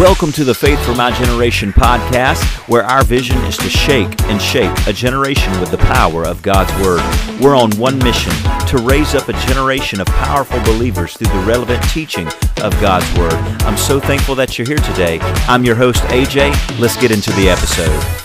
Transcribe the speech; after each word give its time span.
Welcome 0.00 0.32
to 0.32 0.42
the 0.42 0.56
Faith 0.56 0.84
for 0.84 0.92
My 0.96 1.12
Generation 1.12 1.72
podcast, 1.72 2.42
where 2.68 2.82
our 2.82 3.04
vision 3.04 3.38
is 3.44 3.56
to 3.58 3.68
shake 3.68 4.20
and 4.22 4.42
shape 4.42 4.76
a 4.88 4.92
generation 4.92 5.52
with 5.60 5.70
the 5.70 5.78
power 5.78 6.26
of 6.26 6.42
God's 6.42 6.72
Word. 6.84 7.00
We're 7.40 7.54
on 7.54 7.70
one 7.78 7.98
mission 7.98 8.32
to 8.66 8.78
raise 8.78 9.14
up 9.14 9.28
a 9.28 9.32
generation 9.46 10.00
of 10.00 10.08
powerful 10.08 10.58
believers 10.64 11.14
through 11.14 11.28
the 11.28 11.46
relevant 11.46 11.80
teaching 11.90 12.26
of 12.60 12.72
God's 12.80 13.06
Word. 13.16 13.34
I'm 13.62 13.76
so 13.76 14.00
thankful 14.00 14.34
that 14.34 14.58
you're 14.58 14.66
here 14.66 14.78
today. 14.78 15.20
I'm 15.46 15.64
your 15.64 15.76
host, 15.76 16.02
AJ. 16.06 16.80
Let's 16.80 16.96
get 16.96 17.12
into 17.12 17.30
the 17.34 17.48
episode. 17.48 18.24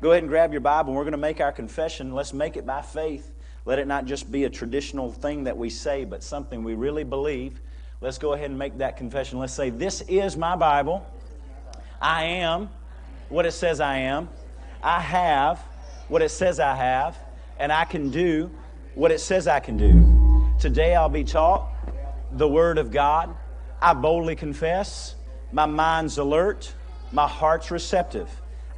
Go 0.00 0.10
ahead 0.10 0.24
and 0.24 0.28
grab 0.28 0.50
your 0.50 0.60
Bible. 0.60 0.92
We're 0.92 1.04
going 1.04 1.12
to 1.12 1.18
make 1.18 1.40
our 1.40 1.52
confession. 1.52 2.12
Let's 2.12 2.32
make 2.32 2.56
it 2.56 2.66
by 2.66 2.82
faith. 2.82 3.32
Let 3.68 3.78
it 3.78 3.86
not 3.86 4.06
just 4.06 4.32
be 4.32 4.44
a 4.44 4.48
traditional 4.48 5.12
thing 5.12 5.44
that 5.44 5.58
we 5.58 5.68
say, 5.68 6.06
but 6.06 6.22
something 6.22 6.64
we 6.64 6.72
really 6.72 7.04
believe. 7.04 7.60
Let's 8.00 8.16
go 8.16 8.32
ahead 8.32 8.48
and 8.48 8.58
make 8.58 8.78
that 8.78 8.96
confession. 8.96 9.38
Let's 9.38 9.52
say, 9.52 9.68
This 9.68 10.00
is 10.08 10.38
my 10.38 10.56
Bible. 10.56 11.06
I 12.00 12.24
am 12.24 12.70
what 13.28 13.44
it 13.44 13.52
says 13.52 13.78
I 13.78 13.98
am. 13.98 14.30
I 14.82 15.00
have 15.00 15.58
what 16.08 16.22
it 16.22 16.30
says 16.30 16.58
I 16.58 16.74
have. 16.76 17.18
And 17.58 17.70
I 17.70 17.84
can 17.84 18.08
do 18.08 18.50
what 18.94 19.12
it 19.12 19.20
says 19.20 19.46
I 19.46 19.60
can 19.60 19.76
do. 19.76 20.56
Today 20.58 20.94
I'll 20.94 21.10
be 21.10 21.22
taught 21.22 21.70
the 22.32 22.48
Word 22.48 22.78
of 22.78 22.90
God. 22.90 23.36
I 23.82 23.92
boldly 23.92 24.34
confess. 24.34 25.14
My 25.52 25.66
mind's 25.66 26.16
alert. 26.16 26.72
My 27.12 27.28
heart's 27.28 27.70
receptive. 27.70 28.30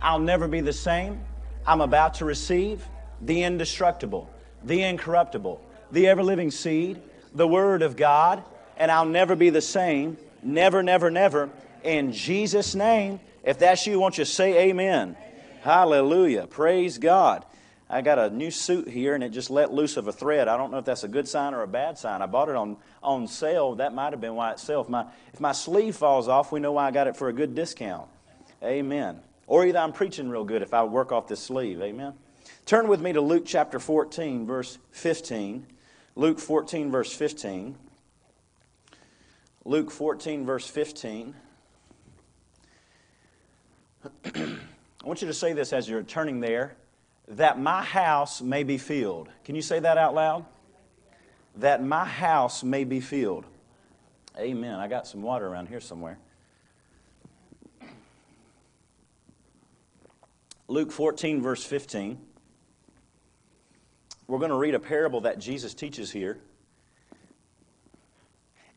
I'll 0.03 0.19
never 0.19 0.49
be 0.49 0.61
the 0.61 0.73
same. 0.73 1.21
I'm 1.65 1.81
about 1.81 2.15
to 2.15 2.25
receive 2.25 2.85
the 3.21 3.45
indestructible 3.45 4.29
the 4.65 4.83
incorruptible, 4.83 5.61
the 5.91 6.09
ever 6.09 6.23
living 6.23 6.51
seed, 6.51 7.01
the 7.35 7.47
Word 7.47 7.83
of 7.83 7.97
God, 7.97 8.43
and 8.77 8.91
I'll 8.91 9.07
never 9.07 9.37
be 9.37 9.51
the 9.51 9.61
same. 9.61 10.17
Never, 10.43 10.83
never, 10.83 11.11
never. 11.11 11.51
In 11.83 12.13
Jesus' 12.13 12.75
name, 12.75 13.21
if 13.45 13.59
that's 13.59 13.87
you, 13.87 13.99
won't 13.99 14.19
you 14.19 14.25
say 14.25 14.69
amen? 14.69 15.17
Hallelujah. 15.63 16.47
Praise 16.47 16.99
God. 16.99 17.45
I 17.89 18.03
got 18.03 18.19
a 18.19 18.31
new 18.31 18.53
suit 18.53 18.89
here 18.89 19.15
and 19.17 19.25
it 19.25 19.31
just 19.31 19.51
let 19.51 19.73
loose 19.73 19.97
of 19.97 20.07
a 20.07 20.13
thread. 20.13 20.47
I 20.47 20.57
don't 20.57 20.71
know 20.71 20.79
if 20.79 20.85
that's 20.85 21.03
a 21.03 21.09
good 21.09 21.27
sign 21.27 21.55
or 21.55 21.63
a 21.63 21.69
bad 21.69 21.99
sign. 21.99 22.23
I 22.23 22.27
bought 22.27 22.49
it 22.49 22.55
on, 22.55 22.77
on 23.03 23.27
sale. 23.27 23.75
That 23.75 23.93
might 23.93 24.13
have 24.13 24.21
been 24.21 24.37
why 24.37 24.53
itself. 24.53 24.89
My, 24.89 25.07
if 25.35 25.41
my 25.41 25.53
sleeve 25.53 25.97
falls 25.97 26.29
off, 26.29 26.53
we 26.53 26.61
know 26.61 26.73
why 26.73 26.87
I 26.87 26.93
got 26.93 27.09
it 27.09 27.17
for 27.17 27.29
a 27.29 27.33
good 27.33 27.55
discount. 27.55 28.09
Amen. 28.63 29.19
Or 29.49 29.67
either 29.67 29.81
I'm 29.81 29.93
preaching 29.93 30.29
real 30.29 30.45
good 30.45 30.63
if 30.63 30.73
I 30.73 30.85
work 30.85 31.11
off 31.11 31.27
this 31.27 31.41
sleeve. 31.41 31.83
Amen. 31.83 32.15
Turn 32.67 32.89
with 32.89 33.01
me 33.01 33.13
to 33.13 33.21
Luke 33.21 33.45
chapter 33.47 33.79
14, 33.79 34.47
verse 34.47 34.79
15. 34.93 35.67
Luke 36.15 36.39
14, 36.39 36.91
verse 36.91 37.13
15. 37.13 37.77
Luke 39.65 39.91
14, 39.91 40.47
verse 40.47 40.69
15. 40.69 41.35
I 44.35 44.59
want 45.05 45.21
you 45.21 45.29
to 45.29 45.35
say 45.35 45.53
this 45.53 45.73
as 45.73 45.89
you're 45.89 46.03
turning 46.03 46.41
there 46.41 46.77
that 47.29 47.59
my 47.61 47.83
house 47.83 48.43
may 48.43 48.65
be 48.65 48.79
filled. 48.79 49.29
Can 49.45 49.55
you 49.55 49.63
say 49.63 49.79
that 49.81 49.99
out 49.99 50.15
loud? 50.15 50.45
That 51.57 51.83
my 51.83 52.05
house 52.05 52.63
may 52.63 52.85
be 52.85 53.01
filled. 53.01 53.45
Amen. 54.39 54.75
I 54.75 54.89
got 54.89 55.07
some 55.07 55.23
water 55.23 55.47
around 55.47 55.69
here 55.69 55.81
somewhere. 55.81 56.19
Luke 60.69 60.93
14, 60.93 61.43
verse 61.43 61.65
15 61.65 62.19
we're 64.31 64.39
going 64.39 64.53
to 64.53 64.57
read 64.57 64.77
a 64.77 64.81
parable 64.81 65.23
that 65.23 65.41
Jesus 65.41 65.75
teaches 65.75 66.13
here. 66.13 66.39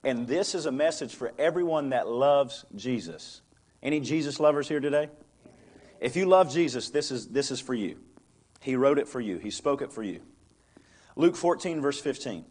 And 0.03 0.27
this 0.27 0.55
is 0.55 0.65
a 0.65 0.71
message 0.71 1.13
for 1.13 1.31
everyone 1.37 1.89
that 1.89 2.07
loves 2.07 2.65
Jesus. 2.75 3.41
Any 3.83 3.99
Jesus 3.99 4.39
lovers 4.39 4.67
here 4.67 4.79
today? 4.79 5.09
If 6.01 6.15
you 6.15 6.25
love 6.25 6.51
Jesus, 6.51 6.89
this 6.89 7.11
is, 7.11 7.27
this 7.27 7.51
is 7.51 7.59
for 7.59 7.75
you. 7.75 7.99
He 8.61 8.75
wrote 8.75 8.97
it 8.97 9.07
for 9.07 9.21
you, 9.21 9.37
He 9.37 9.51
spoke 9.51 9.83
it 9.83 9.93
for 9.93 10.01
you. 10.01 10.21
Luke 11.15 11.35
14, 11.35 11.81
verse 11.81 12.01
15. 12.01 12.45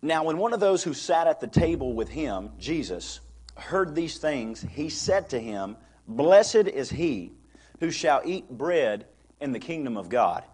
Now, 0.00 0.22
when 0.22 0.38
one 0.38 0.52
of 0.52 0.60
those 0.60 0.84
who 0.84 0.94
sat 0.94 1.26
at 1.26 1.40
the 1.40 1.48
table 1.48 1.94
with 1.94 2.08
him, 2.08 2.50
Jesus, 2.60 3.18
heard 3.56 3.96
these 3.96 4.18
things, 4.18 4.64
he 4.70 4.88
said 4.88 5.30
to 5.30 5.40
him, 5.40 5.76
Blessed 6.06 6.68
is 6.68 6.90
he 6.90 7.32
who 7.80 7.90
shall 7.90 8.22
eat 8.24 8.48
bread 8.48 9.06
in 9.40 9.50
the 9.50 9.58
kingdom 9.58 9.96
of 9.96 10.08
God. 10.08 10.44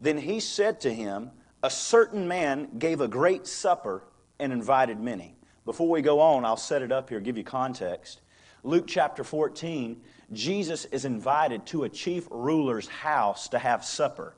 Then 0.00 0.18
he 0.18 0.40
said 0.40 0.80
to 0.80 0.92
him, 0.92 1.30
A 1.62 1.70
certain 1.70 2.26
man 2.26 2.78
gave 2.78 3.00
a 3.00 3.08
great 3.08 3.46
supper 3.46 4.02
and 4.38 4.52
invited 4.52 4.98
many. 4.98 5.36
Before 5.64 5.88
we 5.88 6.00
go 6.00 6.20
on, 6.20 6.44
I'll 6.44 6.56
set 6.56 6.82
it 6.82 6.90
up 6.90 7.10
here, 7.10 7.20
give 7.20 7.36
you 7.36 7.44
context. 7.44 8.22
Luke 8.62 8.86
chapter 8.86 9.24
14, 9.24 10.00
Jesus 10.32 10.86
is 10.86 11.04
invited 11.04 11.66
to 11.66 11.84
a 11.84 11.88
chief 11.88 12.26
ruler's 12.30 12.88
house 12.88 13.48
to 13.50 13.58
have 13.58 13.84
supper. 13.84 14.34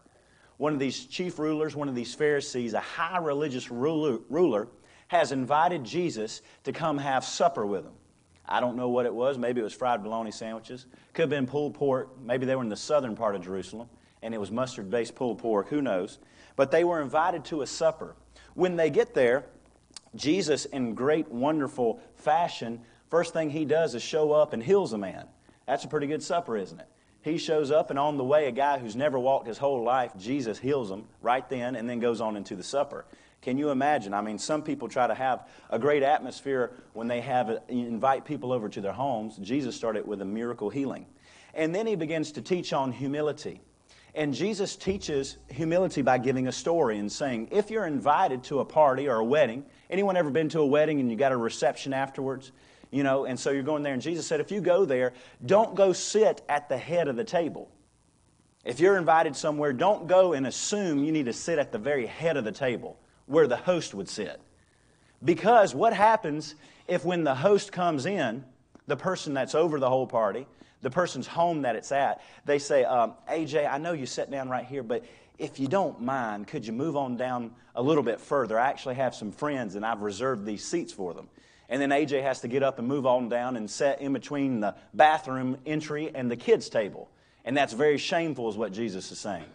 One 0.56 0.73
of 0.73 0.78
these 0.78 1.06
chief 1.06 1.39
rulers, 1.39 1.75
one 1.75 1.89
of 1.89 1.94
these 1.94 2.15
Pharisees, 2.15 2.75
a 2.75 2.81
high 2.81 3.19
religious 3.19 3.71
ruler, 3.71 4.19
ruler 4.29 4.69
has 5.09 5.33
invited 5.33 5.84
Jesus 5.84 6.43
to 6.65 6.73
come 6.73 6.99
have 6.99 7.25
supper 7.25 7.67
with 7.67 7.84
him. 7.84 7.93
I 8.47 8.61
don't 8.61 8.77
know 8.77 8.89
what 8.89 9.06
it 9.06 9.15
was. 9.15 9.39
Maybe 9.39 9.61
it 9.61 9.65
was 9.65 9.73
fried 9.73 10.03
bologna 10.03 10.31
sandwiches. 10.31 10.87
Could 11.15 11.23
have 11.23 11.31
been 11.31 11.47
pulled 11.47 11.75
pork. 11.75 12.21
Maybe 12.21 12.47
they 12.47 12.56
were 12.56 12.62
in 12.62 12.69
the 12.69 12.77
southern 12.77 13.15
part 13.15 13.34
of 13.34 13.43
Jerusalem 13.43 13.89
and 14.22 14.34
it 14.34 14.38
was 14.38 14.50
mustard 14.50 14.91
based 14.91 15.15
pulled 15.15 15.38
pork, 15.38 15.69
who 15.69 15.83
knows. 15.83 16.19
But 16.56 16.71
they 16.71 16.84
were 16.84 17.00
invited 17.00 17.44
to 17.47 17.62
a 17.62 17.66
supper. 17.66 18.15
When 18.55 18.77
they 18.77 18.91
get 18.91 19.15
there, 19.15 19.47
Jesus, 20.15 20.65
in 20.66 20.94
great, 20.94 21.28
wonderful 21.31 22.00
fashion, 22.16 22.81
first 23.09 23.32
thing 23.32 23.50
he 23.50 23.65
does 23.65 23.94
is 23.94 24.03
show 24.03 24.32
up 24.32 24.53
and 24.53 24.62
heals 24.62 24.93
a 24.93 24.99
man. 24.99 25.27
That's 25.66 25.84
a 25.84 25.88
pretty 25.88 26.06
good 26.06 26.22
supper, 26.22 26.56
isn't 26.56 26.81
it? 26.81 26.88
He 27.22 27.38
shows 27.38 27.71
up, 27.71 27.91
and 27.91 27.99
on 27.99 28.16
the 28.16 28.25
way, 28.25 28.47
a 28.47 28.53
guy 28.53 28.78
who's 28.78 28.97
never 28.97 29.19
walked 29.19 29.47
his 29.47 29.59
whole 29.59 29.84
life, 29.84 30.12
Jesus 30.19 30.59
heals 30.59 30.91
him 30.91 31.05
right 31.21 31.49
then 31.49 31.77
and 31.77 31.88
then 31.88 32.00
goes 32.00 32.21
on 32.21 32.37
into 32.37 32.56
the 32.56 32.65
supper. 32.65 33.06
Can 33.43 33.59
you 33.59 33.71
imagine? 33.71 34.12
I 34.12 34.22
mean, 34.22 34.38
some 34.38 34.62
people 34.62 34.88
try 34.88 35.06
to 35.06 35.15
have 35.15 35.49
a 35.71 35.78
great 35.78 36.03
atmosphere 36.03 36.72
when 36.93 37.09
they 37.09 37.21
have 37.21 37.50
uh, 37.50 37.59
invite 37.69 38.25
people 38.25 38.53
over 38.53 38.69
to 38.69 38.81
their 38.81 38.93
homes. 38.93 39.37
Jesus 39.37 39.75
started 39.77 40.06
with 40.06 40.21
a 40.21 40.25
miracle 40.25 40.71
healing. 40.71 41.06
And 41.55 41.75
then 41.75 41.87
he 41.87 41.97
begins 41.97 42.32
to 42.32 42.43
teach 42.43 42.72
on 42.72 42.93
humility. 42.93 43.61
And 44.15 44.34
Jesus 44.34 44.77
teaches 44.77 45.39
humility 45.49 46.03
by 46.03 46.19
giving 46.19 46.47
a 46.47 46.53
story 46.53 46.99
and 46.99 47.11
saying, 47.11 47.49
if 47.50 47.71
you're 47.71 47.87
invited 47.87 48.45
to 48.45 48.61
a 48.61 48.65
party 48.65 49.09
or 49.09 49.17
a 49.17 49.25
wedding, 49.25 49.65
anyone 49.89 50.17
ever 50.17 50.31
been 50.31 50.50
to 50.50 50.61
a 50.61 50.67
wedding 50.67 51.00
and 51.00 51.11
you 51.11 51.17
got 51.17 51.33
a 51.33 51.37
reception 51.37 51.95
afterwards? 51.95 52.53
You 52.91 53.05
know, 53.05 53.25
and 53.25 53.41
so 53.41 53.50
you're 53.50 53.62
going 53.62 53.83
there, 53.83 53.95
and 53.95 54.03
Jesus 54.03 54.27
said, 54.27 54.41
if 54.41 54.50
you 54.50 54.61
go 54.61 54.84
there, 54.84 55.15
don't 55.47 55.75
go 55.75 55.95
sit 55.95 56.43
at 56.47 56.69
the 56.69 56.77
head 56.77 57.09
of 57.09 57.17
the 57.17 57.25
table. 57.25 57.71
If 58.67 58.81
you're 58.81 58.99
invited 58.99 59.34
somewhere, 59.34 59.73
don't 59.73 60.06
go 60.06 60.34
and 60.34 60.47
assume 60.47 61.03
you 61.03 61.11
need 61.11 61.25
to 61.25 61.33
sit 61.33 61.59
at 61.59 61.73
the 61.73 61.79
very 61.79 62.05
head 62.05 62.37
of 62.37 62.44
the 62.44 62.53
table 62.53 62.99
where 63.25 63.49
the 63.49 63.56
host 63.56 63.94
would 63.94 64.11
sit. 64.11 64.41
Because 65.25 65.75
what 65.75 65.94
happens 65.94 66.55
if 66.87 67.03
when 67.03 67.25
the 67.25 67.34
host 67.34 67.73
comes 67.73 68.05
in, 68.05 68.44
the 68.87 68.97
person 68.97 69.33
that's 69.33 69.55
over 69.55 69.81
the 69.81 69.89
whole 69.89 70.06
party, 70.06 70.47
the 70.82 70.91
person's 70.91 71.26
home 71.26 71.62
that 71.62 71.76
it's 71.76 71.93
at, 71.93 72.20
they 72.44 72.59
say, 72.59 72.84
um, 72.84 73.15
AJ, 73.31 73.70
I 73.70 73.78
know 73.78 73.93
you 73.93 74.06
sat 74.06 74.31
down 74.31 74.48
right 74.48 74.66
here, 74.66 74.82
but 74.82 75.04
if 75.38 75.59
you 75.59 75.69
don't 75.69 76.00
mind, 76.03 76.48
could 76.48 76.66
you 76.66 76.72
move 76.72 76.97
on 76.97 77.16
down 77.16 77.53
a 77.75 77.82
little 77.82 78.03
bit 78.03 78.20
further? 78.20 78.59
I 78.59 78.69
actually 78.69 78.97
have 78.97 79.15
some 79.15 79.32
friends 79.32 79.75
and 79.75 79.87
I've 79.87 80.03
reserved 80.03 80.44
these 80.44 80.65
seats 80.65 80.93
for 80.93 81.15
them. 81.15 81.28
And 81.69 81.81
then 81.81 81.91
AJ 81.91 82.22
has 82.22 82.41
to 82.41 82.48
get 82.48 82.62
up 82.62 82.78
and 82.78 82.87
move 82.87 83.06
on 83.06 83.28
down 83.28 83.56
and 83.56 83.70
sit 83.70 84.00
in 84.00 84.12
between 84.12 84.60
the 84.60 84.75
bathroom 84.93 85.56
entry 85.65 86.10
and 86.15 86.31
the 86.31 86.37
kids' 86.37 86.69
table. 86.69 87.09
And 87.44 87.56
that's 87.56 87.72
very 87.72 87.97
shameful, 87.97 88.50
is 88.50 88.56
what 88.56 88.72
Jesus 88.72 89.10
is 89.10 89.19
saying. 89.19 89.47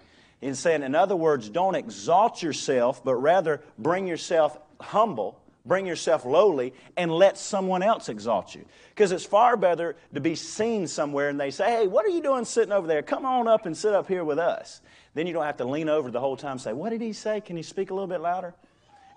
He's 0.42 0.60
saying, 0.60 0.84
in 0.84 0.96
other 0.96 1.16
words, 1.16 1.50
don't 1.50 1.76
exalt 1.76 2.42
yourself, 2.42 3.04
but 3.04 3.16
rather 3.16 3.62
bring 3.78 4.08
yourself 4.08 4.58
humble 4.80 5.40
bring 5.68 5.86
yourself 5.86 6.26
lowly 6.26 6.74
and 6.96 7.12
let 7.12 7.38
someone 7.38 7.84
else 7.84 8.10
exalt 8.10 8.56
you. 8.56 8.66
Because 8.90 9.12
it's 9.12 9.26
far 9.26 9.58
better 9.58 9.96
to 10.14 10.22
be 10.22 10.36
seen 10.36 10.88
somewhere 10.88 11.30
and 11.30 11.40
they 11.40 11.52
say, 11.52 11.70
hey, 11.70 11.88
what 11.88 12.06
are 12.06 12.10
you 12.10 12.22
doing 12.22 12.46
sitting 12.46 12.72
over 12.72 12.88
there? 12.88 13.02
Come 13.02 13.26
on 13.26 13.48
up 13.48 13.66
and 13.66 13.76
sit 13.76 13.94
up 13.94 14.08
here 14.08 14.24
with 14.24 14.40
us. 14.40 14.82
Then 15.14 15.28
you 15.28 15.34
don't 15.34 15.46
have 15.46 15.58
to 15.58 15.66
lean 15.66 15.90
over 15.90 16.12
the 16.12 16.20
whole 16.20 16.38
time 16.38 16.54
and 16.54 16.62
say, 16.62 16.74
what 16.74 16.90
did 16.90 17.02
he 17.02 17.14
say? 17.14 17.42
Can 17.42 17.58
you 17.58 17.64
speak 17.64 17.92
a 17.92 17.94
little 17.94 18.08
bit 18.08 18.22
louder? 18.22 18.54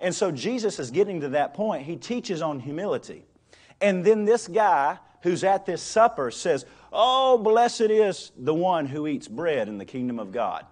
And 0.00 0.14
so 0.14 0.30
Jesus 0.30 0.78
is 0.78 0.90
getting 0.90 1.20
to 1.20 1.28
that 1.30 1.54
point. 1.54 1.84
He 1.84 1.96
teaches 1.96 2.40
on 2.42 2.60
humility. 2.60 3.24
And 3.80 4.04
then 4.04 4.24
this 4.24 4.48
guy 4.48 4.98
who's 5.22 5.44
at 5.44 5.66
this 5.66 5.82
supper 5.82 6.30
says, 6.30 6.64
Oh, 6.92 7.38
blessed 7.38 7.82
is 7.82 8.32
the 8.36 8.54
one 8.54 8.86
who 8.86 9.06
eats 9.06 9.28
bread 9.28 9.68
in 9.68 9.78
the 9.78 9.84
kingdom 9.84 10.18
of 10.18 10.32
God. 10.32 10.66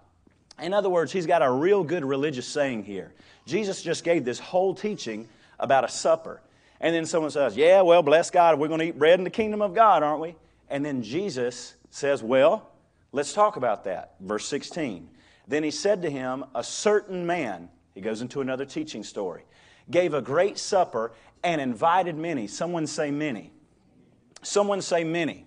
In 0.60 0.74
other 0.74 0.88
words, 0.88 1.12
he's 1.12 1.26
got 1.26 1.42
a 1.42 1.50
real 1.50 1.84
good 1.84 2.04
religious 2.04 2.46
saying 2.46 2.84
here. 2.84 3.12
Jesus 3.46 3.82
just 3.82 4.02
gave 4.02 4.24
this 4.24 4.40
whole 4.40 4.74
teaching 4.74 5.28
about 5.58 5.84
a 5.84 5.88
supper. 5.88 6.40
And 6.80 6.94
then 6.94 7.06
someone 7.06 7.30
says, 7.30 7.56
Yeah, 7.56 7.82
well, 7.82 8.02
bless 8.02 8.30
God, 8.30 8.58
we're 8.58 8.68
going 8.68 8.80
to 8.80 8.86
eat 8.86 8.98
bread 8.98 9.18
in 9.18 9.24
the 9.24 9.30
kingdom 9.30 9.62
of 9.62 9.74
God, 9.74 10.02
aren't 10.02 10.20
we? 10.20 10.36
And 10.68 10.84
then 10.84 11.02
Jesus 11.02 11.74
says, 11.90 12.22
Well, 12.22 12.70
let's 13.12 13.32
talk 13.32 13.56
about 13.56 13.84
that. 13.84 14.14
Verse 14.20 14.46
16. 14.46 15.08
Then 15.46 15.62
he 15.62 15.70
said 15.70 16.02
to 16.02 16.10
him, 16.10 16.44
A 16.54 16.62
certain 16.62 17.26
man, 17.26 17.68
he 17.94 18.00
goes 18.00 18.20
into 18.20 18.40
another 18.40 18.64
teaching 18.64 19.02
story, 19.02 19.44
gave 19.90 20.14
a 20.14 20.22
great 20.22 20.58
supper, 20.58 21.12
and 21.42 21.60
invited 21.60 22.16
many. 22.16 22.46
Someone 22.46 22.86
say 22.86 23.10
many. 23.10 23.52
Someone 24.42 24.82
say 24.82 25.04
many. 25.04 25.46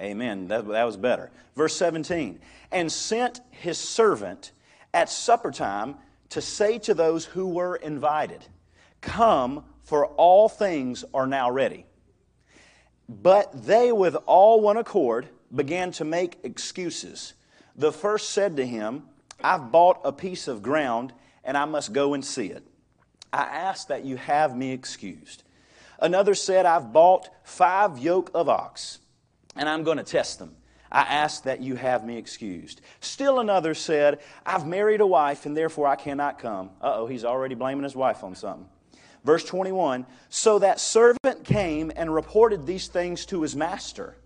Amen. 0.00 0.48
That, 0.48 0.66
that 0.68 0.84
was 0.84 0.96
better. 0.96 1.30
Verse 1.54 1.76
17. 1.76 2.40
And 2.72 2.90
sent 2.90 3.40
his 3.50 3.78
servant 3.78 4.52
at 4.92 5.08
supper 5.08 5.50
time 5.50 5.96
to 6.30 6.40
say 6.40 6.78
to 6.80 6.94
those 6.94 7.24
who 7.24 7.48
were 7.48 7.76
invited, 7.76 8.44
Come, 9.06 9.64
for 9.84 10.06
all 10.06 10.48
things 10.48 11.04
are 11.14 11.28
now 11.28 11.48
ready. 11.50 11.86
But 13.08 13.66
they, 13.66 13.92
with 13.92 14.16
all 14.26 14.60
one 14.60 14.76
accord, 14.76 15.28
began 15.54 15.92
to 15.92 16.04
make 16.04 16.38
excuses. 16.42 17.34
The 17.76 17.92
first 17.92 18.30
said 18.30 18.56
to 18.56 18.66
him, 18.66 19.04
I've 19.42 19.70
bought 19.70 20.00
a 20.04 20.12
piece 20.12 20.48
of 20.48 20.60
ground 20.60 21.12
and 21.44 21.56
I 21.56 21.66
must 21.66 21.92
go 21.92 22.14
and 22.14 22.24
see 22.24 22.46
it. 22.46 22.64
I 23.32 23.42
ask 23.42 23.88
that 23.88 24.04
you 24.04 24.16
have 24.16 24.56
me 24.56 24.72
excused. 24.72 25.44
Another 26.00 26.34
said, 26.34 26.66
I've 26.66 26.92
bought 26.92 27.28
five 27.44 27.98
yoke 27.98 28.32
of 28.34 28.48
ox 28.48 28.98
and 29.54 29.68
I'm 29.68 29.84
going 29.84 29.98
to 29.98 30.04
test 30.04 30.40
them. 30.40 30.56
I 30.90 31.02
ask 31.02 31.44
that 31.44 31.60
you 31.60 31.76
have 31.76 32.04
me 32.04 32.16
excused. 32.16 32.80
Still 33.00 33.38
another 33.38 33.74
said, 33.74 34.18
I've 34.44 34.66
married 34.66 35.00
a 35.00 35.06
wife 35.06 35.46
and 35.46 35.56
therefore 35.56 35.86
I 35.86 35.96
cannot 35.96 36.40
come. 36.40 36.70
Uh 36.82 36.94
oh, 36.96 37.06
he's 37.06 37.24
already 37.24 37.54
blaming 37.54 37.84
his 37.84 37.94
wife 37.94 38.24
on 38.24 38.34
something. 38.34 38.68
Verse 39.26 39.44
21 39.44 40.06
So 40.28 40.60
that 40.60 40.78
servant 40.78 41.44
came 41.44 41.90
and 41.96 42.14
reported 42.14 42.64
these 42.64 42.86
things 42.86 43.26
to 43.26 43.42
his 43.42 43.56
master. 43.56 44.16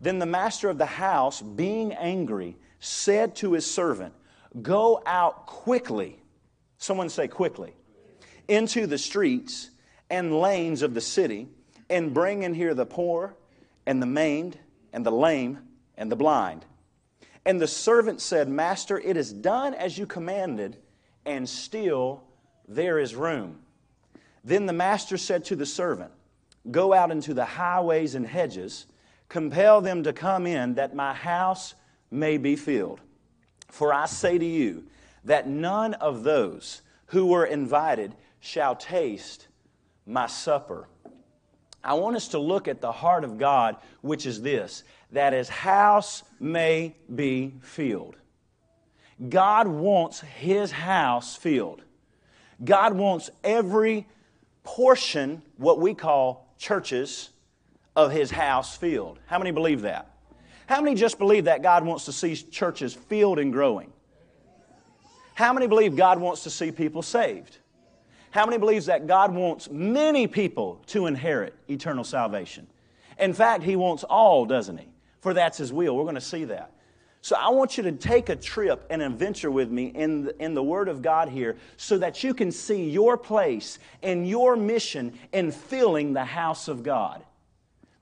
Then 0.00 0.18
the 0.18 0.26
master 0.26 0.68
of 0.68 0.78
the 0.78 0.84
house, 0.84 1.40
being 1.40 1.92
angry, 1.92 2.56
said 2.80 3.36
to 3.36 3.52
his 3.52 3.70
servant, 3.70 4.12
Go 4.60 5.00
out 5.06 5.46
quickly. 5.46 6.20
Someone 6.76 7.08
say 7.08 7.28
quickly. 7.28 7.72
Into 8.48 8.88
the 8.88 8.98
streets 8.98 9.70
and 10.10 10.36
lanes 10.36 10.82
of 10.82 10.92
the 10.92 11.00
city 11.00 11.46
and 11.88 12.12
bring 12.12 12.42
in 12.42 12.52
here 12.52 12.74
the 12.74 12.84
poor 12.84 13.36
and 13.86 14.02
the 14.02 14.06
maimed 14.06 14.58
and 14.92 15.06
the 15.06 15.12
lame 15.12 15.60
and 15.96 16.10
the 16.10 16.16
blind. 16.16 16.64
And 17.46 17.60
the 17.60 17.68
servant 17.68 18.20
said, 18.20 18.48
Master, 18.48 18.98
it 18.98 19.16
is 19.16 19.32
done 19.32 19.74
as 19.74 19.96
you 19.96 20.06
commanded, 20.06 20.78
and 21.24 21.48
still 21.48 22.24
there 22.66 22.98
is 22.98 23.14
room. 23.14 23.61
Then 24.44 24.66
the 24.66 24.72
master 24.72 25.16
said 25.16 25.44
to 25.46 25.56
the 25.56 25.66
servant, 25.66 26.12
Go 26.70 26.92
out 26.92 27.10
into 27.10 27.34
the 27.34 27.44
highways 27.44 28.14
and 28.14 28.26
hedges, 28.26 28.86
compel 29.28 29.80
them 29.80 30.02
to 30.04 30.12
come 30.12 30.46
in, 30.46 30.74
that 30.74 30.94
my 30.94 31.12
house 31.12 31.74
may 32.10 32.36
be 32.38 32.56
filled. 32.56 33.00
For 33.68 33.92
I 33.92 34.06
say 34.06 34.38
to 34.38 34.44
you 34.44 34.84
that 35.24 35.48
none 35.48 35.94
of 35.94 36.22
those 36.24 36.82
who 37.06 37.26
were 37.26 37.46
invited 37.46 38.14
shall 38.40 38.76
taste 38.76 39.48
my 40.06 40.26
supper. 40.26 40.88
I 41.84 41.94
want 41.94 42.16
us 42.16 42.28
to 42.28 42.38
look 42.38 42.68
at 42.68 42.80
the 42.80 42.92
heart 42.92 43.24
of 43.24 43.38
God, 43.38 43.76
which 44.02 44.26
is 44.26 44.42
this 44.42 44.84
that 45.10 45.32
his 45.32 45.48
house 45.48 46.22
may 46.40 46.96
be 47.14 47.54
filled. 47.60 48.16
God 49.28 49.68
wants 49.68 50.20
his 50.20 50.70
house 50.70 51.36
filled. 51.36 51.82
God 52.64 52.94
wants 52.94 53.30
every 53.44 54.06
portion, 54.64 55.42
what 55.56 55.78
we 55.78 55.94
call 55.94 56.48
churches, 56.58 57.30
of 57.94 58.10
his 58.10 58.30
house 58.30 58.76
filled. 58.76 59.18
How 59.26 59.38
many 59.38 59.50
believe 59.50 59.82
that? 59.82 60.08
How 60.66 60.80
many 60.80 60.96
just 60.96 61.18
believe 61.18 61.44
that 61.44 61.62
God 61.62 61.84
wants 61.84 62.06
to 62.06 62.12
see 62.12 62.34
churches 62.34 62.94
filled 62.94 63.38
and 63.38 63.52
growing? 63.52 63.92
How 65.34 65.52
many 65.52 65.66
believe 65.66 65.96
God 65.96 66.20
wants 66.20 66.42
to 66.44 66.50
see 66.50 66.70
people 66.70 67.02
saved? 67.02 67.58
How 68.30 68.46
many 68.46 68.58
believes 68.58 68.86
that 68.86 69.06
God 69.06 69.34
wants 69.34 69.70
many 69.70 70.26
people 70.26 70.82
to 70.86 71.06
inherit 71.06 71.54
eternal 71.68 72.04
salvation? 72.04 72.66
In 73.18 73.34
fact, 73.34 73.62
He 73.62 73.76
wants 73.76 74.04
all, 74.04 74.46
doesn't 74.46 74.78
He? 74.78 74.88
For 75.20 75.34
that's 75.34 75.58
His 75.58 75.72
will. 75.72 75.96
We're 75.96 76.04
going 76.04 76.14
to 76.14 76.20
see 76.20 76.44
that. 76.44 76.72
So 77.22 77.36
I 77.36 77.50
want 77.50 77.76
you 77.76 77.84
to 77.84 77.92
take 77.92 78.28
a 78.28 78.36
trip 78.36 78.84
and 78.90 79.00
adventure 79.00 79.50
with 79.50 79.70
me 79.70 79.86
in 79.86 80.24
the, 80.24 80.42
in 80.42 80.54
the 80.54 80.62
Word 80.62 80.88
of 80.88 81.02
God 81.02 81.28
here 81.28 81.56
so 81.76 81.96
that 81.98 82.24
you 82.24 82.34
can 82.34 82.50
see 82.50 82.90
your 82.90 83.16
place 83.16 83.78
and 84.02 84.28
your 84.28 84.56
mission 84.56 85.16
in 85.32 85.52
filling 85.52 86.12
the 86.12 86.24
house 86.24 86.66
of 86.66 86.82
God. 86.82 87.22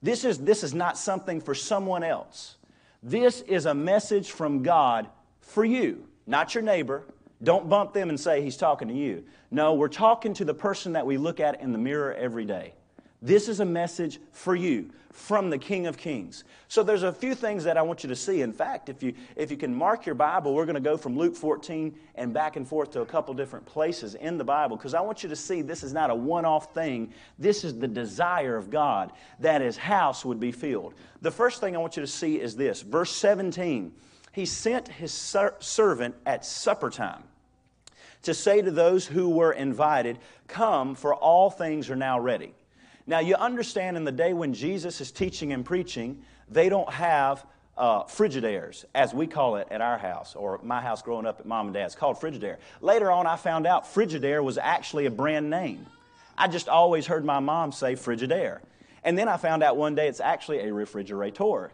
This 0.01 0.25
is, 0.25 0.39
this 0.39 0.63
is 0.63 0.73
not 0.73 0.97
something 0.97 1.39
for 1.39 1.53
someone 1.53 2.03
else. 2.03 2.55
This 3.03 3.41
is 3.41 3.67
a 3.67 3.75
message 3.75 4.31
from 4.31 4.63
God 4.63 5.07
for 5.39 5.63
you, 5.63 6.03
not 6.25 6.55
your 6.55 6.63
neighbor. 6.63 7.03
Don't 7.43 7.69
bump 7.69 7.93
them 7.93 8.09
and 8.09 8.19
say 8.19 8.41
he's 8.41 8.57
talking 8.57 8.87
to 8.87 8.93
you. 8.93 9.23
No, 9.51 9.75
we're 9.75 9.87
talking 9.87 10.33
to 10.35 10.45
the 10.45 10.53
person 10.55 10.93
that 10.93 11.05
we 11.05 11.17
look 11.17 11.39
at 11.39 11.61
in 11.61 11.71
the 11.71 11.77
mirror 11.77 12.11
every 12.13 12.45
day. 12.45 12.73
This 13.21 13.47
is 13.47 13.59
a 13.59 13.65
message 13.65 14.19
for 14.31 14.55
you 14.55 14.89
from 15.11 15.51
the 15.51 15.57
King 15.57 15.85
of 15.85 15.95
Kings. 15.95 16.43
So 16.67 16.81
there's 16.81 17.03
a 17.03 17.11
few 17.11 17.35
things 17.35 17.65
that 17.65 17.77
I 17.77 17.83
want 17.83 18.03
you 18.03 18.09
to 18.09 18.15
see. 18.15 18.41
In 18.41 18.51
fact, 18.51 18.89
if 18.89 19.03
you 19.03 19.13
if 19.35 19.51
you 19.51 19.57
can 19.57 19.75
mark 19.75 20.05
your 20.07 20.15
Bible, 20.15 20.55
we're 20.55 20.65
going 20.65 20.73
to 20.75 20.81
go 20.81 20.97
from 20.97 21.15
Luke 21.15 21.35
14 21.35 21.93
and 22.15 22.33
back 22.33 22.55
and 22.55 22.67
forth 22.67 22.91
to 22.91 23.01
a 23.01 23.05
couple 23.05 23.33
different 23.35 23.65
places 23.65 24.15
in 24.15 24.39
the 24.39 24.43
Bible 24.43 24.75
because 24.75 24.95
I 24.95 25.01
want 25.01 25.21
you 25.21 25.29
to 25.29 25.35
see 25.35 25.61
this 25.61 25.83
is 25.83 25.93
not 25.93 26.09
a 26.09 26.15
one-off 26.15 26.73
thing. 26.73 27.13
This 27.37 27.63
is 27.63 27.77
the 27.77 27.87
desire 27.87 28.55
of 28.57 28.71
God 28.71 29.11
that 29.39 29.61
his 29.61 29.77
house 29.77 30.25
would 30.25 30.39
be 30.39 30.51
filled. 30.51 30.95
The 31.21 31.31
first 31.31 31.61
thing 31.61 31.75
I 31.75 31.79
want 31.79 31.97
you 31.97 32.01
to 32.01 32.07
see 32.07 32.39
is 32.39 32.55
this. 32.55 32.81
Verse 32.81 33.11
17. 33.11 33.93
He 34.31 34.45
sent 34.45 34.87
his 34.87 35.11
ser- 35.11 35.57
servant 35.59 36.15
at 36.25 36.45
supper 36.45 36.89
time 36.89 37.23
to 38.23 38.33
say 38.33 38.61
to 38.61 38.71
those 38.71 39.05
who 39.05 39.29
were 39.29 39.51
invited, 39.51 40.17
Come, 40.47 40.95
for 40.95 41.13
all 41.13 41.49
things 41.49 41.89
are 41.89 41.95
now 41.95 42.19
ready. 42.19 42.53
Now, 43.07 43.19
you 43.19 43.35
understand 43.35 43.97
in 43.97 44.03
the 44.03 44.11
day 44.11 44.33
when 44.33 44.53
Jesus 44.53 45.01
is 45.01 45.11
teaching 45.11 45.53
and 45.53 45.65
preaching, 45.65 46.23
they 46.49 46.69
don't 46.69 46.91
have 46.91 47.45
uh, 47.77 48.03
Frigidaires, 48.03 48.85
as 48.93 49.13
we 49.13 49.25
call 49.27 49.55
it 49.55 49.67
at 49.71 49.81
our 49.81 49.97
house, 49.97 50.35
or 50.35 50.59
my 50.63 50.81
house 50.81 51.01
growing 51.01 51.25
up 51.25 51.39
at 51.39 51.45
mom 51.45 51.67
and 51.67 51.73
dad's, 51.73 51.95
called 51.95 52.17
Frigidaire. 52.17 52.57
Later 52.81 53.11
on, 53.11 53.25
I 53.25 53.37
found 53.37 53.65
out 53.65 53.85
Frigidaire 53.85 54.43
was 54.43 54.57
actually 54.57 55.05
a 55.07 55.11
brand 55.11 55.49
name. 55.49 55.85
I 56.37 56.47
just 56.47 56.69
always 56.69 57.07
heard 57.07 57.25
my 57.25 57.39
mom 57.39 57.71
say 57.71 57.93
Frigidaire. 57.93 58.59
And 59.03 59.17
then 59.17 59.27
I 59.27 59.37
found 59.37 59.63
out 59.63 59.77
one 59.77 59.95
day 59.95 60.07
it's 60.07 60.19
actually 60.19 60.59
a 60.59 60.73
refrigerator. 60.73 61.71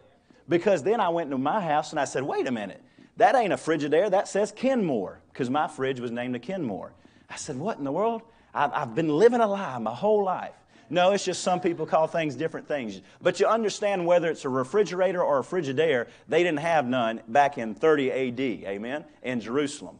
Because 0.48 0.82
then 0.82 1.00
I 1.00 1.10
went 1.10 1.30
to 1.30 1.38
my 1.38 1.60
house 1.60 1.90
and 1.90 2.00
I 2.00 2.06
said, 2.06 2.22
wait 2.22 2.46
a 2.46 2.50
minute, 2.50 2.82
that 3.18 3.34
ain't 3.34 3.52
a 3.52 3.56
Frigidaire, 3.56 4.10
that 4.10 4.28
says 4.28 4.50
Kenmore, 4.52 5.20
because 5.32 5.50
my 5.50 5.68
fridge 5.68 6.00
was 6.00 6.10
named 6.10 6.36
a 6.36 6.38
Kenmore. 6.38 6.92
I 7.28 7.36
said, 7.36 7.56
what 7.56 7.76
in 7.76 7.84
the 7.84 7.92
world? 7.92 8.22
I've, 8.54 8.72
I've 8.72 8.94
been 8.94 9.08
living 9.08 9.40
a 9.40 9.46
lie 9.46 9.78
my 9.78 9.94
whole 9.94 10.24
life. 10.24 10.54
No, 10.90 11.12
it's 11.12 11.24
just 11.24 11.42
some 11.42 11.60
people 11.60 11.86
call 11.86 12.06
things 12.06 12.34
different 12.34 12.66
things. 12.66 13.00
But 13.20 13.40
you 13.40 13.46
understand 13.46 14.06
whether 14.06 14.30
it's 14.30 14.44
a 14.44 14.48
refrigerator 14.48 15.22
or 15.22 15.40
a 15.40 15.42
Frigidaire, 15.42 16.08
they 16.28 16.42
didn't 16.42 16.60
have 16.60 16.86
none 16.86 17.20
back 17.28 17.58
in 17.58 17.74
30 17.74 18.10
AD, 18.10 18.40
amen, 18.40 19.04
in 19.22 19.40
Jerusalem. 19.40 19.98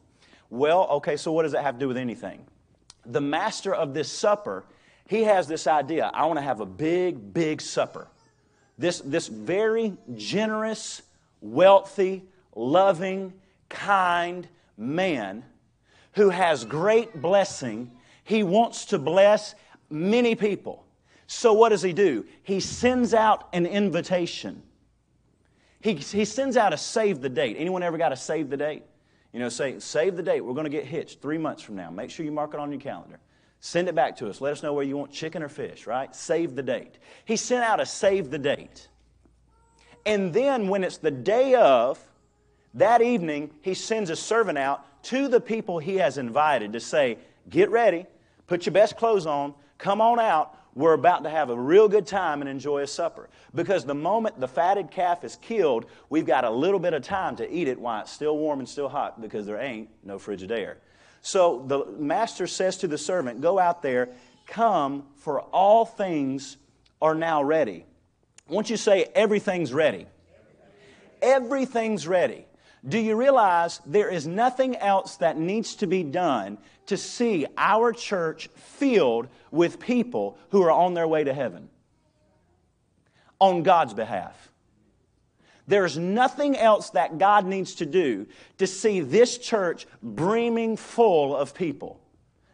Well, 0.51 0.89
okay, 0.93 1.17
so 1.17 1.33
what 1.33 1.43
does 1.43 1.53
that 1.53 1.63
have 1.63 1.75
to 1.75 1.81
do 1.81 1.89
with 1.89 1.99
anything? 1.99 2.45
The 3.05 3.21
master 3.21 3.75
of 3.75 3.93
this 3.93 4.11
supper, 4.11 4.65
he 5.07 5.25
has 5.25 5.47
this 5.47 5.67
idea 5.67 6.11
I 6.13 6.27
want 6.27 6.39
to 6.39 6.43
have 6.43 6.61
a 6.61 6.67
big, 6.67 7.35
big 7.35 7.61
supper. 7.61 8.09
This, 8.79 9.01
this 9.01 9.29
very 9.29 9.97
generous, 10.15 11.03
wealthy, 11.41 12.25
loving, 12.55 13.35
kind 13.69 14.49
man 14.77 15.45
who 16.13 16.31
has 16.31 16.65
great 16.65 17.21
blessing, 17.21 17.91
he 18.25 18.43
wants 18.43 18.87
to 18.87 18.99
bless 18.99 19.55
many 19.91 20.35
people. 20.35 20.85
So 21.27 21.53
what 21.53 21.71
does 21.71 21.83
he 21.83 21.93
do? 21.93 22.25
He 22.43 22.61
sends 22.61 23.13
out 23.15 23.49
an 23.53 23.67
invitation. 23.67 24.63
He, 25.81 25.95
he 25.95 26.25
sends 26.25 26.57
out 26.57 26.73
a 26.73 26.77
save 26.77 27.21
the 27.21 27.29
date. 27.29 27.57
Anyone 27.59 27.83
ever 27.83 27.99
got 27.99 28.13
a 28.13 28.17
save 28.17 28.51
the 28.51 28.57
date? 28.57 28.83
You 29.33 29.41
know, 29.41 29.49
say, 29.49 29.79
save 29.79 30.17
the 30.17 30.23
date. 30.23 30.41
We're 30.41 30.55
going 30.55 30.65
to 30.65 30.71
get 30.71 30.85
hitched 30.85 31.21
three 31.21 31.39
months 31.39 31.63
from 31.63 31.77
now. 31.77 31.91
Make 31.91 32.11
sure 32.11 32.25
you 32.25 32.33
mark 32.33 32.55
it 32.55 32.61
on 32.61 32.73
your 32.73 32.81
calendar. 32.81 33.21
Send 33.61 33.89
it 33.89 33.95
back 33.95 34.17
to 34.17 34.29
us. 34.29 34.41
Let 34.41 34.53
us 34.53 34.63
know 34.63 34.73
where 34.73 34.85
you 34.85 34.97
want 34.97 35.13
chicken 35.13 35.43
or 35.43 35.49
fish, 35.49 35.87
right? 35.87 36.15
Save 36.15 36.55
the 36.55 36.63
date. 36.63 36.99
He 37.25 37.37
sent 37.37 37.65
out 37.65 37.81
a 37.81 37.87
save 37.87 38.31
the 38.31 38.39
date. 38.39 38.89
And 40.07 40.33
then 40.33 40.69
when 40.69 40.85
it's 40.85 40.97
the 40.97 41.11
day 41.11 41.55
of, 41.55 42.03
that 42.75 43.03
evening, 43.03 43.51
he 43.61 43.75
sends 43.75 44.11
a 44.11 44.17
servant 44.17 44.59
out 44.59 45.03
to 45.05 45.29
the 45.29 45.41
people 45.41 45.79
he 45.79 45.97
has 45.97 46.19
invited 46.19 46.73
to 46.73 46.81
say, 46.81 47.19
Get 47.49 47.71
ready, 47.71 48.07
put 48.47 48.67
your 48.67 48.75
best 48.75 48.97
clothes 48.97 49.27
on, 49.27 49.55
Come 49.79 50.01
on 50.01 50.19
out. 50.19 50.55
We're 50.75 50.93
about 50.93 51.25
to 51.25 51.31
have 51.31 51.51
a 51.51 51.59
real 51.59 51.89
good 51.89 52.07
time 52.07 52.41
and 52.41 52.49
enjoy 52.49 52.83
a 52.83 52.87
supper. 52.87 53.29
Because 53.55 53.85
the 53.85 53.95
moment 53.95 54.39
the 54.39 54.47
fatted 54.47 54.91
calf 54.91 55.25
is 55.25 55.37
killed, 55.37 55.87
we've 56.09 56.27
got 56.27 56.45
a 56.45 56.51
little 56.51 56.79
bit 56.79 56.95
of 56.95 57.03
time 57.03 57.37
to 57.37 57.53
eat 57.53 57.67
it 57.67 57.81
while 57.81 58.03
it's 58.03 58.13
still 58.13 58.37
warm 58.37 58.61
and 58.61 58.69
still 58.69 58.89
hot 58.89 59.21
because 59.21 59.47
there 59.47 59.59
ain't 59.59 59.89
no 60.05 60.19
Frigidaire. 60.19 60.77
So 61.21 61.65
the 61.67 61.85
master 61.99 62.47
says 62.47 62.77
to 62.79 62.89
the 62.89 62.99
servant, 62.99 63.41
Go 63.41 63.59
out 63.59 63.83
there, 63.83 64.11
come, 64.47 65.05
for 65.17 65.41
all 65.41 65.85
things 65.85 66.59
are 67.03 67.15
now 67.15 67.43
ready. 67.43 67.85
Won't 68.49 68.71
you 68.71 68.77
say, 68.77 69.07
Everything's 69.15 69.73
ready? 69.73 70.07
Everything's 71.21 72.07
ready. 72.07 72.47
Do 72.87 72.99
you 72.99 73.17
realize 73.17 73.81
there 73.85 74.09
is 74.09 74.27
nothing 74.27 74.77
else 74.77 75.17
that 75.17 75.37
needs 75.37 75.75
to 75.77 75.89
be 75.89 76.05
done 76.05 76.59
to 76.89 76.97
see 76.97 77.47
our 77.57 77.93
church 77.93 78.49
filled 78.55 79.29
with 79.51 79.81
people 79.81 80.37
who 80.51 80.63
are 80.63 80.71
on 80.71 80.95
their 80.95 81.09
way 81.09 81.25
to 81.25 81.33
heaven? 81.33 81.69
On 83.41 83.63
God's 83.63 83.95
behalf. 83.95 84.51
There's 85.67 85.99
nothing 85.99 86.57
else 86.57 86.91
that 86.91 87.19
God 87.19 87.47
needs 87.47 87.77
to 87.77 87.87
do 87.87 88.27
to 88.57 88.67
see 88.67 89.01
this 89.01 89.37
church 89.37 89.87
brimming 90.03 90.79
full 90.79 91.37
of 91.37 91.55
people. 91.55 92.01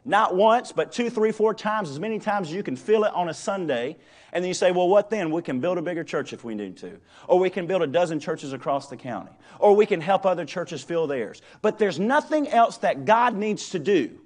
Not 0.04 0.34
once, 0.34 0.72
but 0.72 0.92
two, 0.92 1.08
three, 1.08 1.32
four 1.32 1.54
times, 1.54 1.88
as 1.88 1.98
many 1.98 2.18
times 2.18 2.48
as 2.48 2.54
you 2.54 2.62
can 2.62 2.76
fill 2.76 3.04
it 3.04 3.14
on 3.14 3.28
a 3.28 3.34
Sunday. 3.34 3.96
And 4.32 4.42
then 4.42 4.48
you 4.48 4.54
say, 4.54 4.72
well, 4.72 4.88
what 4.88 5.10
then? 5.10 5.30
We 5.30 5.42
can 5.42 5.60
build 5.60 5.78
a 5.78 5.82
bigger 5.82 6.04
church 6.04 6.32
if 6.32 6.44
we 6.44 6.54
need 6.54 6.76
to. 6.78 6.98
Or 7.28 7.38
we 7.38 7.48
can 7.48 7.66
build 7.66 7.82
a 7.82 7.86
dozen 7.86 8.20
churches 8.20 8.52
across 8.52 8.88
the 8.90 8.96
county. 8.96 9.30
Or 9.60 9.74
we 9.74 9.86
can 9.86 10.00
help 10.00 10.26
other 10.26 10.44
churches 10.44 10.82
fill 10.82 11.06
theirs. 11.06 11.40
But 11.62 11.78
there's 11.78 12.00
nothing 12.00 12.48
else 12.48 12.78
that 12.78 13.04
God 13.04 13.34
needs 13.36 13.70
to 13.70 13.78
do 13.78 14.18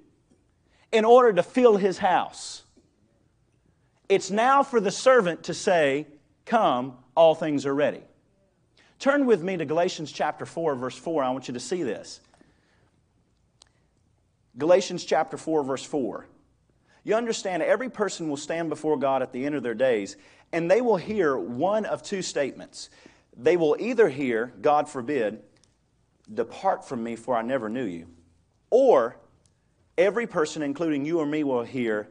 in 0.91 1.05
order 1.05 1.33
to 1.33 1.43
fill 1.43 1.77
his 1.77 1.97
house. 1.97 2.63
It's 4.07 4.31
now 4.31 4.63
for 4.63 4.79
the 4.79 4.91
servant 4.91 5.43
to 5.43 5.53
say, 5.53 6.07
Come, 6.45 6.97
all 7.15 7.35
things 7.35 7.65
are 7.65 7.75
ready. 7.75 8.01
Turn 8.97 9.25
with 9.25 9.43
me 9.43 9.55
to 9.55 9.65
Galatians 9.65 10.11
chapter 10.11 10.45
4, 10.45 10.75
verse 10.75 10.97
4. 10.97 11.23
I 11.23 11.29
want 11.29 11.47
you 11.47 11.53
to 11.53 11.59
see 11.59 11.83
this. 11.83 12.19
Galatians 14.57 15.05
chapter 15.05 15.37
4, 15.37 15.63
verse 15.63 15.83
4. 15.83 16.25
You 17.03 17.15
understand, 17.15 17.63
every 17.63 17.89
person 17.89 18.29
will 18.29 18.37
stand 18.37 18.69
before 18.69 18.97
God 18.97 19.21
at 19.21 19.31
the 19.31 19.45
end 19.45 19.55
of 19.55 19.63
their 19.63 19.73
days, 19.73 20.17
and 20.51 20.69
they 20.69 20.81
will 20.81 20.97
hear 20.97 21.37
one 21.37 21.85
of 21.85 22.03
two 22.03 22.21
statements. 22.21 22.89
They 23.37 23.55
will 23.55 23.77
either 23.79 24.09
hear, 24.09 24.53
God 24.61 24.89
forbid, 24.89 25.41
depart 26.33 26.87
from 26.87 27.03
me, 27.03 27.15
for 27.15 27.37
I 27.37 27.41
never 27.41 27.69
knew 27.69 27.85
you. 27.85 28.07
Or 28.69 29.17
every 29.99 30.25
person, 30.25 30.63
including 30.63 31.05
you 31.05 31.19
or 31.19 31.25
me, 31.25 31.43
will 31.43 31.63
hear, 31.63 32.07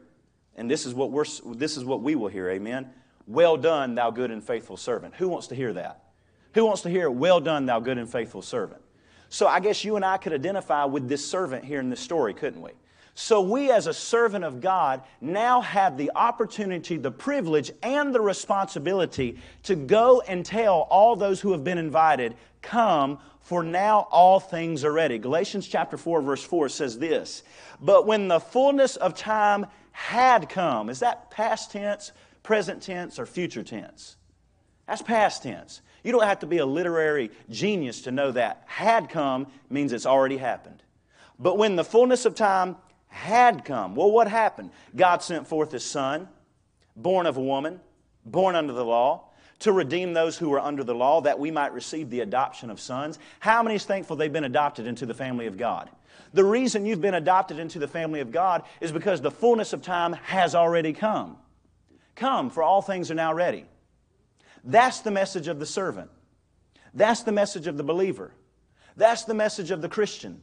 and 0.55 0.71
this 0.71 0.85
is 0.85 0.93
what, 0.93 1.11
we're, 1.11 1.25
this 1.55 1.75
is 1.75 1.83
what 1.83 2.01
we 2.01 2.15
will 2.15 2.29
hear, 2.29 2.49
amen. 2.49 2.89
Well 3.27 3.57
done, 3.57 3.95
thou 3.95 4.11
good 4.11 4.31
and 4.31 4.43
faithful 4.43 4.77
servant. 4.77 5.15
Who 5.15 5.27
wants 5.27 5.47
to 5.47 5.55
hear 5.55 5.73
that? 5.73 6.03
Who 6.53 6.65
wants 6.65 6.83
to 6.83 6.89
hear, 6.89 7.11
well 7.11 7.39
done, 7.39 7.65
thou 7.65 7.79
good 7.79 7.97
and 7.97 8.09
faithful 8.09 8.41
servant? 8.41 8.81
So 9.29 9.47
I 9.47 9.59
guess 9.59 9.83
you 9.83 9.95
and 9.95 10.05
I 10.05 10.17
could 10.17 10.33
identify 10.33 10.85
with 10.85 11.09
this 11.09 11.29
servant 11.29 11.65
here 11.65 11.79
in 11.79 11.89
this 11.89 11.99
story, 11.99 12.33
couldn't 12.33 12.61
we? 12.61 12.71
So 13.13 13.41
we, 13.41 13.69
as 13.69 13.87
a 13.87 13.93
servant 13.93 14.45
of 14.45 14.61
God, 14.61 15.03
now 15.19 15.61
have 15.61 15.97
the 15.97 16.11
opportunity, 16.15 16.95
the 16.95 17.11
privilege, 17.11 17.69
and 17.83 18.15
the 18.15 18.21
responsibility 18.21 19.39
to 19.63 19.75
go 19.75 20.21
and 20.21 20.45
tell 20.45 20.87
all 20.89 21.15
those 21.15 21.41
who 21.41 21.51
have 21.51 21.63
been 21.63 21.77
invited, 21.77 22.35
Come, 22.61 23.19
for 23.49 23.63
now 23.63 24.07
all 24.11 24.39
things 24.39 24.85
are 24.85 24.91
ready. 24.91 25.17
Galatians 25.17 25.67
chapter 25.67 25.97
4, 25.97 26.21
verse 26.21 26.43
4 26.43 26.69
says 26.69 26.99
this 26.99 27.41
But 27.81 28.05
when 28.05 28.27
the 28.27 28.39
fullness 28.39 28.95
of 28.95 29.15
time 29.15 29.65
had 29.91 30.49
come, 30.49 30.87
is 30.87 30.99
that 30.99 31.31
past 31.31 31.71
tense, 31.71 32.11
present 32.43 32.83
tense, 32.83 33.17
or 33.17 33.25
future 33.25 33.63
tense? 33.63 34.17
That's 34.85 35.01
past 35.01 35.41
tense. 35.41 35.81
You 36.03 36.11
don't 36.11 36.25
have 36.25 36.41
to 36.41 36.45
be 36.45 36.59
a 36.59 36.65
literary 36.67 37.31
genius 37.49 38.03
to 38.03 38.11
know 38.11 38.31
that. 38.33 38.61
Had 38.67 39.09
come 39.09 39.47
means 39.67 39.93
it's 39.93 40.05
already 40.05 40.37
happened. 40.37 40.83
But 41.39 41.57
when 41.57 41.75
the 41.75 41.83
fullness 41.83 42.25
of 42.25 42.35
time 42.35 42.75
had 43.07 43.65
come, 43.65 43.95
well, 43.95 44.11
what 44.11 44.27
happened? 44.27 44.69
God 44.95 45.23
sent 45.23 45.47
forth 45.47 45.71
His 45.71 45.83
Son, 45.83 46.27
born 46.95 47.25
of 47.25 47.37
a 47.37 47.41
woman, 47.41 47.79
born 48.23 48.55
under 48.55 48.73
the 48.73 48.85
law, 48.85 49.28
to 49.59 49.71
redeem 49.71 50.13
those 50.13 50.37
who 50.37 50.49
were 50.49 50.59
under 50.59 50.83
the 50.83 50.95
law, 50.95 51.21
that 51.21 51.39
we 51.39 51.51
might 51.51 51.73
receive 51.73 52.09
the 52.09 52.21
adoption 52.21 52.69
of 52.69 52.79
sons. 52.79 53.19
How 53.39 53.61
many 53.61 53.75
is 53.75 53.85
thankful 53.85 54.15
they've 54.15 54.31
been 54.31 54.43
adopted 54.43 54.87
into 54.87 55.05
the 55.05 55.13
family 55.13 55.47
of 55.47 55.57
God? 55.57 55.89
The 56.33 56.45
reason 56.45 56.85
you've 56.85 57.01
been 57.01 57.15
adopted 57.15 57.59
into 57.59 57.79
the 57.79 57.87
family 57.87 58.19
of 58.19 58.31
God 58.31 58.63
is 58.79 58.91
because 58.91 59.21
the 59.21 59.31
fullness 59.31 59.73
of 59.73 59.81
time 59.81 60.13
has 60.13 60.55
already 60.55 60.93
come. 60.93 61.37
Come, 62.15 62.49
for 62.49 62.63
all 62.63 62.81
things 62.81 63.09
are 63.09 63.15
now 63.15 63.33
ready. 63.33 63.65
That's 64.63 64.99
the 64.99 65.11
message 65.11 65.47
of 65.47 65.59
the 65.59 65.65
servant. 65.65 66.11
That's 66.93 67.23
the 67.23 67.31
message 67.31 67.67
of 67.67 67.77
the 67.77 67.83
believer. 67.83 68.31
That's 68.95 69.23
the 69.23 69.33
message 69.33 69.71
of 69.71 69.81
the 69.81 69.89
Christian. 69.89 70.41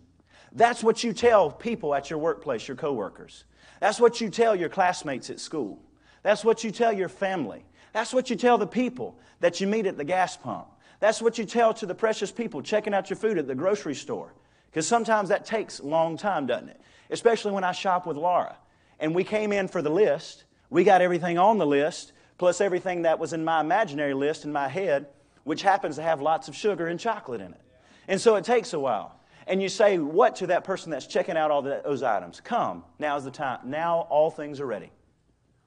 That's 0.53 0.83
what 0.83 1.05
you 1.05 1.13
tell 1.13 1.51
people 1.51 1.95
at 1.95 2.09
your 2.09 2.19
workplace, 2.19 2.67
your 2.67 2.77
coworkers. 2.77 3.45
That's 3.81 4.01
what 4.01 4.21
you 4.21 4.31
tell 4.31 4.57
your 4.57 4.71
classmates 4.71 5.29
at 5.29 5.39
school. 5.39 5.83
That's 6.23 6.45
what 6.45 6.65
you 6.65 6.71
tell 6.71 6.93
your 6.93 7.09
family. 7.09 7.65
That's 7.97 8.13
what 8.13 8.29
you 8.29 8.37
tell 8.37 8.59
the 8.59 8.67
people 8.67 9.19
that 9.41 9.59
you 9.59 9.67
meet 9.67 9.87
at 9.87 9.97
the 9.97 10.05
gas 10.05 10.37
pump. 10.37 10.67
That's 11.01 11.23
what 11.23 11.39
you 11.39 11.47
tell 11.47 11.73
to 11.73 11.87
the 11.87 11.95
precious 11.95 12.31
people 12.31 12.61
checking 12.61 12.93
out 12.93 13.09
your 13.09 13.17
food 13.17 13.39
at 13.39 13.47
the 13.47 13.55
grocery 13.55 13.95
store. 13.95 14.35
Because 14.71 14.87
sometimes 14.87 15.31
that 15.31 15.47
takes 15.47 15.79
a 15.79 15.87
long 15.87 16.19
time, 16.19 16.45
doesn't 16.45 16.69
it? 16.69 16.79
Especially 17.09 17.53
when 17.53 17.65
I 17.65 17.73
shop 17.73 18.07
with 18.07 18.19
Laura. 18.19 18.59
And 19.01 19.15
we 19.15 19.25
came 19.25 19.51
in 19.51 19.67
for 19.67 19.81
the 19.81 19.89
list. 19.89 20.45
We 20.69 20.85
got 20.85 21.01
everything 21.01 21.39
on 21.39 21.57
the 21.57 21.67
list 21.67 22.13
plus 22.37 22.61
everything 22.61 23.01
that 23.01 23.19
was 23.19 23.33
in 23.33 23.43
my 23.43 23.63
imaginary 23.63 24.13
list 24.13 24.45
in 24.45 24.53
my 24.53 24.69
head, 24.69 25.07
which 25.45 25.63
happens 25.63 25.97
to 25.97 26.03
have 26.03 26.21
lots 26.21 26.49
of 26.49 26.55
sugar 26.55 26.89
and 26.89 27.01
chocolate 27.01 27.41
in 27.41 27.55
it. 27.55 27.63
And 28.09 28.21
so 28.21 28.37
it 28.37 28.45
takes 28.45 28.75
a 28.75 28.79
while. 28.79 29.19
And 29.47 29.63
you 29.63 29.71
say 29.71 29.97
what 29.97 30.37
to 30.37 30.49
that 30.49 30.65
person 30.65 30.91
that's 30.91 31.07
checking 31.07 31.39
out 31.39 31.51
all 31.51 31.63
those 31.63 32.03
items? 32.03 32.43
Come, 32.43 32.85
now's 32.99 33.25
the 33.25 33.31
time. 33.31 33.61
Now 33.65 34.07
all 34.11 34.31
things 34.31 34.61
are 34.61 34.67
ready. 34.67 34.91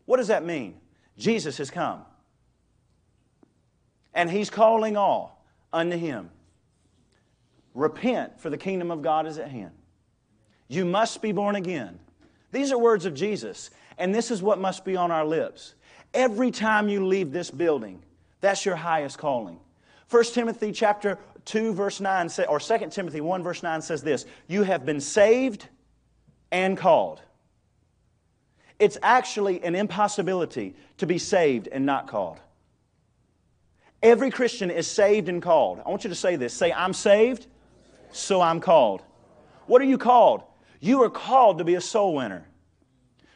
What 0.05 0.17
does 0.17 0.27
that 0.27 0.45
mean? 0.45 0.75
Jesus 1.17 1.57
has 1.57 1.71
come. 1.71 2.05
And 4.13 4.29
he's 4.29 4.49
calling 4.49 4.97
all 4.97 5.45
unto 5.71 5.97
him. 5.97 6.29
Repent, 7.73 8.39
for 8.39 8.49
the 8.49 8.57
kingdom 8.57 8.91
of 8.91 9.01
God 9.01 9.27
is 9.27 9.37
at 9.37 9.49
hand. 9.49 9.71
You 10.67 10.85
must 10.85 11.21
be 11.21 11.31
born 11.31 11.55
again. 11.55 11.99
These 12.51 12.71
are 12.71 12.77
words 12.77 13.05
of 13.05 13.13
Jesus, 13.13 13.69
and 13.97 14.13
this 14.13 14.31
is 14.31 14.41
what 14.41 14.59
must 14.59 14.83
be 14.83 14.95
on 14.95 15.11
our 15.11 15.25
lips. 15.25 15.75
Every 16.13 16.51
time 16.51 16.89
you 16.89 17.05
leave 17.05 17.31
this 17.31 17.51
building, 17.51 18.01
that's 18.41 18.65
your 18.65 18.75
highest 18.75 19.17
calling. 19.17 19.59
1 20.09 20.23
Timothy 20.25 20.71
chapter 20.71 21.19
2 21.45 21.73
verse 21.73 21.99
9 21.99 22.29
or 22.47 22.59
2 22.59 22.77
Timothy 22.89 23.21
1 23.21 23.43
verse 23.43 23.63
9 23.63 23.81
says 23.81 24.01
this, 24.01 24.25
you 24.47 24.63
have 24.63 24.85
been 24.85 25.01
saved 25.01 25.67
and 26.51 26.77
called. 26.77 27.21
It's 28.79 28.97
actually 29.03 29.63
an 29.63 29.75
impossibility 29.75 30.75
to 30.97 31.05
be 31.05 31.17
saved 31.17 31.67
and 31.67 31.85
not 31.85 32.07
called. 32.07 32.37
Every 34.01 34.31
Christian 34.31 34.71
is 34.71 34.87
saved 34.87 35.27
and 35.29 35.41
called. 35.41 35.81
I 35.85 35.89
want 35.89 36.03
you 36.03 36.09
to 36.09 36.15
say 36.15 36.35
this. 36.35 36.53
Say, 36.53 36.71
I'm 36.71 36.93
saved, 36.93 37.47
so 38.11 38.41
I'm 38.41 38.59
called. 38.59 39.01
What 39.67 39.81
are 39.81 39.85
you 39.85 39.97
called? 39.97 40.43
You 40.79 41.03
are 41.03 41.09
called 41.09 41.57
to 41.57 41.63
be 41.63 41.75
a 41.75 41.81
soul 41.81 42.15
winner. 42.15 42.45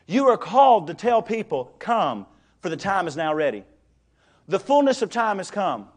You 0.08 0.27
are 0.29 0.38
called 0.38 0.88
to 0.88 0.93
tell 0.93 1.22
people, 1.22 1.74
come, 1.79 2.25
for 2.62 2.70
the 2.70 2.77
time 2.77 3.08
is 3.08 3.17
now 3.17 3.34
ready. 3.34 3.65
The 4.48 4.60
fullness 4.60 5.01
of 5.01 5.10
time 5.10 5.38
has 5.38 5.51
come. 5.51 5.88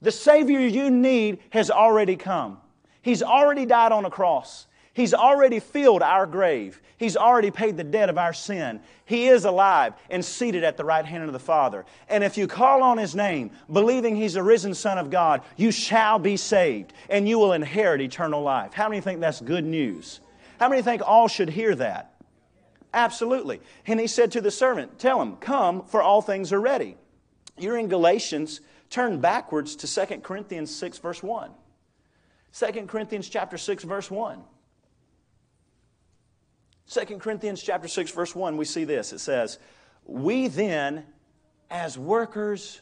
The 0.00 0.12
Savior 0.12 0.60
you 0.60 0.90
need 0.90 1.38
has 1.50 1.70
already 1.70 2.16
come. 2.16 2.58
He's 3.00 3.22
already 3.22 3.66
died 3.66 3.92
on 3.92 4.04
a 4.04 4.10
cross. 4.10 4.66
He's 4.94 5.12
already 5.12 5.58
filled 5.58 6.02
our 6.02 6.24
grave. 6.24 6.80
He's 6.96 7.16
already 7.16 7.50
paid 7.50 7.76
the 7.76 7.84
debt 7.84 8.08
of 8.08 8.16
our 8.16 8.32
sin. 8.32 8.80
He 9.04 9.26
is 9.26 9.44
alive 9.44 9.94
and 10.08 10.24
seated 10.24 10.62
at 10.62 10.76
the 10.76 10.84
right 10.84 11.04
hand 11.04 11.24
of 11.24 11.32
the 11.32 11.40
Father. 11.40 11.84
And 12.08 12.22
if 12.22 12.38
you 12.38 12.46
call 12.46 12.82
on 12.84 12.96
His 12.96 13.14
name, 13.14 13.50
believing 13.70 14.14
He's 14.14 14.36
a 14.36 14.42
risen 14.42 14.72
Son 14.72 14.96
of 14.96 15.10
God, 15.10 15.42
you 15.56 15.72
shall 15.72 16.20
be 16.20 16.36
saved 16.36 16.92
and 17.10 17.28
you 17.28 17.40
will 17.40 17.52
inherit 17.52 18.00
eternal 18.00 18.42
life. 18.42 18.72
How 18.72 18.88
many 18.88 19.00
think 19.00 19.20
that's 19.20 19.40
good 19.40 19.64
news? 19.64 20.20
How 20.60 20.68
many 20.68 20.80
think 20.80 21.02
all 21.04 21.26
should 21.26 21.50
hear 21.50 21.74
that? 21.74 22.14
Absolutely. 22.94 23.60
And 23.88 23.98
he 23.98 24.06
said 24.06 24.30
to 24.32 24.40
the 24.40 24.52
servant, 24.52 25.00
Tell 25.00 25.20
him, 25.20 25.36
come, 25.36 25.84
for 25.84 26.00
all 26.00 26.22
things 26.22 26.52
are 26.52 26.60
ready. 26.60 26.96
You're 27.58 27.76
in 27.76 27.88
Galatians, 27.88 28.60
turn 28.88 29.20
backwards 29.20 29.74
to 29.76 30.06
2 30.06 30.18
Corinthians 30.18 30.72
6, 30.74 30.98
verse 30.98 31.20
1. 31.20 31.50
2 32.56 32.66
Corinthians 32.86 33.28
chapter 33.28 33.58
6, 33.58 33.82
verse 33.82 34.08
1. 34.08 34.40
2 36.88 37.18
Corinthians 37.18 37.62
chapter 37.62 37.88
6, 37.88 38.10
verse 38.10 38.34
1, 38.34 38.56
we 38.56 38.64
see 38.64 38.84
this. 38.84 39.12
It 39.12 39.20
says, 39.20 39.58
We 40.04 40.48
then, 40.48 41.04
as 41.70 41.98
workers 41.98 42.80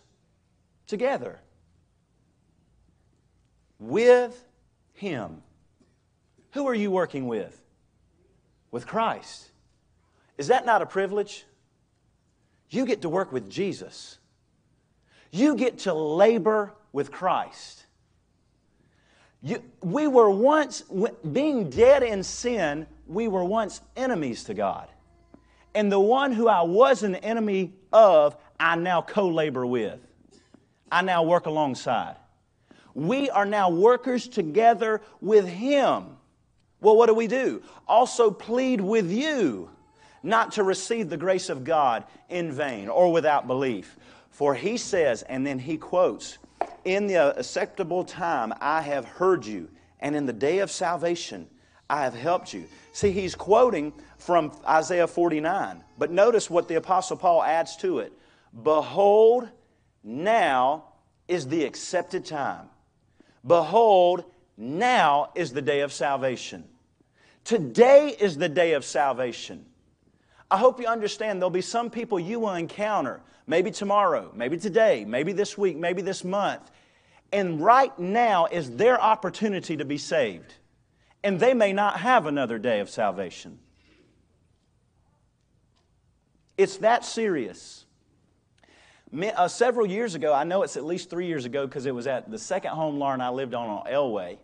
together, 0.87 1.40
with 3.78 4.44
him. 4.94 5.42
Who 6.52 6.66
are 6.68 6.75
you 6.75 6.90
working 6.90 7.26
with? 7.26 7.61
With 8.71 8.87
Christ. 8.87 9.50
Is 10.38 10.49
that 10.49 10.66
not 10.66 10.82
a 10.82 10.87
privilege? 10.87 11.44
You 12.71 12.87
get 12.87 13.02
to 13.02 13.09
work 13.09 13.32
with 13.32 13.50
Jesus. 13.50 14.18
You 15.30 15.56
get 15.56 15.80
to 15.80 15.94
labor 15.94 16.73
with 16.92 17.11
Christ. 17.11 17.87
You, 19.42 19.62
we 19.82 20.06
were 20.06 20.30
once, 20.30 20.85
being 21.32 21.68
dead 21.68 22.02
in 22.02 22.23
sin, 22.23 22.87
we 23.06 23.28
were 23.28 23.44
once 23.44 23.80
enemies 23.97 24.44
to 24.44 24.54
God. 24.54 24.88
And 25.75 25.90
the 25.90 26.00
one 26.00 26.32
who 26.32 26.49
I 26.49 26.62
was 26.62 27.02
an 27.02 27.16
enemy 27.16 27.73
of, 27.92 28.37
I 28.61 28.76
now 28.76 29.02
co 29.02 29.28
labor 29.28 29.66
with. 29.66 30.00
I 30.90 31.02
now 31.02 31.23
work 31.23 31.47
alongside. 31.47 32.16
We 32.94 33.30
are 33.30 33.47
now 33.47 33.71
workers 33.71 34.28
together 34.28 35.00
with 35.21 35.49
him. 35.49 36.16
Well, 36.80 36.97
what 36.97 37.06
do 37.06 37.14
we 37.14 37.26
do? 37.26 37.62
Also 37.88 38.30
plead 38.30 38.80
with 38.80 39.11
you 39.11 39.71
not 40.23 40.52
to 40.52 40.62
receive 40.62 41.09
the 41.09 41.16
grace 41.16 41.49
of 41.49 41.64
God 41.64 42.04
in 42.28 42.52
vain 42.52 42.88
or 42.88 43.11
without 43.11 43.47
belief. 43.47 43.97
For 44.30 44.54
he 44.54 44.76
says, 44.76 45.23
and 45.23 45.47
then 45.47 45.59
he 45.59 45.76
quotes, 45.76 46.38
In 46.85 47.06
the 47.06 47.37
acceptable 47.38 48.04
time 48.04 48.52
I 48.61 48.82
have 48.82 49.04
heard 49.04 49.47
you, 49.47 49.68
and 50.00 50.14
in 50.14 50.26
the 50.26 50.32
day 50.32 50.59
of 50.59 50.71
salvation 50.71 51.49
I 51.88 52.02
have 52.02 52.14
helped 52.14 52.54
you. 52.54 52.64
See, 52.92 53.10
he's 53.10 53.34
quoting 53.34 53.92
from 54.18 54.52
Isaiah 54.66 55.06
49. 55.06 55.82
But 55.98 56.10
notice 56.10 56.48
what 56.48 56.68
the 56.68 56.76
Apostle 56.76 57.16
Paul 57.16 57.42
adds 57.42 57.76
to 57.78 57.98
it 57.98 58.12
Behold, 58.62 59.48
now 60.04 60.84
is 61.28 61.48
the 61.48 61.64
accepted 61.64 62.24
time. 62.24 62.68
Behold, 63.46 64.24
now 64.56 65.30
is 65.34 65.52
the 65.52 65.62
day 65.62 65.80
of 65.80 65.92
salvation. 65.92 66.64
Today 67.44 68.14
is 68.18 68.36
the 68.36 68.48
day 68.48 68.74
of 68.74 68.84
salvation. 68.84 69.64
I 70.50 70.58
hope 70.58 70.80
you 70.80 70.86
understand 70.86 71.40
there'll 71.40 71.50
be 71.50 71.62
some 71.62 71.90
people 71.90 72.20
you 72.20 72.38
will 72.38 72.54
encounter, 72.54 73.20
maybe 73.46 73.70
tomorrow, 73.70 74.30
maybe 74.34 74.58
today, 74.58 75.04
maybe 75.06 75.32
this 75.32 75.56
week, 75.56 75.76
maybe 75.76 76.02
this 76.02 76.24
month. 76.24 76.70
And 77.32 77.60
right 77.62 77.98
now 77.98 78.46
is 78.46 78.76
their 78.76 79.00
opportunity 79.00 79.78
to 79.78 79.84
be 79.86 79.96
saved. 79.96 80.54
And 81.25 81.38
they 81.38 81.55
may 81.55 81.73
not 81.73 82.00
have 82.00 82.26
another 82.26 82.59
day 82.59 82.81
of 82.81 82.91
salvation. 82.91 83.59
It's 86.57 86.79
that 86.79 87.05
serious. 87.05 87.87
Uh, 89.14 89.47
several 89.47 89.87
years 89.87 90.14
ago, 90.14 90.33
I 90.33 90.45
know 90.45 90.62
it's 90.62 90.76
at 90.76 90.85
least 90.85 91.11
three 91.11 91.26
years 91.26 91.45
ago 91.45 91.67
because 91.67 91.87
it 91.87 91.95
was 91.95 92.07
at 92.07 92.31
the 92.31 92.38
second 92.38 92.71
home 92.71 92.99
Lauren 92.99 93.21
I 93.21 93.31
lived 93.31 93.55
on 93.55 93.69
on 93.69 93.87
Elway. 93.87 94.38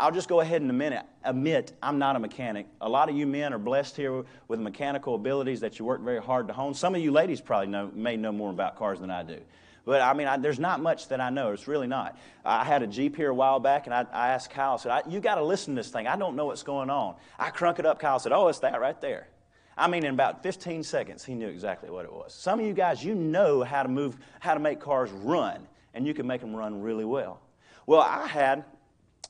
I'll 0.00 0.10
just 0.10 0.28
go 0.28 0.40
ahead 0.40 0.60
and 0.60 0.70
admit, 0.70 1.02
admit 1.22 1.72
I'm 1.82 1.98
not 1.98 2.16
a 2.16 2.18
mechanic. 2.18 2.66
A 2.80 2.88
lot 2.88 3.08
of 3.08 3.16
you 3.16 3.26
men 3.26 3.52
are 3.52 3.58
blessed 3.58 3.96
here 3.96 4.24
with 4.48 4.58
mechanical 4.58 5.14
abilities 5.14 5.60
that 5.60 5.78
you 5.78 5.84
work 5.84 6.00
very 6.02 6.20
hard 6.20 6.48
to 6.48 6.54
hone. 6.54 6.74
Some 6.74 6.94
of 6.94 7.00
you 7.00 7.12
ladies 7.12 7.40
probably 7.40 7.68
know, 7.68 7.90
may 7.94 8.16
know 8.16 8.32
more 8.32 8.50
about 8.50 8.76
cars 8.76 8.98
than 8.98 9.10
I 9.10 9.22
do. 9.22 9.38
But 9.84 10.00
I 10.00 10.14
mean, 10.14 10.26
I, 10.26 10.36
there's 10.38 10.58
not 10.58 10.80
much 10.80 11.08
that 11.08 11.20
I 11.20 11.30
know. 11.30 11.52
It's 11.52 11.68
really 11.68 11.86
not. 11.86 12.18
I 12.44 12.64
had 12.64 12.82
a 12.82 12.86
Jeep 12.86 13.16
here 13.16 13.30
a 13.30 13.34
while 13.34 13.60
back, 13.60 13.86
and 13.86 13.94
I, 13.94 14.06
I 14.12 14.28
asked 14.30 14.50
Kyle, 14.50 14.74
I 14.74 14.76
said, 14.78 15.12
You 15.12 15.20
got 15.20 15.34
to 15.34 15.44
listen 15.44 15.74
to 15.74 15.80
this 15.80 15.90
thing. 15.90 16.06
I 16.06 16.16
don't 16.16 16.36
know 16.36 16.46
what's 16.46 16.62
going 16.62 16.88
on. 16.88 17.16
I 17.38 17.50
crunk 17.50 17.78
it 17.78 17.86
up. 17.86 17.98
Kyle 17.98 18.18
said, 18.18 18.32
Oh, 18.32 18.48
it's 18.48 18.60
that 18.60 18.80
right 18.80 18.98
there. 19.00 19.28
I 19.76 19.88
mean, 19.88 20.04
in 20.04 20.14
about 20.14 20.42
15 20.42 20.84
seconds, 20.84 21.24
he 21.24 21.34
knew 21.34 21.48
exactly 21.48 21.90
what 21.90 22.04
it 22.04 22.12
was. 22.12 22.32
Some 22.32 22.60
of 22.60 22.66
you 22.66 22.72
guys, 22.72 23.04
you 23.04 23.14
know 23.14 23.62
how 23.62 23.82
to 23.82 23.88
move, 23.88 24.16
how 24.40 24.54
to 24.54 24.60
make 24.60 24.80
cars 24.80 25.10
run, 25.10 25.66
and 25.92 26.06
you 26.06 26.14
can 26.14 26.26
make 26.26 26.40
them 26.40 26.54
run 26.54 26.80
really 26.80 27.04
well. 27.04 27.40
Well, 27.86 28.00
I 28.00 28.26
had 28.26 28.64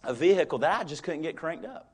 a 0.04 0.14
vehicle 0.14 0.58
that 0.58 0.80
I 0.80 0.84
just 0.84 1.02
couldn't 1.02 1.22
get 1.22 1.36
cranked 1.36 1.64
up. 1.64 1.90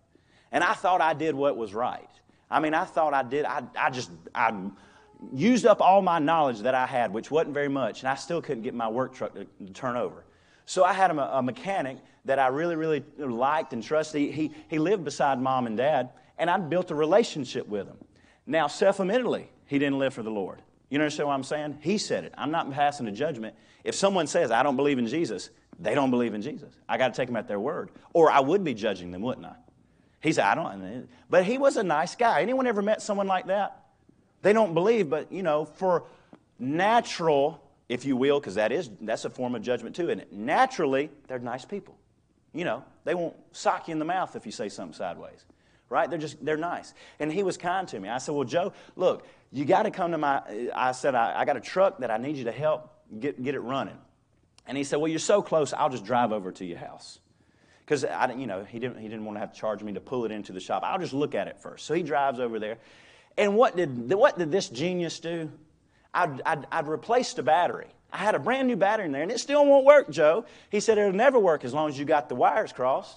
And 0.53 0.65
I 0.65 0.75
thought 0.75 1.01
I 1.01 1.15
did 1.15 1.35
what 1.35 1.57
was 1.57 1.73
right. 1.73 2.09
I 2.51 2.59
mean, 2.59 2.75
I 2.75 2.85
thought 2.85 3.15
I 3.15 3.23
did, 3.23 3.45
I, 3.45 3.63
I 3.79 3.91
just, 3.91 4.11
I 4.35 4.53
used 5.35 5.67
up 5.67 5.81
all 5.81 6.03
my 6.03 6.19
knowledge 6.19 6.61
that 6.61 6.75
I 6.75 6.87
had, 6.87 7.13
which 7.13 7.31
wasn't 7.31 7.55
very 7.55 7.69
much, 7.69 8.01
and 8.01 8.09
I 8.09 8.15
still 8.15 8.41
couldn't 8.41 8.63
get 8.63 8.75
my 8.75 8.89
work 8.89 9.15
truck 9.15 9.35
to, 9.35 9.45
to 9.45 9.73
turn 9.73 9.97
over. 9.97 10.25
So 10.67 10.85
I 10.85 10.93
had 10.93 11.11
a, 11.11 11.39
a, 11.39 11.43
mechanic 11.43 11.99
that 12.25 12.39
I 12.39 12.49
really, 12.49 12.77
really 12.77 13.05
liked 13.19 13.73
and 13.73 13.83
trusted. 13.83 14.21
He, 14.21 14.31
he, 14.31 14.51
he 14.69 14.79
lived 14.79 15.05
beside 15.05 15.41
mom 15.41 15.67
and 15.67 15.77
dad, 15.77 16.11
and 16.39 16.49
I'd 16.49 16.71
built 16.71 16.91
a 16.91 16.95
relationship 16.95 17.67
with 17.67 17.87
him. 17.87 17.97
Now, 18.47 18.67
self 18.67 19.01
admittedly, 19.01 19.51
he 19.67 19.79
didn't 19.79 19.99
live 19.99 20.15
for 20.15 20.23
the 20.23 20.31
Lord. 20.31 20.63
You 20.89 20.99
understand 20.99 21.29
what 21.29 21.35
I'm 21.35 21.45
saying? 21.45 21.79
He 21.83 21.99
said 21.99 22.25
it. 22.25 22.35
I'm 22.37 22.51
not 22.51 22.71
passing 22.73 23.07
a 23.07 23.13
judgment. 23.13 23.55
If 23.85 23.95
someone 23.95 24.27
says, 24.27 24.51
I 24.51 24.63
don't 24.63 24.77
believe 24.77 24.99
in 24.99 25.07
Jesus, 25.07 25.51
they 25.79 25.95
don't 25.95 26.11
believe 26.11 26.35
in 26.35 26.43
Jesus. 26.43 26.73
I 26.89 26.99
got 26.99 27.15
to 27.15 27.17
take 27.17 27.29
them 27.29 27.37
at 27.37 27.49
their 27.49 27.61
word. 27.61 27.91
Or 28.13 28.31
I 28.31 28.41
would 28.41 28.65
be 28.65 28.75
judging 28.75 29.11
them, 29.13 29.23
wouldn't 29.23 29.47
I? 29.47 29.55
He 30.21 30.33
said, 30.33 30.45
I 30.45 30.55
don't. 30.55 31.09
But 31.31 31.45
he 31.45 31.59
was 31.59 31.77
a 31.77 31.83
nice 31.83 32.15
guy. 32.15 32.43
Anyone 32.43 32.67
ever 32.67 32.83
met 32.83 33.01
someone 33.01 33.27
like 33.27 33.47
that? 33.47 33.80
They 34.43 34.53
don't 34.53 34.75
believe, 34.75 35.11
but, 35.11 35.31
you 35.33 35.43
know, 35.43 35.65
for 35.65 36.05
natural, 36.59 37.63
if 37.89 38.05
you 38.05 38.17
will, 38.17 38.41
because 38.41 38.55
that 38.55 38.73
is, 38.73 38.91
that's 39.01 39.25
a 39.25 39.31
form 39.31 39.55
of 39.55 39.63
judgment 39.63 39.97
too, 39.97 40.09
isn't? 40.09 40.33
Naturally, 40.33 41.11
they're 41.29 41.39
nice 41.39 41.65
people. 41.65 41.97
You 42.53 42.65
know, 42.65 42.85
they 43.05 43.15
won't 43.15 43.37
sock 43.53 43.89
you 43.89 43.93
in 43.93 43.99
the 43.99 44.05
mouth 44.05 44.35
if 44.35 44.47
you 44.47 44.53
say 44.53 44.69
something 44.69 44.97
sideways 44.97 45.45
right? 45.91 46.09
They're 46.09 46.19
just, 46.19 46.43
they're 46.43 46.57
nice. 46.57 46.95
And 47.19 47.31
he 47.31 47.43
was 47.43 47.59
kind 47.59 47.87
to 47.89 48.01
me. 48.01 48.09
I 48.09 48.19
said, 48.19 48.35
Well, 48.35 48.45
Joe, 48.45 48.73
look, 48.97 49.27
you 49.53 49.67
got 49.67 49.83
to 49.83 49.91
come 49.91 50.13
to 50.13 50.19
my, 50.19 50.41
I 50.75 50.93
said, 50.93 51.15
I, 51.15 51.41
I 51.41 51.45
got 51.45 51.59
a 51.59 51.61
truck 51.61 51.99
that 51.99 52.11
I 52.11 52.17
need 52.17 52.37
you 52.37 52.45
to 52.45 52.53
help 52.53 52.91
get, 53.19 53.43
get 53.43 53.55
it 53.55 53.61
running. 53.61 53.99
And 54.67 54.79
he 54.79 54.85
said, 54.85 54.97
Well, 54.97 55.09
you're 55.09 55.19
so 55.19 55.43
close, 55.43 55.75
I'll 55.75 55.91
just 55.91 56.07
drive 56.07 56.33
over 56.33 56.53
to 56.53 56.65
your 56.65 56.79
house. 56.79 57.19
Because 57.85 58.05
I, 58.05 58.33
you 58.33 58.47
know, 58.47 58.65
he 58.65 58.79
didn't, 58.79 58.99
he 58.99 59.09
didn't 59.09 59.25
want 59.25 59.37
to 59.37 59.41
have 59.41 59.53
to 59.53 59.59
charge 59.59 59.83
me 59.83 59.93
to 59.95 60.01
pull 60.01 60.25
it 60.25 60.31
into 60.31 60.53
the 60.53 60.61
shop. 60.61 60.83
I'll 60.85 61.01
just 61.01 61.13
look 61.13 61.35
at 61.35 61.49
it 61.49 61.59
first. 61.59 61.87
So 61.87 61.95
he 61.95 62.05
drives 62.05 62.39
over 62.39 62.61
there. 62.61 62.79
And 63.37 63.57
what 63.57 63.77
did, 63.77 64.13
what 64.13 64.39
did 64.39 64.51
this 64.51 64.69
genius 64.69 65.21
do? 65.21 65.51
I'd, 66.13 66.43
I'd, 66.45 66.67
I'd 66.71 66.89
replaced 66.89 67.39
a 67.39 67.43
battery. 67.43 67.89
I 68.13 68.19
had 68.19 68.35
a 68.35 68.39
brand 68.39 68.67
new 68.69 68.77
battery 68.77 69.07
in 69.07 69.13
there, 69.13 69.23
and 69.23 69.31
it 69.31 69.39
still 69.39 69.65
won't 69.65 69.85
work, 69.85 70.11
Joe. 70.11 70.45
He 70.71 70.81
said 70.81 70.99
it'll 70.99 71.13
never 71.13 71.39
work 71.39 71.65
as 71.65 71.73
long 71.73 71.89
as 71.89 71.99
you 71.99 72.05
got 72.05 72.29
the 72.29 72.35
wires 72.35 72.73
crossed. 72.73 73.17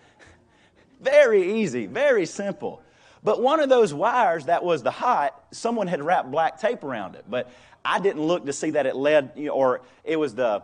Very 1.00 1.60
easy, 1.60 1.86
very 1.86 2.26
simple. 2.26 2.82
But 3.22 3.40
one 3.40 3.60
of 3.60 3.68
those 3.68 3.92
wires 3.94 4.46
that 4.46 4.64
was 4.64 4.82
the 4.82 4.90
hot, 4.90 5.40
someone 5.52 5.86
had 5.86 6.02
wrapped 6.02 6.30
black 6.30 6.60
tape 6.60 6.82
around 6.82 7.14
it. 7.14 7.24
But 7.28 7.50
I 7.84 8.00
didn't 8.00 8.22
look 8.22 8.46
to 8.46 8.52
see 8.52 8.70
that 8.70 8.86
it 8.86 8.96
led, 8.96 9.38
or 9.50 9.82
it 10.02 10.16
was 10.16 10.34
the 10.34 10.62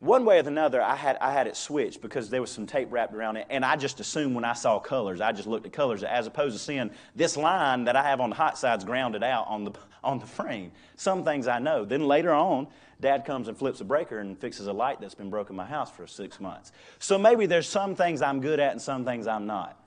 one 0.00 0.24
way 0.24 0.38
or 0.38 0.46
another, 0.46 0.80
I 0.80 0.94
had, 0.94 1.16
I 1.20 1.32
had 1.32 1.48
it 1.48 1.56
switched 1.56 2.00
because 2.00 2.30
there 2.30 2.40
was 2.40 2.52
some 2.52 2.66
tape 2.66 2.88
wrapped 2.92 3.14
around 3.14 3.36
it, 3.36 3.46
and 3.50 3.64
I 3.64 3.74
just 3.74 3.98
assumed 3.98 4.36
when 4.36 4.44
I 4.44 4.52
saw 4.52 4.78
colors, 4.78 5.20
I 5.20 5.32
just 5.32 5.48
looked 5.48 5.66
at 5.66 5.72
colors 5.72 6.04
as 6.04 6.28
opposed 6.28 6.56
to 6.56 6.62
seeing 6.62 6.90
this 7.16 7.36
line 7.36 7.84
that 7.84 7.96
I 7.96 8.04
have 8.04 8.20
on 8.20 8.30
the 8.30 8.36
hot 8.36 8.56
sides 8.56 8.84
grounded 8.84 9.24
out 9.24 9.48
on 9.48 9.64
the, 9.64 9.72
on 10.04 10.20
the 10.20 10.26
frame. 10.26 10.70
Some 10.94 11.24
things 11.24 11.48
I 11.48 11.58
know. 11.58 11.84
Then 11.84 12.04
later 12.04 12.32
on, 12.32 12.68
Dad 13.00 13.24
comes 13.24 13.48
and 13.48 13.58
flips 13.58 13.80
a 13.80 13.84
breaker 13.84 14.20
and 14.20 14.38
fixes 14.38 14.68
a 14.68 14.72
light 14.72 15.00
that's 15.00 15.16
been 15.16 15.30
broken 15.30 15.54
in 15.54 15.56
my 15.56 15.66
house 15.66 15.90
for 15.90 16.06
six 16.06 16.38
months. 16.38 16.70
So 17.00 17.18
maybe 17.18 17.46
there's 17.46 17.68
some 17.68 17.96
things 17.96 18.22
I'm 18.22 18.40
good 18.40 18.60
at 18.60 18.70
and 18.72 18.80
some 18.80 19.04
things 19.04 19.26
I'm 19.26 19.46
not. 19.46 19.80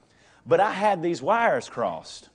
But 0.45 0.59
I 0.59 0.73
had 0.73 1.01
these 1.01 1.21
wires 1.21 1.69
crossed. 1.69 2.29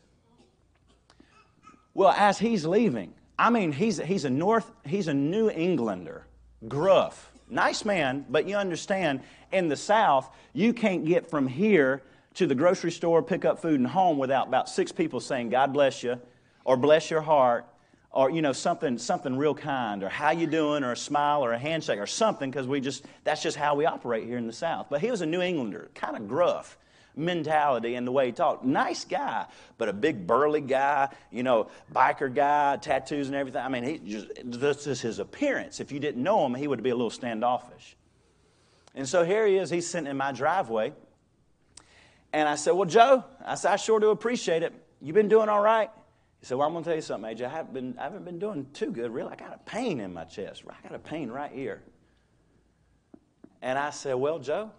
Well, 1.93 2.15
as 2.17 2.39
he's 2.39 2.65
leaving, 2.65 3.13
I 3.39 3.51
mean, 3.51 3.73
he's, 3.73 3.99
he's 3.99 4.25
a 4.25 4.31
North, 4.31 4.71
he's 4.87 5.09
a 5.09 5.15
New 5.15 5.51
Englander, 5.51 6.27
gruff 6.69 7.33
Nice 7.49 7.85
man, 7.85 8.25
but 8.29 8.49
you 8.49 8.57
understand, 8.57 9.21
in 9.53 9.69
the 9.69 9.77
South, 9.77 10.29
you 10.53 10.73
can't 10.73 11.05
get 11.05 11.31
from 11.31 11.47
here 11.47 12.03
to 12.35 12.47
the 12.47 12.55
grocery 12.55 12.91
store, 12.91 13.23
pick 13.23 13.45
up 13.45 13.61
food, 13.61 13.79
and 13.81 13.87
home 13.89 14.19
without 14.19 14.49
about 14.49 14.69
six 14.69 14.93
people 14.93 15.21
saying, 15.21 15.51
God 15.51 15.73
bless 15.73 16.03
you, 16.03 16.21
or 16.65 16.77
bless 16.77 17.11
your 17.11 17.23
heart, 17.23 17.67
or 18.11 18.31
you 18.31 18.43
know 18.43 18.53
something 18.53 18.97
something 18.99 19.37
real 19.37 19.55
kind 19.55 20.03
or 20.03 20.09
how 20.09 20.31
you 20.31 20.47
doing? 20.47 20.83
or 20.83 20.93
a 20.93 20.97
smile 20.97 21.45
or 21.45 21.53
a 21.53 21.59
handshake 21.59 21.99
or 21.99 22.07
something 22.07 22.51
because 22.51 22.67
we 22.67 22.81
just 22.81 23.05
that's 23.25 23.43
just 23.43 23.59
how 23.59 23.75
we 23.75 23.85
operate 23.85 24.25
here 24.25 24.39
in 24.39 24.47
the 24.47 24.53
south. 24.53 24.87
But 24.89 25.03
he 25.03 25.11
was 25.11 25.21
a 25.21 25.27
new 25.27 25.43
englander 25.43 25.91
kind 25.95 26.17
of 26.17 26.27
gruff 26.27 26.79
mentality 27.17 27.95
and 27.95 28.07
the 28.07 28.13
way 28.13 28.27
he 28.27 28.33
talked. 28.33 28.65
Nice 28.65 29.05
guy, 29.05 29.47
but 29.79 29.89
a 29.89 29.93
big 29.93 30.27
burly 30.27 30.61
guy, 30.61 31.09
you 31.31 31.43
know, 31.43 31.69
biker 31.93 32.33
guy, 32.33 32.77
tattoos 32.77 33.29
and 33.29 33.37
everything. 33.37 33.63
I 33.63 33.69
mean, 33.69 33.85
he 33.85 33.99
just, 33.99 34.29
this 34.45 34.87
is 34.87 35.01
his 35.01 35.19
appearance. 35.19 35.81
If 35.81 35.91
you 35.91 35.99
didn't 35.99 36.23
know 36.23 36.45
him, 36.45 36.55
he 36.55 36.69
would 36.69 36.83
be 36.83 36.91
a 36.91 36.95
little 36.95 37.11
standoffish. 37.11 37.97
And 38.95 39.09
so 39.09 39.25
here 39.25 39.47
he 39.47 39.57
is, 39.57 39.71
he's 39.71 39.87
sitting 39.87 40.09
in 40.09 40.17
my 40.17 40.33
driveway. 40.33 40.93
And 42.33 42.49
I 42.49 42.57
said, 42.57 42.73
Well, 42.73 42.89
Joe, 42.89 43.25
I 43.45 43.55
said, 43.55 43.73
I 43.73 43.77
sure 43.77 43.99
do 43.99 44.11
appreciate 44.11 44.63
it. 44.63 44.75
You've 45.01 45.15
been 45.15 45.29
doing 45.29 45.49
all 45.49 45.61
right? 45.61 45.91
He 46.41 46.47
said, 46.47 46.59
Well, 46.59 46.67
I'm 46.67 46.75
going 46.75 46.85
to 46.85 46.91
tell 46.91 46.97
you 46.97 47.03
something, 47.03 47.35
AJ. 47.35 47.47
I 47.47 47.49
haven't, 47.49 47.75
been, 47.75 47.99
I 47.99 48.05
haven't 48.05 48.25
been 48.25 48.39
doing 48.39 48.67
too 48.75 48.91
good, 48.91 49.11
really. 49.11 49.33
I 49.33 49.37
got 49.37 49.55
a 49.55 49.71
pain 49.71 50.01
in 50.01 50.13
my 50.13 50.25
chest. 50.25 50.65
I 50.69 50.87
got 50.87 50.95
a 50.95 50.99
pain 50.99 51.31
right 51.31 51.51
here. 51.51 51.83
And 53.63 53.79
I 53.79 53.91
said, 53.91 54.15
Well, 54.15 54.39
Joe, 54.39 54.71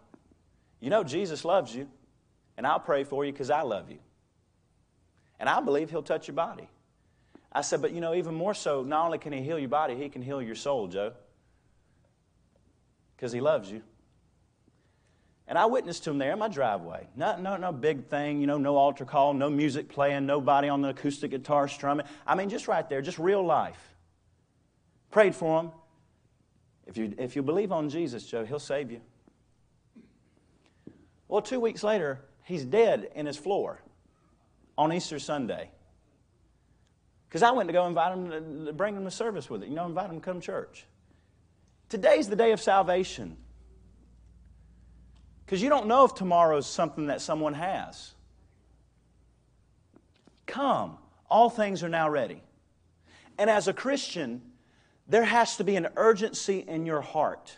you 0.79 0.91
know 0.91 1.03
Jesus 1.03 1.43
loves 1.43 1.75
you 1.75 1.87
and 2.57 2.65
I'll 2.65 2.79
pray 2.79 3.03
for 3.03 3.23
you 3.23 3.31
because 3.31 3.49
I 3.49 3.61
love 3.61 3.89
you. 3.89 3.99
And 5.39 5.47
I 5.47 5.61
believe 5.61 5.89
He'll 5.89 6.03
touch 6.03 6.27
your 6.27 6.35
body. 6.35 6.67
I 7.51 7.61
said, 7.61 7.81
but 7.81 7.93
you 7.93 8.01
know, 8.01 8.13
even 8.13 8.35
more 8.35 8.53
so, 8.53 8.83
not 8.83 9.05
only 9.05 9.19
can 9.19 9.31
He 9.31 9.41
heal 9.41 9.59
your 9.59 9.69
body, 9.69 9.95
He 9.95 10.09
can 10.09 10.21
heal 10.21 10.41
your 10.41 10.55
soul, 10.55 10.87
Joe, 10.87 11.13
because 13.15 13.31
He 13.31 13.39
loves 13.39 13.71
you. 13.71 13.81
And 15.47 15.57
I 15.57 15.65
witnessed 15.65 16.03
to 16.03 16.09
him 16.09 16.17
there 16.17 16.33
in 16.33 16.39
my 16.39 16.49
driveway. 16.49 17.07
No, 17.15 17.37
no, 17.37 17.55
no 17.55 17.71
big 17.71 18.07
thing, 18.07 18.41
you 18.41 18.47
know, 18.47 18.57
no 18.57 18.75
altar 18.75 19.05
call, 19.05 19.33
no 19.33 19.49
music 19.49 19.87
playing, 19.87 20.25
nobody 20.25 20.67
on 20.67 20.81
the 20.81 20.89
acoustic 20.89 21.31
guitar 21.31 21.69
strumming. 21.69 22.05
I 22.25 22.35
mean, 22.35 22.49
just 22.49 22.67
right 22.67 22.87
there, 22.89 23.01
just 23.01 23.17
real 23.17 23.45
life. 23.45 23.79
Prayed 25.09 25.33
for 25.33 25.61
him. 25.61 25.71
If 26.85 26.97
you, 26.97 27.13
if 27.17 27.35
you 27.37 27.43
believe 27.43 27.71
on 27.71 27.89
Jesus, 27.89 28.25
Joe, 28.25 28.43
he'll 28.43 28.59
save 28.59 28.91
you. 28.91 28.99
Well, 31.29 31.41
two 31.41 31.61
weeks 31.61 31.81
later, 31.81 32.19
he's 32.47 32.63
dead 32.63 33.09
in 33.13 33.25
his 33.25 33.37
floor 33.37 33.81
on 34.77 34.93
Easter 34.93 35.19
Sunday. 35.19 35.69
Because 37.27 37.43
I 37.43 37.51
went 37.51 37.67
to 37.67 37.73
go 37.73 37.85
invite 37.85 38.13
him 38.13 38.65
to 38.65 38.73
bring 38.73 38.95
him 38.95 39.03
to 39.03 39.11
service 39.11 39.49
with 39.49 39.63
it. 39.63 39.69
You 39.69 39.75
know, 39.75 39.85
invite 39.85 40.09
him 40.09 40.21
to 40.21 40.25
come 40.25 40.39
to 40.39 40.45
church. 40.45 40.85
Today's 41.89 42.29
the 42.29 42.37
day 42.37 42.53
of 42.53 42.61
salvation. 42.61 43.35
Because 45.45 45.61
you 45.61 45.67
don't 45.67 45.87
know 45.87 46.05
if 46.05 46.15
tomorrow's 46.15 46.67
something 46.67 47.07
that 47.07 47.19
someone 47.21 47.53
has. 47.53 48.13
Come, 50.45 50.97
all 51.29 51.49
things 51.49 51.83
are 51.83 51.89
now 51.89 52.09
ready. 52.09 52.41
And 53.37 53.49
as 53.49 53.67
a 53.67 53.73
Christian, 53.73 54.41
there 55.07 55.25
has 55.25 55.57
to 55.57 55.65
be 55.65 55.75
an 55.75 55.89
urgency 55.97 56.59
in 56.59 56.85
your 56.85 57.01
heart. 57.01 57.57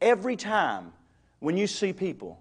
Every 0.00 0.34
time 0.34 0.92
when 1.38 1.56
you 1.56 1.68
see 1.68 1.92
people, 1.92 2.40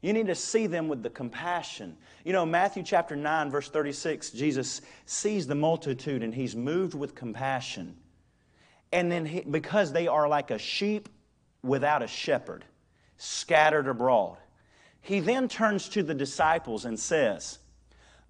you 0.00 0.12
need 0.12 0.28
to 0.28 0.34
see 0.34 0.66
them 0.66 0.88
with 0.88 1.02
the 1.02 1.10
compassion. 1.10 1.96
You 2.24 2.32
know, 2.32 2.46
Matthew 2.46 2.82
chapter 2.82 3.16
9, 3.16 3.50
verse 3.50 3.68
36, 3.68 4.30
Jesus 4.30 4.80
sees 5.06 5.46
the 5.46 5.56
multitude 5.56 6.22
and 6.22 6.34
he's 6.34 6.54
moved 6.54 6.94
with 6.94 7.14
compassion. 7.14 7.96
And 8.92 9.10
then, 9.10 9.26
he, 9.26 9.40
because 9.40 9.92
they 9.92 10.06
are 10.06 10.28
like 10.28 10.50
a 10.50 10.58
sheep 10.58 11.08
without 11.62 12.02
a 12.02 12.06
shepherd, 12.06 12.64
scattered 13.16 13.88
abroad, 13.88 14.38
he 15.00 15.20
then 15.20 15.48
turns 15.48 15.88
to 15.90 16.02
the 16.02 16.14
disciples 16.14 16.84
and 16.84 16.98
says, 16.98 17.58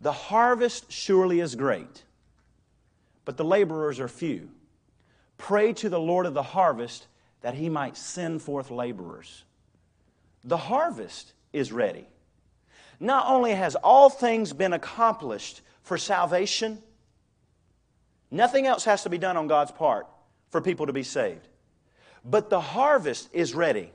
The 0.00 0.12
harvest 0.12 0.90
surely 0.90 1.40
is 1.40 1.54
great, 1.54 2.02
but 3.24 3.36
the 3.36 3.44
laborers 3.44 4.00
are 4.00 4.08
few. 4.08 4.48
Pray 5.36 5.72
to 5.74 5.88
the 5.88 6.00
Lord 6.00 6.24
of 6.24 6.34
the 6.34 6.42
harvest 6.42 7.06
that 7.42 7.54
he 7.54 7.68
might 7.68 7.96
send 7.96 8.42
forth 8.42 8.70
laborers. 8.70 9.44
The 10.44 10.56
harvest 10.56 11.32
is 11.52 11.72
ready. 11.72 12.06
Not 13.00 13.26
only 13.28 13.52
has 13.52 13.76
all 13.76 14.10
things 14.10 14.52
been 14.52 14.72
accomplished 14.72 15.62
for 15.82 15.98
salvation, 15.98 16.82
nothing 18.30 18.66
else 18.66 18.84
has 18.84 19.02
to 19.04 19.10
be 19.10 19.18
done 19.18 19.36
on 19.36 19.46
God's 19.46 19.70
part 19.70 20.06
for 20.50 20.60
people 20.60 20.86
to 20.86 20.92
be 20.92 21.02
saved. 21.02 21.46
But 22.24 22.50
the 22.50 22.60
harvest 22.60 23.28
is 23.32 23.54
ready. 23.54 23.92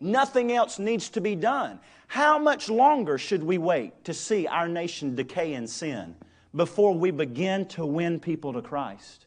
Nothing 0.00 0.52
else 0.52 0.78
needs 0.78 1.10
to 1.10 1.20
be 1.20 1.34
done. 1.34 1.80
How 2.08 2.38
much 2.38 2.68
longer 2.68 3.18
should 3.18 3.42
we 3.42 3.58
wait 3.58 4.04
to 4.04 4.14
see 4.14 4.46
our 4.46 4.68
nation 4.68 5.14
decay 5.14 5.54
in 5.54 5.66
sin 5.66 6.16
before 6.54 6.94
we 6.94 7.10
begin 7.10 7.66
to 7.66 7.86
win 7.86 8.20
people 8.20 8.52
to 8.52 8.62
Christ? 8.62 9.26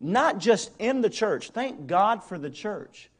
Not 0.00 0.38
just 0.38 0.70
in 0.78 1.02
the 1.02 1.10
church, 1.10 1.50
thank 1.50 1.86
God 1.86 2.24
for 2.24 2.38
the 2.38 2.48
church, 2.48 3.10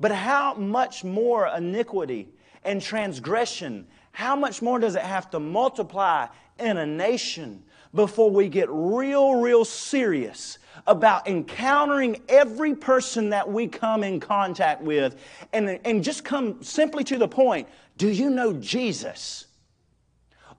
but 0.00 0.12
how 0.12 0.54
much 0.54 1.04
more 1.04 1.48
iniquity 1.48 2.28
and 2.64 2.80
transgression, 2.80 3.86
how 4.12 4.36
much 4.36 4.62
more 4.62 4.78
does 4.78 4.94
it 4.94 5.02
have 5.02 5.30
to 5.30 5.40
multiply 5.40 6.26
in 6.58 6.76
a 6.76 6.86
nation 6.86 7.62
before 7.94 8.30
we 8.30 8.48
get 8.48 8.68
real, 8.70 9.36
real 9.36 9.64
serious 9.64 10.58
about 10.86 11.26
encountering 11.26 12.20
every 12.28 12.74
person 12.74 13.30
that 13.30 13.50
we 13.50 13.66
come 13.66 14.04
in 14.04 14.20
contact 14.20 14.82
with 14.82 15.16
and, 15.52 15.80
and 15.84 16.04
just 16.04 16.24
come 16.24 16.62
simply 16.62 17.02
to 17.04 17.18
the 17.18 17.28
point 17.28 17.68
do 17.96 18.08
you 18.08 18.30
know 18.30 18.52
Jesus? 18.52 19.46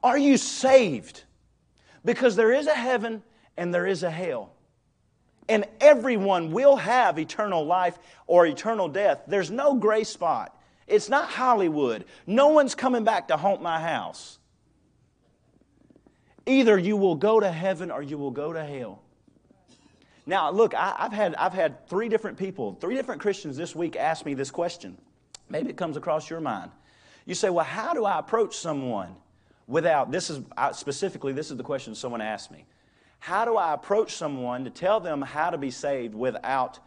Are 0.04 0.18
you 0.18 0.36
saved? 0.36 1.24
Because 2.04 2.36
there 2.36 2.52
is 2.52 2.68
a 2.68 2.74
heaven 2.74 3.24
and 3.56 3.74
there 3.74 3.88
is 3.88 4.04
a 4.04 4.12
hell 4.12 4.52
and 5.50 5.66
everyone 5.82 6.52
will 6.52 6.76
have 6.78 7.18
eternal 7.20 7.66
life 7.66 7.98
or 8.28 8.46
eternal 8.46 8.88
death. 8.88 9.24
There's 9.28 9.50
no 9.50 9.76
gray 9.76 10.04
spot. 10.04 10.56
It's 10.88 11.10
not 11.10 11.30
Hollywood. 11.30 12.06
No 12.26 12.50
one's 12.50 12.76
coming 12.76 13.04
back 13.04 13.28
to 13.28 13.38
haunt 13.38 13.62
my 13.62 13.82
house. 13.82 14.38
Either 16.46 16.78
you 16.78 16.96
will 16.96 17.16
go 17.16 17.40
to 17.40 17.52
heaven 17.52 17.92
or 17.92 18.02
you 18.02 18.18
will 18.18 18.32
go 18.32 18.54
to 18.54 18.64
hell. 18.64 19.02
Now, 20.26 20.52
look, 20.52 20.76
I, 20.76 20.96
have 21.00 21.14
had, 21.14 21.36
I've 21.36 21.54
had 21.54 21.88
three 21.90 22.08
different 22.08 22.38
people, 22.38 22.78
three 22.80 22.96
different 22.96 23.20
Christians 23.20 23.58
this 23.58 23.76
week 23.76 23.96
ask 23.96 24.26
me 24.26 24.36
this 24.36 24.52
question. 24.52 24.98
Maybe 25.50 25.70
it 25.70 25.78
comes 25.78 25.98
across 25.98 26.30
your 26.30 26.40
mind. 26.40 26.72
You 27.26 27.34
say, 27.34 27.50
well, 27.50 27.66
how 27.66 27.94
do 27.94 28.06
I 28.06 28.20
approach 28.20 28.56
someone 28.56 29.16
without, 29.68 30.12
this 30.12 30.30
is 30.30 30.42
specifically, 30.74 31.34
this 31.34 31.50
is 31.50 31.58
the 31.58 31.64
question 31.64 31.96
someone 31.96 32.22
asked 32.22 32.52
me. 32.52 32.66
How 33.20 33.46
do 33.46 33.58
I 33.58 33.74
approach 33.74 34.16
someone 34.16 34.64
to 34.64 34.70
tell 34.70 35.00
them 35.00 35.22
how 35.22 35.50
to 35.50 35.58
be 35.58 35.72
saved 35.72 36.16
without 36.16 36.80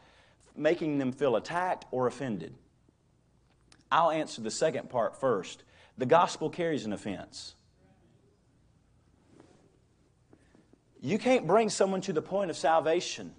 making 0.57 0.99
them 0.99 1.13
feel 1.13 1.37
attacked 1.37 1.87
or 1.91 2.07
offended? 2.07 2.55
I'll 3.91 4.11
answer 4.11 4.41
the 4.41 4.51
second 4.51 4.89
part 4.89 5.21
first. 5.21 5.63
The 5.99 6.07
gospel 6.07 6.49
carries 6.49 6.87
an 6.87 6.93
offense. 6.93 7.55
You 11.03 11.19
can't 11.19 11.47
bring 11.47 11.69
someone 11.69 12.01
to 12.03 12.13
the 12.13 12.23
point 12.23 12.51
of 12.51 12.57
salvation 12.57 13.35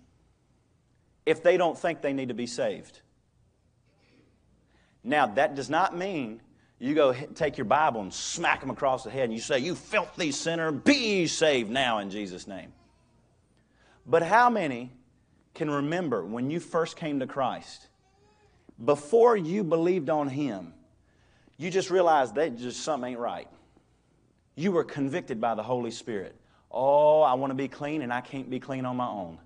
if 1.25 1.41
they 1.41 1.57
don't 1.57 1.77
think 1.77 2.01
they 2.01 2.13
need 2.13 2.27
to 2.27 2.33
be 2.33 2.45
saved. 2.45 2.99
Now, 5.03 5.27
that 5.27 5.55
does 5.55 5.69
not 5.69 5.97
mean 5.97 6.41
you 6.77 6.93
go 6.93 7.13
take 7.13 7.57
your 7.57 7.65
Bible 7.65 8.01
and 8.01 8.13
smack 8.13 8.59
them 8.59 8.69
across 8.69 9.03
the 9.03 9.09
head 9.09 9.23
and 9.23 9.33
you 9.33 9.39
say, 9.39 9.59
You 9.59 9.75
filthy 9.75 10.31
sinner, 10.31 10.71
be 10.71 11.27
saved 11.27 11.69
now 11.69 11.99
in 11.99 12.09
Jesus' 12.09 12.45
name. 12.45 12.73
But 14.05 14.23
how 14.23 14.49
many 14.49 14.91
can 15.53 15.69
remember 15.69 16.25
when 16.25 16.49
you 16.49 16.59
first 16.59 16.95
came 16.95 17.19
to 17.19 17.27
Christ? 17.27 17.87
Before 18.83 19.37
you 19.37 19.63
believed 19.63 20.09
on 20.09 20.27
Him, 20.27 20.73
you 21.57 21.69
just 21.69 21.89
realized 21.89 22.35
that 22.35 22.57
just 22.57 22.81
something 22.81 23.11
ain't 23.11 23.19
right. 23.19 23.47
You 24.55 24.71
were 24.71 24.83
convicted 24.83 25.39
by 25.39 25.55
the 25.55 25.63
Holy 25.63 25.91
Spirit. 25.91 26.35
Oh, 26.69 27.21
I 27.21 27.33
want 27.35 27.51
to 27.51 27.55
be 27.55 27.67
clean 27.67 28.01
and 28.01 28.11
I 28.11 28.21
can't 28.21 28.49
be 28.49 28.59
clean 28.59 28.85
on 28.85 28.97
my 28.97 29.07
own. 29.07 29.37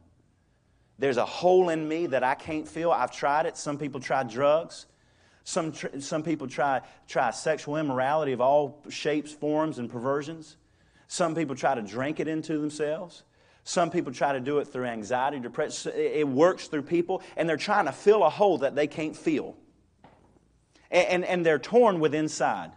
There's 0.99 1.17
a 1.17 1.25
hole 1.25 1.69
in 1.69 1.87
me 1.87 2.07
that 2.07 2.23
I 2.23 2.35
can't 2.35 2.67
fill. 2.67 2.91
I've 2.91 3.11
tried 3.11 3.45
it. 3.45 3.57
Some 3.57 3.77
people 3.77 3.99
try 3.99 4.23
drugs. 4.23 4.87
Some, 5.43 5.71
tr- 5.71 5.99
some 5.99 6.23
people 6.23 6.47
try, 6.47 6.81
try 7.07 7.31
sexual 7.31 7.77
immorality 7.77 8.31
of 8.31 8.41
all 8.41 8.83
shapes, 8.89 9.31
forms, 9.31 9.77
and 9.77 9.89
perversions. 9.89 10.57
Some 11.07 11.35
people 11.35 11.55
try 11.55 11.75
to 11.75 11.81
drink 11.81 12.19
it 12.19 12.27
into 12.27 12.57
themselves. 12.57 13.23
Some 13.67 13.89
people 13.89 14.13
try 14.13 14.31
to 14.31 14.39
do 14.39 14.59
it 14.59 14.69
through 14.69 14.85
anxiety, 14.85 15.41
depression. 15.41 15.91
It 15.93 16.25
works 16.25 16.67
through 16.67 16.83
people, 16.83 17.21
and 17.35 17.49
they're 17.49 17.57
trying 17.57 17.83
to 17.83 17.91
fill 17.91 18.23
a 18.23 18.29
hole 18.29 18.59
that 18.59 18.75
they 18.75 18.87
can't 18.87 19.13
feel. 19.13 19.57
And, 20.89 21.07
and, 21.09 21.25
and 21.25 21.45
they're 21.45 21.59
torn 21.59 21.99
with 21.99 22.15
inside. 22.15 22.71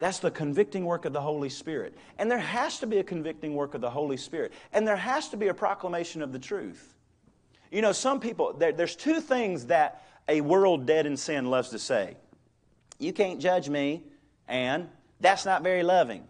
That's 0.00 0.18
the 0.18 0.32
convicting 0.32 0.84
work 0.84 1.04
of 1.04 1.12
the 1.12 1.20
Holy 1.20 1.48
Spirit. 1.48 1.96
And 2.18 2.28
there 2.28 2.40
has 2.40 2.80
to 2.80 2.88
be 2.88 2.98
a 2.98 3.04
convicting 3.04 3.54
work 3.54 3.74
of 3.74 3.80
the 3.80 3.88
Holy 3.88 4.16
Spirit. 4.16 4.52
And 4.72 4.84
there 4.84 4.96
has 4.96 5.28
to 5.28 5.36
be 5.36 5.46
a 5.46 5.54
proclamation 5.54 6.22
of 6.22 6.32
the 6.32 6.40
truth. 6.40 6.96
You 7.70 7.82
know, 7.82 7.92
some 7.92 8.18
people, 8.18 8.52
there, 8.52 8.72
there's 8.72 8.96
two 8.96 9.20
things 9.20 9.66
that 9.66 10.02
a 10.26 10.40
world 10.40 10.86
dead 10.86 11.06
in 11.06 11.16
sin 11.16 11.50
loves 11.50 11.68
to 11.68 11.78
say 11.78 12.16
You 12.98 13.12
can't 13.12 13.40
judge 13.40 13.68
me, 13.68 14.02
and 14.48 14.88
that's 15.20 15.44
not 15.44 15.62
very 15.62 15.84
loving. 15.84 16.26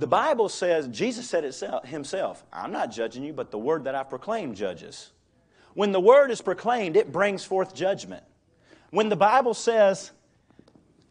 The 0.00 0.06
Bible 0.06 0.48
says, 0.48 0.88
Jesus 0.88 1.28
said 1.28 1.44
it 1.44 1.62
himself, 1.84 2.42
I'm 2.50 2.72
not 2.72 2.90
judging 2.90 3.22
you, 3.22 3.34
but 3.34 3.50
the 3.50 3.58
word 3.58 3.84
that 3.84 3.94
I 3.94 4.02
proclaim 4.02 4.54
judges. 4.54 5.10
When 5.74 5.92
the 5.92 6.00
word 6.00 6.30
is 6.30 6.40
proclaimed, 6.40 6.96
it 6.96 7.12
brings 7.12 7.44
forth 7.44 7.74
judgment. 7.74 8.24
When 8.88 9.10
the 9.10 9.16
Bible 9.16 9.52
says, 9.52 10.10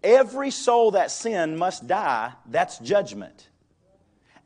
every 0.03 0.49
soul 0.49 0.91
that 0.91 1.11
sin 1.11 1.55
must 1.55 1.85
die, 1.85 2.33
that's 2.47 2.79
judgment. 2.79 3.49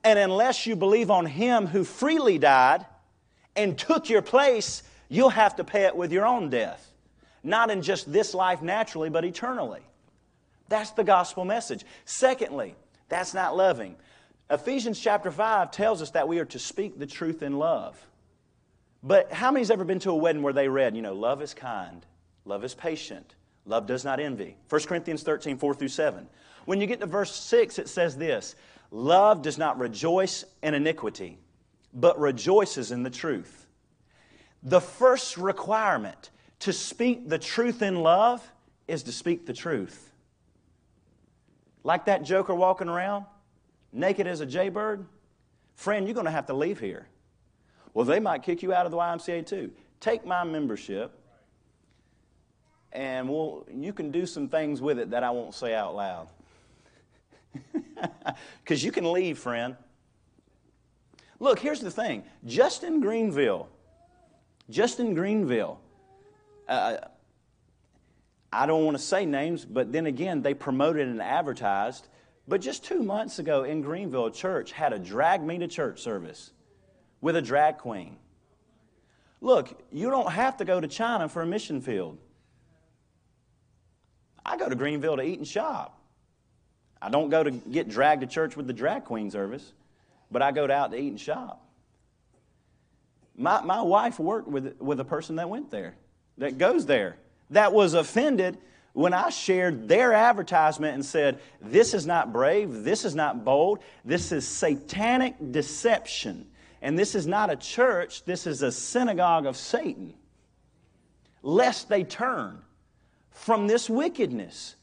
And 0.04 0.20
unless 0.20 0.68
you 0.68 0.76
believe 0.76 1.10
on 1.10 1.26
him 1.26 1.66
who 1.66 1.86
freely 1.86 2.38
died 2.38 2.86
and 3.56 3.78
took 3.78 4.10
your 4.10 4.22
place, 4.22 4.84
you'll 5.08 5.30
have 5.30 5.56
to 5.56 5.64
pay 5.64 5.86
it 5.86 5.96
with 5.96 6.12
your 6.12 6.26
own 6.26 6.50
death. 6.50 6.92
Not 7.44 7.72
in 7.72 7.82
just 7.82 8.12
this 8.12 8.34
life 8.34 8.62
naturally, 8.62 9.10
but 9.10 9.24
eternally. 9.24 9.84
That's 10.68 10.92
the 10.92 11.06
gospel 11.06 11.46
message. 11.46 11.86
Secondly, 12.04 12.76
that's 13.08 13.34
not 13.34 13.56
loving. 13.56 13.96
Ephesians 14.50 15.00
chapter 15.00 15.32
5 15.32 15.72
tells 15.72 16.02
us 16.02 16.12
that 16.12 16.28
we 16.28 16.40
are 16.40 16.46
to 16.46 16.60
speak 16.60 17.00
the 17.00 17.08
truth 17.08 17.42
in 17.42 17.58
love. 17.58 17.98
But 19.02 19.32
how 19.32 19.52
many's 19.52 19.72
ever 19.72 19.84
been 19.84 20.00
to 20.00 20.12
a 20.12 20.16
wedding 20.16 20.42
where 20.42 20.54
they 20.54 20.68
read, 20.68 20.96
you 20.96 21.02
know, 21.02 21.14
love 21.14 21.42
is 21.42 21.54
kind, 21.54 22.06
love 22.46 22.64
is 22.64 22.74
patient, 22.74 23.36
love 23.66 23.86
does 23.86 24.06
not 24.06 24.20
envy? 24.20 24.56
1 24.70 24.82
Corinthians 24.84 25.24
13, 25.24 25.58
4 25.58 25.74
through 25.74 25.88
7. 25.90 26.28
When 26.66 26.80
you 26.80 26.88
get 26.88 27.00
to 27.02 27.06
verse 27.06 27.36
6, 27.36 27.80
it 27.80 27.90
says 27.90 28.18
this 28.18 28.56
Love 28.92 29.42
does 29.42 29.58
not 29.58 29.80
rejoice 29.80 30.46
in 30.62 30.74
iniquity, 30.74 31.40
but 31.94 32.20
rejoices 32.20 32.92
in 32.92 33.04
the 33.04 33.10
truth. 33.10 33.68
The 34.62 34.80
first 34.80 35.38
requirement 35.38 36.30
to 36.60 36.72
speak 36.72 37.28
the 37.28 37.40
truth 37.40 37.82
in 37.82 37.96
love 37.96 38.42
is 38.88 39.04
to 39.04 39.12
speak 39.12 39.46
the 39.46 39.54
truth. 39.54 40.12
Like 41.84 42.06
that 42.06 42.24
joker 42.24 42.56
walking 42.56 42.88
around, 42.88 43.26
naked 43.94 44.28
as 44.28 44.42
a 44.42 44.46
jaybird, 44.46 45.06
friend, 45.76 46.08
you're 46.08 46.14
going 46.14 46.26
to 46.26 46.32
have 46.32 46.48
to 46.48 46.54
leave 46.54 46.80
here. 46.80 47.08
Well, 47.94 48.06
they 48.06 48.20
might 48.20 48.44
kick 48.44 48.64
you 48.64 48.74
out 48.74 48.86
of 48.86 48.92
the 48.92 48.98
YMCA 48.98 49.46
too. 49.46 49.72
Take 50.00 50.26
my 50.26 50.44
membership, 50.44 51.18
and 52.92 53.30
we'll, 53.30 53.66
you 53.72 53.94
can 53.94 54.12
do 54.12 54.26
some 54.26 54.50
things 54.50 54.82
with 54.82 55.00
it 55.00 55.12
that 55.12 55.24
I 55.24 55.30
won't 55.30 55.54
say 55.54 55.74
out 55.74 55.96
loud. 55.96 56.28
Because 58.64 58.84
you 58.84 58.92
can 58.92 59.12
leave, 59.14 59.38
friend. 59.38 59.78
Look, 61.40 61.60
here's 61.60 61.80
the 61.80 61.92
thing 61.92 62.24
just 62.46 62.84
in 62.84 63.00
Greenville, 63.00 63.70
just 64.70 65.00
in 65.00 65.14
Greenville, 65.14 65.80
uh, 66.68 66.98
I 68.52 68.66
don't 68.66 68.86
want 68.86 68.98
to 68.98 69.04
say 69.04 69.26
names, 69.26 69.66
but 69.66 69.92
then 69.92 70.06
again, 70.06 70.42
they 70.42 70.54
promoted 70.54 71.08
and 71.08 71.22
advertised. 71.22 72.08
But 72.48 72.62
just 72.62 72.84
two 72.84 73.02
months 73.04 73.40
ago 73.40 73.64
in 73.64 73.82
Greenville, 73.82 74.30
church 74.30 74.72
had 74.72 74.94
a 74.94 75.00
drag 75.00 75.42
me 75.42 75.60
to 75.60 75.68
church 75.68 76.02
service 76.02 76.52
with 77.22 77.36
a 77.36 77.42
drag 77.42 77.78
queen. 77.78 78.18
Look, 79.40 79.82
you 79.92 80.10
don't 80.10 80.32
have 80.32 80.58
to 80.58 80.66
go 80.66 80.80
to 80.80 80.88
China 80.88 81.30
for 81.30 81.42
a 81.42 81.46
mission 81.46 81.82
field. 81.82 82.18
I 84.46 84.58
go 84.58 84.68
to 84.68 84.76
Greenville 84.76 85.18
to 85.18 85.24
eat 85.24 85.38
and 85.38 85.48
shop. 85.48 86.00
I 87.02 87.10
don't 87.10 87.30
go 87.30 87.44
to 87.44 87.52
get 87.52 87.90
dragged 87.90 88.22
to 88.22 88.28
church 88.28 88.56
with 88.56 88.68
the 88.68 88.74
drag 88.74 89.06
queen 89.06 89.32
service, 89.32 89.74
but 90.32 90.42
I 90.42 90.52
go 90.52 90.70
out 90.70 90.92
to 90.92 90.98
eat 90.98 91.10
and 91.10 91.20
shop. 91.20 91.66
My, 93.36 93.62
my 93.62 93.82
wife 93.82 94.20
worked 94.20 94.48
with, 94.48 94.80
with 94.80 95.00
a 95.00 95.06
person 95.06 95.38
that 95.38 95.50
went 95.50 95.72
there, 95.72 95.96
that 96.38 96.58
goes 96.58 96.86
there, 96.86 97.18
that 97.50 97.74
was 97.74 97.94
offended 97.94 98.58
when 98.94 99.14
I 99.14 99.30
shared 99.30 99.88
their 99.88 100.14
advertisement 100.14 100.94
and 100.94 101.04
said, 101.04 101.40
This 101.60 101.94
is 101.94 102.06
not 102.06 102.32
brave, 102.32 102.84
this 102.84 103.06
is 103.06 103.16
not 103.16 103.44
bold, 103.44 103.80
this 104.06 104.32
is 104.32 104.48
satanic 104.48 105.36
deception. 105.52 106.48
And 106.82 106.98
this 107.00 107.16
is 107.16 107.26
not 107.26 107.50
a 107.50 107.56
church, 107.56 108.24
this 108.26 108.46
is 108.46 108.62
a 108.62 108.72
synagogue 108.72 109.46
of 109.46 109.58
Satan. 109.58 110.14
Lest 111.42 111.90
they 111.90 112.04
turn 112.04 112.62
from 113.32 113.68
this 113.68 113.90
wickedness. 113.90 114.76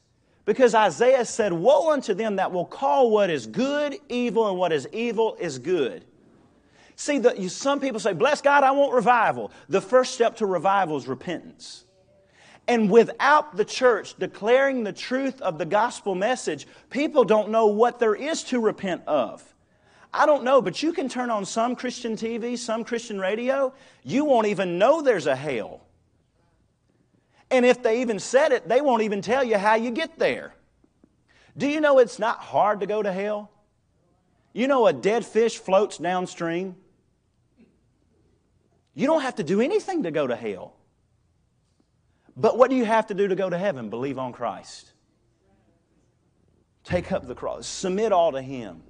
Because 0.44 0.74
Isaiah 0.74 1.24
said, 1.24 1.52
Woe 1.52 1.92
unto 1.92 2.12
them 2.12 2.36
that 2.36 2.50
will 2.50 2.64
call 2.64 3.10
what 3.10 3.30
is 3.30 3.46
good 3.46 3.96
evil, 4.08 4.48
and 4.48 4.58
what 4.58 4.72
is 4.72 4.88
evil 4.92 5.36
is 5.38 5.58
good. 5.58 6.04
See, 6.96 7.18
the, 7.18 7.48
some 7.48 7.78
people 7.78 8.00
say, 8.00 8.12
Bless 8.12 8.42
God, 8.42 8.64
I 8.64 8.72
want 8.72 8.92
revival. 8.92 9.52
The 9.68 9.80
first 9.80 10.14
step 10.14 10.36
to 10.38 10.46
revival 10.46 10.96
is 10.96 11.06
repentance. 11.06 11.84
And 12.70 12.88
without 12.88 13.56
the 13.56 13.64
church 13.64 14.14
declaring 14.16 14.84
the 14.84 14.92
truth 14.92 15.40
of 15.40 15.58
the 15.58 15.66
gospel 15.66 16.14
message, 16.14 16.68
people 16.88 17.24
don't 17.24 17.50
know 17.50 17.66
what 17.66 17.98
there 17.98 18.14
is 18.14 18.44
to 18.44 18.60
repent 18.60 19.02
of. 19.08 19.42
I 20.14 20.24
don't 20.24 20.44
know, 20.44 20.62
but 20.62 20.80
you 20.80 20.92
can 20.92 21.08
turn 21.08 21.30
on 21.30 21.44
some 21.44 21.74
Christian 21.74 22.14
TV, 22.14 22.56
some 22.56 22.84
Christian 22.84 23.18
radio, 23.18 23.74
you 24.04 24.24
won't 24.24 24.46
even 24.46 24.78
know 24.78 25.02
there's 25.02 25.26
a 25.26 25.34
hell. 25.34 25.80
And 27.50 27.66
if 27.66 27.82
they 27.82 28.02
even 28.02 28.20
said 28.20 28.52
it, 28.52 28.68
they 28.68 28.80
won't 28.80 29.02
even 29.02 29.20
tell 29.20 29.42
you 29.42 29.58
how 29.58 29.74
you 29.74 29.90
get 29.90 30.16
there. 30.16 30.54
Do 31.58 31.66
you 31.66 31.80
know 31.80 31.98
it's 31.98 32.20
not 32.20 32.38
hard 32.38 32.78
to 32.78 32.86
go 32.86 33.02
to 33.02 33.12
hell? 33.12 33.50
You 34.52 34.68
know 34.68 34.86
a 34.86 34.92
dead 34.92 35.26
fish 35.26 35.58
floats 35.58 35.98
downstream? 35.98 36.76
You 38.94 39.08
don't 39.08 39.22
have 39.22 39.34
to 39.34 39.42
do 39.42 39.60
anything 39.60 40.04
to 40.04 40.12
go 40.12 40.28
to 40.28 40.36
hell. 40.36 40.76
But 42.40 42.56
what 42.56 42.70
do 42.70 42.76
you 42.76 42.86
have 42.86 43.08
to 43.08 43.14
do 43.14 43.28
to 43.28 43.34
go 43.34 43.50
to 43.50 43.58
heaven? 43.58 43.90
Believe 43.90 44.18
on 44.18 44.32
Christ. 44.32 44.92
Take 46.84 47.12
up 47.12 47.26
the 47.26 47.34
cross. 47.34 47.66
Submit 47.66 48.12
all 48.12 48.32
to 48.32 48.40
Him. 48.40 48.82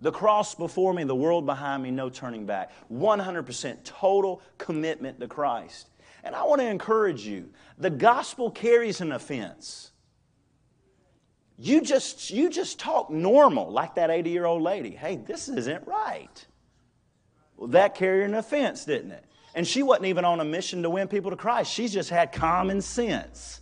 The 0.00 0.10
cross 0.10 0.54
before 0.54 0.94
me, 0.94 1.04
the 1.04 1.14
world 1.14 1.44
behind 1.44 1.82
me, 1.82 1.90
no 1.90 2.08
turning 2.08 2.46
back. 2.46 2.70
100% 2.90 3.84
total 3.84 4.40
commitment 4.56 5.20
to 5.20 5.28
Christ. 5.28 5.90
And 6.24 6.34
I 6.34 6.44
want 6.44 6.62
to 6.62 6.66
encourage 6.66 7.26
you 7.26 7.50
the 7.76 7.90
gospel 7.90 8.50
carries 8.50 9.02
an 9.02 9.12
offense. 9.12 9.90
You 11.58 11.82
just, 11.82 12.30
you 12.30 12.48
just 12.48 12.78
talk 12.78 13.10
normal, 13.10 13.70
like 13.70 13.96
that 13.96 14.10
80 14.10 14.30
year 14.30 14.46
old 14.46 14.62
lady. 14.62 14.90
Hey, 14.90 15.16
this 15.16 15.48
isn't 15.48 15.86
right. 15.86 16.46
Well, 17.56 17.68
that 17.68 17.94
carried 17.94 18.24
an 18.24 18.34
offense, 18.34 18.86
didn't 18.86 19.12
it? 19.12 19.24
And 19.56 19.66
she 19.66 19.82
wasn't 19.82 20.06
even 20.06 20.26
on 20.26 20.38
a 20.38 20.44
mission 20.44 20.82
to 20.82 20.90
win 20.90 21.08
people 21.08 21.30
to 21.30 21.36
Christ. 21.36 21.72
She 21.72 21.88
just 21.88 22.10
had 22.10 22.30
common 22.30 22.82
sense, 22.82 23.60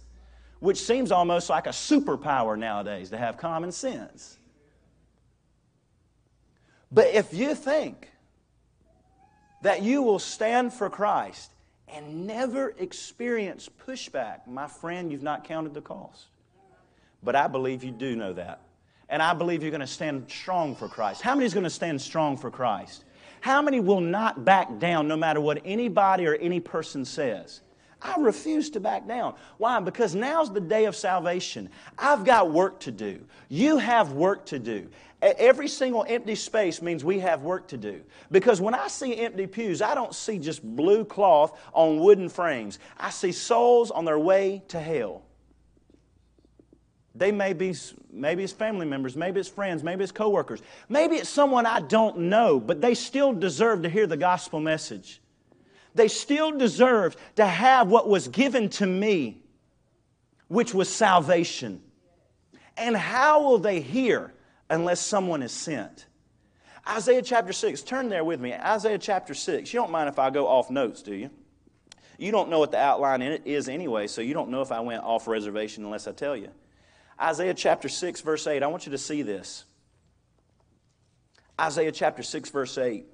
which 0.58 0.82
seems 0.82 1.12
almost 1.12 1.48
like 1.48 1.68
a 1.68 1.70
superpower 1.70 2.58
nowadays 2.58 3.10
to 3.10 3.16
have 3.16 3.36
common 3.36 3.70
sense. 3.70 4.36
But 6.90 7.14
if 7.14 7.32
you 7.32 7.54
think 7.54 8.10
that 9.62 9.82
you 9.82 10.02
will 10.02 10.18
stand 10.18 10.72
for 10.72 10.90
Christ 10.90 11.52
and 11.86 12.26
never 12.26 12.70
experience 12.70 13.68
pushback, 13.86 14.48
my 14.48 14.66
friend, 14.66 15.12
you've 15.12 15.22
not 15.22 15.44
counted 15.44 15.74
the 15.74 15.80
cost. 15.80 16.26
But 17.22 17.36
I 17.36 17.46
believe 17.46 17.84
you 17.84 17.92
do 17.92 18.16
know 18.16 18.32
that. 18.32 18.62
And 19.08 19.22
I 19.22 19.32
believe 19.32 19.62
you're 19.62 19.70
going 19.70 19.80
to 19.80 19.86
stand 19.86 20.28
strong 20.28 20.74
for 20.74 20.88
Christ. 20.88 21.22
How 21.22 21.34
many 21.36 21.46
is 21.46 21.54
going 21.54 21.64
to 21.64 21.70
stand 21.70 22.00
strong 22.00 22.36
for 22.36 22.50
Christ? 22.50 23.04
How 23.44 23.60
many 23.60 23.78
will 23.78 24.00
not 24.00 24.46
back 24.46 24.78
down 24.78 25.06
no 25.06 25.18
matter 25.18 25.38
what 25.38 25.60
anybody 25.66 26.26
or 26.26 26.34
any 26.36 26.60
person 26.60 27.04
says? 27.04 27.60
I 28.00 28.18
refuse 28.18 28.70
to 28.70 28.80
back 28.80 29.06
down. 29.06 29.34
Why? 29.58 29.80
Because 29.80 30.14
now's 30.14 30.50
the 30.50 30.62
day 30.62 30.86
of 30.86 30.96
salvation. 30.96 31.68
I've 31.98 32.24
got 32.24 32.52
work 32.52 32.80
to 32.80 32.90
do. 32.90 33.22
You 33.50 33.76
have 33.76 34.12
work 34.12 34.46
to 34.46 34.58
do. 34.58 34.88
Every 35.20 35.68
single 35.68 36.06
empty 36.08 36.36
space 36.36 36.80
means 36.80 37.04
we 37.04 37.18
have 37.18 37.42
work 37.42 37.68
to 37.68 37.76
do. 37.76 38.00
Because 38.30 38.62
when 38.62 38.72
I 38.72 38.88
see 38.88 39.14
empty 39.18 39.46
pews, 39.46 39.82
I 39.82 39.94
don't 39.94 40.14
see 40.14 40.38
just 40.38 40.62
blue 40.64 41.04
cloth 41.04 41.60
on 41.74 41.98
wooden 41.98 42.30
frames. 42.30 42.78
I 42.96 43.10
see 43.10 43.32
souls 43.32 43.90
on 43.90 44.06
their 44.06 44.18
way 44.18 44.62
to 44.68 44.80
hell. 44.80 45.20
They 47.14 47.30
may 47.30 47.52
be, 47.52 47.74
maybe 48.12 48.42
it's 48.42 48.52
family 48.52 48.86
members, 48.86 49.16
maybe 49.16 49.38
it's 49.38 49.48
friends, 49.48 49.84
maybe 49.84 50.02
it's 50.02 50.12
coworkers, 50.12 50.60
maybe 50.88 51.16
it's 51.16 51.28
someone 51.28 51.64
I 51.64 51.80
don't 51.80 52.18
know, 52.18 52.58
but 52.58 52.80
they 52.80 52.94
still 52.94 53.32
deserve 53.32 53.82
to 53.82 53.88
hear 53.88 54.06
the 54.06 54.16
gospel 54.16 54.58
message. 54.58 55.20
They 55.94 56.08
still 56.08 56.50
deserve 56.58 57.16
to 57.36 57.46
have 57.46 57.88
what 57.88 58.08
was 58.08 58.26
given 58.26 58.68
to 58.70 58.86
me, 58.86 59.38
which 60.48 60.74
was 60.74 60.88
salvation. 60.88 61.80
And 62.76 62.96
how 62.96 63.44
will 63.44 63.58
they 63.58 63.80
hear 63.80 64.34
unless 64.68 65.00
someone 65.00 65.42
is 65.42 65.52
sent? 65.52 66.06
Isaiah 66.88 67.22
chapter 67.22 67.52
6, 67.52 67.82
turn 67.82 68.08
there 68.08 68.24
with 68.24 68.40
me. 68.40 68.52
Isaiah 68.52 68.98
chapter 68.98 69.34
6. 69.34 69.72
You 69.72 69.80
don't 69.80 69.92
mind 69.92 70.08
if 70.08 70.18
I 70.18 70.30
go 70.30 70.48
off 70.48 70.68
notes, 70.68 71.02
do 71.02 71.14
you? 71.14 71.30
You 72.18 72.32
don't 72.32 72.50
know 72.50 72.58
what 72.58 72.72
the 72.72 72.78
outline 72.78 73.22
in 73.22 73.30
it 73.30 73.42
is 73.44 73.68
anyway, 73.68 74.08
so 74.08 74.20
you 74.20 74.34
don't 74.34 74.50
know 74.50 74.62
if 74.62 74.72
I 74.72 74.80
went 74.80 75.04
off 75.04 75.28
reservation 75.28 75.84
unless 75.84 76.08
I 76.08 76.12
tell 76.12 76.36
you. 76.36 76.48
Isaiah 77.20 77.54
chapter 77.54 77.88
6, 77.88 78.20
verse 78.22 78.46
8. 78.46 78.62
I 78.62 78.66
want 78.66 78.86
you 78.86 78.92
to 78.92 78.98
see 78.98 79.22
this. 79.22 79.64
Isaiah 81.60 81.92
chapter 81.92 82.22
6, 82.22 82.50
verse 82.50 82.76
8. 82.76 83.06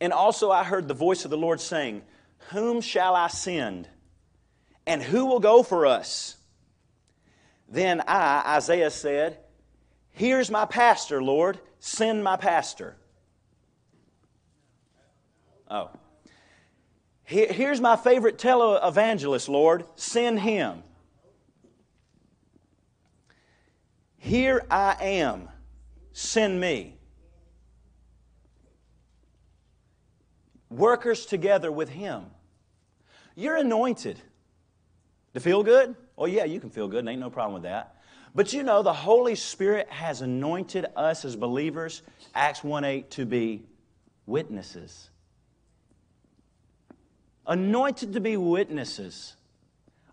And 0.00 0.12
also 0.12 0.50
I 0.50 0.64
heard 0.64 0.88
the 0.88 0.94
voice 0.94 1.24
of 1.24 1.30
the 1.30 1.36
Lord 1.36 1.60
saying, 1.60 2.02
Whom 2.50 2.80
shall 2.80 3.14
I 3.14 3.28
send? 3.28 3.88
And 4.86 5.02
who 5.02 5.26
will 5.26 5.40
go 5.40 5.62
for 5.62 5.86
us? 5.86 6.36
Then 7.68 8.02
I, 8.06 8.56
Isaiah, 8.56 8.90
said, 8.90 9.38
Here's 10.10 10.50
my 10.50 10.64
pastor, 10.64 11.22
Lord. 11.22 11.58
Send 11.80 12.22
my 12.22 12.36
pastor. 12.36 12.96
Oh. 15.70 15.90
Here's 17.24 17.80
my 17.80 17.96
favorite 17.96 18.38
televangelist, 18.38 19.48
Lord. 19.48 19.86
Send 19.96 20.38
him. 20.38 20.83
Here 24.24 24.64
I 24.70 24.96
am, 25.02 25.50
send 26.14 26.58
me. 26.58 26.96
Workers 30.70 31.26
together 31.26 31.70
with 31.70 31.90
Him. 31.90 32.24
You're 33.34 33.56
anointed. 33.56 34.18
To 35.34 35.40
feel 35.40 35.62
good? 35.62 35.94
Oh, 36.16 36.24
yeah, 36.24 36.44
you 36.44 36.58
can 36.58 36.70
feel 36.70 36.88
good, 36.88 37.06
ain't 37.06 37.20
no 37.20 37.28
problem 37.28 37.52
with 37.52 37.64
that. 37.64 37.96
But 38.34 38.54
you 38.54 38.62
know, 38.62 38.82
the 38.82 38.94
Holy 38.94 39.34
Spirit 39.34 39.90
has 39.90 40.22
anointed 40.22 40.86
us 40.96 41.26
as 41.26 41.36
believers, 41.36 42.00
Acts 42.34 42.64
1 42.64 42.82
8, 42.82 43.10
to 43.10 43.26
be 43.26 43.66
witnesses. 44.24 45.10
Anointed 47.46 48.14
to 48.14 48.20
be 48.20 48.38
witnesses. 48.38 49.36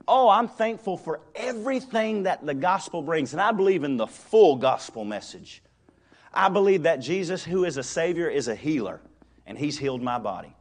Oh, 0.08 0.30
I'm 0.30 0.48
thankful 0.48 0.98
for 0.98 1.22
everything 1.36 2.24
that 2.24 2.46
the 2.46 2.54
gospel 2.54 3.02
brings. 3.02 3.34
And 3.34 3.42
I 3.42 3.52
believe 3.52 3.84
in 3.84 3.98
the 3.98 4.08
full 4.08 4.56
gospel 4.56 5.06
message. 5.06 5.62
I 6.34 6.50
believe 6.50 6.84
that 6.84 6.98
Jesus, 6.98 7.44
who 7.44 7.66
is 7.66 7.78
a 7.78 7.84
Savior, 7.84 8.30
is 8.30 8.48
a 8.48 8.56
healer, 8.56 9.02
and 9.46 9.58
He's 9.58 9.78
healed 9.78 10.02
my 10.02 10.18
body. 10.18 10.56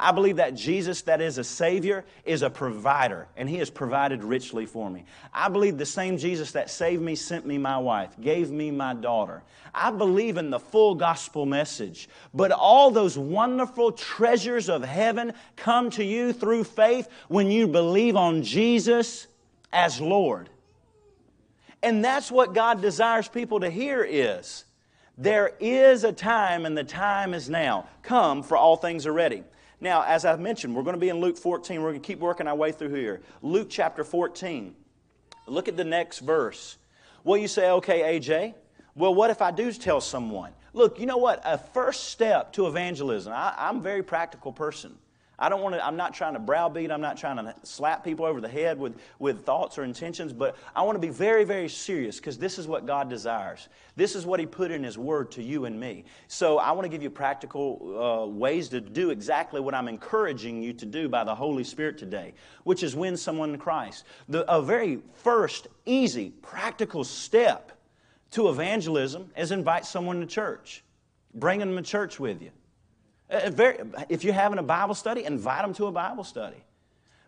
I 0.00 0.12
believe 0.12 0.36
that 0.36 0.54
Jesus, 0.54 1.02
that 1.02 1.20
is 1.20 1.38
a 1.38 1.44
Savior, 1.44 2.04
is 2.24 2.42
a 2.42 2.50
provider, 2.50 3.26
and 3.36 3.48
He 3.48 3.56
has 3.58 3.68
provided 3.68 4.22
richly 4.22 4.64
for 4.64 4.88
me. 4.88 5.04
I 5.34 5.48
believe 5.48 5.76
the 5.76 5.86
same 5.86 6.18
Jesus 6.18 6.52
that 6.52 6.70
saved 6.70 7.02
me 7.02 7.16
sent 7.16 7.44
me 7.46 7.58
my 7.58 7.78
wife, 7.78 8.14
gave 8.20 8.50
me 8.50 8.70
my 8.70 8.94
daughter. 8.94 9.42
I 9.74 9.90
believe 9.90 10.36
in 10.36 10.50
the 10.50 10.60
full 10.60 10.94
gospel 10.94 11.46
message. 11.46 12.08
But 12.32 12.52
all 12.52 12.90
those 12.92 13.18
wonderful 13.18 13.92
treasures 13.92 14.68
of 14.68 14.84
heaven 14.84 15.32
come 15.56 15.90
to 15.90 16.04
you 16.04 16.32
through 16.32 16.64
faith 16.64 17.08
when 17.26 17.50
you 17.50 17.66
believe 17.66 18.14
on 18.14 18.44
Jesus 18.44 19.26
as 19.72 20.00
Lord. 20.00 20.48
And 21.82 22.04
that's 22.04 22.30
what 22.30 22.54
God 22.54 22.80
desires 22.80 23.28
people 23.28 23.60
to 23.60 23.70
hear 23.70 24.04
is 24.04 24.64
there 25.16 25.52
is 25.58 26.04
a 26.04 26.12
time 26.12 26.66
and 26.66 26.78
the 26.78 26.84
time 26.84 27.34
is 27.34 27.50
now. 27.50 27.88
Come 28.02 28.44
for 28.44 28.56
all 28.56 28.76
things 28.76 29.04
are 29.06 29.12
ready. 29.12 29.42
Now, 29.80 30.02
as 30.02 30.24
I've 30.24 30.40
mentioned, 30.40 30.74
we're 30.74 30.82
going 30.82 30.96
to 30.96 31.00
be 31.00 31.08
in 31.08 31.20
Luke 31.20 31.36
14. 31.36 31.80
We're 31.80 31.90
going 31.90 32.00
to 32.00 32.06
keep 32.06 32.18
working 32.18 32.48
our 32.48 32.54
way 32.54 32.72
through 32.72 32.94
here. 32.94 33.20
Luke 33.42 33.68
chapter 33.70 34.02
14. 34.02 34.74
Look 35.46 35.68
at 35.68 35.76
the 35.76 35.84
next 35.84 36.18
verse. 36.18 36.78
Well, 37.24 37.38
you 37.38 37.48
say, 37.48 37.70
okay, 37.70 38.18
AJ, 38.18 38.54
well, 38.94 39.14
what 39.14 39.30
if 39.30 39.40
I 39.40 39.50
do 39.50 39.72
tell 39.72 40.00
someone? 40.00 40.52
Look, 40.72 40.98
you 40.98 41.06
know 41.06 41.16
what? 41.16 41.40
A 41.44 41.58
first 41.58 42.10
step 42.10 42.52
to 42.54 42.66
evangelism, 42.66 43.32
I, 43.32 43.54
I'm 43.56 43.78
a 43.78 43.80
very 43.80 44.02
practical 44.02 44.52
person. 44.52 44.96
I 45.40 45.48
don't 45.48 45.62
want 45.62 45.76
to, 45.76 45.86
I'm 45.86 45.96
not 45.96 46.14
trying 46.14 46.32
to 46.32 46.40
browbeat, 46.40 46.90
I'm 46.90 47.00
not 47.00 47.16
trying 47.16 47.36
to 47.36 47.54
slap 47.62 48.02
people 48.02 48.24
over 48.24 48.40
the 48.40 48.48
head 48.48 48.78
with, 48.78 48.96
with 49.20 49.44
thoughts 49.44 49.78
or 49.78 49.84
intentions, 49.84 50.32
but 50.32 50.56
I 50.74 50.82
want 50.82 50.96
to 50.96 51.00
be 51.00 51.10
very, 51.10 51.44
very 51.44 51.68
serious 51.68 52.16
because 52.16 52.38
this 52.38 52.58
is 52.58 52.66
what 52.66 52.86
God 52.86 53.08
desires. 53.08 53.68
This 53.94 54.16
is 54.16 54.26
what 54.26 54.40
He 54.40 54.46
put 54.46 54.72
in 54.72 54.82
His 54.82 54.98
Word 54.98 55.30
to 55.32 55.42
you 55.42 55.64
and 55.64 55.78
me. 55.78 56.04
So 56.26 56.58
I 56.58 56.72
want 56.72 56.86
to 56.86 56.88
give 56.88 57.02
you 57.02 57.10
practical 57.10 58.24
uh, 58.24 58.26
ways 58.26 58.68
to 58.70 58.80
do 58.80 59.10
exactly 59.10 59.60
what 59.60 59.74
I'm 59.74 59.86
encouraging 59.86 60.60
you 60.60 60.72
to 60.72 60.86
do 60.86 61.08
by 61.08 61.22
the 61.22 61.34
Holy 61.34 61.64
Spirit 61.64 61.98
today, 61.98 62.34
which 62.64 62.82
is 62.82 62.96
win 62.96 63.16
someone 63.16 63.52
to 63.52 63.58
Christ. 63.58 64.04
The, 64.28 64.50
a 64.52 64.60
very 64.60 65.00
first, 65.14 65.68
easy, 65.86 66.30
practical 66.42 67.04
step 67.04 67.72
to 68.32 68.48
evangelism 68.48 69.30
is 69.36 69.52
invite 69.52 69.86
someone 69.86 70.18
to 70.20 70.26
church. 70.26 70.82
Bring 71.32 71.60
them 71.60 71.76
to 71.76 71.82
church 71.82 72.18
with 72.18 72.42
you. 72.42 72.50
Uh, 73.30 73.50
very, 73.50 73.78
if 74.08 74.24
you're 74.24 74.34
having 74.34 74.58
a 74.58 74.62
Bible 74.62 74.94
study, 74.94 75.24
invite 75.24 75.62
them 75.62 75.74
to 75.74 75.86
a 75.86 75.92
Bible 75.92 76.24
study. 76.24 76.62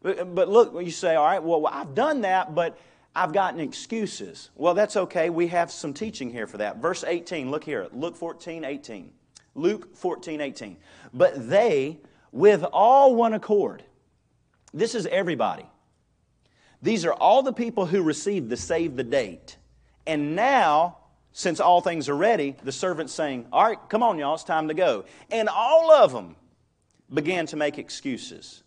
But, 0.02 0.34
but 0.34 0.48
look, 0.48 0.74
you 0.82 0.90
say, 0.90 1.14
all 1.14 1.26
right, 1.26 1.42
well, 1.42 1.66
I've 1.66 1.94
done 1.94 2.22
that, 2.22 2.54
but 2.54 2.78
I've 3.14 3.32
gotten 3.32 3.60
excuses. 3.60 4.50
Well, 4.54 4.74
that's 4.74 4.96
okay. 4.96 5.30
We 5.30 5.48
have 5.48 5.70
some 5.70 5.92
teaching 5.92 6.30
here 6.30 6.46
for 6.46 6.58
that. 6.58 6.78
Verse 6.78 7.04
18, 7.04 7.50
look 7.50 7.64
here. 7.64 7.88
Luke 7.92 8.16
14, 8.16 8.64
18. 8.64 9.10
Luke 9.54 9.94
14, 9.96 10.40
18. 10.40 10.76
But 11.12 11.48
they, 11.48 11.98
with 12.32 12.64
all 12.72 13.14
one 13.14 13.34
accord, 13.34 13.82
this 14.72 14.94
is 14.94 15.06
everybody. 15.06 15.66
These 16.82 17.04
are 17.04 17.12
all 17.12 17.42
the 17.42 17.52
people 17.52 17.84
who 17.84 18.02
received 18.02 18.48
the 18.48 18.56
save 18.56 18.96
the 18.96 19.04
date. 19.04 19.56
And 20.06 20.34
now 20.34 20.98
since 21.32 21.60
all 21.60 21.80
things 21.80 22.08
are 22.08 22.16
ready, 22.16 22.56
the 22.62 22.72
servant's 22.72 23.12
saying, 23.12 23.46
All 23.52 23.64
right, 23.64 23.78
come 23.88 24.02
on, 24.02 24.18
y'all, 24.18 24.34
it's 24.34 24.44
time 24.44 24.68
to 24.68 24.74
go. 24.74 25.04
And 25.30 25.48
all 25.48 25.92
of 25.92 26.12
them 26.12 26.36
began 27.12 27.46
to 27.46 27.56
make 27.56 27.78
excuses. 27.78 28.62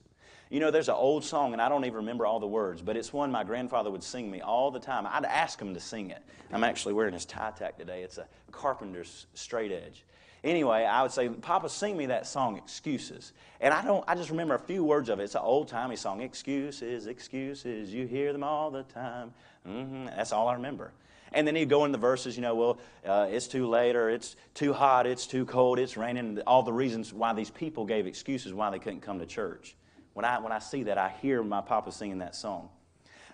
You 0.49 0.59
know, 0.59 0.69
there's 0.69 0.89
an 0.89 0.95
old 0.95 1.23
song, 1.23 1.53
and 1.53 1.61
I 1.61 1.67
don't 1.67 1.83
even 1.85 1.97
remember 1.97 2.27
all 2.27 2.39
the 2.39 2.47
words, 2.47 2.81
but 2.81 2.95
it's 2.95 3.11
one 3.11 3.31
my 3.31 3.43
grandfather 3.43 3.89
would 3.89 4.03
sing 4.03 4.29
me 4.29 4.41
all 4.41 4.69
the 4.69 4.79
time. 4.79 5.07
I'd 5.09 5.25
ask 5.25 5.59
him 5.59 5.73
to 5.73 5.79
sing 5.79 6.11
it. 6.11 6.21
I'm 6.51 6.63
actually 6.63 6.93
wearing 6.93 7.13
his 7.13 7.25
tie 7.25 7.51
tack 7.57 7.77
today. 7.77 8.03
It's 8.03 8.19
a 8.19 8.27
carpenter's 8.51 9.25
straight 9.33 9.71
edge. 9.71 10.03
Anyway, 10.43 10.83
I 10.83 11.01
would 11.01 11.11
say, 11.11 11.29
Papa, 11.29 11.69
sing 11.69 11.97
me 11.97 12.05
that 12.07 12.27
song, 12.27 12.57
Excuses. 12.57 13.31
And 13.61 13.73
I 13.73 13.83
don't 13.83 14.03
I 14.07 14.13
just 14.13 14.29
remember 14.29 14.55
a 14.55 14.59
few 14.59 14.83
words 14.83 15.09
of 15.09 15.19
it. 15.19 15.23
It's 15.23 15.35
an 15.35 15.41
old 15.41 15.69
timey 15.69 15.95
song. 15.95 16.21
Excuses, 16.21 17.07
excuses, 17.07 17.93
you 17.93 18.05
hear 18.05 18.33
them 18.33 18.43
all 18.43 18.69
the 18.69 18.83
time. 18.83 19.33
Mm-hmm. 19.67 20.07
That's 20.07 20.33
all 20.33 20.49
I 20.49 20.53
remember. 20.53 20.91
And 21.33 21.47
then 21.47 21.55
he'd 21.55 21.69
go 21.69 21.85
in 21.85 21.91
the 21.91 21.97
verses, 21.97 22.35
you 22.35 22.41
know, 22.41 22.55
well, 22.55 22.79
uh, 23.05 23.27
it's 23.29 23.47
too 23.47 23.67
late 23.67 23.95
or 23.95 24.09
it's 24.09 24.35
too 24.53 24.71
hot, 24.71 25.07
it's 25.07 25.25
too 25.25 25.45
cold, 25.45 25.79
it's 25.79 25.97
raining, 25.97 26.39
all 26.45 26.63
the 26.63 26.73
reasons 26.73 27.11
why 27.11 27.33
these 27.33 27.49
people 27.49 27.85
gave 27.85 28.05
excuses 28.05 28.53
why 28.53 28.69
they 28.69 28.79
couldn't 28.79 29.01
come 29.01 29.19
to 29.19 29.25
church. 29.25 29.75
When 30.13 30.25
I, 30.25 30.39
when 30.39 30.51
I 30.51 30.59
see 30.59 30.83
that, 30.83 30.97
I 30.97 31.09
hear 31.21 31.41
my 31.43 31.61
papa 31.61 31.91
singing 31.91 32.19
that 32.19 32.35
song. 32.35 32.69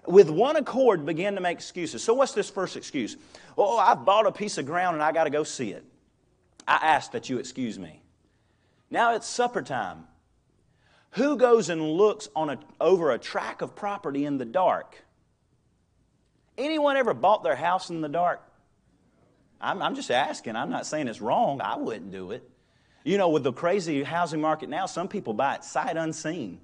With 0.07 0.29
one 0.29 0.55
accord, 0.55 1.05
began 1.05 1.35
to 1.35 1.41
make 1.41 1.57
excuses. 1.57 2.01
So, 2.01 2.13
what's 2.13 2.31
this 2.31 2.49
first 2.49 2.77
excuse? 2.77 3.17
Oh, 3.57 3.77
I've 3.77 4.05
bought 4.05 4.25
a 4.25 4.31
piece 4.31 4.57
of 4.57 4.65
ground 4.65 4.95
and 4.95 5.03
I 5.03 5.11
got 5.11 5.25
to 5.25 5.29
go 5.29 5.43
see 5.43 5.71
it. 5.71 5.83
I 6.65 6.75
ask 6.75 7.11
that 7.11 7.29
you 7.29 7.37
excuse 7.37 7.77
me. 7.77 8.01
Now 8.89 9.15
it's 9.15 9.27
supper 9.27 9.61
time. 9.61 10.05
Who 11.11 11.37
goes 11.37 11.69
and 11.69 11.81
looks 11.81 12.29
on 12.35 12.49
a, 12.49 12.59
over 12.79 13.11
a 13.11 13.17
tract 13.17 13.61
of 13.61 13.75
property 13.75 14.25
in 14.25 14.37
the 14.37 14.45
dark? 14.45 15.03
Anyone 16.59 16.97
ever 16.97 17.13
bought 17.13 17.41
their 17.41 17.55
house 17.55 17.89
in 17.89 18.01
the 18.01 18.09
dark? 18.09 18.41
I'm, 19.61 19.81
I'm 19.81 19.95
just 19.95 20.11
asking. 20.11 20.57
I'm 20.57 20.69
not 20.69 20.85
saying 20.85 21.07
it's 21.07 21.21
wrong. 21.21 21.61
I 21.61 21.77
wouldn't 21.77 22.11
do 22.11 22.31
it. 22.31 22.47
You 23.05 23.17
know, 23.17 23.29
with 23.29 23.43
the 23.43 23.53
crazy 23.53 24.03
housing 24.03 24.41
market 24.41 24.67
now, 24.67 24.85
some 24.85 25.07
people 25.07 25.33
buy 25.33 25.55
it 25.55 25.63
sight 25.63 25.95
unseen. 25.95 26.59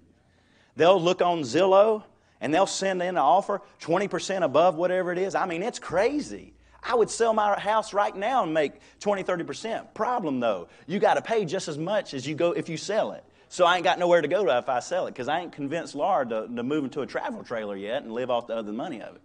They'll 0.75 1.01
look 1.01 1.21
on 1.21 1.41
Zillow 1.41 2.03
and 2.41 2.53
they'll 2.53 2.67
send 2.67 3.01
in 3.01 3.10
an 3.10 3.17
offer 3.17 3.62
20% 3.79 4.43
above 4.43 4.75
whatever 4.75 5.13
it 5.13 5.17
is. 5.17 5.34
I 5.34 5.45
mean, 5.45 5.63
it's 5.63 5.79
crazy. 5.79 6.53
I 6.84 6.93
would 6.93 7.10
sell 7.10 7.34
my 7.34 7.58
house 7.58 7.93
right 7.93 8.15
now 8.15 8.43
and 8.43 8.53
make 8.53 8.73
20, 8.99 9.23
30%. 9.23 9.93
Problem 9.93 10.41
though, 10.41 10.67
you 10.88 10.99
got 10.99 11.13
to 11.13 11.21
pay 11.21 11.45
just 11.45 11.69
as 11.69 11.77
much 11.77 12.13
as 12.13 12.27
you 12.27 12.36
go 12.36 12.51
if 12.51 12.67
you 12.67 12.75
sell 12.75 13.13
it. 13.13 13.23
So 13.47 13.65
I 13.65 13.75
ain't 13.75 13.86
got 13.86 13.97
nowhere 13.97 14.21
to 14.21 14.27
go 14.27 14.43
to 14.43 14.58
if 14.58 14.67
I 14.67 14.81
sell 14.81 15.08
it 15.08 15.12
because 15.12 15.29
I 15.29 15.39
ain't 15.39 15.53
convinced 15.53 15.95
Laura 15.95 16.27
to, 16.27 16.47
to 16.53 16.63
move 16.63 16.84
into 16.84 17.01
a 17.01 17.08
travel 17.08 17.43
trailer 17.43 17.77
yet 17.77 18.03
and 18.03 18.12
live 18.12 18.29
off 18.29 18.47
the 18.47 18.55
other 18.55 18.73
money 18.73 19.01
of 19.01 19.15
it. 19.15 19.21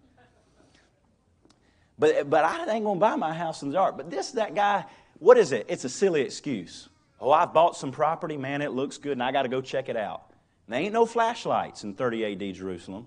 But, 2.01 2.31
but 2.31 2.45
I 2.47 2.61
ain't 2.73 2.85
going 2.85 2.97
to 2.97 3.01
buy 3.01 3.15
my 3.15 3.35
house 3.35 3.63
in 3.63 3.69
the 3.69 3.75
dark. 3.75 3.99
But 3.99 4.11
this, 4.11 4.31
that 4.33 4.55
guy, 4.55 4.87
what 5.19 5.37
is 5.37 5.53
it? 5.53 5.67
It's 5.69 5.85
a 5.85 5.89
silly 5.89 6.23
excuse. 6.23 6.89
Oh, 7.21 7.31
I 7.31 7.45
bought 7.45 7.77
some 7.77 7.93
property, 7.93 8.39
man, 8.39 8.63
it 8.63 8.73
looks 8.73 8.97
good, 8.97 9.13
and 9.13 9.23
I 9.23 9.31
got 9.31 9.43
to 9.43 9.51
go 9.51 9.61
check 9.61 9.91
it 9.91 9.97
out. 9.97 10.31
And 10.67 10.75
there 10.75 10.81
ain't 10.81 10.95
no 10.95 11.05
flashlights 11.05 11.85
in 11.85 11.93
30 11.93 12.49
AD 12.49 12.55
Jerusalem. 12.55 13.07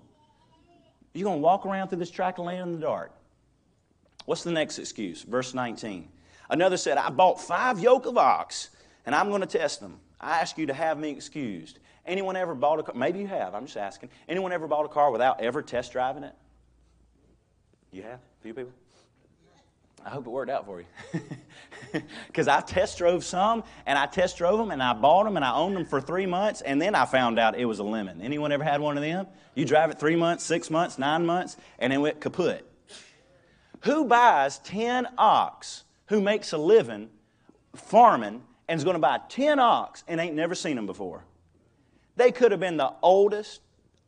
You're 1.13 1.23
going 1.23 1.39
to 1.39 1.43
walk 1.43 1.65
around 1.65 1.87
through 1.87 1.97
this 1.97 2.11
tract 2.11 2.37
of 2.37 2.45
land 2.45 2.69
in 2.69 2.75
the 2.75 2.81
dark. 2.85 3.11
What's 4.25 4.43
the 4.43 4.51
next 4.51 4.77
excuse? 4.77 5.23
Verse 5.23 5.55
19. 5.55 6.07
Another 6.51 6.77
said, 6.77 6.99
I 6.99 7.09
bought 7.09 7.41
five 7.41 7.79
yoke 7.79 8.05
of 8.05 8.15
ox, 8.15 8.69
and 9.07 9.15
I'm 9.15 9.29
going 9.29 9.41
to 9.41 9.47
test 9.47 9.79
them. 9.79 9.99
I 10.21 10.39
ask 10.39 10.55
you 10.59 10.67
to 10.67 10.73
have 10.73 10.99
me 10.99 11.09
excused. 11.09 11.79
Anyone 12.05 12.35
ever 12.35 12.53
bought 12.53 12.79
a 12.79 12.83
car? 12.83 12.93
Maybe 12.93 13.19
you 13.19 13.27
have, 13.27 13.55
I'm 13.55 13.65
just 13.65 13.77
asking. 13.77 14.09
Anyone 14.29 14.51
ever 14.51 14.67
bought 14.67 14.85
a 14.85 14.89
car 14.89 15.09
without 15.09 15.41
ever 15.41 15.63
test 15.63 15.93
driving 15.93 16.23
it? 16.23 16.35
You 17.91 18.03
have? 18.03 18.19
A 18.19 18.43
few 18.43 18.53
people? 18.53 18.73
I 20.05 20.09
hope 20.09 20.27
it 20.27 20.29
worked 20.29 20.51
out 20.51 20.65
for 20.65 20.81
you. 20.81 21.21
Because 22.27 22.47
I 22.47 22.61
test 22.61 22.97
drove 22.97 23.23
some, 23.23 23.63
and 23.85 23.99
I 23.99 24.07
test 24.07 24.37
drove 24.37 24.57
them, 24.57 24.71
and 24.71 24.81
I 24.81 24.93
bought 24.93 25.25
them, 25.25 25.35
and 25.35 25.45
I 25.45 25.53
owned 25.53 25.75
them 25.75 25.85
for 25.85 26.01
three 26.01 26.25
months, 26.25 26.61
and 26.61 26.81
then 26.81 26.95
I 26.95 27.05
found 27.05 27.37
out 27.37 27.55
it 27.55 27.65
was 27.65 27.77
a 27.77 27.83
lemon. 27.83 28.19
Anyone 28.19 28.51
ever 28.51 28.63
had 28.63 28.81
one 28.81 28.97
of 28.97 29.03
them? 29.03 29.27
You 29.53 29.63
drive 29.63 29.91
it 29.91 29.99
three 29.99 30.15
months, 30.15 30.43
six 30.43 30.71
months, 30.71 30.97
nine 30.97 31.23
months, 31.23 31.55
and 31.77 31.93
it 31.93 31.99
went 31.99 32.19
kaput. 32.19 32.67
Who 33.81 34.05
buys 34.05 34.59
10 34.59 35.07
ox 35.17 35.83
who 36.07 36.21
makes 36.21 36.51
a 36.53 36.57
living 36.57 37.09
farming 37.75 38.41
and 38.67 38.77
is 38.77 38.83
going 38.83 38.95
to 38.95 38.99
buy 38.99 39.19
10 39.29 39.59
ox 39.59 40.03
and 40.07 40.19
ain't 40.19 40.35
never 40.35 40.55
seen 40.55 40.75
them 40.75 40.87
before? 40.87 41.25
They 42.15 42.31
could 42.31 42.51
have 42.51 42.59
been 42.59 42.77
the 42.77 42.93
oldest, 43.01 43.61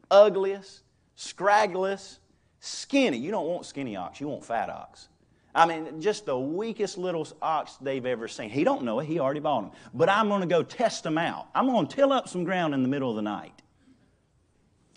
ugliest, 0.10 0.82
scraggliest, 1.18 2.20
skinny. 2.60 3.18
You 3.18 3.32
don't 3.32 3.48
want 3.48 3.66
skinny 3.66 3.96
ox, 3.96 4.20
you 4.20 4.28
want 4.28 4.46
fat 4.46 4.70
ox. 4.70 5.10
I 5.56 5.66
mean, 5.66 6.02
just 6.02 6.26
the 6.26 6.38
weakest 6.38 6.98
little 6.98 7.26
ox 7.42 7.78
they've 7.78 8.06
ever 8.06 8.28
seen. 8.28 8.50
He 8.50 8.66
don't 8.66 8.84
know 8.84 9.00
it. 9.00 9.06
He 9.06 9.20
already 9.20 9.40
bought 9.40 9.62
them. 9.62 9.72
But 9.94 10.10
I'm 10.10 10.28
going 10.28 10.42
to 10.42 10.48
go 10.48 10.64
test 10.64 11.04
them 11.04 11.18
out. 11.18 11.48
I'm 11.56 11.68
going 11.68 11.88
to 11.88 11.96
till 11.96 12.12
up 12.12 12.28
some 12.28 12.44
ground 12.44 12.74
in 12.74 12.84
the 12.84 12.90
middle 12.90 13.10
of 13.10 13.16
the 13.16 13.22
night. 13.22 13.62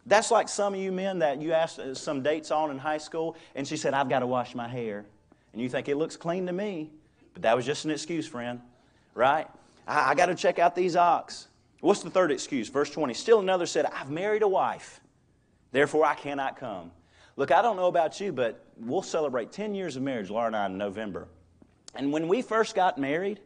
That's 0.05 0.33
like 0.33 0.49
some 0.49 0.75
of 0.75 0.81
you 0.81 0.91
men 0.91 1.21
that 1.21 1.41
you 1.41 1.53
asked 1.53 1.79
uh, 1.79 1.95
some 1.95 2.23
dates 2.23 2.51
on 2.51 2.73
in 2.73 2.79
high 2.79 2.99
school, 2.99 3.37
and 3.55 3.69
she 3.69 3.77
said, 3.77 3.95
I've 3.95 4.09
got 4.09 4.21
to 4.21 4.27
wash 4.27 4.55
my 4.57 4.67
hair. 4.67 5.07
And 5.53 5.63
you 5.63 5.69
think 5.69 5.89
it 5.89 5.97
looks 5.97 6.17
clean 6.17 6.47
to 6.47 6.53
me. 6.53 6.91
But 7.35 7.43
that 7.43 7.55
was 7.55 7.65
just 7.65 7.85
an 7.85 7.93
excuse, 7.93 8.27
friend. 8.27 8.61
Right? 9.15 9.47
I, 9.87 10.11
I 10.11 10.15
got 10.17 10.27
to 10.27 10.35
check 10.35 10.59
out 10.59 10.75
these 10.75 10.97
ox. 10.97 11.47
What's 11.81 12.03
the 12.03 12.11
third 12.11 12.33
excuse? 12.33 12.69
Verse 12.69 12.91
20. 12.91 13.15
Still 13.15 13.39
another 13.39 13.67
said, 13.67 13.87
I've 13.87 14.11
married 14.11 14.43
a 14.43 14.49
wife. 14.49 15.01
Therefore 15.71 16.05
I 16.05 16.15
cannot 16.15 16.57
come. 16.57 16.91
Look, 17.37 17.53
I 17.53 17.63
don't 17.63 17.77
know 17.77 17.87
about 17.87 18.19
you, 18.21 18.33
but 18.33 18.65
we'll 18.81 19.03
celebrate 19.03 19.53
10 19.53 19.75
years 19.75 19.97
of 19.97 20.03
marriage, 20.03 20.31
Laura 20.31 20.47
and 20.47 20.57
I, 20.57 20.67
in 20.67 20.79
November. 20.79 21.29
And 21.95 22.13
when 22.13 22.29
we 22.29 22.43
first 22.43 22.75
got 22.75 22.99
married, 22.99 23.41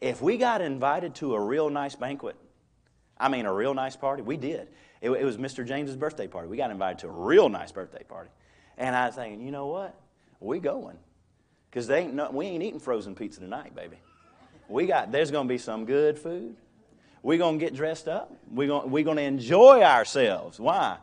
if 0.00 0.22
we 0.22 0.36
got 0.36 0.60
invited 0.60 1.14
to 1.16 1.34
a 1.34 1.40
real 1.40 1.70
nice 1.70 1.94
banquet, 1.94 2.36
I 3.18 3.28
mean 3.28 3.46
a 3.46 3.52
real 3.52 3.74
nice 3.74 3.96
party, 3.96 4.22
we 4.22 4.36
did. 4.36 4.68
It, 5.00 5.10
it 5.10 5.24
was 5.24 5.36
Mr. 5.36 5.66
James's 5.66 5.96
birthday 5.96 6.26
party. 6.26 6.48
We 6.48 6.56
got 6.56 6.70
invited 6.70 7.00
to 7.00 7.08
a 7.08 7.12
real 7.12 7.48
nice 7.48 7.72
birthday 7.72 8.04
party. 8.04 8.30
And 8.76 8.94
I 8.94 9.06
was 9.06 9.16
thinking, 9.16 9.40
you 9.44 9.50
know 9.50 9.66
what? 9.66 9.94
We 10.40 10.60
going. 10.60 10.98
Because 11.70 11.90
ain't 11.90 12.14
no, 12.14 12.30
we 12.30 12.46
ain't 12.46 12.62
eating 12.62 12.80
frozen 12.80 13.14
pizza 13.14 13.40
tonight, 13.40 13.74
baby. 13.74 13.96
We 14.68 14.86
got, 14.86 15.10
there's 15.10 15.30
going 15.30 15.48
to 15.48 15.52
be 15.52 15.58
some 15.58 15.84
good 15.84 16.18
food. 16.18 16.56
We're 17.22 17.38
going 17.38 17.58
to 17.58 17.64
get 17.64 17.74
dressed 17.74 18.06
up. 18.06 18.32
We're 18.50 18.68
going, 18.68 18.90
we're 18.90 19.04
going 19.04 19.16
to 19.16 19.22
enjoy 19.22 19.82
ourselves. 19.82 20.60
Why? 20.60 20.98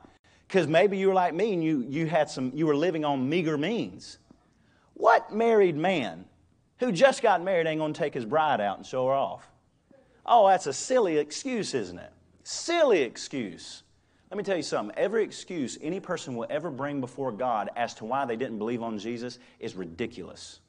Because 0.48 0.68
maybe 0.68 0.98
you 0.98 1.08
were 1.08 1.14
like 1.14 1.34
me 1.34 1.54
and 1.54 1.64
you, 1.64 1.86
you, 1.88 2.06
had 2.06 2.30
some, 2.30 2.52
you 2.54 2.68
were 2.68 2.76
living 2.76 3.04
on 3.04 3.28
meager 3.28 3.58
means. 3.58 4.20
What 4.94 5.34
married 5.34 5.76
man 5.76 6.26
who 6.80 6.92
just 6.92 7.22
got 7.22 7.44
married 7.44 7.68
ain't 7.68 7.80
going 7.80 7.94
to 7.94 8.00
take 8.00 8.14
his 8.14 8.26
bride 8.26 8.62
out 8.62 8.78
and 8.78 8.86
show 8.86 9.08
her 9.08 9.14
off? 9.14 9.48
Oh, 10.26 10.48
that's 10.48 10.68
a 10.68 10.74
silly 10.74 11.18
excuse, 11.18 11.74
isn't 11.74 11.98
it? 11.98 12.12
Silly 12.44 13.02
excuse. 13.02 13.84
Let 14.32 14.38
me 14.38 14.44
tell 14.44 14.58
you 14.58 14.64
something. 14.64 14.96
Every 14.98 15.24
excuse 15.24 15.78
any 15.82 16.00
person 16.00 16.36
will 16.36 16.48
ever 16.50 16.72
bring 16.72 17.00
before 17.00 17.32
God 17.32 17.70
as 17.76 17.94
to 17.96 18.06
why 18.06 18.26
they 18.26 18.36
didn't 18.36 18.58
believe 18.58 18.82
on 18.82 18.98
Jesus 18.98 19.40
is 19.60 19.76
ridiculous. 19.76 20.60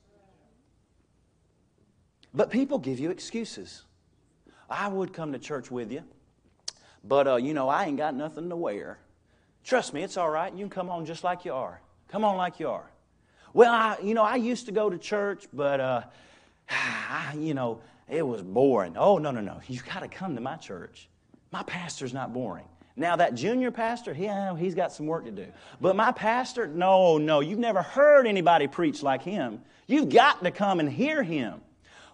But 2.35 2.51
people 2.51 2.79
give 2.79 2.99
you 2.99 3.11
excuses. 3.11 3.83
I 4.69 4.89
would 4.89 5.13
come 5.13 5.33
to 5.33 5.39
church 5.39 5.71
with 5.71 5.91
you, 5.91 6.03
but, 7.03 7.27
uh, 7.27 7.37
you 7.37 7.55
know, 7.55 7.69
I 7.69 7.87
ain't 7.87 7.97
got 7.97 8.15
nothing 8.15 8.49
to 8.51 8.57
wear. 8.57 8.99
Trust 9.67 9.93
me, 9.93 10.05
it's 10.05 10.17
all 10.17 10.31
right. 10.31 10.53
You 10.53 10.61
can 10.61 10.71
come 10.71 10.89
on 10.89 11.05
just 11.05 11.25
like 11.25 11.45
you 11.45 11.53
are. 11.53 11.81
Come 12.09 12.25
on 12.25 12.37
like 12.37 12.61
you 12.61 12.69
are. 12.69 12.89
Well, 13.53 13.73
I, 13.73 13.97
you 14.01 14.15
know, 14.15 14.23
I 14.23 14.37
used 14.37 14.67
to 14.67 14.73
go 14.73 14.89
to 14.89 14.97
church, 14.97 15.47
but, 15.53 15.81
uh, 15.81 16.03
I, 16.71 17.35
you 17.37 17.53
know, 17.53 17.81
it 18.09 18.25
was 18.25 18.43
boring. 18.43 18.97
Oh, 18.97 19.19
no, 19.19 19.33
no, 19.33 19.41
no. 19.41 19.61
You've 19.67 19.85
got 19.85 20.01
to 20.01 20.09
come 20.09 20.37
to 20.37 20.41
my 20.41 20.55
church. 20.55 21.09
My 21.51 21.65
pastor's 21.65 22.15
not 22.15 22.33
boring. 22.33 22.67
Now, 22.95 23.17
that 23.17 23.35
junior 23.35 23.73
pastor, 23.73 24.15
he, 24.15 24.31
he's 24.57 24.77
got 24.77 24.93
some 24.93 25.07
work 25.07 25.25
to 25.25 25.33
do. 25.33 25.47
But 25.81 25.97
my 25.97 26.13
pastor, 26.13 26.69
no, 26.69 27.19
no, 27.19 27.41
you've 27.41 27.59
never 27.59 27.83
heard 27.83 28.29
anybody 28.29 28.69
preach 28.69 29.03
like 29.03 29.23
him. 29.23 29.63
You've 29.89 30.11
got 30.11 30.45
to 30.45 30.53
come 30.53 30.79
and 30.79 30.89
hear 30.89 31.25
him. 31.25 31.61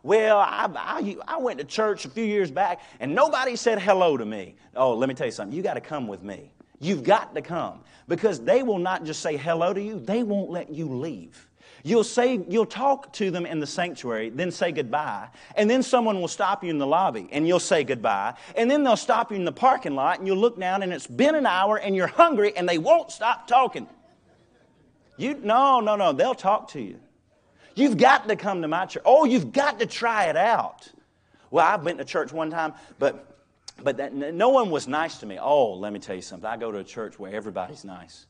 Well, 0.03 0.39
I, 0.39 0.71
I, 0.75 1.17
I, 1.29 1.37
went 1.37 1.59
to 1.61 1.65
church 1.65 2.07
a 2.07 2.09
few 2.09 2.25
years 2.25 2.51
back 2.51 2.81
and 2.99 3.15
nobody 3.15 3.55
said 3.57 3.81
hello 3.81 4.17
to 4.17 4.25
me. 4.25 4.57
Oh, 4.75 4.95
let 4.95 5.09
me 5.09 5.15
tell 5.15 5.27
you 5.27 5.33
something. 5.33 5.57
You 5.57 5.63
got 5.63 5.75
to 5.75 5.81
come 5.81 6.09
with 6.09 6.23
me. 6.23 6.51
You've 6.83 7.05
got 7.05 7.33
to 7.37 7.43
come 7.43 7.81
because 8.09 8.41
they 8.41 8.65
will 8.65 8.81
not 8.81 9.05
just 9.05 9.23
say 9.23 9.37
hello 9.37 9.73
to 9.73 9.81
you, 9.81 10.01
they 10.01 10.25
won't 10.25 10.51
let 10.51 10.69
you 10.75 10.93
leave. 10.93 11.49
You'll 11.85 12.05
say, 12.05 12.45
you'll 12.49 12.67
talk 12.67 13.13
to 13.15 13.31
them 13.31 13.47
in 13.47 13.61
the 13.61 13.67
sanctuary, 13.67 14.31
then 14.31 14.51
say 14.51 14.73
goodbye. 14.73 15.29
And 15.57 15.71
then 15.71 15.85
someone 15.85 16.21
will 16.21 16.29
stop 16.29 16.65
you 16.65 16.71
in 16.71 16.79
the 16.79 16.87
lobby 16.87 17.29
and 17.31 17.47
you'll 17.47 17.61
say 17.61 17.85
goodbye. 17.85 18.35
And 18.57 18.69
then 18.69 18.83
they'll 18.83 18.97
stop 18.97 19.31
you 19.31 19.37
in 19.37 19.45
the 19.45 19.53
parking 19.53 19.95
lot 19.95 20.19
and 20.19 20.27
you'll 20.27 20.39
look 20.39 20.59
down 20.59 20.83
and 20.83 20.93
it's 20.93 21.07
been 21.07 21.37
an 21.37 21.47
hour 21.47 21.77
and 21.77 21.95
you're 21.95 22.09
hungry 22.09 22.53
and 22.57 22.69
they 22.69 22.79
won't 22.79 23.13
stop 23.13 23.47
talking. 23.47 23.87
You, 25.17 25.35
no, 25.35 25.79
no, 25.79 25.95
no, 25.95 26.13
they'll 26.13 26.35
talk 26.35 26.69
to 26.73 26.81
you. 26.81 26.99
You've 27.77 27.97
got 27.97 28.27
to 28.27 28.35
come 28.35 28.61
to 28.63 28.69
my 28.69 28.87
church. 28.87 29.05
Oh, 29.07 29.25
you've 29.25 29.53
got 29.53 29.79
to 29.79 29.87
try 29.87 30.25
it 30.25 30.37
out. 30.37 30.91
Well, 31.53 31.65
I 31.65 31.77
went 31.77 31.99
to 31.99 32.05
church 32.05 32.33
one 32.33 32.51
time, 32.51 32.75
but 32.99 33.32
but 33.83 33.97
that, 33.99 34.15
no 34.15 34.49
one 34.49 34.71
was 34.71 34.89
nice 34.89 35.19
to 35.19 35.27
me. 35.27 35.39
Oh, 35.41 35.75
let 35.75 35.93
me 35.93 35.99
tell 35.99 36.17
you 36.17 36.23
something. 36.23 36.49
I 36.49 36.57
go 36.57 36.71
to 36.73 36.79
a 36.79 36.85
church 36.85 37.19
where 37.19 37.35
everybody's 37.35 37.85
nice. 37.85 38.27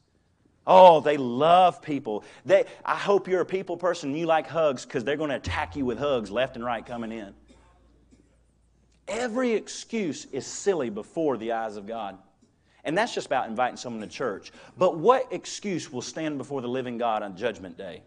Oh, 0.66 1.00
they 1.00 1.16
love 1.16 1.82
people. 1.82 2.24
They, 2.44 2.64
I 2.84 2.96
hope 2.96 3.26
you're 3.26 3.40
a 3.40 3.46
people 3.46 3.76
person 3.76 4.10
and 4.10 4.18
you 4.18 4.26
like 4.26 4.46
hugs 4.46 4.84
because 4.84 5.02
they're 5.02 5.16
going 5.16 5.30
to 5.30 5.36
attack 5.36 5.74
you 5.74 5.84
with 5.84 5.98
hugs 5.98 6.30
left 6.30 6.56
and 6.56 6.64
right 6.64 6.84
coming 6.84 7.10
in. 7.10 7.34
Every 9.08 9.52
excuse 9.52 10.26
is 10.26 10.46
silly 10.46 10.88
before 10.88 11.36
the 11.36 11.52
eyes 11.52 11.76
of 11.76 11.86
God. 11.86 12.16
And 12.84 12.96
that's 12.96 13.14
just 13.14 13.26
about 13.26 13.48
inviting 13.48 13.76
someone 13.76 14.02
to 14.02 14.08
church. 14.08 14.52
But 14.76 14.98
what 14.98 15.32
excuse 15.32 15.92
will 15.92 16.02
stand 16.02 16.38
before 16.38 16.60
the 16.60 16.68
living 16.68 16.98
God 16.98 17.22
on 17.22 17.36
Judgment 17.36 17.76
Day? 17.76 18.02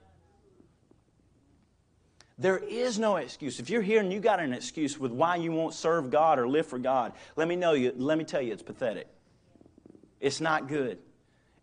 There 2.38 2.58
is 2.58 3.00
no 3.00 3.16
excuse. 3.16 3.60
If 3.60 3.70
you're 3.70 3.82
here 3.82 4.02
and 4.02 4.12
you 4.12 4.20
got 4.20 4.42
an 4.42 4.52
excuse 4.52 5.00
with 5.00 5.12
why 5.12 5.38
you 5.38 5.52
won't 5.54 5.74
serve 5.74 6.10
God 6.10 6.38
or 6.38 6.48
live 6.48 6.66
for 6.66 6.78
God, 6.78 7.14
let 7.36 7.48
me 7.48 7.56
know 7.56 7.74
you, 7.74 7.94
let 7.96 8.18
me 8.18 8.26
tell 8.26 8.42
you 8.42 8.52
it's 8.52 8.64
pathetic. 8.64 9.08
It's 10.20 10.42
not 10.42 10.68
good. 10.68 10.98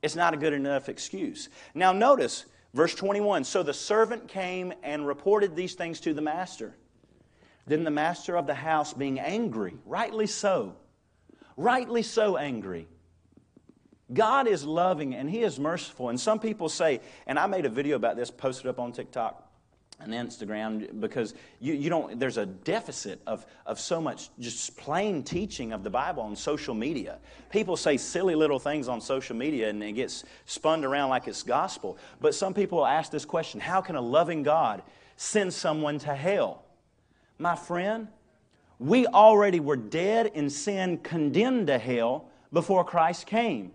It's 0.01 0.17
not 0.17 0.33
a 0.33 0.37
good 0.39 0.55
enough 0.55 0.89
excuse. 0.89 1.51
Now 1.75 1.93
notice 1.93 2.47
verse 2.73 2.95
21. 2.95 3.45
So 3.45 3.63
the 3.63 3.75
servant 3.75 4.29
came 4.29 4.73
and 4.83 5.07
reported 5.07 5.55
these 5.55 5.75
things 5.75 6.01
to 6.01 6.15
the 6.15 6.23
master. 6.23 6.75
Then 7.67 7.85
the 7.85 7.91
master 7.91 8.37
of 8.37 8.47
the 8.47 8.55
house 8.55 8.95
being 8.95 9.21
angry, 9.21 9.77
rightly 9.85 10.27
so, 10.27 10.75
rightly 11.57 12.03
so 12.03 12.39
angry. 12.39 12.89
God 14.13 14.49
is 14.49 14.65
loving 14.65 15.15
and 15.15 15.29
He 15.29 15.43
is 15.43 15.59
merciful. 15.59 16.09
And 16.09 16.19
some 16.19 16.41
people 16.41 16.71
say, 16.71 17.01
and 17.27 17.39
I 17.39 17.47
made 17.47 17.67
a 17.67 17.71
video 17.71 17.97
about 17.97 18.17
this, 18.17 18.31
posted 18.31 18.67
up 18.67 18.79
on 18.79 18.93
TikTok 18.93 19.52
and 20.01 20.13
Instagram 20.13 21.01
because 21.01 21.35
you, 21.61 21.75
you 21.75 21.89
don't, 21.89 22.19
there's 22.19 22.37
a 22.37 22.47
deficit 22.47 23.21
of, 23.27 23.47
of 23.67 23.79
so 23.79 24.01
much 24.01 24.31
just 24.39 24.77
plain 24.77 25.23
teaching 25.23 25.73
of 25.73 25.85
the 25.85 25.91
Bible 25.91 26.23
on 26.23 26.35
social 26.35 26.75
media. 26.75 27.19
People 27.51 27.77
say 27.77 27.97
silly 27.97 28.35
little 28.35 28.59
things 28.59 28.89
on 28.89 29.01
social 29.01 29.37
media 29.37 29.69
and 29.69 29.83
it 29.83 29.93
gets 29.93 30.25
spun 30.47 30.85
around 30.85 31.11
like 31.11 31.29
it's 31.29 31.43
gospel. 31.43 31.99
But 32.21 32.35
some 32.35 32.53
people 32.53 32.85
ask 32.85 33.11
this 33.13 33.25
question 33.25 33.61
how 33.61 33.81
can 33.81 33.97
a 33.97 34.01
loving 34.01 34.43
God 34.43 34.83
send 35.17 35.53
someone 35.55 35.99
to 36.01 36.15
hell? 36.15 36.65
My 37.39 37.55
friend, 37.57 38.09
we 38.79 39.07
already 39.07 39.61
were 39.61 39.77
dead 39.77 40.33
in 40.35 40.51
sin, 40.51 40.99
condemned 40.99 41.69
to 41.69 41.79
hell 41.79 42.29
before 42.53 42.85
Christ 42.85 43.27
came. 43.27 43.73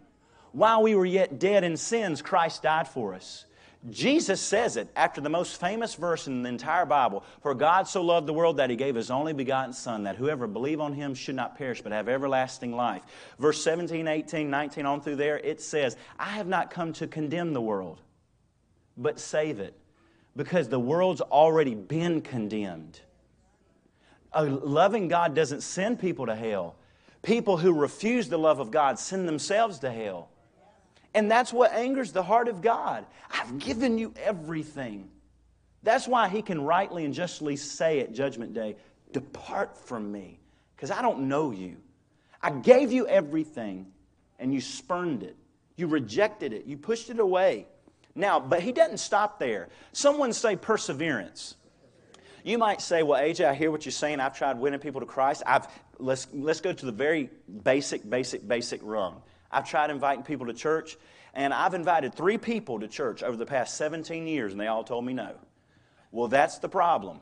While 0.52 0.84
we 0.84 0.96
were 0.96 1.06
yet 1.06 1.40
dead 1.40 1.64
in 1.64 1.78
sins, 1.78 2.22
Christ 2.22 2.64
died 2.64 2.88
for 2.88 3.14
us. 3.14 3.46
Jesus 3.90 4.42
says 4.42 4.76
it 4.76 4.90
after 4.96 5.22
the 5.22 5.30
most 5.30 5.60
famous 5.60 5.96
verse 5.96 6.28
in 6.28 6.44
the 6.44 6.50
entire 6.50 6.86
Bible 6.86 7.24
For 7.42 7.54
God 7.54 7.88
so 7.88 8.02
loved 8.02 8.28
the 8.28 8.34
world 8.34 8.58
that 8.58 8.70
he 8.70 8.76
gave 8.76 8.96
his 8.96 9.10
only 9.10 9.34
begotten 9.34 9.74
Son, 9.74 10.04
that 10.04 10.18
whoever 10.18 10.48
believe 10.48 10.82
on 10.82 10.94
him 10.94 11.14
should 11.16 11.36
not 11.36 11.58
perish 11.58 11.82
but 11.82 11.92
have 11.92 12.10
everlasting 12.10 12.76
life. 12.76 13.04
Verse 13.40 13.64
17, 13.64 14.08
18, 14.08 14.50
19, 14.50 14.86
on 14.86 15.02
through 15.02 15.16
there, 15.16 15.38
it 15.38 15.62
says, 15.62 15.96
I 16.20 16.30
have 16.30 16.48
not 16.48 16.72
come 16.72 16.92
to 16.94 17.08
condemn 17.08 17.54
the 17.54 17.62
world, 17.62 18.02
but 18.98 19.20
save 19.20 19.60
it, 19.60 19.74
because 20.36 20.68
the 20.68 20.80
world's 20.80 21.22
already 21.22 21.76
been 21.76 22.22
condemned. 22.22 23.00
A 24.34 24.44
loving 24.44 25.08
God 25.08 25.34
doesn't 25.34 25.62
send 25.62 26.00
people 26.00 26.26
to 26.26 26.36
hell. 26.36 26.76
People 27.22 27.58
who 27.58 27.74
refuse 27.74 28.28
the 28.28 28.38
love 28.38 28.60
of 28.60 28.72
God 28.72 29.00
send 29.00 29.28
themselves 29.28 29.80
to 29.80 29.92
hell. 29.92 30.30
And 31.18 31.32
that's 31.32 31.52
what 31.52 31.74
angers 31.74 32.12
the 32.12 32.22
heart 32.22 32.48
of 32.48 32.62
God. 32.62 33.04
I've 33.32 33.58
given 33.58 33.98
you 33.98 34.14
everything. 34.24 35.10
That's 35.82 36.08
why 36.08 36.30
he 36.30 36.44
can 36.44 36.62
rightly 36.62 37.06
and 37.06 37.14
justly 37.16 37.56
say 37.56 38.02
at 38.02 38.14
Judgment 38.14 38.54
Day, 38.54 38.76
Depart 39.14 39.76
from 39.76 40.12
me, 40.12 40.40
because 40.76 40.92
I 40.92 41.02
don't 41.02 41.22
know 41.22 41.50
you. 41.50 41.78
I 42.40 42.52
gave 42.52 42.92
you 42.92 43.08
everything, 43.08 43.88
and 44.38 44.54
you 44.54 44.62
spurned 44.62 45.24
it. 45.24 45.36
You 45.76 45.88
rejected 45.88 46.54
it. 46.54 46.66
You 46.66 46.78
pushed 46.78 47.10
it 47.10 47.20
away. 47.20 47.66
Now, 48.14 48.40
but 48.40 48.62
he 48.62 48.72
doesn't 48.72 49.00
stop 49.00 49.40
there. 49.40 49.70
Someone 49.94 50.34
say 50.34 50.56
perseverance. 50.56 51.56
You 52.44 52.60
might 52.60 52.80
say, 52.80 53.02
well, 53.02 53.20
AJ, 53.20 53.46
I 53.46 53.56
hear 53.56 53.72
what 53.72 53.86
you're 53.86 53.92
saying. 53.92 54.20
I've 54.20 54.38
tried 54.38 54.60
winning 54.60 54.82
people 54.82 55.02
to 55.02 55.08
Christ. 55.08 55.42
I've, 55.48 55.66
let's, 55.98 56.28
let's 56.32 56.62
go 56.62 56.74
to 56.74 56.86
the 56.86 56.92
very 56.92 57.32
basic, 57.64 58.08
basic, 58.08 58.48
basic 58.48 58.82
rung. 58.84 59.24
I've 59.52 59.68
tried 59.68 59.90
inviting 59.90 60.24
people 60.24 60.48
to 60.48 60.54
church, 60.54 60.98
and 61.34 61.54
I've 61.54 61.74
invited 61.74 62.14
three 62.14 62.38
people 62.38 62.80
to 62.80 62.88
church 62.88 63.24
over 63.24 63.38
the 63.38 63.46
past 63.46 63.78
17 63.78 64.28
years, 64.28 64.52
and 64.52 64.60
they 64.60 64.68
all 64.68 64.84
told 64.84 65.06
me 65.06 65.14
no. 65.14 65.36
Well, 66.12 66.28
that's 66.28 66.58
the 66.58 66.70
problem. 66.70 67.20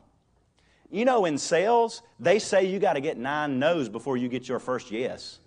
You 0.91 1.05
know, 1.05 1.25
in 1.25 1.37
sales, 1.37 2.01
they 2.19 2.39
say 2.39 2.65
you 2.65 2.79
got 2.79 2.93
to 2.93 3.01
get 3.01 3.17
nine 3.17 3.59
no's 3.59 3.89
before 3.89 4.17
you 4.17 4.29
get 4.29 4.47
your 4.47 4.59
first 4.59 4.91
yes. 4.91 5.39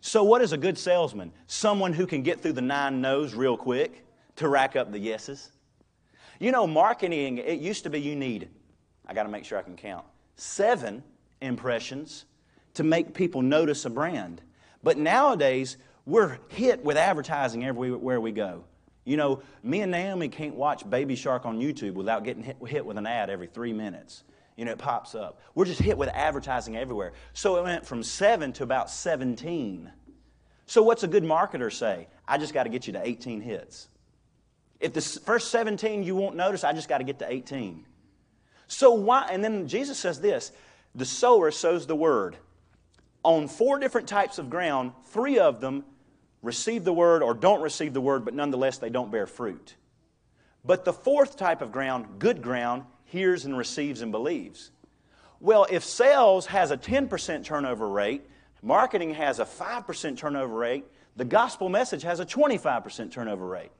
So, 0.00 0.24
what 0.24 0.42
is 0.42 0.52
a 0.52 0.56
good 0.56 0.76
salesman? 0.76 1.32
Someone 1.46 1.92
who 1.92 2.06
can 2.06 2.22
get 2.22 2.40
through 2.40 2.54
the 2.54 2.62
nine 2.62 3.00
no's 3.00 3.34
real 3.34 3.56
quick 3.56 4.04
to 4.36 4.48
rack 4.48 4.74
up 4.74 4.90
the 4.90 4.98
yeses. 4.98 5.52
You 6.40 6.50
know, 6.50 6.66
marketing, 6.66 7.38
it 7.38 7.60
used 7.60 7.84
to 7.84 7.90
be 7.90 8.00
you 8.00 8.16
need, 8.16 8.48
I 9.06 9.14
got 9.14 9.24
to 9.24 9.28
make 9.28 9.44
sure 9.44 9.58
I 9.58 9.62
can 9.62 9.76
count, 9.76 10.04
seven 10.34 11.04
impressions 11.40 12.24
to 12.74 12.82
make 12.82 13.14
people 13.14 13.42
notice 13.42 13.84
a 13.84 13.90
brand. 13.90 14.40
But 14.82 14.98
nowadays, 14.98 15.76
we're 16.06 16.38
hit 16.48 16.84
with 16.84 16.96
advertising 16.96 17.64
everywhere 17.64 18.20
we 18.20 18.32
go. 18.32 18.64
You 19.04 19.16
know, 19.16 19.42
me 19.62 19.80
and 19.80 19.90
Naomi 19.90 20.28
can't 20.28 20.54
watch 20.54 20.88
Baby 20.88 21.16
Shark 21.16 21.44
on 21.44 21.58
YouTube 21.58 21.94
without 21.94 22.24
getting 22.24 22.42
hit, 22.42 22.56
hit 22.66 22.86
with 22.86 22.98
an 22.98 23.06
ad 23.06 23.30
every 23.30 23.48
three 23.48 23.72
minutes. 23.72 24.22
You 24.56 24.64
know, 24.64 24.72
it 24.72 24.78
pops 24.78 25.14
up. 25.14 25.40
We're 25.54 25.64
just 25.64 25.80
hit 25.80 25.96
with 25.96 26.08
advertising 26.10 26.76
everywhere. 26.76 27.12
So 27.32 27.56
it 27.56 27.62
went 27.62 27.86
from 27.86 28.02
seven 28.02 28.52
to 28.54 28.62
about 28.62 28.90
17. 28.90 29.90
So, 30.66 30.82
what's 30.82 31.02
a 31.02 31.08
good 31.08 31.24
marketer 31.24 31.72
say? 31.72 32.06
I 32.26 32.38
just 32.38 32.54
got 32.54 32.64
to 32.64 32.70
get 32.70 32.86
you 32.86 32.92
to 32.94 33.06
18 33.06 33.40
hits. 33.40 33.88
If 34.78 34.92
the 34.92 35.00
first 35.00 35.50
17 35.50 36.02
you 36.02 36.14
won't 36.14 36.36
notice, 36.36 36.64
I 36.64 36.72
just 36.72 36.88
got 36.88 36.98
to 36.98 37.04
get 37.04 37.18
to 37.20 37.30
18. 37.30 37.84
So, 38.68 38.92
why? 38.92 39.28
And 39.30 39.42
then 39.42 39.68
Jesus 39.68 39.98
says 39.98 40.20
this 40.20 40.52
the 40.94 41.04
sower 41.04 41.50
sows 41.50 41.86
the 41.86 41.96
word 41.96 42.36
on 43.22 43.48
four 43.48 43.78
different 43.78 44.08
types 44.08 44.38
of 44.38 44.50
ground, 44.50 44.92
three 45.06 45.38
of 45.38 45.60
them 45.60 45.84
receive 46.42 46.84
the 46.84 46.92
word 46.92 47.22
or 47.22 47.34
don't 47.34 47.62
receive 47.62 47.92
the 47.94 48.00
word, 48.00 48.24
but 48.24 48.34
nonetheless 48.34 48.78
they 48.78 48.90
don't 48.90 49.12
bear 49.12 49.26
fruit. 49.26 49.76
But 50.64 50.84
the 50.84 50.92
fourth 50.92 51.36
type 51.36 51.62
of 51.62 51.72
ground, 51.72 52.18
good 52.18 52.42
ground, 52.42 52.84
hears 53.04 53.44
and 53.44 53.56
receives 53.56 54.00
and 54.00 54.12
believes. 54.12 54.70
Well, 55.40 55.66
if 55.70 55.84
sales 55.84 56.46
has 56.46 56.70
a 56.70 56.76
10% 56.76 57.44
turnover 57.44 57.88
rate, 57.88 58.22
marketing 58.62 59.14
has 59.14 59.38
a 59.40 59.44
5% 59.44 60.16
turnover 60.16 60.54
rate, 60.54 60.84
the 61.16 61.24
gospel 61.24 61.68
message 61.68 62.02
has 62.02 62.20
a 62.20 62.26
25% 62.26 63.10
turnover 63.10 63.46
rate. 63.46 63.72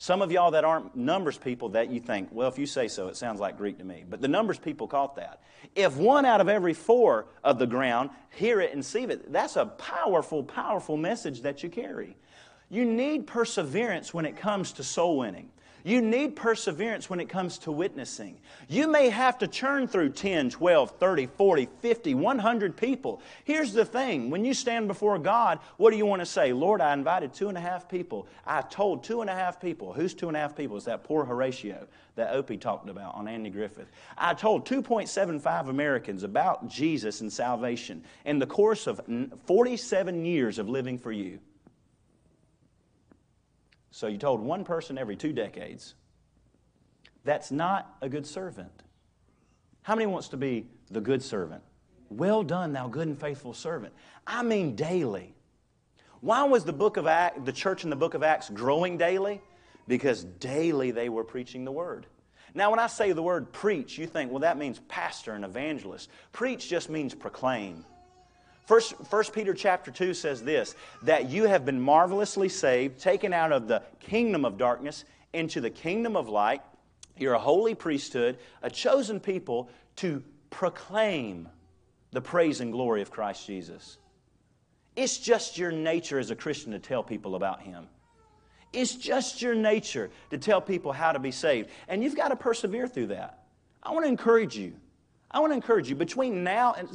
Some 0.00 0.22
of 0.22 0.30
y'all 0.30 0.52
that 0.52 0.64
aren't 0.64 0.94
numbers 0.94 1.36
people 1.36 1.70
that 1.70 1.90
you 1.90 1.98
think, 1.98 2.28
well, 2.30 2.48
if 2.48 2.56
you 2.56 2.66
say 2.66 2.86
so, 2.86 3.08
it 3.08 3.16
sounds 3.16 3.40
like 3.40 3.58
Greek 3.58 3.78
to 3.78 3.84
me. 3.84 4.04
But 4.08 4.20
the 4.20 4.28
numbers 4.28 4.56
people 4.56 4.86
caught 4.86 5.16
that. 5.16 5.42
If 5.74 5.96
one 5.96 6.24
out 6.24 6.40
of 6.40 6.48
every 6.48 6.72
four 6.72 7.26
of 7.42 7.58
the 7.58 7.66
ground 7.66 8.10
hear 8.30 8.60
it 8.60 8.72
and 8.72 8.84
see 8.84 9.02
it, 9.02 9.32
that's 9.32 9.56
a 9.56 9.66
powerful, 9.66 10.44
powerful 10.44 10.96
message 10.96 11.42
that 11.42 11.64
you 11.64 11.68
carry. 11.68 12.16
You 12.70 12.84
need 12.84 13.26
perseverance 13.26 14.14
when 14.14 14.24
it 14.24 14.36
comes 14.36 14.72
to 14.74 14.84
soul 14.84 15.18
winning. 15.18 15.50
You 15.84 16.00
need 16.00 16.36
perseverance 16.36 17.08
when 17.08 17.20
it 17.20 17.28
comes 17.28 17.58
to 17.58 17.72
witnessing. 17.72 18.38
You 18.68 18.88
may 18.88 19.08
have 19.08 19.38
to 19.38 19.46
churn 19.46 19.88
through 19.88 20.10
10, 20.10 20.50
12, 20.50 20.90
30, 20.98 21.26
40, 21.26 21.68
50, 21.80 22.14
100 22.14 22.76
people. 22.76 23.22
Here's 23.44 23.72
the 23.72 23.84
thing 23.84 24.30
when 24.30 24.44
you 24.44 24.54
stand 24.54 24.88
before 24.88 25.18
God, 25.18 25.60
what 25.76 25.90
do 25.90 25.96
you 25.96 26.06
want 26.06 26.20
to 26.20 26.26
say? 26.26 26.52
Lord, 26.52 26.80
I 26.80 26.92
invited 26.92 27.32
two 27.32 27.48
and 27.48 27.56
a 27.56 27.60
half 27.60 27.88
people. 27.88 28.26
I 28.46 28.62
told 28.62 29.04
two 29.04 29.20
and 29.20 29.30
a 29.30 29.34
half 29.34 29.60
people. 29.60 29.92
Who's 29.92 30.14
two 30.14 30.28
and 30.28 30.36
a 30.36 30.40
half 30.40 30.56
people? 30.56 30.76
Is 30.76 30.84
that 30.84 31.04
poor 31.04 31.24
Horatio 31.24 31.86
that 32.18 32.34
Opie 32.34 32.56
talked 32.58 32.90
about 32.90 33.14
on 33.14 33.28
Andy 33.28 33.48
Griffith. 33.48 33.88
I 34.16 34.34
told 34.34 34.66
2.75 34.66 35.68
Americans 35.68 36.24
about 36.24 36.68
Jesus 36.68 37.20
and 37.20 37.32
salvation 37.32 38.04
in 38.24 38.38
the 38.38 38.46
course 38.46 38.86
of 38.86 39.00
47 39.46 40.24
years 40.24 40.58
of 40.58 40.68
living 40.68 40.98
for 40.98 41.12
you. 41.12 41.38
So 43.98 44.06
you 44.06 44.16
told 44.16 44.40
one 44.40 44.62
person 44.62 44.96
every 44.96 45.16
two 45.16 45.32
decades. 45.32 45.96
That's 47.24 47.50
not 47.50 47.96
a 48.00 48.08
good 48.08 48.24
servant. 48.24 48.70
How 49.82 49.96
many 49.96 50.06
wants 50.06 50.28
to 50.28 50.36
be 50.36 50.68
the 50.88 51.00
good 51.00 51.20
servant? 51.20 51.64
Well 52.08 52.44
done, 52.44 52.72
thou 52.72 52.86
good 52.86 53.08
and 53.08 53.20
faithful 53.20 53.54
servant. 53.54 53.92
I 54.24 54.44
mean 54.44 54.76
daily. 54.76 55.34
Why 56.20 56.44
was 56.44 56.62
the 56.62 56.72
book 56.72 56.96
of 56.96 57.08
Acts, 57.08 57.40
the 57.44 57.50
church 57.50 57.82
in 57.82 57.90
the 57.90 57.96
book 57.96 58.14
of 58.14 58.22
Acts 58.22 58.48
growing 58.50 58.98
daily? 58.98 59.42
Because 59.88 60.22
daily 60.22 60.92
they 60.92 61.08
were 61.08 61.24
preaching 61.24 61.64
the 61.64 61.72
word. 61.72 62.06
Now, 62.54 62.70
when 62.70 62.78
I 62.78 62.86
say 62.86 63.10
the 63.10 63.20
word 63.20 63.52
preach, 63.52 63.98
you 63.98 64.06
think, 64.06 64.30
well, 64.30 64.40
that 64.40 64.58
means 64.58 64.80
pastor 64.86 65.32
and 65.32 65.44
evangelist. 65.44 66.08
Preach 66.30 66.68
just 66.68 66.88
means 66.88 67.16
proclaim. 67.16 67.84
First, 68.68 68.94
First 69.06 69.32
Peter 69.32 69.54
chapter 69.54 69.90
2 69.90 70.12
says 70.12 70.42
this 70.42 70.76
that 71.02 71.30
you 71.30 71.44
have 71.44 71.64
been 71.64 71.80
marvelously 71.80 72.50
saved, 72.50 73.00
taken 73.00 73.32
out 73.32 73.50
of 73.50 73.66
the 73.66 73.82
kingdom 73.98 74.44
of 74.44 74.58
darkness 74.58 75.06
into 75.32 75.62
the 75.62 75.70
kingdom 75.70 76.16
of 76.16 76.28
light. 76.28 76.60
You're 77.16 77.32
a 77.32 77.38
holy 77.38 77.74
priesthood, 77.74 78.38
a 78.62 78.68
chosen 78.68 79.20
people 79.20 79.70
to 79.96 80.22
proclaim 80.50 81.48
the 82.12 82.20
praise 82.20 82.60
and 82.60 82.70
glory 82.70 83.00
of 83.00 83.10
Christ 83.10 83.46
Jesus. 83.46 83.96
It's 84.96 85.16
just 85.16 85.56
your 85.56 85.72
nature 85.72 86.18
as 86.18 86.30
a 86.30 86.36
Christian 86.36 86.72
to 86.72 86.78
tell 86.78 87.02
people 87.02 87.36
about 87.36 87.62
Him. 87.62 87.88
It's 88.74 88.94
just 88.94 89.40
your 89.40 89.54
nature 89.54 90.10
to 90.28 90.36
tell 90.36 90.60
people 90.60 90.92
how 90.92 91.12
to 91.12 91.18
be 91.18 91.30
saved. 91.30 91.70
And 91.88 92.04
you've 92.04 92.16
got 92.16 92.28
to 92.28 92.36
persevere 92.36 92.86
through 92.86 93.06
that. 93.06 93.44
I 93.82 93.92
want 93.92 94.04
to 94.04 94.10
encourage 94.10 94.58
you. 94.58 94.74
I 95.30 95.40
want 95.40 95.52
to 95.52 95.56
encourage 95.56 95.88
you 95.88 95.94
between 95.94 96.44
now 96.44 96.74
and 96.74 96.88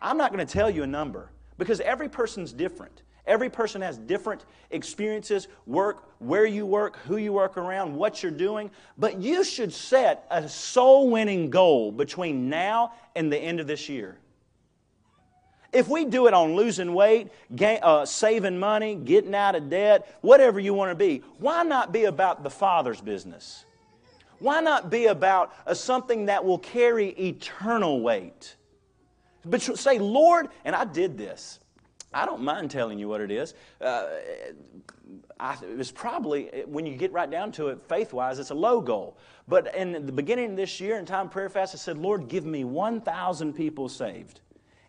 I'm 0.00 0.16
not 0.16 0.32
going 0.32 0.44
to 0.44 0.52
tell 0.52 0.70
you 0.70 0.82
a 0.82 0.86
number 0.86 1.30
because 1.58 1.80
every 1.80 2.08
person's 2.08 2.52
different. 2.52 3.02
Every 3.26 3.50
person 3.50 3.82
has 3.82 3.98
different 3.98 4.46
experiences, 4.70 5.48
work, 5.66 6.08
where 6.18 6.46
you 6.46 6.64
work, 6.64 6.96
who 7.06 7.18
you 7.18 7.34
work 7.34 7.58
around, 7.58 7.94
what 7.94 8.22
you're 8.22 8.32
doing. 8.32 8.70
But 8.96 9.20
you 9.20 9.44
should 9.44 9.72
set 9.72 10.26
a 10.30 10.48
soul 10.48 11.10
winning 11.10 11.50
goal 11.50 11.92
between 11.92 12.48
now 12.48 12.92
and 13.14 13.30
the 13.30 13.38
end 13.38 13.60
of 13.60 13.66
this 13.66 13.86
year. 13.86 14.16
If 15.74 15.88
we 15.88 16.06
do 16.06 16.26
it 16.26 16.32
on 16.32 16.56
losing 16.56 16.94
weight, 16.94 17.28
gain, 17.54 17.80
uh, 17.82 18.06
saving 18.06 18.58
money, 18.58 18.94
getting 18.94 19.34
out 19.34 19.54
of 19.54 19.68
debt, 19.68 20.16
whatever 20.22 20.58
you 20.58 20.72
want 20.72 20.90
to 20.90 20.94
be, 20.94 21.22
why 21.38 21.62
not 21.64 21.92
be 21.92 22.04
about 22.04 22.42
the 22.42 22.48
Father's 22.48 23.02
business? 23.02 23.66
Why 24.38 24.60
not 24.60 24.88
be 24.88 25.06
about 25.06 25.52
uh, 25.66 25.74
something 25.74 26.26
that 26.26 26.42
will 26.42 26.58
carry 26.58 27.08
eternal 27.10 28.00
weight? 28.00 28.56
But 29.44 29.62
say, 29.62 29.98
Lord, 29.98 30.48
and 30.64 30.74
I 30.74 30.84
did 30.84 31.16
this. 31.16 31.60
I 32.12 32.24
don't 32.24 32.42
mind 32.42 32.70
telling 32.70 32.98
you 32.98 33.08
what 33.08 33.20
it 33.20 33.30
is. 33.30 33.54
Uh, 33.80 34.06
I, 35.38 35.56
it's 35.62 35.90
probably, 35.90 36.64
when 36.66 36.86
you 36.86 36.96
get 36.96 37.12
right 37.12 37.30
down 37.30 37.52
to 37.52 37.68
it, 37.68 37.80
faith 37.88 38.12
wise, 38.12 38.38
it's 38.38 38.50
a 38.50 38.54
low 38.54 38.80
goal. 38.80 39.16
But 39.46 39.74
in 39.74 40.06
the 40.06 40.12
beginning 40.12 40.50
of 40.50 40.56
this 40.56 40.80
year, 40.80 40.98
in 40.98 41.06
time 41.06 41.28
prayer 41.28 41.48
fast, 41.48 41.74
I 41.74 41.78
said, 41.78 41.98
Lord, 41.98 42.28
give 42.28 42.44
me 42.44 42.64
1,000 42.64 43.52
people 43.52 43.88
saved. 43.88 44.40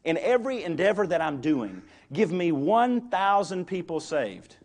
In 0.06 0.18
every 0.18 0.64
endeavor 0.64 1.06
that 1.08 1.22
I'm 1.22 1.41
doing, 1.41 1.82
give 2.14 2.32
me 2.32 2.52
1,000 2.52 3.66
people 3.66 4.00
saved. 4.00 4.56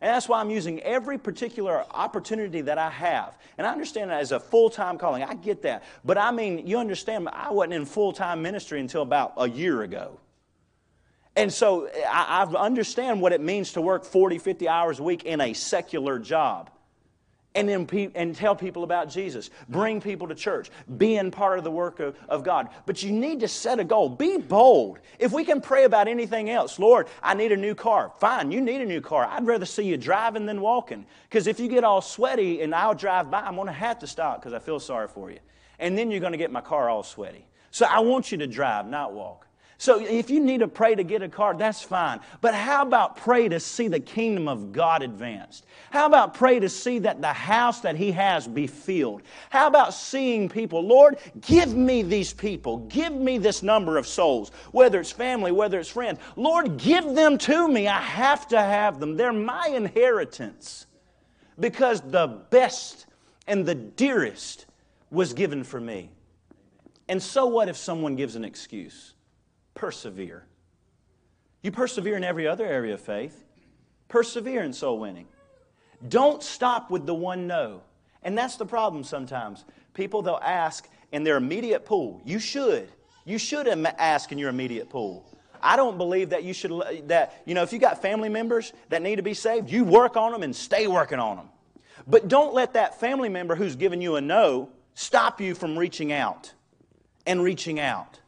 And 0.00 0.08
that's 0.14 0.28
why 0.28 0.40
I'm 0.40 0.50
using 0.50 0.80
every 0.80 1.18
particular 1.18 1.84
opportunity 1.90 2.62
that 2.62 2.78
I 2.78 2.88
have. 2.88 3.36
And 3.58 3.66
I 3.66 3.72
understand 3.72 4.10
that 4.10 4.20
as 4.20 4.32
a 4.32 4.40
full 4.40 4.70
time 4.70 4.96
calling. 4.96 5.22
I 5.22 5.34
get 5.34 5.62
that. 5.62 5.84
But 6.04 6.16
I 6.16 6.30
mean, 6.30 6.66
you 6.66 6.78
understand, 6.78 7.28
I 7.30 7.50
wasn't 7.50 7.74
in 7.74 7.84
full 7.84 8.12
time 8.12 8.40
ministry 8.40 8.80
until 8.80 9.02
about 9.02 9.34
a 9.36 9.48
year 9.48 9.82
ago. 9.82 10.18
And 11.36 11.52
so 11.52 11.88
I, 12.08 12.44
I 12.50 12.54
understand 12.56 13.20
what 13.20 13.32
it 13.32 13.40
means 13.40 13.74
to 13.74 13.80
work 13.80 14.04
40, 14.04 14.38
50 14.38 14.68
hours 14.68 14.98
a 14.98 15.02
week 15.02 15.24
in 15.24 15.40
a 15.40 15.52
secular 15.52 16.18
job 16.18 16.70
and 17.54 17.68
then 17.68 18.12
and 18.14 18.34
tell 18.34 18.54
people 18.54 18.84
about 18.84 19.10
Jesus. 19.10 19.50
Bring 19.68 20.00
people 20.00 20.28
to 20.28 20.34
church. 20.34 20.70
Being 20.98 21.30
part 21.30 21.58
of 21.58 21.64
the 21.64 21.70
work 21.70 21.98
of, 21.98 22.16
of 22.28 22.44
God. 22.44 22.68
But 22.86 23.02
you 23.02 23.10
need 23.10 23.40
to 23.40 23.48
set 23.48 23.80
a 23.80 23.84
goal. 23.84 24.08
Be 24.08 24.38
bold. 24.38 25.00
If 25.18 25.32
we 25.32 25.44
can 25.44 25.60
pray 25.60 25.84
about 25.84 26.06
anything 26.06 26.48
else, 26.48 26.78
Lord, 26.78 27.08
I 27.22 27.34
need 27.34 27.50
a 27.50 27.56
new 27.56 27.74
car. 27.74 28.12
Fine, 28.18 28.52
you 28.52 28.60
need 28.60 28.80
a 28.80 28.86
new 28.86 29.00
car. 29.00 29.26
I'd 29.26 29.46
rather 29.46 29.66
see 29.66 29.84
you 29.84 29.96
driving 29.96 30.46
than 30.46 30.60
walking. 30.60 31.06
Because 31.28 31.46
if 31.48 31.58
you 31.58 31.66
get 31.66 31.82
all 31.82 32.00
sweaty 32.00 32.62
and 32.62 32.74
I'll 32.74 32.94
drive 32.94 33.30
by, 33.30 33.40
I'm 33.40 33.56
going 33.56 33.66
to 33.66 33.72
have 33.72 33.98
to 34.00 34.06
stop 34.06 34.40
because 34.40 34.52
I 34.52 34.60
feel 34.60 34.78
sorry 34.78 35.08
for 35.08 35.30
you. 35.30 35.40
And 35.80 35.98
then 35.98 36.10
you're 36.10 36.20
going 36.20 36.32
to 36.32 36.38
get 36.38 36.52
my 36.52 36.60
car 36.60 36.88
all 36.88 37.02
sweaty. 37.02 37.46
So 37.72 37.86
I 37.86 38.00
want 38.00 38.30
you 38.30 38.38
to 38.38 38.46
drive, 38.46 38.86
not 38.86 39.12
walk. 39.12 39.46
So 39.80 39.98
if 39.98 40.28
you 40.28 40.40
need 40.40 40.58
to 40.58 40.68
pray 40.68 40.94
to 40.94 41.02
get 41.02 41.22
a 41.22 41.28
car, 41.30 41.54
that's 41.56 41.80
fine. 41.80 42.20
But 42.42 42.52
how 42.52 42.82
about 42.82 43.16
pray 43.16 43.48
to 43.48 43.58
see 43.58 43.88
the 43.88 43.98
kingdom 43.98 44.46
of 44.46 44.72
God 44.72 45.02
advanced? 45.02 45.64
How 45.90 46.04
about 46.04 46.34
pray 46.34 46.60
to 46.60 46.68
see 46.68 46.98
that 46.98 47.22
the 47.22 47.32
house 47.32 47.80
that 47.80 47.96
He 47.96 48.12
has 48.12 48.46
be 48.46 48.66
filled? 48.66 49.22
How 49.48 49.68
about 49.68 49.94
seeing 49.94 50.50
people, 50.50 50.86
Lord, 50.86 51.16
give 51.40 51.74
me 51.74 52.02
these 52.02 52.30
people, 52.30 52.76
give 52.88 53.14
me 53.14 53.38
this 53.38 53.62
number 53.62 53.96
of 53.96 54.06
souls, 54.06 54.50
whether 54.70 55.00
it's 55.00 55.12
family, 55.12 55.50
whether 55.50 55.80
it's 55.80 55.88
friends. 55.88 56.20
Lord, 56.36 56.76
give 56.76 57.14
them 57.14 57.38
to 57.38 57.66
me. 57.66 57.88
I 57.88 58.02
have 58.02 58.48
to 58.48 58.60
have 58.60 59.00
them. 59.00 59.16
They're 59.16 59.32
my 59.32 59.68
inheritance 59.68 60.84
because 61.58 62.02
the 62.02 62.26
best 62.50 63.06
and 63.46 63.64
the 63.64 63.76
dearest 63.76 64.66
was 65.10 65.32
given 65.32 65.64
for 65.64 65.80
me. 65.80 66.10
And 67.08 67.22
so 67.22 67.46
what 67.46 67.70
if 67.70 67.78
someone 67.78 68.14
gives 68.14 68.36
an 68.36 68.44
excuse? 68.44 69.14
Persevere. 69.74 70.44
You 71.62 71.72
persevere 71.72 72.16
in 72.16 72.24
every 72.24 72.46
other 72.46 72.66
area 72.66 72.94
of 72.94 73.00
faith. 73.00 73.44
Persevere 74.08 74.62
in 74.62 74.72
soul 74.72 74.98
winning. 74.98 75.26
Don't 76.08 76.42
stop 76.42 76.90
with 76.90 77.06
the 77.06 77.14
one 77.14 77.46
no. 77.46 77.82
And 78.22 78.36
that's 78.36 78.56
the 78.56 78.66
problem 78.66 79.04
sometimes. 79.04 79.64
People, 79.94 80.22
they'll 80.22 80.40
ask 80.42 80.88
in 81.12 81.24
their 81.24 81.36
immediate 81.36 81.84
pool. 81.84 82.20
You 82.24 82.38
should. 82.38 82.88
You 83.24 83.38
should 83.38 83.68
ask 83.68 84.32
in 84.32 84.38
your 84.38 84.48
immediate 84.48 84.88
pool. 84.88 85.26
I 85.62 85.76
don't 85.76 85.98
believe 85.98 86.30
that 86.30 86.42
you 86.42 86.54
should, 86.54 87.08
that, 87.08 87.42
you 87.44 87.54
know, 87.54 87.62
if 87.62 87.72
you 87.72 87.78
got 87.78 88.00
family 88.00 88.30
members 88.30 88.72
that 88.88 89.02
need 89.02 89.16
to 89.16 89.22
be 89.22 89.34
saved, 89.34 89.70
you 89.70 89.84
work 89.84 90.16
on 90.16 90.32
them 90.32 90.42
and 90.42 90.56
stay 90.56 90.86
working 90.86 91.18
on 91.18 91.36
them. 91.36 91.48
But 92.06 92.28
don't 92.28 92.54
let 92.54 92.74
that 92.74 92.98
family 92.98 93.28
member 93.28 93.54
who's 93.54 93.76
given 93.76 94.00
you 94.00 94.16
a 94.16 94.20
no 94.20 94.70
stop 94.94 95.40
you 95.40 95.54
from 95.54 95.78
reaching 95.78 96.12
out 96.12 96.52
and 97.26 97.42
reaching 97.42 97.78
out 97.78 98.19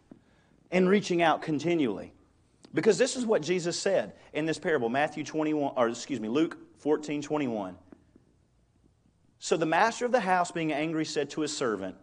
and 0.73 0.89
reaching 0.89 1.23
out 1.23 1.43
continually. 1.43 2.13
Because 2.75 2.97
this 2.97 3.17
is 3.17 3.27
what 3.27 3.43
Jesus 3.43 3.79
said 3.79 4.15
in 4.33 4.47
this 4.47 4.59
parable, 4.59 4.89
Matthew 4.89 5.23
21, 5.23 5.75
or 5.77 5.89
excuse 5.89 6.19
me, 6.19 6.29
Luke 6.29 6.57
14, 6.79 7.21
21. 7.21 7.77
So 9.39 9.57
the 9.57 9.67
master 9.67 10.07
of 10.07 10.13
the 10.13 10.21
house, 10.21 10.51
being 10.51 10.73
angry, 10.73 11.05
said 11.05 11.29
to 11.31 11.43
his 11.43 11.55
servant, 11.55 11.97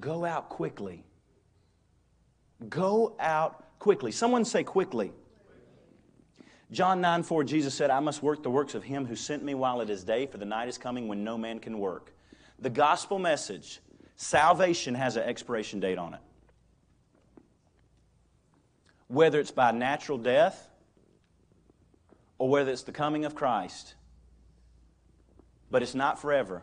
Go 0.00 0.24
out 0.24 0.48
quickly. 0.48 1.04
Go 2.68 3.14
out 3.20 3.78
quickly. 3.78 4.10
Someone 4.10 4.44
say 4.44 4.64
quickly. 4.64 5.12
John 6.72 7.00
9 7.00 7.22
4, 7.22 7.44
Jesus 7.44 7.74
said, 7.74 7.90
I 7.90 8.00
must 8.00 8.22
work 8.22 8.42
the 8.42 8.50
works 8.50 8.74
of 8.74 8.82
him 8.82 9.06
who 9.06 9.14
sent 9.14 9.44
me 9.44 9.54
while 9.54 9.82
it 9.82 9.90
is 9.90 10.02
day, 10.02 10.26
for 10.26 10.38
the 10.38 10.46
night 10.46 10.68
is 10.68 10.78
coming 10.78 11.06
when 11.06 11.22
no 11.22 11.36
man 11.36 11.60
can 11.60 11.78
work. 11.78 12.14
The 12.58 12.70
gospel 12.70 13.18
message, 13.18 13.80
salvation 14.16 14.94
has 14.94 15.16
an 15.16 15.24
expiration 15.24 15.78
date 15.78 15.98
on 15.98 16.14
it 16.14 16.20
whether 19.12 19.38
it's 19.38 19.50
by 19.50 19.70
natural 19.70 20.16
death 20.16 20.70
or 22.38 22.48
whether 22.48 22.70
it's 22.70 22.84
the 22.84 22.92
coming 22.92 23.26
of 23.26 23.34
Christ. 23.34 23.94
But 25.70 25.82
it's 25.82 25.94
not 25.94 26.18
forever. 26.18 26.62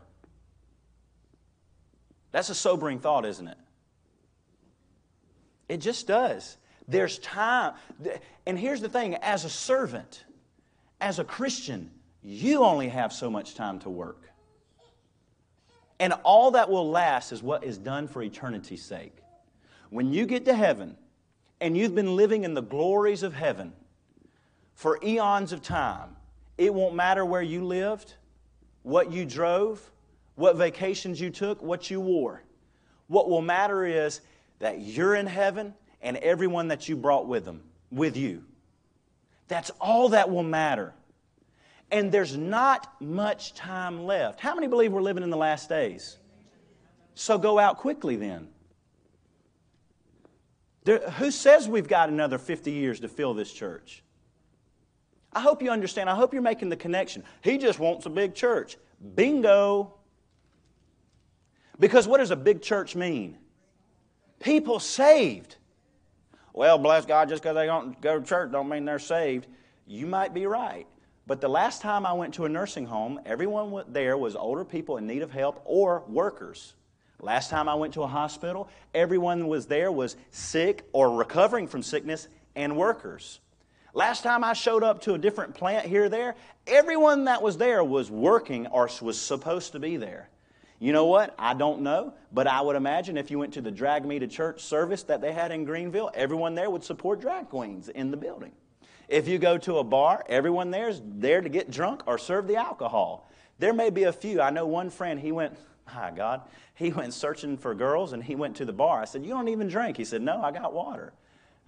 That's 2.32 2.50
a 2.50 2.56
sobering 2.56 3.00
thought, 3.00 3.24
isn't 3.24 3.48
it? 3.48 3.58
It 5.68 5.78
just 5.78 6.08
does. 6.08 6.58
There's 6.88 7.20
time. 7.20 7.76
And 8.48 8.58
here's 8.58 8.82
the 8.82 8.90
thing 8.90 9.14
as 9.18 9.46
a 9.46 9.50
servant, 9.50 10.24
as 11.00 11.20
a 11.20 11.24
Christian, 11.24 11.92
you 12.24 12.64
only 12.64 12.90
have 12.90 13.14
so 13.14 13.30
much 13.30 13.54
time 13.54 13.78
to 13.82 13.92
work. 13.92 14.28
And 16.00 16.14
all 16.24 16.50
that 16.52 16.68
will 16.68 16.90
last 16.90 17.32
is 17.32 17.44
what 17.44 17.64
is 17.64 17.78
done 17.78 18.08
for 18.08 18.24
eternity's 18.24 18.84
sake. 18.84 19.18
When 19.92 20.12
you 20.12 20.26
get 20.26 20.46
to 20.46 20.56
heaven, 20.56 20.98
and 21.62 21.78
you've 21.78 21.96
been 21.96 22.16
living 22.16 22.44
in 22.44 22.54
the 22.54 22.62
glories 22.62 23.24
of 23.24 23.34
heaven 23.34 23.74
for 24.74 25.00
eons 25.04 25.52
of 25.52 25.62
time, 25.62 26.16
it 26.58 26.74
won't 26.74 26.96
matter 26.96 27.26
where 27.26 27.42
you 27.42 27.64
lived, 27.64 28.14
what 28.84 29.12
you 29.12 29.26
drove, 29.26 29.82
what 30.36 30.56
vacations 30.56 31.20
you 31.20 31.30
took, 31.30 31.62
what 31.62 31.90
you 31.90 32.00
wore. 32.00 32.44
What 33.08 33.30
will 33.30 33.42
matter 33.42 33.86
is 33.86 34.22
that 34.60 34.80
you're 34.80 35.16
in 35.16 35.28
heaven 35.28 35.74
and 36.02 36.16
everyone 36.18 36.70
that 36.70 36.88
you 36.88 36.96
brought 36.96 37.28
with 37.28 37.44
them, 37.44 37.62
with 37.92 38.16
you. 38.16 38.44
That's 39.48 39.72
all 39.82 40.10
that 40.10 40.30
will 40.30 40.44
matter. 40.44 40.94
And 41.92 42.12
there's 42.12 42.38
not 42.38 43.02
much 43.02 43.54
time 43.54 44.06
left. 44.06 44.40
How 44.40 44.54
many 44.54 44.68
believe 44.68 44.94
we're 44.94 45.02
living 45.02 45.24
in 45.24 45.30
the 45.30 45.38
last 45.38 45.70
days? 45.70 46.18
So 47.16 47.38
go 47.38 47.60
out 47.60 47.78
quickly 47.78 48.16
then. 48.16 48.48
There, 50.90 51.08
who 51.08 51.30
says 51.30 51.70
we've 51.70 51.88
got 51.88 52.10
another 52.10 52.40
50 52.40 52.72
years 52.72 53.02
to 53.02 53.08
fill 53.08 53.36
this 53.36 53.54
church? 53.54 54.02
I 55.32 55.40
hope 55.40 55.62
you 55.62 55.70
understand. 55.70 56.10
I 56.10 56.16
hope 56.16 56.34
you're 56.34 56.42
making 56.42 56.70
the 56.70 56.78
connection. 56.78 57.24
He 57.44 57.60
just 57.60 57.78
wants 57.78 58.08
a 58.08 58.10
big 58.10 58.34
church. 58.34 58.76
Bingo. 59.14 59.94
Because 61.80 62.08
what 62.08 62.18
does 62.18 62.32
a 62.32 62.36
big 62.36 62.64
church 62.64 62.96
mean? 62.96 63.38
People 64.40 64.80
saved. 64.80 65.58
Well, 66.54 66.80
bless 66.80 67.06
God, 67.06 67.30
just 67.30 67.44
because 67.44 67.54
they 67.54 67.68
don't 67.68 68.02
go 68.02 68.20
to 68.20 68.26
church 68.26 68.52
don't 68.52 68.68
mean 68.68 68.86
they're 68.86 68.98
saved. 68.98 69.46
You 69.86 70.08
might 70.08 70.34
be 70.34 70.48
right. 70.48 70.88
But 71.28 71.40
the 71.40 71.50
last 71.50 71.84
time 71.84 72.04
I 72.04 72.14
went 72.14 72.34
to 72.34 72.46
a 72.46 72.50
nursing 72.50 72.88
home, 72.88 73.20
everyone 73.28 73.84
there 73.90 74.18
was 74.18 74.36
older 74.36 74.66
people 74.66 74.98
in 74.98 75.06
need 75.06 75.22
of 75.22 75.30
help 75.30 75.62
or 75.66 76.04
workers. 76.08 76.74
Last 77.22 77.50
time 77.50 77.68
I 77.68 77.76
went 77.76 77.94
to 77.96 78.04
a 78.04 78.08
hospital, 78.08 78.70
everyone 78.94 79.48
was 79.48 79.66
there 79.66 79.92
was 79.92 80.16
sick 80.32 80.86
or 80.94 81.18
recovering 81.18 81.68
from 81.68 81.84
sickness 81.84 82.28
and 82.56 82.78
workers. 82.78 83.40
Last 83.94 84.24
time 84.24 84.44
I 84.44 84.54
showed 84.54 84.84
up 84.84 85.02
to 85.02 85.16
a 85.16 85.18
different 85.18 85.56
plant 85.56 85.86
here 85.86 86.06
or 86.06 86.10
there, 86.10 86.36
everyone 86.68 87.26
that 87.26 87.42
was 87.42 87.58
there 87.58 87.84
was 87.84 88.10
working 88.10 88.68
or 88.68 88.90
was 89.02 89.20
supposed 89.20 89.74
to 89.74 89.80
be 89.80 89.98
there. 89.98 90.30
You 90.80 90.94
know 90.94 91.08
what? 91.08 91.36
I 91.38 91.56
don't 91.56 91.82
know, 91.82 92.14
but 92.32 92.48
I 92.48 92.62
would 92.62 92.78
imagine 92.78 93.18
if 93.18 93.30
you 93.30 93.38
went 93.38 93.54
to 93.56 93.62
the 93.62 93.72
Drag 93.72 94.06
Me 94.06 94.18
to 94.20 94.28
Church 94.28 94.64
service 94.64 95.04
that 95.04 95.20
they 95.20 95.34
had 95.34 95.52
in 95.52 95.66
Greenville, 95.66 96.10
everyone 96.14 96.56
there 96.56 96.70
would 96.70 96.86
support 96.86 97.20
drag 97.20 97.50
queens 97.50 97.90
in 97.90 98.12
the 98.12 98.18
building. 98.18 98.54
If 99.10 99.28
you 99.28 99.40
go 99.40 99.58
to 99.58 99.80
a 99.80 99.84
bar, 99.84 100.24
everyone 100.30 100.72
there 100.72 100.88
is 100.88 101.02
there 101.04 101.42
to 101.42 101.50
get 101.50 101.70
drunk 101.70 102.04
or 102.06 102.18
serve 102.18 102.48
the 102.48 102.56
alcohol. 102.56 103.30
There 103.58 103.74
may 103.74 103.90
be 103.90 104.04
a 104.04 104.14
few. 104.14 104.40
I 104.40 104.52
know 104.52 104.68
one 104.68 104.90
friend, 104.90 105.20
he 105.20 105.34
went, 105.34 105.58
my 105.96 106.12
God, 106.12 106.42
he 106.76 106.92
went 106.92 107.14
searching 107.14 107.58
for 107.58 107.74
girls 107.76 108.14
and 108.14 108.24
he 108.24 108.36
went 108.36 108.56
to 108.58 108.66
the 108.66 108.74
bar. 108.74 109.02
I 109.02 109.06
said, 109.06 109.26
You 109.26 109.32
don't 109.32 109.48
even 109.50 109.68
drink. 109.68 109.98
He 109.98 110.06
said, 110.06 110.22
No, 110.22 110.42
I 110.42 110.52
got 110.52 110.74
water. 110.74 111.14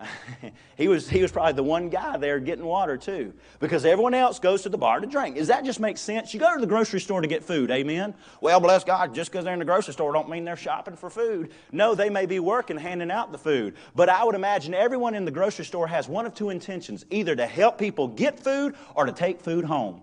he, 0.77 0.87
was, 0.87 1.09
he 1.09 1.21
was 1.21 1.31
probably 1.31 1.53
the 1.53 1.63
one 1.63 1.89
guy 1.89 2.17
there 2.17 2.39
getting 2.39 2.65
water 2.65 2.97
too 2.97 3.33
because 3.59 3.85
everyone 3.85 4.13
else 4.13 4.39
goes 4.39 4.63
to 4.63 4.69
the 4.69 4.77
bar 4.77 4.99
to 4.99 5.07
drink. 5.07 5.35
Does 5.35 5.47
that 5.47 5.63
just 5.63 5.79
make 5.79 5.97
sense? 5.97 6.33
You 6.33 6.39
go 6.39 6.53
to 6.53 6.59
the 6.59 6.67
grocery 6.67 6.99
store 6.99 7.21
to 7.21 7.27
get 7.27 7.43
food, 7.43 7.71
amen? 7.71 8.13
Well, 8.39 8.59
bless 8.59 8.83
God, 8.83 9.13
just 9.13 9.31
because 9.31 9.45
they're 9.45 9.53
in 9.53 9.59
the 9.59 9.65
grocery 9.65 9.93
store 9.93 10.13
don't 10.13 10.29
mean 10.29 10.43
they're 10.43 10.55
shopping 10.55 10.95
for 10.95 11.09
food. 11.09 11.51
No, 11.71 11.95
they 11.95 12.09
may 12.09 12.25
be 12.25 12.39
working 12.39 12.77
handing 12.77 13.11
out 13.11 13.31
the 13.31 13.37
food. 13.37 13.75
But 13.95 14.09
I 14.09 14.23
would 14.23 14.35
imagine 14.35 14.73
everyone 14.73 15.15
in 15.15 15.25
the 15.25 15.31
grocery 15.31 15.65
store 15.65 15.87
has 15.87 16.07
one 16.07 16.25
of 16.25 16.33
two 16.33 16.49
intentions 16.49 17.05
either 17.09 17.35
to 17.35 17.45
help 17.45 17.77
people 17.77 18.07
get 18.07 18.39
food 18.39 18.75
or 18.95 19.05
to 19.05 19.11
take 19.11 19.41
food 19.41 19.65
home. 19.65 20.01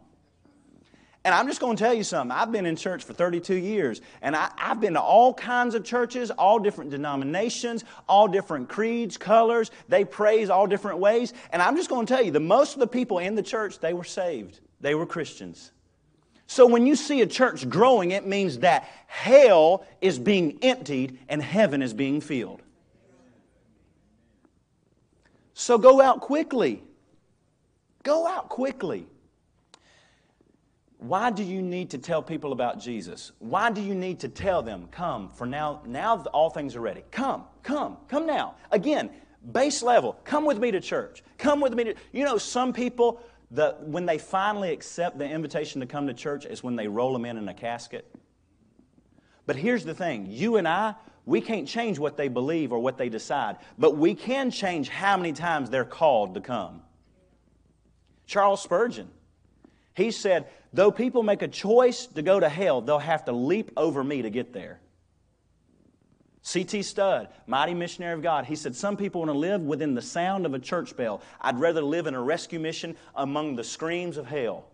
And 1.25 1.35
I'm 1.35 1.47
just 1.47 1.61
going 1.61 1.77
to 1.77 1.83
tell 1.83 1.93
you 1.93 2.05
something. 2.05 2.31
I've 2.31 2.53
been 2.53 2.65
in 2.65 2.77
church 2.77 3.05
for 3.05 3.13
32 3.13 3.55
years, 3.55 4.01
and 4.23 4.37
I, 4.37 4.51
have 4.57 4.81
been 4.81 4.95
to 4.95 5.01
all 5.01 5.35
kinds 5.35 5.75
of 5.75 5.85
churches, 5.85 6.31
all 6.31 6.59
different 6.59 6.91
denominations, 6.91 7.85
all 8.09 8.29
different 8.29 8.69
creeds, 8.69 9.17
colors. 9.17 9.71
They 9.89 10.05
praise 10.05 10.49
all 10.49 10.67
different 10.67 10.99
ways. 10.99 11.35
And 11.53 11.61
I'm 11.61 11.77
just 11.77 11.91
going 11.91 12.07
to 12.07 12.15
tell 12.15 12.25
you, 12.25 12.31
the 12.31 12.41
most 12.41 12.75
of 12.75 12.81
the 12.81 12.87
people 12.87 13.19
in 13.19 13.35
the 13.35 13.43
church, 13.43 13.81
they 13.81 13.93
were 13.93 14.05
saved. 14.05 14.61
They 14.81 14.95
were 14.95 15.07
Christians. 15.07 15.73
So 16.47 16.67
when 16.67 16.87
you 16.87 16.97
see 16.97 17.21
a 17.21 17.27
church 17.27 17.69
growing, 17.69 18.13
it 18.13 18.27
means 18.27 18.61
that 18.61 18.89
hell 19.07 19.85
is 20.01 20.19
being 20.19 20.59
emptied 20.63 21.19
and 21.29 21.43
heaven 21.43 21.83
is 21.83 21.93
being 21.93 22.23
filled. 22.23 22.63
So 25.53 25.77
go 25.77 26.01
out 26.01 26.23
quickly. 26.23 26.83
Go 28.03 28.27
out 28.27 28.49
quickly. 28.49 29.07
Why 30.99 31.31
do 31.31 31.45
you 31.45 31.63
need 31.63 31.91
to 31.91 31.99
tell 31.99 32.23
people 32.23 32.53
about 32.53 32.81
Jesus? 32.81 33.31
Why 33.39 33.71
do 33.71 33.81
you 33.81 33.95
need 33.95 34.19
to 34.21 34.29
tell 34.29 34.63
them, 34.63 34.89
come, 34.91 35.29
for 35.29 35.47
now, 35.47 35.81
now 35.87 36.25
all 36.35 36.51
things 36.51 36.75
are 36.75 36.81
ready. 36.81 37.05
Come, 37.13 37.45
come, 37.63 37.97
come 38.09 38.27
now. 38.27 38.57
Again, 38.73 39.11
base 39.53 39.81
level, 39.81 40.19
come 40.25 40.45
with 40.45 40.59
me 40.59 40.73
to 40.73 40.81
church. 40.81 41.23
Come 41.39 41.61
with 41.61 41.73
me 41.73 41.85
to, 41.85 41.95
you 42.13 42.25
know, 42.25 42.37
some 42.37 42.73
people, 42.73 43.21
the, 43.53 43.77
when 43.81 44.07
they 44.07 44.19
finally 44.19 44.73
accept 44.73 45.19
the 45.19 45.29
invitation 45.29 45.81
to 45.81 45.87
come 45.87 46.09
to 46.09 46.15
church 46.15 46.45
is 46.45 46.65
when 46.65 46.75
they 46.75 46.89
roll 46.89 47.13
them 47.13 47.25
in 47.25 47.37
in 47.37 47.49
a 47.49 47.55
casket. 47.55 48.13
But 49.47 49.55
here's 49.55 49.85
the 49.85 49.95
thing 49.95 50.27
you 50.29 50.57
and 50.57 50.67
I, 50.67 50.97
we 51.25 51.41
can't 51.41 51.69
change 51.69 52.01
what 52.01 52.17
they 52.17 52.27
believe 52.27 52.73
or 52.73 52.81
what 52.81 52.99
they 52.99 53.09
decide, 53.09 53.59
but 53.79 53.97
we 53.97 54.15
can 54.15 54.51
change 54.51 54.89
how 54.89 55.17
many 55.17 55.33
times 55.33 55.71
they're 55.71 55.85
called 55.85 56.35
to 56.35 56.41
come. 56.41 56.83
Charles 58.27 58.63
Spurgeon, 58.63 59.09
he 59.99 60.13
said, 60.13 60.47
Though 60.73 60.93
people 60.93 61.25
make 61.25 61.43
a 61.43 61.49
choice 61.49 62.07
to 62.07 62.23
go 62.23 62.39
to 62.39 62.49
hell, 62.49 62.81
they'll 62.81 63.01
have 63.01 63.25
to 63.25 63.33
leap 63.33 63.73
over 63.77 64.05
me 64.05 64.23
to 64.23 64.31
get 64.31 64.53
there. 64.53 64.79
C.T. 66.43 66.83
Studd, 66.83 67.29
mighty 67.47 67.75
missionary 67.75 68.15
of 68.15 68.23
God, 68.23 68.45
he 68.45 68.55
said, 68.55 68.77
Some 68.77 68.97
people 68.97 69.23
want 69.23 69.33
to 69.33 69.39
live 69.39 69.61
within 69.63 69.95
the 69.95 70.03
sound 70.03 70.47
of 70.47 70.55
a 70.55 70.59
church 70.61 70.97
bell. 70.97 71.21
I'd 71.41 71.59
rather 71.59 71.83
live 71.83 72.07
in 72.07 72.15
a 72.15 72.23
rescue 72.23 72.61
mission 72.61 72.97
among 73.17 73.57
the 73.57 73.65
screams 73.65 74.17
of 74.17 74.27
hell 74.27 74.67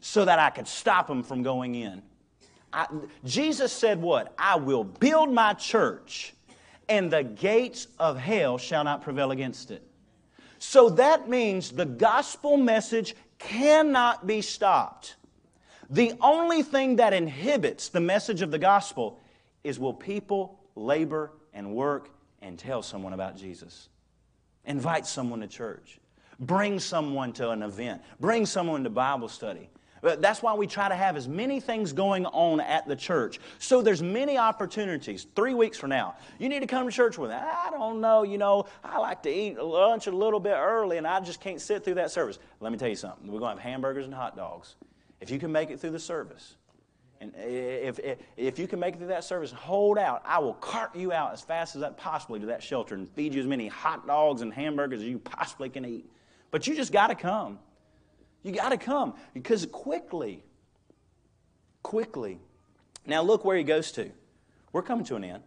so 0.00 0.24
that 0.24 0.38
I 0.38 0.50
could 0.50 0.68
stop 0.68 1.06
them 1.06 1.22
from 1.22 1.42
going 1.42 1.74
in. 1.74 2.02
I, 2.74 2.86
Jesus 3.24 3.72
said, 3.72 4.02
What? 4.02 4.34
I 4.38 4.56
will 4.56 4.84
build 4.84 5.32
my 5.32 5.54
church, 5.54 6.34
and 6.90 7.10
the 7.10 7.22
gates 7.22 7.86
of 7.98 8.18
hell 8.18 8.58
shall 8.58 8.84
not 8.84 9.00
prevail 9.00 9.30
against 9.30 9.70
it. 9.70 9.82
So 10.58 10.90
that 10.90 11.28
means 11.28 11.72
the 11.72 11.86
gospel 11.86 12.56
message 12.56 13.16
cannot 13.42 14.26
be 14.26 14.40
stopped. 14.40 15.16
The 15.90 16.14
only 16.20 16.62
thing 16.62 16.96
that 16.96 17.12
inhibits 17.12 17.88
the 17.88 18.00
message 18.00 18.42
of 18.42 18.50
the 18.50 18.58
gospel 18.58 19.20
is 19.62 19.78
will 19.78 19.94
people 19.94 20.58
labor 20.74 21.32
and 21.52 21.74
work 21.74 22.08
and 22.40 22.58
tell 22.58 22.82
someone 22.82 23.12
about 23.12 23.36
Jesus? 23.36 23.88
Invite 24.64 25.06
someone 25.06 25.40
to 25.40 25.48
church. 25.48 25.98
Bring 26.40 26.80
someone 26.80 27.32
to 27.34 27.50
an 27.50 27.62
event. 27.62 28.02
Bring 28.20 28.46
someone 28.46 28.84
to 28.84 28.90
Bible 28.90 29.28
study. 29.28 29.68
That's 30.02 30.42
why 30.42 30.54
we 30.54 30.66
try 30.66 30.88
to 30.88 30.96
have 30.96 31.16
as 31.16 31.28
many 31.28 31.60
things 31.60 31.92
going 31.92 32.26
on 32.26 32.60
at 32.60 32.88
the 32.88 32.96
church. 32.96 33.38
So 33.60 33.82
there's 33.82 34.02
many 34.02 34.36
opportunities. 34.36 35.26
Three 35.36 35.54
weeks 35.54 35.78
from 35.78 35.90
now, 35.90 36.16
you 36.40 36.48
need 36.48 36.60
to 36.60 36.66
come 36.66 36.86
to 36.86 36.92
church 36.92 37.18
with 37.18 37.30
me. 37.30 37.36
I 37.36 37.70
don't 37.70 38.00
know, 38.00 38.24
you 38.24 38.36
know, 38.36 38.66
I 38.82 38.98
like 38.98 39.22
to 39.22 39.30
eat 39.30 39.58
lunch 39.62 40.08
a 40.08 40.10
little 40.10 40.40
bit 40.40 40.56
early 40.56 40.96
and 40.96 41.06
I 41.06 41.20
just 41.20 41.40
can't 41.40 41.60
sit 41.60 41.84
through 41.84 41.94
that 41.94 42.10
service. 42.10 42.40
Let 42.58 42.72
me 42.72 42.78
tell 42.78 42.88
you 42.88 42.96
something. 42.96 43.30
We're 43.30 43.38
going 43.38 43.56
to 43.56 43.62
have 43.62 43.70
hamburgers 43.70 44.04
and 44.04 44.12
hot 44.12 44.36
dogs. 44.36 44.74
If 45.20 45.30
you 45.30 45.38
can 45.38 45.52
make 45.52 45.70
it 45.70 45.78
through 45.78 45.90
the 45.90 46.00
service, 46.00 46.56
and 47.20 47.32
if, 47.36 48.00
if, 48.00 48.18
if 48.36 48.58
you 48.58 48.66
can 48.66 48.80
make 48.80 48.94
it 48.94 48.98
through 48.98 49.06
that 49.08 49.22
service, 49.22 49.52
hold 49.52 49.96
out. 49.96 50.22
I 50.24 50.40
will 50.40 50.54
cart 50.54 50.96
you 50.96 51.12
out 51.12 51.32
as 51.32 51.40
fast 51.40 51.76
as 51.76 51.82
I 51.84 51.90
possibly 51.90 52.40
to 52.40 52.46
that 52.46 52.64
shelter 52.64 52.96
and 52.96 53.08
feed 53.08 53.32
you 53.32 53.40
as 53.40 53.46
many 53.46 53.68
hot 53.68 54.08
dogs 54.08 54.42
and 54.42 54.52
hamburgers 54.52 55.02
as 55.02 55.06
you 55.06 55.20
possibly 55.20 55.68
can 55.68 55.84
eat. 55.84 56.10
But 56.50 56.66
you 56.66 56.74
just 56.74 56.92
got 56.92 57.06
to 57.06 57.14
come. 57.14 57.60
You 58.42 58.52
got 58.52 58.70
to 58.70 58.76
come 58.76 59.14
because 59.34 59.66
quickly, 59.66 60.42
quickly. 61.82 62.40
Now 63.06 63.22
look 63.22 63.44
where 63.44 63.56
he 63.56 63.64
goes 63.64 63.92
to. 63.92 64.10
We're 64.72 64.82
coming 64.82 65.04
to 65.06 65.16
an 65.16 65.24
end. 65.24 65.42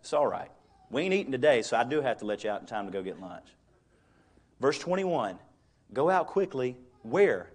It's 0.00 0.12
all 0.12 0.26
right. 0.26 0.50
We 0.90 1.02
ain't 1.02 1.14
eating 1.14 1.32
today, 1.32 1.62
so 1.62 1.76
I 1.76 1.84
do 1.84 2.00
have 2.00 2.18
to 2.18 2.24
let 2.24 2.44
you 2.44 2.50
out 2.50 2.60
in 2.60 2.66
time 2.66 2.86
to 2.86 2.92
go 2.92 3.02
get 3.02 3.20
lunch. 3.20 3.46
Verse 4.60 4.78
21 4.78 5.38
Go 5.92 6.10
out 6.10 6.26
quickly. 6.26 6.76
Where? 7.02 7.50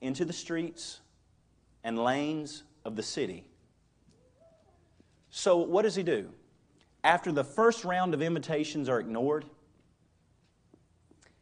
Into 0.00 0.24
the 0.24 0.32
streets 0.32 1.00
and 1.84 1.98
lanes 1.98 2.62
of 2.84 2.96
the 2.96 3.02
city. 3.02 3.44
So, 5.30 5.58
what 5.58 5.82
does 5.82 5.94
he 5.94 6.02
do? 6.02 6.28
After 7.04 7.32
the 7.32 7.44
first 7.44 7.84
round 7.84 8.14
of 8.14 8.22
invitations 8.22 8.88
are 8.88 9.00
ignored, 9.00 9.44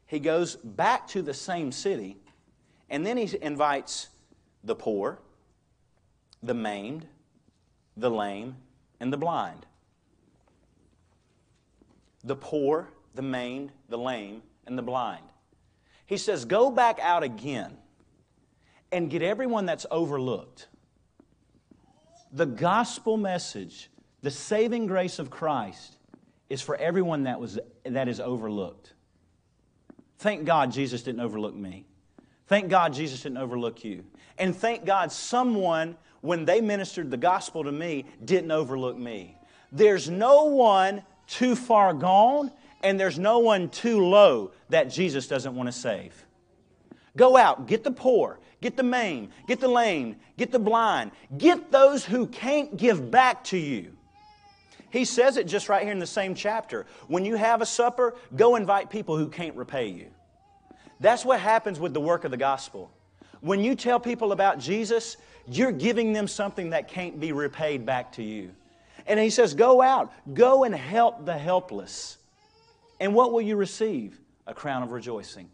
he 0.07 0.18
goes 0.18 0.57
back 0.57 1.09
to 1.09 1.22
the 1.22 1.35
same 1.35 1.72
city 1.72 2.16
and 2.91 3.07
then 3.07 3.16
he 3.16 3.30
invites 3.41 4.09
the 4.64 4.74
poor, 4.74 5.20
the 6.43 6.55
maimed, 6.55 7.07
the 7.97 8.11
lame, 8.11 8.57
and 8.99 9.12
the 9.12 9.16
blind. 9.16 9.64
The 12.24 12.36
poor, 12.36 12.88
the 13.14 13.22
maimed, 13.22 13.70
the 13.88 13.97
lame, 13.97 14.43
and 14.66 14.76
the 14.76 14.82
blind. 14.82 15.24
He 16.07 16.16
says, 16.16 16.45
Go 16.45 16.70
back 16.70 16.99
out 17.01 17.22
again 17.22 17.78
and 18.91 19.09
get 19.09 19.22
everyone 19.22 19.66
that's 19.66 19.86
overlooked. 19.91 20.66
The 22.32 22.47
gospel 22.47 23.16
message, 23.16 23.88
the 24.20 24.30
saving 24.30 24.88
grace 24.88 25.18
of 25.18 25.30
Christ, 25.30 25.97
is 26.49 26.61
for 26.61 26.76
everyone 26.76 27.24
that, 27.24 27.41
was, 27.41 27.59
that 27.84 28.09
is 28.09 28.18
overlooked. 28.18 28.93
Thank 30.18 30.45
God 30.45 30.72
Jesus 30.72 31.03
didn't 31.03 31.20
overlook 31.20 31.55
me. 31.55 31.86
Thank 32.51 32.68
God 32.68 32.92
Jesus 32.92 33.22
didn't 33.22 33.38
overlook 33.38 33.84
you. 33.84 34.03
And 34.36 34.57
thank 34.57 34.84
God 34.84 35.12
someone 35.12 35.96
when 36.20 36.44
they 36.44 36.61
ministered 36.61 37.09
the 37.09 37.16
gospel 37.16 37.62
to 37.62 37.70
me, 37.70 38.07
didn't 38.24 38.51
overlook 38.51 38.98
me. 38.98 39.38
There's 39.70 40.11
no 40.11 40.46
one 40.46 41.03
too 41.28 41.55
far 41.55 41.94
gone, 41.94 42.51
and 42.82 42.98
there's 42.98 43.20
no 43.20 43.38
one 43.38 43.68
too 43.68 44.05
low 44.05 44.51
that 44.68 44.90
Jesus 44.90 45.28
doesn't 45.28 45.55
want 45.55 45.68
to 45.68 45.72
save. 45.72 46.26
Go 47.16 47.36
out, 47.36 47.68
get 47.68 47.84
the 47.84 47.92
poor, 47.92 48.40
get 48.61 48.76
the 48.76 48.82
maimed, 48.82 49.28
get 49.46 49.61
the 49.61 49.68
lame, 49.68 50.16
get 50.36 50.51
the 50.51 50.59
blind, 50.59 51.12
get 51.38 51.70
those 51.70 52.05
who 52.05 52.26
can't 52.26 52.76
give 52.76 53.12
back 53.12 53.44
to 53.44 53.59
you. 53.59 53.96
He 54.90 55.05
says 55.05 55.36
it 55.36 55.46
just 55.46 55.68
right 55.68 55.84
here 55.84 55.92
in 55.92 56.01
the 56.01 56.05
same 56.05 56.34
chapter. 56.34 56.86
When 57.07 57.24
you 57.24 57.36
have 57.36 57.62
a 57.62 57.66
supper, 57.66 58.16
go 58.34 58.57
invite 58.57 58.90
people 58.90 59.16
who 59.16 59.28
can't 59.28 59.55
repay 59.55 59.86
you. 59.86 60.09
That's 61.01 61.24
what 61.24 61.40
happens 61.40 61.80
with 61.80 61.94
the 61.94 62.01
work 62.01 62.24
of 62.24 62.30
the 62.30 62.36
gospel. 62.36 62.90
When 63.40 63.61
you 63.64 63.74
tell 63.74 63.98
people 63.98 64.32
about 64.32 64.59
Jesus, 64.59 65.16
you're 65.46 65.72
giving 65.72 66.12
them 66.12 66.28
something 66.28 66.70
that 66.70 66.88
can't 66.88 67.18
be 67.18 67.32
repaid 67.32 67.86
back 67.86 68.12
to 68.12 68.22
you. 68.22 68.51
And 69.07 69.18
he 69.18 69.30
says, 69.30 69.55
Go 69.55 69.80
out, 69.80 70.12
go 70.34 70.64
and 70.64 70.74
help 70.74 71.24
the 71.24 71.36
helpless. 71.36 72.18
And 73.01 73.14
what 73.14 73.32
will 73.32 73.40
you 73.40 73.57
receive? 73.57 74.20
A 74.46 74.53
crown 74.53 74.82
of 74.82 74.92
rejoicing. 74.92 75.48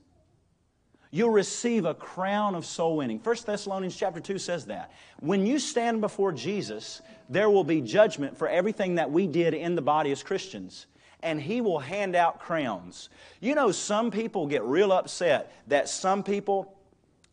You'll 1.13 1.31
receive 1.31 1.85
a 1.85 1.95
crown 1.95 2.55
of 2.55 2.67
soul 2.67 2.97
winning. 2.97 3.21
1 3.21 3.37
Thessalonians 3.47 3.97
chapter 3.97 4.21
2 4.21 4.39
says 4.39 4.67
that. 4.67 4.91
When 5.21 5.47
you 5.47 5.59
stand 5.59 6.01
before 6.01 6.33
Jesus, 6.33 7.01
there 7.29 7.49
will 7.49 7.65
be 7.65 7.81
judgment 7.81 8.37
for 8.37 8.49
everything 8.49 8.97
that 8.97 9.11
we 9.11 9.27
did 9.27 9.55
in 9.55 9.77
the 9.77 9.83
body 9.83 10.11
as 10.11 10.23
Christians. 10.23 10.87
And 11.23 11.41
he 11.41 11.61
will 11.61 11.79
hand 11.79 12.15
out 12.15 12.41
crowns. 12.41 13.09
You 13.41 13.55
know, 13.55 13.73
some 13.73 14.11
people 14.11 14.47
get 14.47 14.63
real 14.63 14.93
upset 14.93 15.53
that 15.69 15.89
some 15.89 16.23
people 16.23 16.77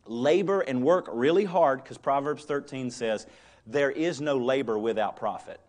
labor 0.06 0.60
and 0.60 0.82
work 0.82 1.08
really 1.12 1.44
hard 1.44 1.82
because 1.82 1.98
Proverbs 1.98 2.44
13 2.44 2.90
says, 2.90 3.26
There 3.66 3.90
is 3.90 4.20
no 4.20 4.36
labor 4.36 4.78
without 4.78 5.16
profit. 5.16 5.60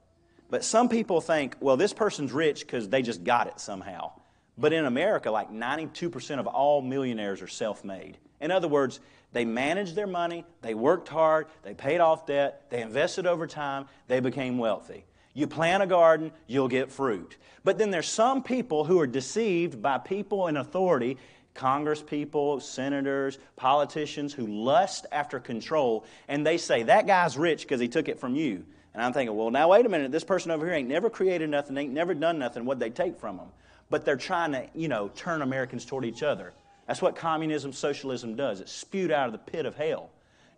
But 0.49 0.63
some 0.63 0.89
people 0.89 1.21
think, 1.21 1.55
well, 1.59 1.77
this 1.77 1.93
person's 1.93 2.31
rich 2.31 2.61
because 2.61 2.87
they 2.89 3.01
just 3.01 3.23
got 3.23 3.47
it 3.47 3.59
somehow. 3.59 4.11
But 4.57 4.73
in 4.73 4.85
America, 4.85 5.31
like 5.31 5.51
92% 5.51 6.39
of 6.39 6.47
all 6.47 6.81
millionaires 6.81 7.41
are 7.41 7.47
self 7.47 7.83
made. 7.83 8.17
In 8.39 8.51
other 8.51 8.67
words, 8.67 8.99
they 9.33 9.43
managed 9.43 9.95
their 9.95 10.07
money, 10.07 10.45
they 10.61 10.73
worked 10.73 11.09
hard, 11.09 11.47
they 11.63 11.73
paid 11.73 11.99
off 11.99 12.25
debt, 12.25 12.69
they 12.69 12.81
invested 12.81 13.27
over 13.27 13.47
time, 13.47 13.87
they 14.07 14.21
became 14.21 14.57
wealthy. 14.57 15.03
You 15.35 15.45
plant 15.47 15.83
a 15.83 15.87
garden, 15.87 16.31
you'll 16.47 16.69
get 16.69 16.91
fruit. 16.91 17.37
But 17.63 17.77
then 17.77 17.91
there's 17.91 18.07
some 18.07 18.41
people 18.41 18.85
who 18.85 18.99
are 18.99 19.07
deceived 19.07 19.81
by 19.81 19.97
people 19.97 20.47
in 20.47 20.55
authority, 20.55 21.17
Congress 21.53 22.01
people, 22.01 22.59
senators, 22.61 23.37
politicians 23.57 24.33
who 24.33 24.47
lust 24.47 25.05
after 25.11 25.39
control, 25.39 26.05
and 26.29 26.47
they 26.47 26.57
say, 26.57 26.83
that 26.83 27.05
guy's 27.05 27.37
rich 27.37 27.63
because 27.63 27.81
he 27.81 27.87
took 27.89 28.07
it 28.07 28.19
from 28.19 28.35
you. 28.35 28.65
And 28.93 29.03
I'm 29.03 29.11
thinking, 29.11 29.35
well, 29.35 29.51
now 29.51 29.69
wait 29.69 29.85
a 29.85 29.89
minute, 29.89 30.11
this 30.11 30.23
person 30.23 30.51
over 30.51 30.65
here 30.65 30.73
ain't 30.73 30.87
never 30.87 31.09
created 31.09 31.49
nothing, 31.49 31.77
ain't 31.77 31.91
never 31.91 32.13
done 32.13 32.39
nothing. 32.39 32.63
What'd 32.63 32.79
they 32.79 32.89
take 32.89 33.17
from 33.17 33.35
them? 33.35 33.47
But 33.89 34.05
they're 34.05 34.15
trying 34.15 34.53
to, 34.53 34.67
you 34.73 34.87
know, 34.87 35.09
turn 35.09 35.41
Americans 35.41 35.85
toward 35.85 36.05
each 36.05 36.23
other. 36.23 36.53
That's 36.87 37.01
what 37.01 37.17
communism, 37.17 37.73
socialism 37.73 38.35
does. 38.35 38.61
It's 38.61 38.71
spewed 38.71 39.11
out 39.11 39.25
of 39.25 39.33
the 39.33 39.39
pit 39.39 39.65
of 39.65 39.75
hell. 39.75 40.11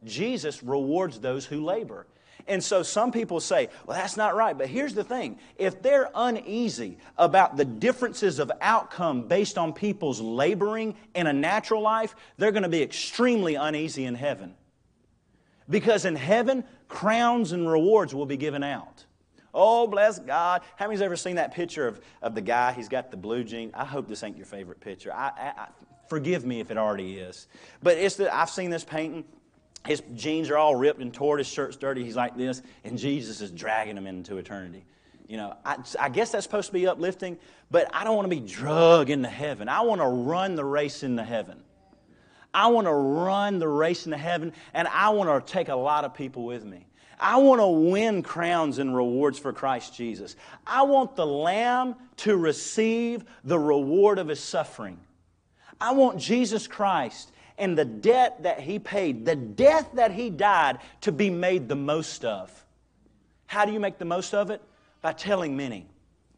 Jesus 0.03 0.61
rewards 0.61 1.19
those 1.19 1.45
who 1.45 1.63
labor. 1.63 2.05
And 2.47 2.63
so 2.63 2.83
some 2.83 3.11
people 3.11 3.39
say, 3.39 3.69
well, 3.85 3.97
that's 3.97 4.17
not 4.17 4.35
right. 4.35 4.57
But 4.57 4.67
here's 4.67 4.93
the 4.93 5.03
thing 5.03 5.39
if 5.57 5.81
they're 5.81 6.09
uneasy 6.15 6.97
about 7.17 7.57
the 7.57 7.65
differences 7.65 8.39
of 8.39 8.51
outcome 8.61 9.27
based 9.27 9.57
on 9.57 9.73
people's 9.73 10.21
laboring 10.21 10.95
in 11.13 11.27
a 11.27 11.33
natural 11.33 11.81
life, 11.81 12.15
they're 12.37 12.51
going 12.51 12.63
to 12.63 12.69
be 12.69 12.81
extremely 12.81 13.55
uneasy 13.55 14.05
in 14.05 14.15
heaven. 14.15 14.55
Because 15.69 16.05
in 16.05 16.15
heaven, 16.15 16.63
crowns 16.87 17.51
and 17.51 17.69
rewards 17.69 18.15
will 18.15 18.25
be 18.25 18.37
given 18.37 18.63
out. 18.63 19.05
Oh, 19.53 19.87
bless 19.87 20.19
God. 20.19 20.61
How 20.75 20.85
many's 20.85 21.01
ever 21.01 21.15
seen 21.15 21.35
that 21.35 21.53
picture 21.53 21.87
of, 21.87 21.99
of 22.21 22.35
the 22.35 22.41
guy? 22.41 22.73
He's 22.73 22.87
got 22.87 23.11
the 23.11 23.17
blue 23.17 23.43
jeans. 23.43 23.73
I 23.75 23.85
hope 23.85 24.07
this 24.07 24.23
ain't 24.23 24.37
your 24.37 24.45
favorite 24.45 24.79
picture. 24.79 25.11
I, 25.11 25.31
I, 25.35 25.53
I 25.57 25.67
forgive 26.07 26.45
me 26.45 26.59
if 26.59 26.71
it 26.71 26.77
already 26.77 27.17
is. 27.17 27.47
But 27.81 27.97
it's 27.97 28.15
the, 28.15 28.33
I've 28.33 28.49
seen 28.49 28.69
this 28.69 28.83
painting. 28.83 29.25
His 29.85 30.01
jeans 30.15 30.49
are 30.49 30.57
all 30.57 30.75
ripped 30.75 31.01
and 31.01 31.13
torn. 31.13 31.37
His 31.37 31.47
shirt's 31.47 31.77
dirty. 31.77 32.03
He's 32.03 32.15
like 32.15 32.35
this. 32.35 32.61
And 32.83 32.97
Jesus 32.97 33.41
is 33.41 33.51
dragging 33.51 33.95
him 33.95 34.07
into 34.07 34.37
eternity. 34.37 34.85
You 35.27 35.37
know, 35.37 35.55
I, 35.65 35.77
I 35.99 36.09
guess 36.09 36.31
that's 36.31 36.45
supposed 36.45 36.67
to 36.67 36.73
be 36.73 36.87
uplifting, 36.87 37.37
but 37.69 37.89
I 37.93 38.03
don't 38.03 38.15
want 38.15 38.29
to 38.29 38.35
be 38.35 38.45
drug 38.45 39.09
into 39.09 39.27
heaven. 39.27 39.67
I 39.67 39.81
want 39.81 40.01
to 40.01 40.07
run 40.07 40.55
the 40.55 40.63
race 40.63 41.03
into 41.03 41.23
heaven. 41.23 41.61
I 42.53 42.67
want 42.67 42.87
to 42.87 42.93
run 42.93 43.59
the 43.59 43.67
race 43.67 44.05
into 44.05 44.17
heaven, 44.17 44.53
and 44.73 44.87
I 44.87 45.09
want 45.09 45.45
to 45.45 45.51
take 45.51 45.67
a 45.67 45.75
lot 45.75 46.05
of 46.05 46.13
people 46.13 46.45
with 46.45 46.63
me. 46.63 46.87
I 47.19 47.37
want 47.37 47.59
to 47.59 47.67
win 47.67 48.23
crowns 48.23 48.77
and 48.77 48.95
rewards 48.95 49.37
for 49.37 49.51
Christ 49.51 49.95
Jesus. 49.95 50.35
I 50.65 50.83
want 50.83 51.15
the 51.15 51.25
Lamb 51.25 51.95
to 52.17 52.37
receive 52.37 53.25
the 53.43 53.59
reward 53.59 54.19
of 54.19 54.27
his 54.27 54.39
suffering. 54.39 54.99
I 55.81 55.91
want 55.91 56.19
Jesus 56.19 56.67
Christ 56.67 57.31
and 57.57 57.77
the 57.77 57.85
debt 57.85 58.43
that 58.43 58.59
he 58.59 58.79
paid, 58.79 59.25
the 59.25 59.35
death 59.35 59.89
that 59.93 60.11
he 60.11 60.29
died, 60.29 60.79
to 61.01 61.11
be 61.11 61.29
made 61.29 61.67
the 61.67 61.75
most 61.75 62.23
of. 62.23 62.65
How 63.47 63.65
do 63.65 63.71
you 63.71 63.79
make 63.79 63.97
the 63.97 64.05
most 64.05 64.33
of 64.33 64.51
it? 64.51 64.61
By 65.01 65.13
telling 65.13 65.55
many, 65.55 65.87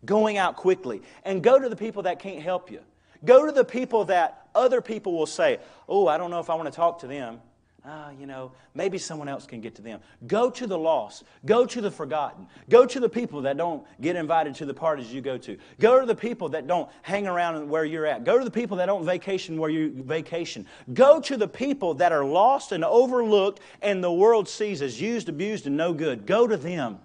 going 0.06 0.38
out 0.38 0.56
quickly, 0.56 1.02
and 1.24 1.44
go 1.44 1.60
to 1.60 1.70
the 1.70 1.76
people 1.76 2.04
that 2.04 2.20
can't 2.20 2.42
help 2.42 2.72
you. 2.72 2.82
Go 3.26 3.46
to 3.46 3.52
the 3.52 3.66
people 3.66 4.06
that 4.06 4.48
other 4.56 4.82
people 4.82 5.18
will 5.18 5.26
say, 5.26 5.60
Oh, 5.88 6.08
I 6.08 6.18
don't 6.18 6.32
know 6.32 6.40
if 6.40 6.50
I 6.50 6.56
want 6.56 6.68
to 6.72 6.76
talk 6.76 7.00
to 7.00 7.08
them. 7.08 7.42
Ah, 7.86 8.10
you 8.20 8.26
know, 8.26 8.52
maybe 8.76 8.98
someone 8.98 9.30
else 9.30 9.46
can 9.46 9.62
get 9.62 9.76
to 9.76 9.82
them. 9.82 10.02
Go 10.28 10.50
to 10.50 10.68
the 10.68 10.78
lost. 10.78 11.24
Go 11.46 11.66
to 11.66 11.80
the 11.80 11.90
forgotten. 11.90 12.48
Go 12.70 12.86
to 12.86 13.00
the 13.00 13.08
people 13.08 13.42
that 13.44 13.56
don't 13.56 13.86
get 14.02 14.18
invited 14.18 14.56
to 14.56 14.66
the 14.66 14.74
parties 14.74 15.14
you 15.14 15.22
go 15.22 15.38
to. 15.38 15.58
Go 15.80 16.00
to 16.00 16.06
the 16.06 16.16
people 16.16 16.50
that 16.50 16.68
don't 16.68 16.90
hang 17.04 17.26
around 17.26 17.70
where 17.70 17.86
you're 17.86 18.06
at. 18.06 18.26
Go 18.26 18.38
to 18.38 18.44
the 18.44 18.52
people 18.52 18.78
that 18.78 18.88
don't 18.88 19.06
vacation 19.06 19.58
where 19.58 19.70
you 19.70 20.04
vacation. 20.04 20.66
Go 20.94 21.22
to 21.22 21.38
the 21.38 21.48
people 21.48 21.94
that 21.96 22.12
are 22.12 22.26
lost 22.26 22.74
and 22.74 22.84
overlooked 22.84 23.62
and 23.82 24.04
the 24.04 24.12
world 24.12 24.50
sees 24.50 24.82
as 24.82 25.00
used, 25.00 25.30
abused, 25.30 25.66
and 25.66 25.78
no 25.78 25.94
good. 25.94 26.26
Go 26.26 26.48
to 26.48 26.58
them. 26.58 27.00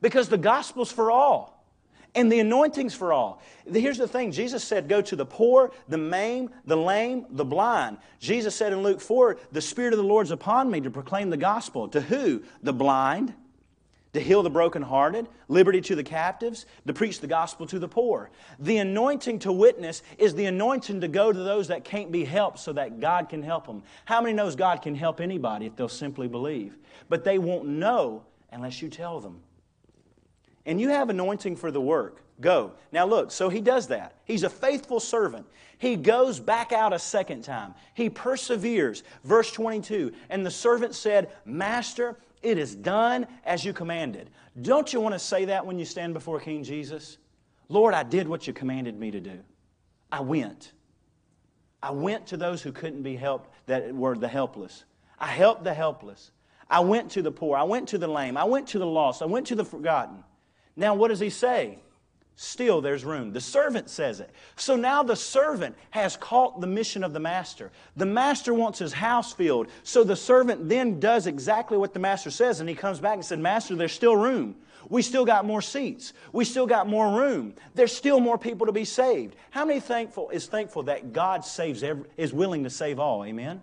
Because 0.00 0.28
the 0.28 0.38
gospel's 0.38 0.92
for 0.92 1.10
all. 1.10 1.61
And 2.14 2.30
the 2.30 2.40
anointing's 2.40 2.94
for 2.94 3.12
all. 3.12 3.40
Here's 3.70 3.96
the 3.96 4.08
thing 4.08 4.32
Jesus 4.32 4.62
said, 4.62 4.88
Go 4.88 5.00
to 5.00 5.16
the 5.16 5.24
poor, 5.24 5.72
the 5.88 5.96
maimed, 5.96 6.50
the 6.66 6.76
lame, 6.76 7.26
the 7.30 7.44
blind. 7.44 7.98
Jesus 8.18 8.54
said 8.54 8.72
in 8.72 8.82
Luke 8.82 9.00
4, 9.00 9.38
The 9.50 9.62
Spirit 9.62 9.94
of 9.94 9.98
the 9.98 10.04
Lord's 10.04 10.30
upon 10.30 10.70
me 10.70 10.80
to 10.82 10.90
proclaim 10.90 11.30
the 11.30 11.38
gospel. 11.38 11.88
To 11.88 12.02
who? 12.02 12.42
The 12.62 12.74
blind, 12.74 13.32
to 14.12 14.20
heal 14.20 14.42
the 14.42 14.50
brokenhearted, 14.50 15.26
liberty 15.48 15.80
to 15.80 15.96
the 15.96 16.04
captives, 16.04 16.66
to 16.86 16.92
preach 16.92 17.20
the 17.20 17.26
gospel 17.26 17.66
to 17.68 17.78
the 17.78 17.88
poor. 17.88 18.30
The 18.58 18.76
anointing 18.76 19.38
to 19.40 19.52
witness 19.52 20.02
is 20.18 20.34
the 20.34 20.44
anointing 20.44 21.00
to 21.00 21.08
go 21.08 21.32
to 21.32 21.38
those 21.38 21.68
that 21.68 21.84
can't 21.84 22.12
be 22.12 22.26
helped 22.26 22.58
so 22.58 22.74
that 22.74 23.00
God 23.00 23.30
can 23.30 23.42
help 23.42 23.66
them. 23.66 23.82
How 24.04 24.20
many 24.20 24.34
knows 24.34 24.54
God 24.54 24.82
can 24.82 24.94
help 24.94 25.18
anybody 25.18 25.64
if 25.64 25.76
they'll 25.76 25.88
simply 25.88 26.28
believe? 26.28 26.76
But 27.08 27.24
they 27.24 27.38
won't 27.38 27.68
know 27.68 28.24
unless 28.50 28.82
you 28.82 28.90
tell 28.90 29.18
them 29.18 29.40
and 30.66 30.80
you 30.80 30.88
have 30.88 31.10
anointing 31.10 31.56
for 31.56 31.70
the 31.70 31.80
work. 31.80 32.22
Go. 32.40 32.72
Now 32.90 33.06
look, 33.06 33.30
so 33.30 33.48
he 33.48 33.60
does 33.60 33.88
that. 33.88 34.16
He's 34.24 34.42
a 34.42 34.50
faithful 34.50 35.00
servant. 35.00 35.46
He 35.78 35.96
goes 35.96 36.40
back 36.40 36.72
out 36.72 36.92
a 36.92 36.98
second 36.98 37.42
time. 37.42 37.74
He 37.94 38.08
perseveres. 38.08 39.02
Verse 39.24 39.50
22 39.52 40.12
And 40.30 40.44
the 40.44 40.50
servant 40.50 40.94
said, 40.94 41.30
Master, 41.44 42.16
it 42.42 42.58
is 42.58 42.74
done 42.74 43.26
as 43.44 43.64
you 43.64 43.72
commanded. 43.72 44.30
Don't 44.60 44.92
you 44.92 45.00
want 45.00 45.14
to 45.14 45.18
say 45.18 45.46
that 45.46 45.64
when 45.64 45.78
you 45.78 45.84
stand 45.84 46.14
before 46.14 46.40
King 46.40 46.62
Jesus? 46.64 47.18
Lord, 47.68 47.94
I 47.94 48.02
did 48.02 48.28
what 48.28 48.46
you 48.46 48.52
commanded 48.52 48.98
me 48.98 49.10
to 49.10 49.20
do. 49.20 49.38
I 50.10 50.20
went. 50.20 50.72
I 51.82 51.90
went 51.90 52.26
to 52.28 52.36
those 52.36 52.62
who 52.62 52.70
couldn't 52.70 53.02
be 53.02 53.16
helped, 53.16 53.50
that 53.66 53.94
were 53.94 54.16
the 54.16 54.28
helpless. 54.28 54.84
I 55.18 55.28
helped 55.28 55.64
the 55.64 55.74
helpless. 55.74 56.32
I 56.68 56.80
went 56.80 57.10
to 57.12 57.22
the 57.22 57.30
poor. 57.30 57.56
I 57.56 57.62
went 57.62 57.88
to 57.90 57.98
the 57.98 58.08
lame. 58.08 58.36
I 58.36 58.44
went 58.44 58.68
to 58.68 58.78
the 58.78 58.86
lost. 58.86 59.22
I 59.22 59.26
went 59.26 59.46
to 59.48 59.54
the 59.54 59.64
forgotten. 59.64 60.22
Now, 60.76 60.94
what 60.94 61.08
does 61.08 61.20
he 61.20 61.30
say? 61.30 61.78
Still, 62.34 62.80
there's 62.80 63.04
room. 63.04 63.32
The 63.32 63.40
servant 63.40 63.90
says 63.90 64.20
it. 64.20 64.30
So 64.56 64.74
now 64.74 65.02
the 65.02 65.14
servant 65.14 65.76
has 65.90 66.16
caught 66.16 66.60
the 66.60 66.66
mission 66.66 67.04
of 67.04 67.12
the 67.12 67.20
master. 67.20 67.70
The 67.96 68.06
master 68.06 68.54
wants 68.54 68.78
his 68.78 68.92
house 68.92 69.32
filled. 69.32 69.68
So 69.82 70.02
the 70.02 70.16
servant 70.16 70.68
then 70.68 70.98
does 70.98 71.26
exactly 71.26 71.76
what 71.76 71.92
the 71.92 72.00
master 72.00 72.30
says, 72.30 72.60
and 72.60 72.68
he 72.68 72.74
comes 72.74 73.00
back 73.00 73.14
and 73.14 73.24
said, 73.24 73.38
Master, 73.38 73.76
there's 73.76 73.92
still 73.92 74.16
room. 74.16 74.56
We 74.88 75.02
still 75.02 75.24
got 75.24 75.44
more 75.44 75.62
seats. 75.62 76.12
We 76.32 76.44
still 76.44 76.66
got 76.66 76.88
more 76.88 77.16
room. 77.16 77.54
There's 77.74 77.94
still 77.94 78.18
more 78.18 78.38
people 78.38 78.66
to 78.66 78.72
be 78.72 78.84
saved. 78.84 79.36
How 79.50 79.64
many 79.64 79.78
thankful 79.78 80.30
is 80.30 80.46
thankful 80.46 80.84
that 80.84 81.12
God 81.12 81.44
saves 81.44 81.82
every, 81.82 82.04
is 82.16 82.32
willing 82.32 82.64
to 82.64 82.70
save 82.70 82.98
all? 82.98 83.24
Amen. 83.24 83.60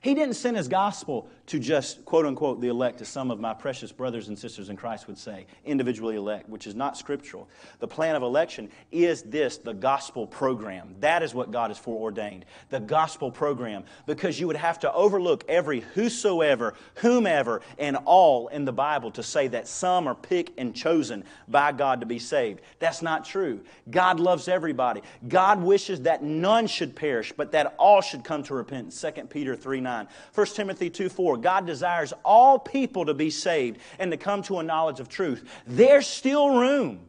He 0.00 0.14
didn't 0.14 0.34
send 0.34 0.56
his 0.56 0.66
gospel 0.66 1.28
to 1.50 1.58
just, 1.58 2.04
quote 2.04 2.26
unquote, 2.26 2.60
the 2.60 2.68
elect, 2.68 3.00
as 3.00 3.08
some 3.08 3.28
of 3.28 3.40
my 3.40 3.52
precious 3.52 3.90
brothers 3.90 4.28
and 4.28 4.38
sisters 4.38 4.68
in 4.68 4.76
Christ 4.76 5.08
would 5.08 5.18
say, 5.18 5.46
individually 5.64 6.14
elect, 6.14 6.48
which 6.48 6.64
is 6.64 6.76
not 6.76 6.96
scriptural. 6.96 7.48
The 7.80 7.88
plan 7.88 8.14
of 8.14 8.22
election 8.22 8.70
is 8.92 9.22
this 9.22 9.56
the 9.56 9.74
gospel 9.74 10.28
program. 10.28 10.94
That 11.00 11.24
is 11.24 11.34
what 11.34 11.50
God 11.50 11.70
has 11.70 11.78
foreordained. 11.78 12.44
The 12.68 12.78
gospel 12.78 13.32
program. 13.32 13.82
Because 14.06 14.38
you 14.38 14.46
would 14.46 14.54
have 14.54 14.78
to 14.80 14.92
overlook 14.92 15.42
every 15.48 15.80
whosoever, 15.80 16.74
whomever, 16.94 17.62
and 17.80 17.96
all 18.04 18.46
in 18.46 18.64
the 18.64 18.72
Bible 18.72 19.10
to 19.10 19.24
say 19.24 19.48
that 19.48 19.66
some 19.66 20.06
are 20.06 20.14
picked 20.14 20.56
and 20.56 20.72
chosen 20.72 21.24
by 21.48 21.72
God 21.72 21.98
to 21.98 22.06
be 22.06 22.20
saved. 22.20 22.60
That's 22.78 23.02
not 23.02 23.24
true. 23.24 23.58
God 23.90 24.20
loves 24.20 24.46
everybody. 24.46 25.02
God 25.26 25.60
wishes 25.60 26.02
that 26.02 26.22
none 26.22 26.68
should 26.68 26.94
perish, 26.94 27.32
but 27.36 27.50
that 27.50 27.74
all 27.76 28.02
should 28.02 28.22
come 28.22 28.44
to 28.44 28.54
repentance. 28.54 29.00
2 29.00 29.24
Peter 29.24 29.56
3 29.56 29.80
9. 29.80 30.06
1 30.32 30.46
Timothy 30.46 30.88
2 30.88 31.08
4. 31.08 31.39
God 31.40 31.66
desires 31.66 32.12
all 32.24 32.58
people 32.58 33.06
to 33.06 33.14
be 33.14 33.30
saved 33.30 33.80
and 33.98 34.10
to 34.10 34.16
come 34.16 34.42
to 34.44 34.58
a 34.58 34.62
knowledge 34.62 35.00
of 35.00 35.08
truth. 35.08 35.48
There's 35.66 36.06
still 36.06 36.58
room. 36.58 37.00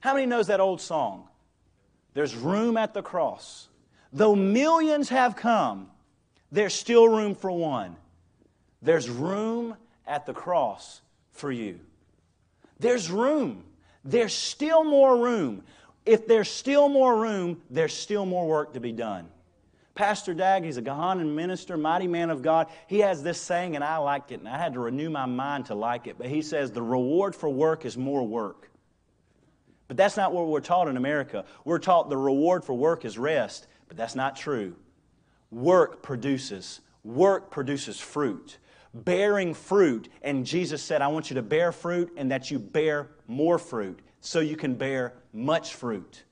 How 0.00 0.14
many 0.14 0.26
knows 0.26 0.48
that 0.48 0.60
old 0.60 0.80
song? 0.80 1.28
There's 2.14 2.34
room 2.34 2.76
at 2.76 2.94
the 2.94 3.02
cross. 3.02 3.68
Though 4.12 4.34
millions 4.34 5.08
have 5.08 5.36
come, 5.36 5.88
there's 6.50 6.74
still 6.74 7.08
room 7.08 7.34
for 7.34 7.50
one. 7.50 7.96
There's 8.80 9.10
room 9.10 9.76
at 10.06 10.26
the 10.26 10.32
cross 10.32 11.00
for 11.32 11.50
you. 11.50 11.80
There's 12.78 13.10
room. 13.10 13.64
There's 14.04 14.32
still 14.32 14.84
more 14.84 15.16
room. 15.16 15.64
If 16.04 16.26
there's 16.26 16.48
still 16.48 16.88
more 16.88 17.16
room, 17.16 17.60
there's 17.68 17.94
still 17.94 18.24
more 18.24 18.46
work 18.46 18.74
to 18.74 18.80
be 18.80 18.92
done. 18.92 19.28
Pastor 19.96 20.34
Dag, 20.34 20.62
he's 20.62 20.76
a 20.76 20.82
Ghanaian 20.82 21.34
minister, 21.34 21.76
mighty 21.76 22.06
man 22.06 22.28
of 22.28 22.42
God. 22.42 22.68
He 22.86 23.00
has 23.00 23.22
this 23.22 23.40
saying, 23.40 23.74
and 23.74 23.82
I 23.82 23.96
like 23.96 24.30
it, 24.30 24.40
and 24.40 24.48
I 24.48 24.58
had 24.58 24.74
to 24.74 24.80
renew 24.80 25.08
my 25.08 25.24
mind 25.24 25.66
to 25.66 25.74
like 25.74 26.06
it. 26.06 26.16
But 26.18 26.26
he 26.26 26.42
says, 26.42 26.70
The 26.70 26.82
reward 26.82 27.34
for 27.34 27.48
work 27.48 27.86
is 27.86 27.96
more 27.96 28.22
work. 28.22 28.70
But 29.88 29.96
that's 29.96 30.16
not 30.16 30.32
what 30.32 30.48
we're 30.48 30.60
taught 30.60 30.88
in 30.88 30.96
America. 30.96 31.46
We're 31.64 31.78
taught 31.78 32.10
the 32.10 32.16
reward 32.16 32.64
for 32.64 32.74
work 32.74 33.04
is 33.04 33.16
rest, 33.16 33.66
but 33.88 33.96
that's 33.96 34.14
not 34.14 34.36
true. 34.36 34.76
Work 35.50 36.02
produces, 36.02 36.80
work 37.02 37.50
produces 37.50 37.98
fruit. 37.98 38.58
Bearing 38.92 39.54
fruit, 39.54 40.08
and 40.22 40.44
Jesus 40.44 40.82
said, 40.82 41.02
I 41.02 41.08
want 41.08 41.30
you 41.30 41.34
to 41.34 41.42
bear 41.42 41.72
fruit 41.72 42.12
and 42.16 42.30
that 42.32 42.50
you 42.50 42.58
bear 42.58 43.10
more 43.26 43.58
fruit 43.58 44.00
so 44.20 44.40
you 44.40 44.56
can 44.56 44.74
bear 44.74 45.14
much 45.32 45.74
fruit. 45.74 46.24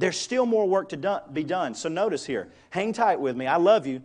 There's 0.00 0.18
still 0.18 0.46
more 0.46 0.66
work 0.66 0.88
to 0.88 0.96
do, 0.96 1.18
be 1.30 1.44
done. 1.44 1.74
So 1.74 1.90
notice 1.90 2.24
here, 2.24 2.48
hang 2.70 2.94
tight 2.94 3.20
with 3.20 3.36
me. 3.36 3.46
I 3.46 3.56
love 3.56 3.86
you. 3.86 4.00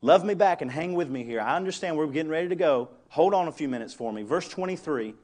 Love 0.00 0.24
me 0.24 0.32
back 0.32 0.62
and 0.62 0.70
hang 0.70 0.94
with 0.94 1.10
me 1.10 1.22
here. 1.22 1.38
I 1.38 1.54
understand 1.54 1.98
we're 1.98 2.06
getting 2.06 2.32
ready 2.32 2.48
to 2.48 2.56
go. 2.56 2.88
Hold 3.10 3.34
on 3.34 3.46
a 3.46 3.52
few 3.52 3.68
minutes 3.68 3.92
for 3.92 4.10
me. 4.10 4.22
Verse 4.22 4.48
23 4.48 5.14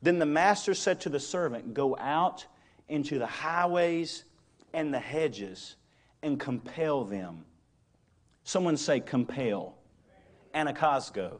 Then 0.00 0.18
the 0.18 0.24
master 0.24 0.72
said 0.72 1.02
to 1.02 1.10
the 1.10 1.20
servant, 1.20 1.74
Go 1.74 1.94
out 1.98 2.46
into 2.88 3.18
the 3.18 3.26
highways 3.26 4.24
and 4.72 4.94
the 4.94 4.98
hedges 4.98 5.76
and 6.22 6.40
compel 6.40 7.04
them. 7.04 7.44
Someone 8.44 8.78
say, 8.78 9.00
compel. 9.00 9.76
Anakazgo. 10.54 11.36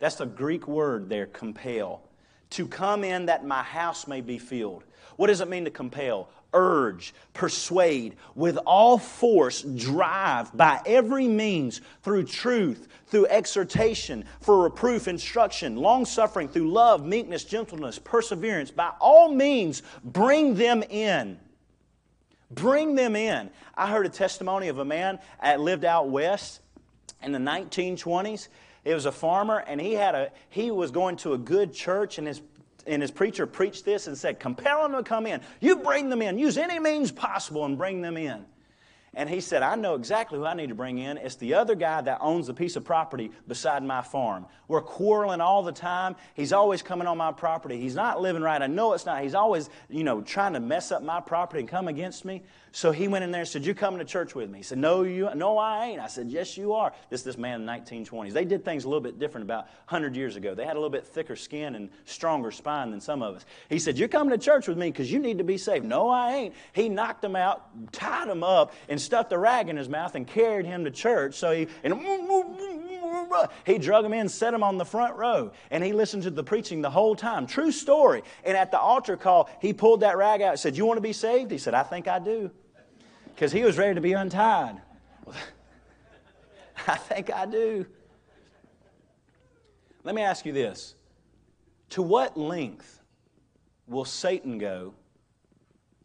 That's 0.00 0.16
the 0.16 0.26
Greek 0.26 0.66
word 0.66 1.08
there, 1.08 1.26
compel. 1.26 2.02
To 2.50 2.66
come 2.66 3.04
in 3.04 3.26
that 3.26 3.44
my 3.44 3.62
house 3.62 4.06
may 4.06 4.20
be 4.20 4.38
filled. 4.38 4.84
What 5.16 5.28
does 5.28 5.40
it 5.40 5.48
mean 5.48 5.64
to 5.64 5.70
compel? 5.70 6.28
urge, 6.52 7.14
persuade, 7.32 8.16
with 8.34 8.56
all 8.66 8.98
force, 8.98 9.62
drive 9.62 10.56
by 10.56 10.80
every 10.86 11.28
means 11.28 11.80
through 12.02 12.24
truth, 12.24 12.88
through 13.06 13.26
exhortation, 13.26 14.24
for 14.40 14.62
reproof, 14.62 15.08
instruction, 15.08 15.76
long 15.76 16.04
suffering, 16.04 16.48
through 16.48 16.70
love, 16.70 17.04
meekness, 17.04 17.44
gentleness, 17.44 17.98
perseverance. 17.98 18.70
By 18.70 18.92
all 19.00 19.32
means, 19.32 19.82
bring 20.04 20.54
them 20.54 20.82
in. 20.82 21.38
Bring 22.50 22.94
them 22.94 23.14
in. 23.14 23.50
I 23.76 23.88
heard 23.88 24.06
a 24.06 24.10
testimony 24.10 24.68
of 24.68 24.78
a 24.78 24.84
man 24.84 25.18
that 25.40 25.60
lived 25.60 25.84
out 25.84 26.08
west 26.08 26.60
in 27.22 27.32
the 27.32 27.38
1920s. 27.38 28.48
It 28.84 28.94
was 28.94 29.06
a 29.06 29.12
farmer, 29.12 29.58
and 29.66 29.80
he 29.80 29.92
had 29.92 30.14
a 30.14 30.30
he 30.48 30.70
was 30.70 30.90
going 30.90 31.16
to 31.18 31.34
a 31.34 31.38
good 31.38 31.72
church, 31.72 32.18
and 32.18 32.26
his 32.26 32.40
and 32.86 33.02
his 33.02 33.10
preacher 33.10 33.46
preached 33.46 33.84
this 33.84 34.06
and 34.06 34.16
said, 34.16 34.40
Compel 34.40 34.82
them 34.82 34.92
to 34.92 35.02
come 35.02 35.26
in. 35.26 35.40
You 35.60 35.76
bring 35.76 36.08
them 36.08 36.22
in. 36.22 36.38
Use 36.38 36.56
any 36.56 36.78
means 36.78 37.12
possible 37.12 37.64
and 37.64 37.76
bring 37.76 38.00
them 38.00 38.16
in. 38.16 38.44
And 39.14 39.28
he 39.28 39.40
said, 39.40 39.64
I 39.64 39.74
know 39.74 39.96
exactly 39.96 40.38
who 40.38 40.44
I 40.44 40.54
need 40.54 40.68
to 40.68 40.74
bring 40.74 40.98
in. 40.98 41.16
It's 41.16 41.34
the 41.34 41.54
other 41.54 41.74
guy 41.74 42.00
that 42.00 42.18
owns 42.20 42.46
the 42.46 42.54
piece 42.54 42.76
of 42.76 42.84
property 42.84 43.32
beside 43.48 43.82
my 43.82 44.02
farm. 44.02 44.46
We're 44.68 44.82
quarreling 44.82 45.40
all 45.40 45.64
the 45.64 45.72
time. 45.72 46.14
He's 46.34 46.52
always 46.52 46.80
coming 46.80 47.08
on 47.08 47.18
my 47.18 47.32
property. 47.32 47.80
He's 47.80 47.96
not 47.96 48.20
living 48.22 48.42
right. 48.42 48.62
I 48.62 48.68
know 48.68 48.92
it's 48.92 49.06
not. 49.06 49.22
He's 49.22 49.34
always, 49.34 49.68
you 49.88 50.04
know, 50.04 50.20
trying 50.20 50.52
to 50.52 50.60
mess 50.60 50.92
up 50.92 51.02
my 51.02 51.20
property 51.20 51.58
and 51.58 51.68
come 51.68 51.88
against 51.88 52.24
me. 52.24 52.42
So 52.72 52.92
he 52.92 53.08
went 53.08 53.24
in 53.24 53.32
there 53.32 53.40
and 53.40 53.48
said, 53.48 53.66
You 53.66 53.74
coming 53.74 53.98
to 53.98 54.04
church 54.04 54.36
with 54.36 54.48
me? 54.48 54.58
He 54.58 54.62
said, 54.62 54.78
No, 54.78 55.02
you 55.02 55.28
no, 55.34 55.58
I 55.58 55.86
ain't. 55.86 56.00
I 56.00 56.06
said, 56.06 56.30
Yes, 56.30 56.56
you 56.56 56.72
are. 56.74 56.92
This 57.08 57.22
this 57.22 57.36
man 57.36 57.60
in 57.60 57.66
the 57.66 57.72
1920s. 57.72 58.32
They 58.32 58.44
did 58.44 58.64
things 58.64 58.84
a 58.84 58.88
little 58.88 59.00
bit 59.00 59.18
different 59.18 59.44
about 59.44 59.64
100 59.88 60.14
years 60.14 60.36
ago. 60.36 60.54
They 60.54 60.64
had 60.64 60.76
a 60.76 60.78
little 60.78 60.88
bit 60.90 61.04
thicker 61.04 61.34
skin 61.34 61.74
and 61.74 61.88
stronger 62.04 62.52
spine 62.52 62.92
than 62.92 63.00
some 63.00 63.22
of 63.22 63.34
us. 63.34 63.44
He 63.68 63.80
said, 63.80 63.98
You're 63.98 64.06
coming 64.06 64.30
to 64.30 64.38
church 64.38 64.68
with 64.68 64.78
me 64.78 64.90
because 64.90 65.10
you 65.10 65.18
need 65.18 65.38
to 65.38 65.44
be 65.44 65.58
saved. 65.58 65.84
No, 65.84 66.08
I 66.08 66.34
ain't. 66.34 66.54
He 66.72 66.88
knocked 66.88 67.24
him 67.24 67.34
out, 67.34 67.92
tied 67.92 68.28
him 68.28 68.44
up, 68.44 68.72
and 68.88 68.99
stuffed 69.00 69.32
a 69.32 69.38
rag 69.38 69.68
in 69.68 69.76
his 69.76 69.88
mouth 69.88 70.14
and 70.14 70.26
carried 70.26 70.66
him 70.66 70.84
to 70.84 70.90
church. 70.92 71.34
So 71.34 71.52
he 71.52 71.66
and 71.82 72.00
he 73.66 73.78
drug 73.78 74.04
him 74.04 74.12
in, 74.12 74.28
set 74.28 74.54
him 74.54 74.62
on 74.62 74.78
the 74.78 74.84
front 74.84 75.16
row, 75.16 75.50
and 75.70 75.82
he 75.82 75.92
listened 75.92 76.22
to 76.22 76.30
the 76.30 76.44
preaching 76.44 76.80
the 76.80 76.90
whole 76.90 77.16
time. 77.16 77.46
True 77.46 77.72
story. 77.72 78.22
And 78.44 78.56
at 78.56 78.70
the 78.70 78.78
altar 78.78 79.16
call, 79.16 79.50
he 79.60 79.72
pulled 79.72 80.00
that 80.00 80.16
rag 80.16 80.42
out 80.42 80.52
and 80.52 80.60
said, 80.60 80.76
You 80.76 80.86
want 80.86 80.98
to 80.98 81.02
be 81.02 81.12
saved? 81.12 81.50
He 81.50 81.58
said, 81.58 81.74
I 81.74 81.82
think 81.82 82.06
I 82.06 82.20
do 82.20 82.50
because 83.40 83.52
he 83.52 83.62
was 83.62 83.78
ready 83.78 83.94
to 83.94 84.02
be 84.02 84.12
untied. 84.12 84.82
I 86.86 86.96
think 86.96 87.32
I 87.32 87.46
do. 87.46 87.86
Let 90.04 90.14
me 90.14 90.22
ask 90.22 90.44
you 90.44 90.52
this 90.52 90.94
To 91.90 92.02
what 92.02 92.36
length 92.36 93.00
will 93.86 94.04
Satan 94.04 94.58
go 94.58 94.94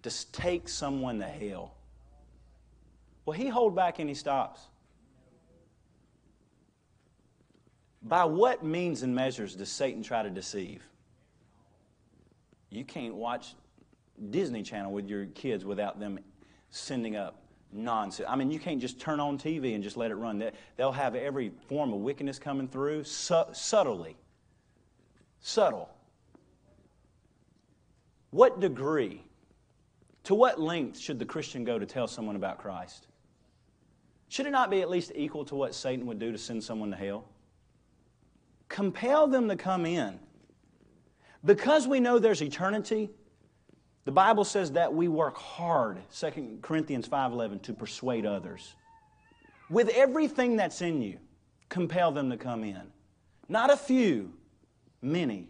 to 0.03 0.31
take 0.31 0.69
someone 0.69 1.19
to 1.19 1.25
hell? 1.25 1.74
Will 3.25 3.33
he 3.33 3.47
hold 3.47 3.75
back 3.75 3.99
and 3.99 4.07
he 4.07 4.15
stops? 4.15 4.61
By 8.03 8.23
what 8.25 8.63
means 8.63 9.01
and 9.01 9.15
measures 9.15 9.55
does 9.55 9.69
Satan 9.69 10.03
try 10.03 10.21
to 10.21 10.29
deceive? 10.29 10.83
You 12.69 12.85
can't 12.85 13.15
watch 13.15 13.55
Disney 14.29 14.61
Channel 14.61 14.91
with 14.91 15.07
your 15.07 15.25
kids 15.27 15.65
without 15.65 15.99
them 15.99 16.19
sending 16.69 17.15
up 17.15 17.41
nonsense. 17.71 18.27
I 18.29 18.35
mean, 18.35 18.51
you 18.51 18.59
can't 18.59 18.79
just 18.79 18.99
turn 18.99 19.19
on 19.19 19.37
TV 19.37 19.73
and 19.73 19.83
just 19.83 19.97
let 19.97 20.11
it 20.11 20.15
run. 20.15 20.43
They'll 20.77 20.91
have 20.91 21.15
every 21.15 21.51
form 21.67 21.93
of 21.93 21.99
wickedness 21.99 22.37
coming 22.37 22.67
through 22.67 23.05
su- 23.05 23.43
subtly. 23.53 24.15
Subtle. 25.39 25.89
What 28.29 28.59
degree, 28.59 29.23
to 30.25 30.35
what 30.35 30.59
length 30.59 30.99
should 30.99 31.19
the 31.19 31.25
Christian 31.25 31.63
go 31.63 31.79
to 31.79 31.85
tell 31.85 32.07
someone 32.07 32.35
about 32.35 32.57
Christ? 32.57 33.07
Should 34.29 34.47
it 34.47 34.51
not 34.51 34.69
be 34.69 34.81
at 34.81 34.89
least 34.89 35.11
equal 35.15 35.45
to 35.45 35.55
what 35.55 35.75
Satan 35.75 36.05
would 36.07 36.19
do 36.19 36.31
to 36.31 36.37
send 36.37 36.63
someone 36.63 36.91
to 36.91 36.97
hell? 36.97 37.25
Compel 38.67 39.27
them 39.27 39.47
to 39.49 39.55
come 39.55 39.85
in. 39.85 40.19
Because 41.43 41.87
we 41.87 41.99
know 41.99 42.17
there's 42.17 42.41
eternity, 42.41 43.11
the 44.05 44.11
Bible 44.11 44.43
says 44.43 44.71
that 44.71 44.93
we 44.93 45.07
work 45.07 45.37
hard, 45.37 45.97
2 46.11 46.59
Corinthians 46.61 47.07
5:11, 47.07 47.59
to 47.63 47.73
persuade 47.73 48.25
others. 48.25 48.75
With 49.69 49.89
everything 49.89 50.55
that's 50.55 50.81
in 50.81 51.01
you, 51.01 51.19
compel 51.69 52.11
them 52.11 52.29
to 52.29 52.37
come 52.37 52.63
in. 52.63 52.91
Not 53.47 53.71
a 53.71 53.77
few, 53.77 54.33
many. 55.01 55.49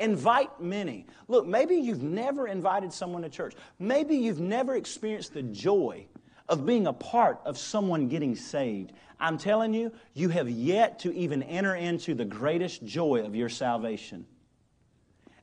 Invite 0.00 0.60
many. 0.60 1.06
Look, 1.28 1.46
maybe 1.46 1.76
you've 1.76 2.02
never 2.02 2.48
invited 2.48 2.92
someone 2.92 3.22
to 3.22 3.28
church. 3.28 3.54
Maybe 3.78 4.16
you've 4.16 4.40
never 4.40 4.74
experienced 4.74 5.34
the 5.34 5.42
joy 5.42 6.06
of 6.48 6.66
being 6.66 6.86
a 6.86 6.92
part 6.92 7.40
of 7.44 7.58
someone 7.58 8.08
getting 8.08 8.36
saved. 8.36 8.92
I'm 9.18 9.38
telling 9.38 9.72
you, 9.72 9.92
you 10.12 10.28
have 10.28 10.48
yet 10.48 10.98
to 11.00 11.12
even 11.14 11.42
enter 11.42 11.74
into 11.74 12.14
the 12.14 12.24
greatest 12.24 12.84
joy 12.84 13.24
of 13.24 13.34
your 13.34 13.48
salvation. 13.48 14.26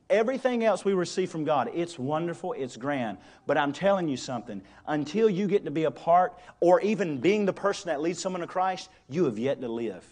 Everything 0.08 0.62
else 0.62 0.84
we 0.84 0.92
receive 0.92 1.30
from 1.30 1.44
God, 1.44 1.70
it's 1.72 1.98
wonderful, 1.98 2.52
it's 2.52 2.76
grand. 2.76 3.16
But 3.46 3.56
I'm 3.56 3.72
telling 3.72 4.08
you 4.08 4.18
something, 4.18 4.62
until 4.86 5.30
you 5.30 5.46
get 5.46 5.64
to 5.64 5.70
be 5.70 5.84
a 5.84 5.90
part 5.90 6.38
or 6.60 6.80
even 6.82 7.18
being 7.18 7.46
the 7.46 7.52
person 7.52 7.88
that 7.88 8.02
leads 8.02 8.20
someone 8.20 8.42
to 8.42 8.46
Christ, 8.46 8.90
you 9.08 9.24
have 9.24 9.38
yet 9.38 9.60
to 9.62 9.68
live. 9.68 10.04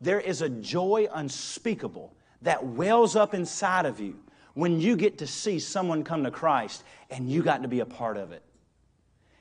There 0.00 0.20
is 0.20 0.42
a 0.42 0.48
joy 0.48 1.06
unspeakable 1.12 2.14
that 2.42 2.64
wells 2.64 3.16
up 3.16 3.34
inside 3.34 3.86
of 3.86 4.00
you 4.00 4.18
when 4.54 4.80
you 4.80 4.96
get 4.96 5.18
to 5.18 5.26
see 5.26 5.60
someone 5.60 6.02
come 6.02 6.24
to 6.24 6.30
Christ 6.32 6.82
and 7.08 7.30
you 7.30 7.42
got 7.42 7.62
to 7.62 7.68
be 7.68 7.80
a 7.80 7.86
part 7.86 8.16
of 8.16 8.32
it. 8.32 8.42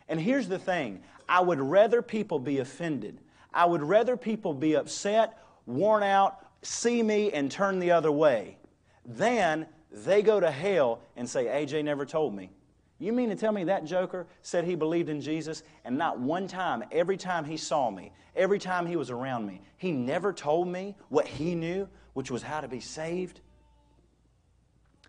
And 0.10 0.20
here's 0.20 0.48
the 0.48 0.60
thing 0.60 1.04
I 1.28 1.42
would 1.42 1.60
rather 1.60 2.02
people 2.02 2.40
be 2.40 2.60
offended. 2.60 3.20
I 3.54 3.66
would 3.66 3.84
rather 3.84 4.18
people 4.18 4.54
be 4.54 4.76
upset, 4.76 5.38
worn 5.66 6.04
out, 6.04 6.46
see 6.62 7.02
me, 7.02 7.32
and 7.32 7.52
turn 7.52 7.80
the 7.80 7.92
other 7.92 8.12
way 8.12 8.58
than 9.06 9.68
they 9.92 10.22
go 10.22 10.40
to 10.40 10.52
hell 10.52 11.02
and 11.16 11.28
say, 11.28 11.46
AJ 11.46 11.84
never 11.84 12.06
told 12.06 12.36
me. 12.36 12.52
You 13.00 13.14
mean 13.14 13.30
to 13.30 13.36
tell 13.36 13.52
me 13.52 13.66
that 13.66 13.86
joker 13.86 14.26
said 14.42 14.64
he 14.64 14.76
believed 14.76 15.10
in 15.10 15.22
Jesus 15.22 15.64
and 15.86 15.98
not 15.98 16.20
one 16.20 16.48
time, 16.48 16.84
every 16.92 17.18
time 17.18 17.46
he 17.46 17.56
saw 17.56 17.92
me, 17.92 18.12
every 18.36 18.60
time 18.60 18.86
he 18.86 18.96
was 18.96 19.12
around 19.12 19.46
me, 19.46 19.62
he 19.78 19.92
never 19.92 20.34
told 20.34 20.68
me 20.68 20.96
what 21.10 21.28
he 21.28 21.54
knew, 21.54 21.88
which 22.14 22.32
was 22.32 22.42
how 22.42 22.60
to 22.60 22.68
be 22.68 22.80
saved? 22.80 23.42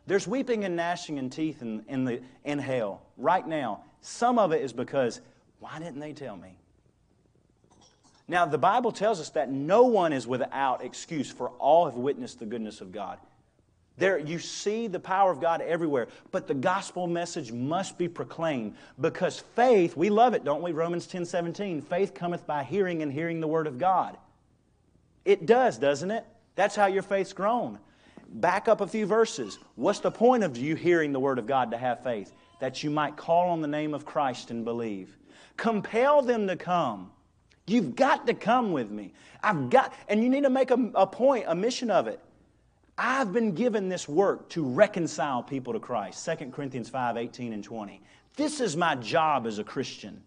There's 0.06 0.26
weeping 0.26 0.64
and 0.64 0.76
gnashing 0.76 1.18
in 1.18 1.30
teeth 1.30 1.62
in, 1.62 1.84
in, 1.88 2.04
the, 2.04 2.22
in 2.44 2.58
hell 2.58 3.02
right 3.16 3.46
now. 3.46 3.84
Some 4.00 4.38
of 4.38 4.52
it 4.52 4.62
is 4.62 4.72
because, 4.72 5.20
why 5.60 5.78
didn't 5.78 6.00
they 6.00 6.12
tell 6.12 6.36
me? 6.36 6.56
Now, 8.28 8.44
the 8.44 8.58
Bible 8.58 8.92
tells 8.92 9.20
us 9.20 9.30
that 9.30 9.50
no 9.50 9.84
one 9.84 10.12
is 10.12 10.26
without 10.26 10.84
excuse, 10.84 11.30
for 11.30 11.48
all 11.58 11.86
have 11.86 11.94
witnessed 11.94 12.38
the 12.38 12.46
goodness 12.46 12.80
of 12.80 12.92
God. 12.92 13.18
There, 13.96 14.18
you 14.18 14.38
see 14.38 14.86
the 14.86 15.00
power 15.00 15.32
of 15.32 15.40
God 15.40 15.60
everywhere, 15.60 16.06
but 16.30 16.46
the 16.46 16.54
gospel 16.54 17.08
message 17.08 17.50
must 17.50 17.98
be 17.98 18.06
proclaimed 18.06 18.76
because 19.00 19.40
faith, 19.40 19.96
we 19.96 20.08
love 20.08 20.34
it, 20.34 20.44
don't 20.44 20.62
we? 20.62 20.70
Romans 20.70 21.06
10 21.08 21.24
17, 21.24 21.82
faith 21.82 22.14
cometh 22.14 22.46
by 22.46 22.62
hearing 22.62 23.02
and 23.02 23.12
hearing 23.12 23.40
the 23.40 23.48
word 23.48 23.66
of 23.66 23.76
God. 23.78 24.16
It 25.24 25.46
does, 25.46 25.78
doesn't 25.78 26.12
it? 26.12 26.24
That's 26.54 26.76
how 26.76 26.86
your 26.86 27.02
faith's 27.02 27.32
grown. 27.32 27.78
Back 28.28 28.68
up 28.68 28.80
a 28.80 28.86
few 28.86 29.04
verses. 29.04 29.58
What's 29.74 30.00
the 30.00 30.12
point 30.12 30.44
of 30.44 30.56
you 30.56 30.76
hearing 30.76 31.12
the 31.12 31.20
word 31.20 31.38
of 31.38 31.46
God 31.46 31.72
to 31.72 31.78
have 31.78 32.04
faith? 32.04 32.32
That 32.60 32.82
you 32.82 32.90
might 32.90 33.16
call 33.16 33.50
on 33.50 33.60
the 33.60 33.68
name 33.68 33.94
of 33.94 34.04
Christ 34.04 34.50
and 34.50 34.64
believe. 34.64 35.16
Compel 35.56 36.22
them 36.22 36.46
to 36.46 36.56
come. 36.56 37.10
You've 37.66 37.94
got 37.94 38.26
to 38.26 38.34
come 38.34 38.72
with 38.72 38.90
me. 38.90 39.12
I've 39.42 39.70
got, 39.70 39.92
and 40.08 40.22
you 40.22 40.30
need 40.30 40.44
to 40.44 40.50
make 40.50 40.70
a, 40.70 40.90
a 40.94 41.06
point, 41.06 41.44
a 41.46 41.54
mission 41.54 41.90
of 41.90 42.06
it. 42.06 42.20
I've 42.96 43.32
been 43.32 43.52
given 43.52 43.88
this 43.88 44.08
work 44.08 44.48
to 44.50 44.64
reconcile 44.64 45.42
people 45.42 45.72
to 45.74 45.78
Christ. 45.78 46.26
2 46.26 46.46
Corinthians 46.46 46.88
5 46.88 47.16
18 47.16 47.52
and 47.52 47.62
20. 47.62 48.00
This 48.36 48.60
is 48.60 48.76
my 48.76 48.96
job 48.96 49.46
as 49.46 49.58
a 49.58 49.64
Christian. 49.64 50.22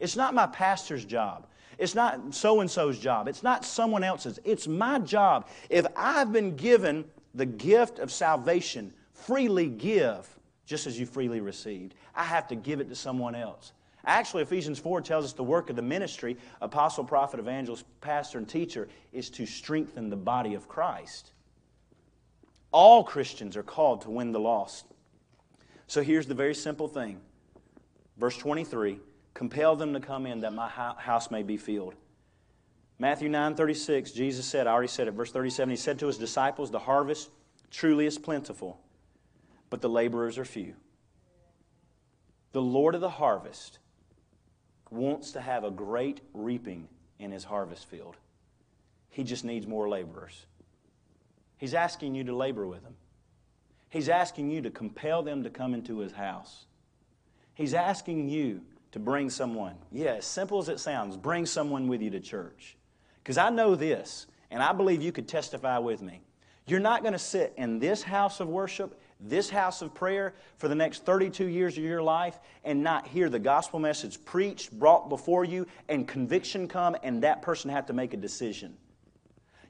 It's 0.00 0.16
not 0.16 0.34
my 0.34 0.46
pastor's 0.46 1.04
job. 1.04 1.46
It's 1.78 1.94
not 1.94 2.34
so 2.34 2.60
and 2.60 2.70
so's 2.70 2.98
job. 2.98 3.28
It's 3.28 3.42
not 3.42 3.64
someone 3.64 4.02
else's. 4.02 4.38
It's 4.44 4.66
my 4.66 4.98
job. 4.98 5.48
If 5.68 5.86
I've 5.96 6.32
been 6.32 6.56
given 6.56 7.04
the 7.34 7.46
gift 7.46 7.98
of 7.98 8.10
salvation, 8.10 8.92
freely 9.12 9.68
give 9.68 10.28
just 10.70 10.86
as 10.86 10.96
you 11.00 11.04
freely 11.04 11.40
received. 11.40 11.96
I 12.14 12.22
have 12.22 12.46
to 12.46 12.54
give 12.54 12.78
it 12.78 12.88
to 12.90 12.94
someone 12.94 13.34
else. 13.34 13.72
Actually, 14.06 14.44
Ephesians 14.44 14.78
4 14.78 15.00
tells 15.00 15.24
us 15.24 15.32
the 15.32 15.42
work 15.42 15.68
of 15.68 15.74
the 15.74 15.82
ministry, 15.82 16.36
apostle, 16.60 17.02
prophet, 17.02 17.40
evangelist, 17.40 17.84
pastor, 18.00 18.38
and 18.38 18.48
teacher, 18.48 18.88
is 19.12 19.30
to 19.30 19.46
strengthen 19.46 20.10
the 20.10 20.16
body 20.16 20.54
of 20.54 20.68
Christ. 20.68 21.32
All 22.70 23.02
Christians 23.02 23.56
are 23.56 23.64
called 23.64 24.02
to 24.02 24.10
win 24.10 24.30
the 24.30 24.38
lost. 24.38 24.86
So 25.88 26.04
here's 26.04 26.28
the 26.28 26.34
very 26.34 26.54
simple 26.54 26.86
thing. 26.86 27.20
Verse 28.16 28.36
23 28.36 29.00
Compel 29.34 29.74
them 29.74 29.92
to 29.92 29.98
come 29.98 30.24
in 30.24 30.42
that 30.42 30.52
my 30.52 30.68
house 30.68 31.32
may 31.32 31.42
be 31.42 31.56
filled. 31.56 31.94
Matthew 33.00 33.28
9 33.28 33.56
36, 33.56 34.12
Jesus 34.12 34.46
said, 34.46 34.68
I 34.68 34.70
already 34.70 34.86
said 34.86 35.08
it, 35.08 35.14
verse 35.14 35.32
37, 35.32 35.70
He 35.70 35.76
said 35.76 35.98
to 35.98 36.06
His 36.06 36.16
disciples, 36.16 36.70
The 36.70 36.78
harvest 36.78 37.28
truly 37.72 38.06
is 38.06 38.18
plentiful, 38.18 38.80
but 39.70 39.80
the 39.80 39.88
laborers 39.88 40.36
are 40.36 40.44
few. 40.44 40.74
The 42.52 42.62
Lord 42.62 42.94
of 42.94 43.00
the 43.00 43.08
harvest 43.08 43.78
wants 44.90 45.32
to 45.32 45.40
have 45.40 45.64
a 45.64 45.70
great 45.70 46.20
reaping 46.34 46.88
in 47.18 47.30
His 47.30 47.44
harvest 47.44 47.86
field. 47.86 48.16
He 49.08 49.24
just 49.24 49.44
needs 49.44 49.66
more 49.66 49.88
laborers. 49.88 50.46
He's 51.58 51.74
asking 51.74 52.14
you 52.14 52.24
to 52.24 52.34
labor 52.34 52.66
with 52.66 52.82
him. 52.82 52.94
He's 53.90 54.08
asking 54.08 54.50
you 54.50 54.62
to 54.62 54.70
compel 54.70 55.22
them 55.22 55.42
to 55.42 55.50
come 55.50 55.74
into 55.74 55.98
his 55.98 56.12
house. 56.12 56.64
He's 57.54 57.74
asking 57.74 58.28
you 58.28 58.62
to 58.92 58.98
bring 58.98 59.28
someone. 59.28 59.74
Yeah, 59.92 60.14
as 60.14 60.24
simple 60.24 60.58
as 60.58 60.68
it 60.68 60.80
sounds, 60.80 61.16
bring 61.16 61.44
someone 61.44 61.88
with 61.88 62.00
you 62.00 62.10
to 62.10 62.20
church. 62.20 62.76
Because 63.22 63.36
I 63.36 63.50
know 63.50 63.74
this, 63.74 64.26
and 64.50 64.62
I 64.62 64.72
believe 64.72 65.02
you 65.02 65.12
could 65.12 65.28
testify 65.28 65.78
with 65.78 66.00
me. 66.00 66.22
You're 66.66 66.80
not 66.80 67.02
going 67.02 67.12
to 67.12 67.18
sit 67.18 67.52
in 67.56 67.78
this 67.78 68.02
house 68.02 68.40
of 68.40 68.48
worship, 68.48 68.99
this 69.22 69.50
house 69.50 69.82
of 69.82 69.94
prayer 69.94 70.34
for 70.56 70.68
the 70.68 70.74
next 70.74 71.04
32 71.04 71.46
years 71.46 71.76
of 71.76 71.84
your 71.84 72.02
life 72.02 72.38
and 72.64 72.82
not 72.82 73.06
hear 73.06 73.28
the 73.28 73.38
gospel 73.38 73.78
message 73.78 74.24
preached, 74.24 74.72
brought 74.78 75.08
before 75.08 75.44
you, 75.44 75.66
and 75.88 76.06
conviction 76.08 76.68
come, 76.68 76.96
and 77.02 77.22
that 77.22 77.42
person 77.42 77.70
have 77.70 77.86
to 77.86 77.92
make 77.92 78.14
a 78.14 78.16
decision. 78.16 78.76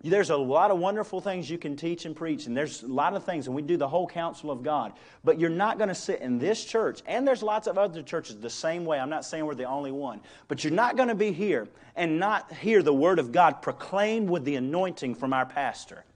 There's 0.02 0.30
a 0.30 0.36
lot 0.36 0.70
of 0.70 0.78
wonderful 0.78 1.20
things 1.20 1.50
you 1.50 1.58
can 1.58 1.76
teach 1.76 2.06
and 2.06 2.16
preach, 2.16 2.46
and 2.46 2.56
there's 2.56 2.82
a 2.82 2.86
lot 2.86 3.14
of 3.14 3.24
things, 3.24 3.46
and 3.46 3.54
we 3.54 3.60
do 3.60 3.76
the 3.76 3.88
whole 3.88 4.06
counsel 4.06 4.50
of 4.50 4.62
God. 4.62 4.94
But 5.24 5.38
you're 5.38 5.50
not 5.50 5.76
going 5.76 5.88
to 5.88 5.94
sit 5.94 6.22
in 6.22 6.38
this 6.38 6.64
church, 6.64 7.02
and 7.04 7.28
there's 7.28 7.42
lots 7.42 7.66
of 7.66 7.76
other 7.76 8.02
churches 8.02 8.38
the 8.38 8.48
same 8.48 8.86
way. 8.86 8.98
I'm 8.98 9.10
not 9.10 9.26
saying 9.26 9.44
we're 9.44 9.54
the 9.54 9.64
only 9.64 9.92
one. 9.92 10.22
But 10.48 10.64
you're 10.64 10.72
not 10.72 10.96
going 10.96 11.08
to 11.08 11.14
be 11.14 11.32
here 11.32 11.68
and 11.96 12.18
not 12.18 12.50
hear 12.50 12.82
the 12.82 12.94
Word 12.94 13.18
of 13.18 13.30
God 13.30 13.60
proclaimed 13.60 14.30
with 14.30 14.44
the 14.46 14.56
anointing 14.56 15.16
from 15.16 15.34
our 15.34 15.44
pastor, 15.44 16.06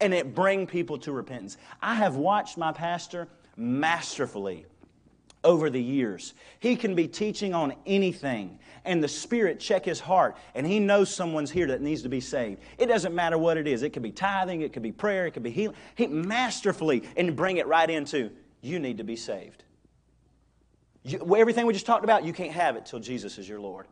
and 0.00 0.14
it 0.14 0.34
bring 0.34 0.66
people 0.66 0.98
to 0.98 1.12
repentance. 1.12 1.56
I 1.82 1.94
have 1.94 2.16
watched 2.16 2.56
my 2.56 2.72
pastor 2.72 3.28
masterfully 3.56 4.66
over 5.42 5.70
the 5.70 5.82
years. 5.82 6.34
He 6.58 6.76
can 6.76 6.94
be 6.94 7.08
teaching 7.08 7.54
on 7.54 7.74
anything, 7.86 8.58
and 8.84 9.02
the 9.02 9.08
Spirit 9.08 9.60
check 9.60 9.84
his 9.84 10.00
heart, 10.00 10.36
and 10.54 10.66
he 10.66 10.78
knows 10.78 11.14
someone's 11.14 11.50
here 11.50 11.66
that 11.68 11.80
needs 11.80 12.02
to 12.02 12.08
be 12.08 12.20
saved. 12.20 12.60
It 12.78 12.86
doesn't 12.86 13.14
matter 13.14 13.38
what 13.38 13.56
it 13.56 13.66
is. 13.66 13.82
It 13.82 13.90
could 13.90 14.02
be 14.02 14.12
tithing, 14.12 14.62
it 14.62 14.72
could 14.72 14.82
be 14.82 14.92
prayer, 14.92 15.26
it 15.26 15.32
could 15.32 15.42
be 15.42 15.50
healing. 15.50 15.76
He 15.94 16.06
masterfully 16.06 17.02
and 17.16 17.34
bring 17.34 17.56
it 17.56 17.66
right 17.66 17.88
into 17.88 18.30
you 18.60 18.78
need 18.78 18.98
to 18.98 19.04
be 19.04 19.16
saved. 19.16 19.64
You, 21.02 21.36
everything 21.36 21.66
we 21.66 21.72
just 21.72 21.86
talked 21.86 22.04
about, 22.04 22.24
you 22.24 22.32
can't 22.32 22.52
have 22.52 22.76
it 22.76 22.84
till 22.84 23.00
Jesus 23.00 23.38
is 23.38 23.48
your 23.48 23.60
Lord. 23.60 23.86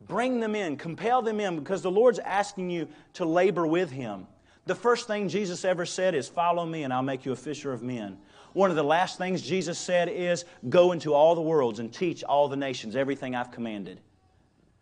Bring 0.00 0.40
them 0.40 0.54
in, 0.54 0.76
compel 0.76 1.22
them 1.22 1.40
in, 1.40 1.58
because 1.58 1.82
the 1.82 1.90
Lord's 1.90 2.18
asking 2.18 2.70
you 2.70 2.88
to 3.14 3.24
labor 3.24 3.66
with 3.66 3.90
Him. 3.90 4.26
The 4.66 4.74
first 4.74 5.06
thing 5.06 5.28
Jesus 5.28 5.64
ever 5.64 5.84
said 5.84 6.14
is, 6.14 6.28
Follow 6.28 6.64
me, 6.64 6.84
and 6.84 6.92
I'll 6.92 7.02
make 7.02 7.24
you 7.24 7.32
a 7.32 7.36
fisher 7.36 7.72
of 7.72 7.82
men. 7.82 8.18
One 8.52 8.70
of 8.70 8.76
the 8.76 8.84
last 8.84 9.18
things 9.18 9.42
Jesus 9.42 9.78
said 9.78 10.08
is, 10.08 10.44
Go 10.68 10.92
into 10.92 11.12
all 11.12 11.34
the 11.34 11.42
worlds 11.42 11.80
and 11.80 11.92
teach 11.92 12.24
all 12.24 12.48
the 12.48 12.56
nations 12.56 12.96
everything 12.96 13.34
I've 13.34 13.50
commanded. 13.50 14.00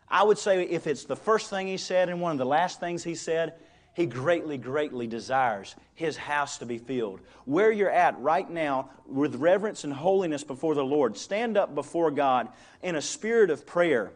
I 0.08 0.22
would 0.22 0.38
say 0.38 0.64
if 0.64 0.86
it's 0.86 1.04
the 1.04 1.16
first 1.16 1.48
thing 1.50 1.66
he 1.66 1.78
said 1.78 2.08
and 2.10 2.20
one 2.20 2.32
of 2.32 2.38
the 2.38 2.44
last 2.44 2.80
things 2.80 3.02
he 3.02 3.14
said, 3.14 3.54
he 3.94 4.06
greatly, 4.06 4.56
greatly 4.56 5.06
desires 5.06 5.74
his 5.94 6.16
house 6.16 6.58
to 6.58 6.66
be 6.66 6.78
filled. 6.78 7.20
Where 7.44 7.70
you're 7.70 7.90
at 7.90 8.18
right 8.20 8.48
now, 8.48 8.90
with 9.06 9.36
reverence 9.36 9.84
and 9.84 9.92
holiness 9.92 10.44
before 10.44 10.74
the 10.74 10.84
Lord, 10.84 11.16
stand 11.16 11.56
up 11.56 11.74
before 11.74 12.10
God 12.10 12.48
in 12.82 12.96
a 12.96 13.02
spirit 13.02 13.50
of 13.50 13.66
prayer. 13.66 14.12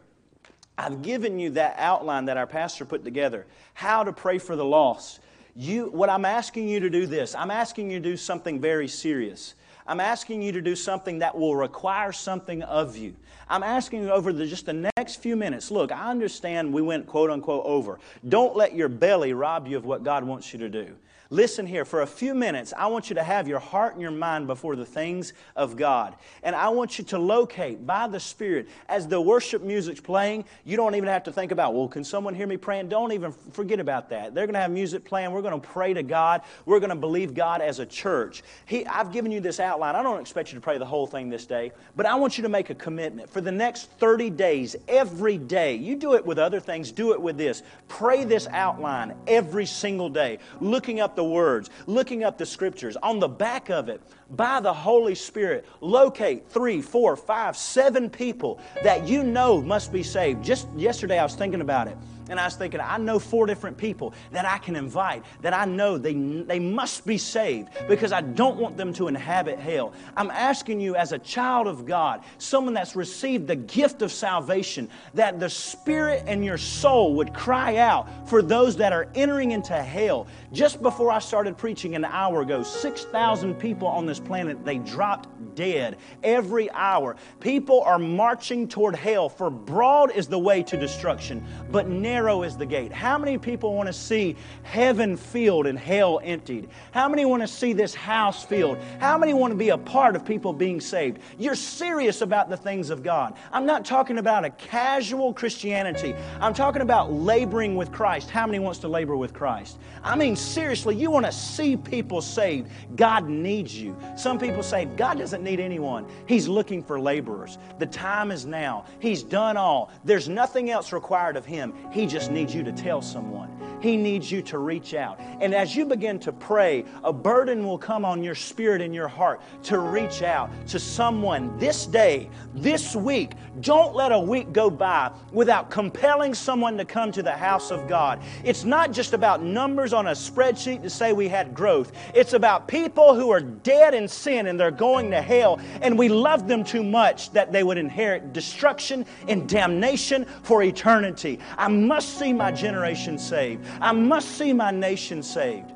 I've 0.77 1.01
given 1.01 1.39
you 1.39 1.51
that 1.51 1.75
outline 1.77 2.25
that 2.25 2.37
our 2.37 2.47
pastor 2.47 2.85
put 2.85 3.03
together 3.03 3.45
how 3.73 4.03
to 4.03 4.13
pray 4.13 4.37
for 4.37 4.55
the 4.55 4.65
lost 4.65 5.19
you, 5.57 5.87
what 5.87 6.09
I'm 6.09 6.23
asking 6.23 6.67
you 6.67 6.79
to 6.81 6.89
do 6.89 7.07
this, 7.07 7.33
I'm 7.33 7.49
asking 7.49 7.89
you 7.89 7.99
to 7.99 8.09
do 8.09 8.15
something 8.15 8.61
very 8.61 8.87
serious. 8.87 9.55
I'm 9.87 9.99
asking 9.99 10.41
you 10.41 10.51
to 10.51 10.61
do 10.61 10.75
something 10.75 11.19
that 11.19 11.35
will 11.35 11.55
require 11.55 12.11
something 12.11 12.61
of 12.63 12.95
you. 12.95 13.15
I'm 13.49 13.63
asking 13.63 14.03
you 14.03 14.11
over 14.11 14.31
the, 14.33 14.45
just 14.45 14.65
the 14.65 14.91
next 14.97 15.15
few 15.15 15.35
minutes. 15.35 15.71
Look, 15.71 15.91
I 15.91 16.11
understand 16.11 16.73
we 16.73 16.81
went 16.81 17.07
quote 17.07 17.31
unquote 17.31 17.65
over. 17.65 17.97
Don't 18.27 18.55
let 18.55 18.75
your 18.75 18.89
belly 18.89 19.33
rob 19.33 19.67
you 19.67 19.77
of 19.77 19.85
what 19.85 20.03
God 20.03 20.25
wants 20.25 20.53
you 20.53 20.59
to 20.59 20.69
do. 20.69 20.95
Listen 21.29 21.67
here, 21.67 21.83
for 21.83 22.01
a 22.01 22.07
few 22.07 22.33
minutes, 22.33 22.73
I 22.77 22.87
want 22.87 23.09
you 23.09 23.15
to 23.15 23.23
have 23.23 23.49
your 23.49 23.59
heart 23.59 23.93
and 23.93 24.01
your 24.01 24.11
mind 24.11 24.47
before 24.47 24.77
the 24.77 24.85
things 24.85 25.33
of 25.57 25.75
God. 25.75 26.15
And 26.41 26.55
I 26.55 26.69
want 26.69 26.97
you 26.97 27.03
to 27.05 27.19
locate 27.19 27.85
by 27.85 28.07
the 28.07 28.19
Spirit, 28.19 28.69
as 28.87 29.07
the 29.07 29.19
worship 29.19 29.61
music's 29.61 29.99
playing, 29.99 30.45
you 30.63 30.77
don't 30.77 30.95
even 30.95 31.09
have 31.09 31.23
to 31.23 31.33
think 31.33 31.51
about, 31.51 31.73
well, 31.73 31.89
can 31.89 32.05
someone 32.05 32.33
hear 32.33 32.47
me 32.47 32.55
praying? 32.55 32.87
Don't 32.87 33.11
even 33.11 33.33
forget 33.51 33.81
about 33.81 34.09
that. 34.11 34.33
They're 34.33 34.45
going 34.45 34.53
to 34.53 34.61
have 34.61 34.71
music 34.71 35.03
playing. 35.03 35.31
We're 35.31 35.41
going 35.41 35.59
to 35.59 35.67
pray 35.67 35.93
to 35.93 36.03
God. 36.03 36.43
We're 36.65 36.79
going 36.79 36.91
to 36.91 36.95
believe 36.95 37.33
God 37.33 37.61
as 37.61 37.79
a 37.79 37.85
church. 37.85 38.41
He, 38.65 38.85
I've 38.85 39.11
given 39.11 39.31
you 39.33 39.41
this 39.41 39.59
outline. 39.59 39.97
I 39.97 40.03
don't 40.03 40.21
expect 40.21 40.53
you 40.53 40.55
to 40.55 40.63
pray 40.63 40.77
the 40.77 40.85
whole 40.85 41.07
thing 41.07 41.29
this 41.29 41.45
day, 41.45 41.73
but 41.97 42.05
I 42.05 42.15
want 42.15 42.37
you 42.37 42.43
to 42.43 42.49
make 42.49 42.69
a 42.69 42.75
commitment. 42.75 43.29
For 43.29 43.41
the 43.41 43.51
next 43.51 43.89
30 43.99 44.29
days, 44.29 44.77
every 44.87 45.37
day, 45.37 45.75
you 45.75 45.97
do 45.97 46.13
it 46.13 46.25
with 46.25 46.39
other 46.39 46.61
things, 46.61 46.93
do 46.93 47.11
it 47.11 47.21
with 47.21 47.37
this. 47.37 47.63
Pray 47.89 48.23
this 48.23 48.47
outline 48.47 49.13
every 49.27 49.65
single 49.65 50.07
day, 50.07 50.39
looking 50.61 51.01
up 51.01 51.16
the 51.17 51.23
words, 51.25 51.69
looking 51.85 52.23
up 52.23 52.37
the 52.37 52.45
scriptures. 52.45 52.95
On 53.03 53.19
the 53.19 53.27
back 53.27 53.69
of 53.69 53.89
it, 53.89 54.01
by 54.29 54.61
the 54.61 54.73
Holy 54.73 55.15
Spirit, 55.15 55.65
locate 55.81 56.49
three, 56.49 56.81
four, 56.81 57.17
five, 57.17 57.57
seven 57.57 58.09
people 58.09 58.61
that 58.83 59.05
you 59.05 59.23
know 59.23 59.61
must 59.61 59.91
be 59.91 60.03
saved. 60.03 60.41
Just 60.41 60.69
yesterday, 60.77 61.19
I 61.19 61.23
was 61.23 61.35
thinking 61.35 61.59
about 61.59 61.89
it. 61.89 61.97
And 62.29 62.39
I 62.39 62.45
was 62.45 62.55
thinking, 62.55 62.79
I 62.81 62.97
know 62.97 63.19
four 63.19 63.45
different 63.45 63.77
people 63.77 64.13
that 64.31 64.45
I 64.45 64.57
can 64.57 64.75
invite 64.75 65.23
that 65.41 65.53
I 65.53 65.65
know 65.65 65.97
they, 65.97 66.13
they 66.13 66.59
must 66.59 67.05
be 67.05 67.17
saved 67.17 67.69
because 67.87 68.11
I 68.11 68.21
don't 68.21 68.57
want 68.57 68.77
them 68.77 68.93
to 68.93 69.07
inhabit 69.07 69.59
hell. 69.59 69.93
I'm 70.15 70.31
asking 70.31 70.79
you, 70.79 70.95
as 70.95 71.11
a 71.11 71.19
child 71.19 71.67
of 71.67 71.85
God, 71.85 72.23
someone 72.37 72.73
that's 72.73 72.95
received 72.95 73.47
the 73.47 73.55
gift 73.55 74.01
of 74.01 74.11
salvation, 74.11 74.89
that 75.13 75.39
the 75.39 75.49
Spirit 75.49 76.23
and 76.27 76.43
your 76.43 76.57
soul 76.57 77.15
would 77.15 77.33
cry 77.33 77.77
out 77.77 78.29
for 78.29 78.41
those 78.41 78.75
that 78.77 78.93
are 78.93 79.07
entering 79.15 79.51
into 79.51 79.81
hell. 79.81 80.27
Just 80.51 80.81
before 80.81 81.11
I 81.11 81.19
started 81.19 81.57
preaching 81.57 81.95
an 81.95 82.05
hour 82.05 82.41
ago, 82.41 82.63
6,000 82.63 83.55
people 83.55 83.87
on 83.87 84.05
this 84.05 84.19
planet, 84.19 84.63
they 84.65 84.77
dropped 84.79 85.29
dead 85.55 85.97
every 86.23 86.69
hour. 86.71 87.15
People 87.39 87.81
are 87.81 87.99
marching 87.99 88.67
toward 88.67 88.95
hell, 88.95 89.29
for 89.29 89.49
broad 89.49 90.11
is 90.11 90.27
the 90.27 90.39
way 90.39 90.63
to 90.63 90.77
destruction, 90.77 91.45
but 91.71 91.87
narrow 91.87 92.16
is 92.17 92.57
the 92.57 92.65
gate. 92.65 92.91
How 92.91 93.17
many 93.17 93.37
people 93.37 93.75
want 93.75 93.87
to 93.87 93.93
see 93.93 94.35
heaven 94.63 95.15
filled 95.15 95.67
and 95.67 95.77
hell 95.77 96.19
emptied? 96.23 96.67
How 96.91 97.07
many 97.07 97.25
want 97.25 97.43
to 97.43 97.47
see 97.47 97.73
this 97.73 97.93
house 97.93 98.43
filled? 98.43 98.79
How 98.99 99.17
many 99.17 99.33
want 99.35 99.51
to 99.51 99.57
be 99.57 99.69
a 99.69 99.77
part 99.77 100.15
of 100.15 100.25
people 100.25 100.51
being 100.51 100.81
saved? 100.81 101.19
You're 101.37 101.55
serious 101.55 102.21
about 102.21 102.49
the 102.49 102.57
things 102.57 102.89
of 102.89 103.03
God. 103.03 103.35
I'm 103.51 103.67
not 103.67 103.85
talking 103.85 104.17
about 104.17 104.45
a 104.45 104.49
casual 104.49 105.31
Christianity. 105.31 106.15
I'm 106.41 106.55
talking 106.55 106.81
about 106.81 107.13
laboring 107.13 107.75
with 107.75 107.91
Christ. 107.91 108.31
How 108.31 108.47
many 108.47 108.57
wants 108.57 108.79
to 108.79 108.87
labor 108.87 109.15
with 109.15 109.33
Christ? 109.33 109.77
I 110.03 110.15
mean, 110.15 110.35
seriously, 110.35 110.95
you 110.95 111.11
want 111.11 111.27
to 111.27 111.31
see 111.31 111.77
people 111.77 112.21
saved. 112.21 112.71
God 112.95 113.29
needs 113.29 113.79
you. 113.79 113.95
Some 114.15 114.39
people 114.39 114.63
say, 114.63 114.85
God 114.85 115.19
doesn't 115.19 115.43
need 115.43 115.59
anyone. 115.59 116.07
He's 116.25 116.47
looking 116.47 116.81
for 116.81 116.99
laborers. 116.99 117.59
The 117.77 117.85
time 117.85 118.31
is 118.31 118.47
now. 118.47 118.85
He's 118.99 119.21
done 119.21 119.55
all. 119.55 119.91
There's 120.03 120.27
nothing 120.27 120.71
else 120.71 120.91
required 120.91 121.37
of 121.37 121.45
Him. 121.45 121.73
He 121.91 122.06
just 122.07 122.31
needs 122.31 122.53
you 122.53 122.63
to 122.63 122.71
tell 122.71 123.01
someone. 123.01 123.57
He 123.79 123.95
needs 123.95 124.31
you 124.31 124.41
to 124.43 124.57
reach 124.57 124.93
out. 124.93 125.19
And 125.39 125.53
as 125.53 125.75
you 125.75 125.85
begin 125.85 126.19
to 126.19 126.31
pray, 126.31 126.83
a 127.03 127.13
burden 127.13 127.65
will 127.65 127.77
come 127.77 128.05
on 128.05 128.23
your 128.23 128.33
spirit 128.33 128.81
and 128.81 128.93
your 128.93 129.07
heart 129.07 129.41
to 129.63 129.79
reach 129.79 130.23
out 130.23 130.49
to 130.69 130.79
someone 130.79 131.55
this 131.59 131.85
day, 131.85 132.29
this 132.55 132.95
week. 132.95 133.33
Don't 133.61 133.95
let 133.95 134.11
a 134.11 134.19
week 134.19 134.51
go 134.51 134.69
by 134.69 135.11
without 135.31 135.69
compelling 135.69 136.33
someone 136.33 136.77
to 136.77 136.85
come 136.85 137.11
to 137.11 137.21
the 137.21 137.31
house 137.31 137.69
of 137.69 137.87
God. 137.87 138.19
It's 138.43 138.63
not 138.63 138.91
just 138.91 139.13
about 139.13 139.43
numbers 139.43 139.93
on 139.93 140.07
a 140.07 140.11
spreadsheet 140.11 140.81
to 140.81 140.89
say 140.89 141.13
we 141.13 141.27
had 141.27 141.53
growth, 141.53 141.91
it's 142.15 142.33
about 142.33 142.67
people 142.67 143.13
who 143.13 143.29
are 143.29 143.41
dead 143.41 143.93
in 143.93 144.07
sin 144.07 144.47
and 144.47 144.59
they're 144.59 144.71
going 144.71 145.11
to 145.11 145.21
hell, 145.21 145.59
and 145.81 145.97
we 145.97 146.09
love 146.09 146.47
them 146.47 146.63
too 146.63 146.83
much 146.83 147.31
that 147.31 147.51
they 147.51 147.63
would 147.63 147.77
inherit 147.77 148.33
destruction 148.33 149.05
and 149.27 149.47
damnation 149.47 150.25
for 150.43 150.63
eternity. 150.63 151.39
I 151.57 151.67
must 151.67 151.96
see 152.05 152.33
my 152.33 152.51
generation 152.51 153.17
saved. 153.17 153.65
I 153.81 153.91
must 153.91 154.37
see 154.37 154.53
my 154.53 154.71
nation 154.71 155.23
saved. 155.23 155.71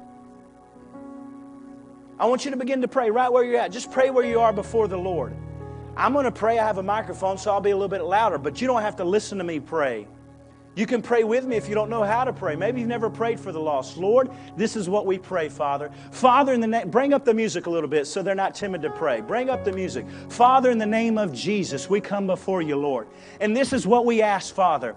I 2.19 2.25
want 2.25 2.45
you 2.45 2.51
to 2.51 2.57
begin 2.57 2.81
to 2.81 2.87
pray 2.87 3.09
right 3.09 3.31
where 3.31 3.43
you're 3.43 3.59
at. 3.59 3.71
Just 3.71 3.91
pray 3.91 4.11
where 4.11 4.23
you 4.23 4.39
are 4.39 4.53
before 4.53 4.87
the 4.87 4.97
Lord. 4.97 5.33
I'm 5.97 6.13
going 6.13 6.25
to 6.25 6.31
pray. 6.31 6.59
I 6.59 6.65
have 6.65 6.77
a 6.77 6.83
microphone, 6.83 7.37
so 7.37 7.51
I'll 7.51 7.61
be 7.61 7.71
a 7.71 7.75
little 7.75 7.89
bit 7.89 8.03
louder, 8.03 8.37
but 8.37 8.61
you 8.61 8.67
don't 8.67 8.81
have 8.81 8.95
to 8.97 9.03
listen 9.03 9.39
to 9.39 9.43
me 9.43 9.59
pray. 9.59 10.07
You 10.73 10.85
can 10.85 11.01
pray 11.01 11.25
with 11.25 11.45
me 11.45 11.57
if 11.57 11.67
you 11.67 11.75
don't 11.75 11.89
know 11.89 12.03
how 12.03 12.23
to 12.23 12.31
pray. 12.31 12.55
Maybe 12.55 12.79
you've 12.79 12.87
never 12.87 13.09
prayed 13.09 13.39
for 13.39 13.51
the 13.51 13.59
lost. 13.59 13.97
Lord, 13.97 14.29
this 14.55 14.77
is 14.77 14.87
what 14.87 15.05
we 15.05 15.17
pray, 15.17 15.49
Father. 15.49 15.91
Father, 16.11 16.53
in 16.53 16.61
the 16.61 16.67
name, 16.67 16.89
bring 16.89 17.13
up 17.13 17.25
the 17.25 17.33
music 17.33 17.65
a 17.65 17.69
little 17.69 17.89
bit 17.89 18.07
so 18.07 18.23
they're 18.23 18.35
not 18.35 18.55
timid 18.55 18.81
to 18.83 18.89
pray. 18.89 19.19
Bring 19.19 19.49
up 19.49 19.65
the 19.65 19.73
music. 19.73 20.05
Father, 20.29 20.71
in 20.71 20.77
the 20.77 20.85
name 20.85 21.17
of 21.17 21.33
Jesus, 21.33 21.89
we 21.89 21.99
come 21.99 22.25
before 22.25 22.61
you, 22.61 22.77
Lord. 22.77 23.09
And 23.41 23.55
this 23.55 23.73
is 23.73 23.85
what 23.85 24.05
we 24.05 24.21
ask, 24.21 24.55
Father. 24.55 24.95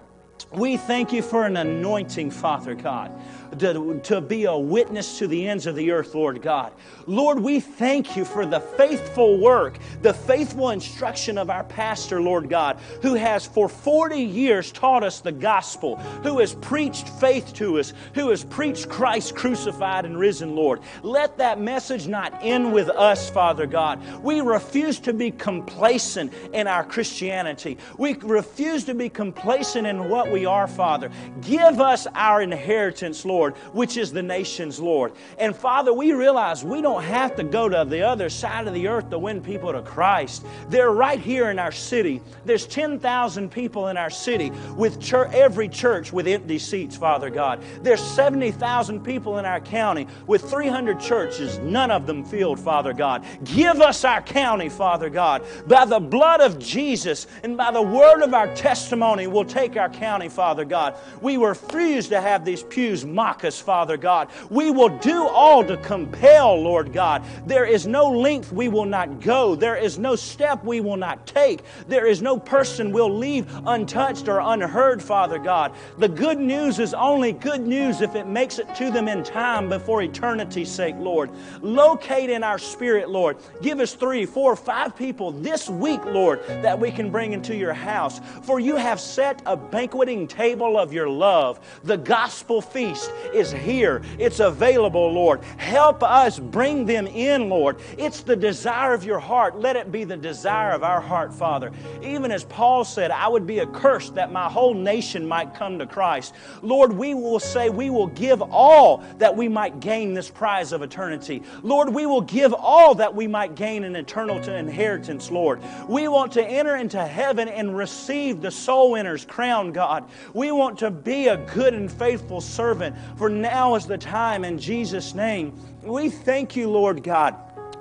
We 0.53 0.77
thank 0.77 1.11
you 1.11 1.21
for 1.21 1.45
an 1.45 1.57
anointing, 1.57 2.31
Father 2.31 2.75
God 2.75 3.11
to, 3.59 3.99
to 4.03 4.21
be 4.21 4.45
a 4.45 4.57
witness 4.57 5.19
to 5.19 5.27
the 5.27 5.47
ends 5.47 5.67
of 5.67 5.75
the 5.75 5.91
earth, 5.91 6.15
Lord 6.15 6.41
God. 6.41 6.73
Lord, 7.07 7.39
we 7.39 7.59
thank 7.59 8.15
you 8.15 8.25
for 8.25 8.45
the 8.45 8.59
faithful 8.59 9.37
work, 9.39 9.77
the 10.01 10.13
faithful 10.13 10.71
instruction 10.71 11.37
of 11.37 11.49
our 11.49 11.63
pastor, 11.63 12.21
Lord 12.21 12.49
God, 12.49 12.79
who 13.01 13.13
has 13.13 13.45
for 13.45 13.69
40 13.69 14.19
years 14.19 14.71
taught 14.71 15.03
us 15.03 15.21
the 15.21 15.31
gospel, 15.31 15.97
who 16.23 16.39
has 16.39 16.55
preached 16.55 17.09
faith 17.09 17.53
to 17.55 17.79
us, 17.79 17.93
who 18.13 18.29
has 18.29 18.43
preached 18.43 18.89
Christ 18.89 19.35
crucified 19.35 20.05
and 20.05 20.17
risen, 20.17 20.55
Lord. 20.55 20.81
Let 21.03 21.37
that 21.37 21.59
message 21.59 22.07
not 22.07 22.33
end 22.41 22.73
with 22.73 22.89
us, 22.89 23.29
Father 23.29 23.67
God. 23.67 24.01
We 24.23 24.41
refuse 24.41 24.99
to 25.01 25.13
be 25.13 25.31
complacent 25.31 26.33
in 26.53 26.67
our 26.67 26.83
Christianity. 26.83 27.77
We 27.97 28.15
refuse 28.15 28.85
to 28.85 28.95
be 28.95 29.09
complacent 29.09 29.85
in 29.85 30.09
what 30.09 30.31
we 30.31 30.45
are, 30.45 30.67
Father. 30.67 31.11
Give 31.41 31.79
us 31.79 32.07
our 32.15 32.41
inheritance, 32.41 33.25
Lord. 33.25 33.44
Lord, 33.45 33.57
which 33.73 33.97
is 33.97 34.11
the 34.11 34.23
nation's 34.23 34.79
Lord. 34.79 35.13
And 35.37 35.55
Father, 35.55 35.93
we 35.93 36.13
realize 36.13 36.63
we 36.63 36.81
don't 36.81 37.03
have 37.03 37.35
to 37.35 37.43
go 37.43 37.69
to 37.69 37.85
the 37.87 38.01
other 38.01 38.27
side 38.27 38.67
of 38.67 38.73
the 38.73 38.87
earth 38.87 39.11
to 39.11 39.19
win 39.19 39.41
people 39.41 39.71
to 39.71 39.83
Christ. 39.83 40.43
They're 40.69 40.91
right 40.91 41.19
here 41.19 41.51
in 41.51 41.59
our 41.59 41.71
city. 41.71 42.21
There's 42.43 42.65
10,000 42.65 43.51
people 43.51 43.89
in 43.89 43.97
our 43.97 44.09
city 44.09 44.51
with 44.75 44.99
church, 44.99 45.31
every 45.33 45.69
church 45.69 46.11
with 46.11 46.27
empty 46.27 46.57
seats, 46.57 46.97
Father 46.97 47.29
God. 47.29 47.61
There's 47.83 48.01
70,000 48.01 49.03
people 49.03 49.37
in 49.37 49.45
our 49.45 49.59
county 49.59 50.07
with 50.25 50.49
300 50.49 50.99
churches, 50.99 51.59
none 51.59 51.91
of 51.91 52.07
them 52.07 52.23
filled, 52.23 52.59
Father 52.59 52.93
God. 52.93 53.23
Give 53.43 53.79
us 53.79 54.03
our 54.03 54.23
county, 54.23 54.69
Father 54.69 55.11
God. 55.11 55.43
By 55.67 55.85
the 55.85 55.99
blood 55.99 56.41
of 56.41 56.57
Jesus 56.57 57.27
and 57.43 57.55
by 57.55 57.69
the 57.69 57.81
word 57.81 58.23
of 58.23 58.33
our 58.33 58.53
testimony, 58.55 59.27
we'll 59.27 59.45
take 59.45 59.77
our 59.77 59.89
county, 59.89 60.29
Father 60.29 60.65
God. 60.65 60.95
We 61.21 61.37
refuse 61.37 62.07
to 62.09 62.19
have 62.19 62.43
these 62.43 62.63
pews 62.63 63.05
mocked 63.05 63.24
mock 63.25 63.43
us, 63.43 63.59
Father 63.59 63.97
God. 63.97 64.29
We 64.51 64.69
will 64.69 64.99
do 64.99 65.27
all 65.27 65.63
to 65.65 65.77
compel, 65.77 66.61
Lord 66.61 66.93
God. 66.93 67.23
There 67.47 67.65
is 67.65 67.87
no 67.87 68.07
length 68.07 68.51
we 68.51 68.67
will 68.67 68.85
not 68.85 69.19
go. 69.19 69.55
There 69.55 69.75
is 69.75 69.97
no 69.97 70.15
step 70.15 70.63
we 70.63 70.79
will 70.79 70.95
not 70.95 71.25
take. 71.25 71.61
There 71.87 72.05
is 72.05 72.21
no 72.21 72.37
person 72.37 72.91
we'll 72.91 73.17
leave 73.17 73.47
untouched 73.65 74.27
or 74.27 74.41
unheard, 74.41 75.01
Father 75.01 75.39
God. 75.39 75.73
The 75.97 76.07
good 76.07 76.37
news 76.37 76.77
is 76.77 76.93
only 76.93 77.31
good 77.31 77.65
news 77.65 78.01
if 78.01 78.13
it 78.13 78.27
makes 78.27 78.59
it 78.59 78.75
to 78.75 78.91
them 78.91 79.07
in 79.07 79.23
time 79.23 79.69
before 79.69 80.03
eternity's 80.03 80.69
sake, 80.69 80.95
Lord. 80.99 81.31
Locate 81.63 82.29
in 82.29 82.43
our 82.43 82.59
spirit, 82.59 83.09
Lord. 83.09 83.37
Give 83.59 83.79
us 83.79 83.95
three, 83.95 84.27
four, 84.27 84.55
five 84.55 84.95
people 84.95 85.31
this 85.31 85.67
week, 85.67 86.05
Lord, 86.05 86.45
that 86.47 86.79
we 86.79 86.91
can 86.91 87.09
bring 87.09 87.33
into 87.33 87.55
your 87.55 87.73
house. 87.73 88.21
For 88.43 88.59
you 88.59 88.75
have 88.75 88.99
set 88.99 89.41
a 89.47 89.57
banqueting 89.57 90.27
table 90.27 90.77
of 90.77 90.93
your 90.93 91.09
love, 91.09 91.59
the 91.83 91.97
gospel 91.97 92.61
feast 92.61 93.11
is 93.33 93.51
here. 93.51 94.01
It's 94.19 94.39
available, 94.39 95.11
Lord. 95.11 95.43
Help 95.57 96.03
us 96.03 96.39
bring 96.39 96.85
them 96.85 97.07
in, 97.07 97.49
Lord. 97.49 97.79
It's 97.97 98.21
the 98.21 98.35
desire 98.35 98.93
of 98.93 99.03
your 99.03 99.19
heart. 99.19 99.57
Let 99.57 99.75
it 99.75 99.91
be 99.91 100.03
the 100.03 100.17
desire 100.17 100.71
of 100.71 100.83
our 100.83 101.01
heart, 101.01 101.33
Father. 101.33 101.71
Even 102.01 102.31
as 102.31 102.43
Paul 102.43 102.85
said, 102.85 103.11
I 103.11 103.27
would 103.27 103.47
be 103.47 103.61
accursed 103.61 104.15
that 104.15 104.31
my 104.31 104.49
whole 104.49 104.73
nation 104.73 105.27
might 105.27 105.53
come 105.53 105.79
to 105.79 105.85
Christ. 105.85 106.35
Lord, 106.61 106.93
we 106.93 107.13
will 107.13 107.39
say 107.39 107.69
we 107.69 107.89
will 107.89 108.07
give 108.07 108.41
all 108.41 109.03
that 109.17 109.35
we 109.35 109.47
might 109.47 109.79
gain 109.79 110.13
this 110.13 110.29
prize 110.29 110.71
of 110.71 110.81
eternity. 110.81 111.43
Lord, 111.63 111.93
we 111.93 112.05
will 112.05 112.21
give 112.21 112.53
all 112.53 112.95
that 112.95 113.13
we 113.13 113.27
might 113.27 113.55
gain 113.55 113.83
an 113.83 113.95
eternal 113.95 114.37
inheritance, 114.37 115.31
Lord. 115.31 115.61
We 115.87 116.07
want 116.07 116.31
to 116.33 116.45
enter 116.45 116.75
into 116.75 117.03
heaven 117.05 117.47
and 117.47 117.75
receive 117.75 118.41
the 118.41 118.51
soul 118.51 118.91
winner's 118.91 119.25
crown, 119.25 119.71
God. 119.71 120.09
We 120.33 120.51
want 120.51 120.79
to 120.79 120.91
be 120.91 121.27
a 121.27 121.37
good 121.37 121.73
and 121.73 121.91
faithful 121.91 122.41
servant 122.41 122.95
for 123.17 123.29
now 123.29 123.75
is 123.75 123.85
the 123.85 123.97
time 123.97 124.43
in 124.43 124.59
Jesus' 124.59 125.13
name. 125.13 125.57
We 125.83 126.09
thank 126.09 126.55
you, 126.55 126.69
Lord 126.69 127.03
God 127.03 127.35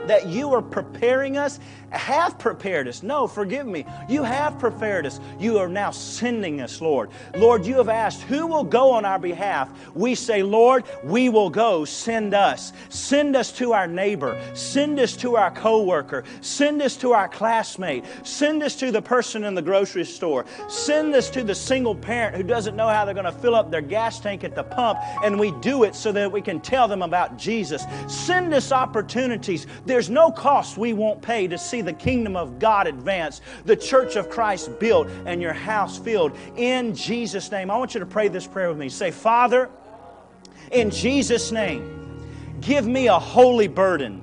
that 0.06 0.26
you 0.26 0.52
are 0.52 0.62
preparing 0.62 1.36
us, 1.36 1.60
have 1.90 2.38
prepared 2.38 2.88
us. 2.88 3.02
No, 3.02 3.26
forgive 3.26 3.66
me. 3.66 3.86
You 4.08 4.24
have 4.24 4.58
prepared 4.58 5.06
us. 5.06 5.20
You 5.38 5.58
are 5.58 5.68
now 5.68 5.92
sending 5.92 6.60
us, 6.60 6.80
Lord. 6.80 7.10
Lord, 7.36 7.64
you 7.64 7.76
have 7.76 7.88
asked, 7.88 8.22
who 8.22 8.46
will 8.46 8.64
go 8.64 8.90
on 8.90 9.04
our 9.04 9.18
behalf? 9.18 9.70
We 9.94 10.14
say, 10.14 10.42
Lord, 10.42 10.84
we 11.04 11.28
will 11.28 11.50
go. 11.50 11.84
Send 11.84 12.34
us. 12.34 12.72
Send 12.88 13.36
us 13.36 13.52
to 13.52 13.72
our 13.72 13.86
neighbor. 13.86 14.40
Send 14.54 14.98
us 14.98 15.16
to 15.18 15.36
our 15.36 15.50
coworker. 15.52 16.24
Send 16.40 16.82
us 16.82 16.96
to 16.96 17.12
our 17.12 17.28
classmate. 17.28 18.04
Send 18.24 18.62
us 18.62 18.74
to 18.76 18.90
the 18.90 19.02
person 19.02 19.44
in 19.44 19.54
the 19.54 19.62
grocery 19.62 20.04
store. 20.04 20.44
Send 20.68 21.14
us 21.14 21.30
to 21.30 21.44
the 21.44 21.54
single 21.54 21.94
parent 21.94 22.36
who 22.36 22.42
doesn't 22.42 22.74
know 22.74 22.88
how 22.88 23.04
they're 23.04 23.14
going 23.14 23.24
to 23.24 23.32
fill 23.32 23.54
up 23.54 23.70
their 23.70 23.80
gas 23.80 24.18
tank 24.18 24.42
at 24.42 24.54
the 24.54 24.64
pump, 24.64 24.98
and 25.22 25.38
we 25.38 25.52
do 25.60 25.84
it 25.84 25.94
so 25.94 26.10
that 26.12 26.30
we 26.30 26.42
can 26.42 26.60
tell 26.60 26.88
them 26.88 27.02
about 27.02 27.38
Jesus. 27.38 27.84
Send 28.08 28.52
us 28.52 28.72
opportunities. 28.72 29.66
There's 29.94 30.10
no 30.10 30.32
cost 30.32 30.76
we 30.76 30.92
won't 30.92 31.22
pay 31.22 31.46
to 31.46 31.56
see 31.56 31.80
the 31.80 31.92
kingdom 31.92 32.34
of 32.34 32.58
God 32.58 32.88
advance, 32.88 33.40
the 33.64 33.76
church 33.76 34.16
of 34.16 34.28
Christ 34.28 34.80
built, 34.80 35.06
and 35.24 35.40
your 35.40 35.52
house 35.52 35.96
filled. 35.96 36.36
In 36.56 36.96
Jesus' 36.96 37.48
name, 37.52 37.70
I 37.70 37.76
want 37.76 37.94
you 37.94 38.00
to 38.00 38.06
pray 38.06 38.26
this 38.26 38.44
prayer 38.44 38.68
with 38.68 38.76
me. 38.76 38.88
Say, 38.88 39.12
Father, 39.12 39.70
in 40.72 40.90
Jesus' 40.90 41.52
name, 41.52 42.26
give 42.60 42.88
me 42.88 43.06
a 43.06 43.16
holy 43.20 43.68
burden 43.68 44.20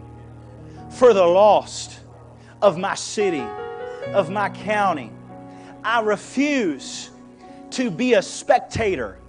for 0.89 1.13
the 1.13 1.25
lost 1.25 2.01
of 2.61 2.77
my 2.77 2.95
city, 2.95 3.45
of 4.07 4.29
my 4.29 4.49
county. 4.49 5.09
I 5.85 6.01
refuse 6.01 7.11
to 7.69 7.89
be 7.89 8.15
a 8.15 8.21
spectator 8.21 9.19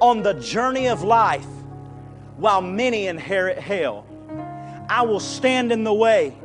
on 0.00 0.24
the 0.24 0.32
journey 0.32 0.88
of 0.88 1.04
life 1.04 1.46
while 2.36 2.60
many 2.60 3.06
inherit 3.06 3.60
hell. 3.60 4.06
I 4.88 5.02
will 5.02 5.20
stand 5.20 5.72
in 5.72 5.84
the 5.84 5.94
way. 5.94 6.36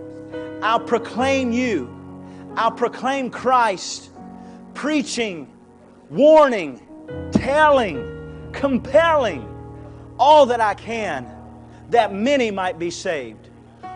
I'll 0.61 0.79
proclaim 0.79 1.51
you. 1.51 1.93
I'll 2.55 2.71
proclaim 2.71 3.29
Christ, 3.29 4.09
preaching, 4.73 5.51
warning, 6.09 6.81
telling, 7.31 8.49
compelling 8.51 9.47
all 10.17 10.47
that 10.47 10.59
I 10.59 10.73
can 10.73 11.31
that 11.89 12.13
many 12.13 12.51
might 12.51 12.79
be 12.79 12.89
saved. 12.91 13.49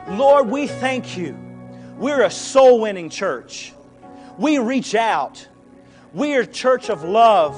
Lord, 0.09 0.47
we 0.47 0.67
thank 0.67 1.17
you. 1.17 1.37
We're 1.97 2.23
a 2.23 2.31
soul 2.31 2.81
winning 2.81 3.09
church. 3.09 3.73
We 4.37 4.57
reach 4.57 4.95
out. 4.95 5.47
We 6.13 6.35
are 6.35 6.41
a 6.41 6.47
church 6.47 6.89
of 6.89 7.03
love, 7.03 7.55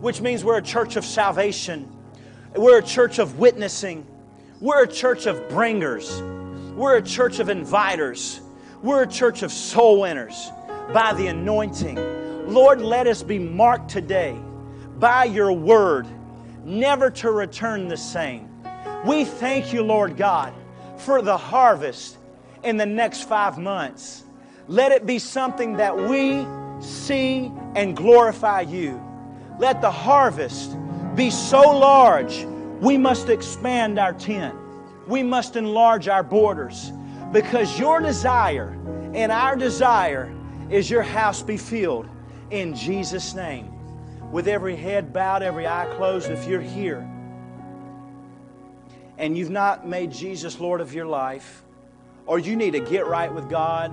which 0.00 0.20
means 0.20 0.44
we're 0.44 0.58
a 0.58 0.62
church 0.62 0.96
of 0.96 1.04
salvation. 1.04 1.90
We're 2.54 2.78
a 2.78 2.82
church 2.82 3.18
of 3.18 3.38
witnessing. 3.38 4.06
We're 4.62 4.84
a 4.84 4.88
church 4.88 5.26
of 5.26 5.48
bringers. 5.48 6.22
We're 6.76 6.98
a 6.98 7.02
church 7.02 7.40
of 7.40 7.48
inviters. 7.48 8.40
We're 8.80 9.02
a 9.02 9.08
church 9.08 9.42
of 9.42 9.50
soul 9.50 10.02
winners 10.02 10.52
by 10.94 11.14
the 11.14 11.26
anointing. 11.26 11.96
Lord, 12.46 12.80
let 12.80 13.08
us 13.08 13.24
be 13.24 13.40
marked 13.40 13.90
today 13.90 14.38
by 15.00 15.24
your 15.24 15.52
word, 15.52 16.06
never 16.62 17.10
to 17.10 17.32
return 17.32 17.88
the 17.88 17.96
same. 17.96 18.48
We 19.04 19.24
thank 19.24 19.72
you, 19.72 19.82
Lord 19.82 20.16
God, 20.16 20.54
for 20.96 21.22
the 21.22 21.36
harvest 21.36 22.18
in 22.62 22.76
the 22.76 22.86
next 22.86 23.28
five 23.28 23.58
months. 23.58 24.22
Let 24.68 24.92
it 24.92 25.06
be 25.06 25.18
something 25.18 25.78
that 25.78 25.96
we 25.96 26.46
see 26.80 27.50
and 27.74 27.96
glorify 27.96 28.60
you. 28.60 29.02
Let 29.58 29.80
the 29.80 29.90
harvest 29.90 30.76
be 31.16 31.30
so 31.30 31.76
large, 31.76 32.46
we 32.82 32.98
must 32.98 33.28
expand 33.28 33.96
our 33.96 34.12
tent. 34.12 34.56
We 35.06 35.22
must 35.22 35.54
enlarge 35.54 36.08
our 36.08 36.24
borders 36.24 36.90
because 37.30 37.78
your 37.78 38.00
desire 38.00 38.76
and 39.14 39.30
our 39.30 39.54
desire 39.54 40.34
is 40.68 40.90
your 40.90 41.02
house 41.02 41.42
be 41.42 41.56
filled 41.56 42.08
in 42.50 42.74
Jesus' 42.74 43.34
name. 43.34 43.72
With 44.32 44.48
every 44.48 44.74
head 44.74 45.12
bowed, 45.12 45.42
every 45.42 45.64
eye 45.64 45.86
closed, 45.96 46.28
if 46.28 46.48
you're 46.48 46.60
here 46.60 47.08
and 49.16 49.38
you've 49.38 49.50
not 49.50 49.86
made 49.86 50.10
Jesus 50.10 50.58
Lord 50.58 50.80
of 50.80 50.92
your 50.92 51.06
life, 51.06 51.62
or 52.26 52.40
you 52.40 52.56
need 52.56 52.72
to 52.72 52.80
get 52.80 53.06
right 53.06 53.32
with 53.32 53.48
God, 53.48 53.92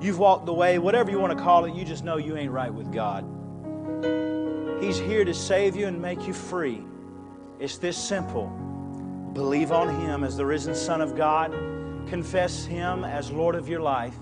you've 0.00 0.18
walked 0.18 0.46
the 0.46 0.52
way, 0.52 0.80
whatever 0.80 1.08
you 1.08 1.20
want 1.20 1.38
to 1.38 1.44
call 1.44 1.66
it, 1.66 1.74
you 1.74 1.84
just 1.84 2.02
know 2.02 2.16
you 2.16 2.36
ain't 2.36 2.50
right 2.50 2.74
with 2.74 2.92
God. 2.92 3.24
He's 4.82 4.98
here 4.98 5.24
to 5.24 5.34
save 5.34 5.76
you 5.76 5.86
and 5.86 6.02
make 6.02 6.26
you 6.26 6.32
free. 6.32 6.82
It's 7.62 7.78
this 7.78 7.96
simple. 7.96 8.48
Believe 9.34 9.70
on 9.70 10.00
Him 10.00 10.24
as 10.24 10.36
the 10.36 10.44
risen 10.44 10.74
Son 10.74 11.00
of 11.00 11.16
God, 11.16 11.52
confess 12.08 12.64
Him 12.64 13.04
as 13.04 13.30
Lord 13.30 13.54
of 13.54 13.68
your 13.68 13.78
life. 13.78 14.16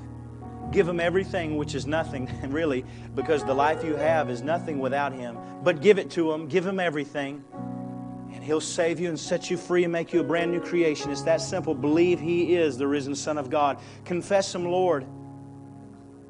Give 0.72 0.86
Him 0.86 1.00
everything, 1.00 1.56
which 1.56 1.74
is 1.74 1.86
nothing, 1.86 2.30
really, 2.50 2.84
because 3.14 3.42
the 3.42 3.54
life 3.54 3.82
you 3.82 3.96
have 3.96 4.28
is 4.28 4.42
nothing 4.42 4.78
without 4.78 5.14
Him. 5.14 5.38
But 5.62 5.80
give 5.80 5.98
it 5.98 6.10
to 6.10 6.30
Him, 6.30 6.48
give 6.48 6.66
Him 6.66 6.78
everything. 6.78 7.42
And 8.30 8.44
He'll 8.44 8.60
save 8.60 9.00
you 9.00 9.08
and 9.08 9.18
set 9.18 9.50
you 9.50 9.56
free 9.56 9.84
and 9.84 9.92
make 9.92 10.12
you 10.12 10.20
a 10.20 10.24
brand 10.24 10.52
new 10.52 10.60
creation. 10.60 11.10
It's 11.10 11.22
that 11.22 11.40
simple. 11.40 11.74
Believe 11.74 12.20
He 12.20 12.54
is 12.56 12.76
the 12.76 12.86
risen 12.86 13.14
Son 13.14 13.38
of 13.38 13.48
God. 13.48 13.78
Confess 14.04 14.54
Him, 14.54 14.66
Lord. 14.66 15.06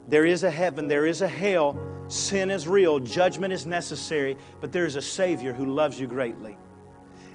There 0.07 0.27
is 0.27 0.45
a 0.45 0.51
heaven, 0.51 0.87
there 0.87 1.07
is 1.07 1.23
a 1.23 1.29
hell. 1.29 1.77
Sin 2.07 2.53
is 2.53 2.69
real, 2.69 3.01
judgment 3.01 3.53
is 3.53 3.67
necessary, 3.67 4.37
but 4.61 4.71
there 4.71 4.87
is 4.87 4.95
a 4.95 5.03
Savior 5.03 5.53
who 5.53 5.67
loves 5.67 5.99
you 5.99 6.07
greatly. 6.07 6.57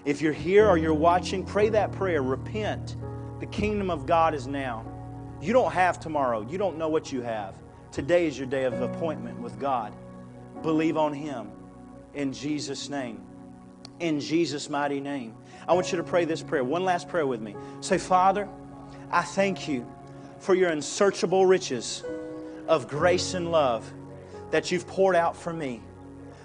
If 0.05 0.21
you're 0.21 0.33
here 0.33 0.67
or 0.67 0.77
you're 0.77 0.93
watching, 0.93 1.43
pray 1.43 1.69
that 1.69 1.91
prayer. 1.91 2.21
Repent. 2.21 2.95
The 3.39 3.47
kingdom 3.47 3.89
of 3.89 4.05
God 4.05 4.33
is 4.33 4.47
now. 4.47 4.85
You 5.41 5.51
don't 5.51 5.73
have 5.73 5.99
tomorrow, 5.99 6.41
you 6.41 6.57
don't 6.57 6.77
know 6.77 6.87
what 6.87 7.11
you 7.11 7.21
have. 7.21 7.55
Today 7.91 8.27
is 8.27 8.37
your 8.37 8.47
day 8.47 8.63
of 8.63 8.81
appointment 8.81 9.39
with 9.39 9.59
God. 9.59 9.93
Believe 10.61 10.97
on 10.97 11.13
Him 11.13 11.51
in 12.13 12.31
Jesus' 12.31 12.89
name 12.89 13.21
in 13.99 14.19
Jesus' 14.19 14.69
mighty 14.69 14.99
name. 14.99 15.35
I 15.67 15.73
want 15.73 15.91
you 15.91 15.97
to 15.97 16.03
pray 16.03 16.25
this 16.25 16.41
prayer. 16.41 16.63
One 16.63 16.83
last 16.83 17.07
prayer 17.07 17.25
with 17.25 17.41
me. 17.41 17.55
Say, 17.81 17.97
Father, 17.97 18.47
I 19.11 19.21
thank 19.21 19.67
you 19.67 19.85
for 20.39 20.55
your 20.55 20.69
unsearchable 20.69 21.45
riches 21.45 22.03
of 22.67 22.87
grace 22.87 23.33
and 23.33 23.51
love 23.51 23.91
that 24.51 24.71
you've 24.71 24.87
poured 24.87 25.15
out 25.15 25.35
for 25.35 25.53
me. 25.53 25.81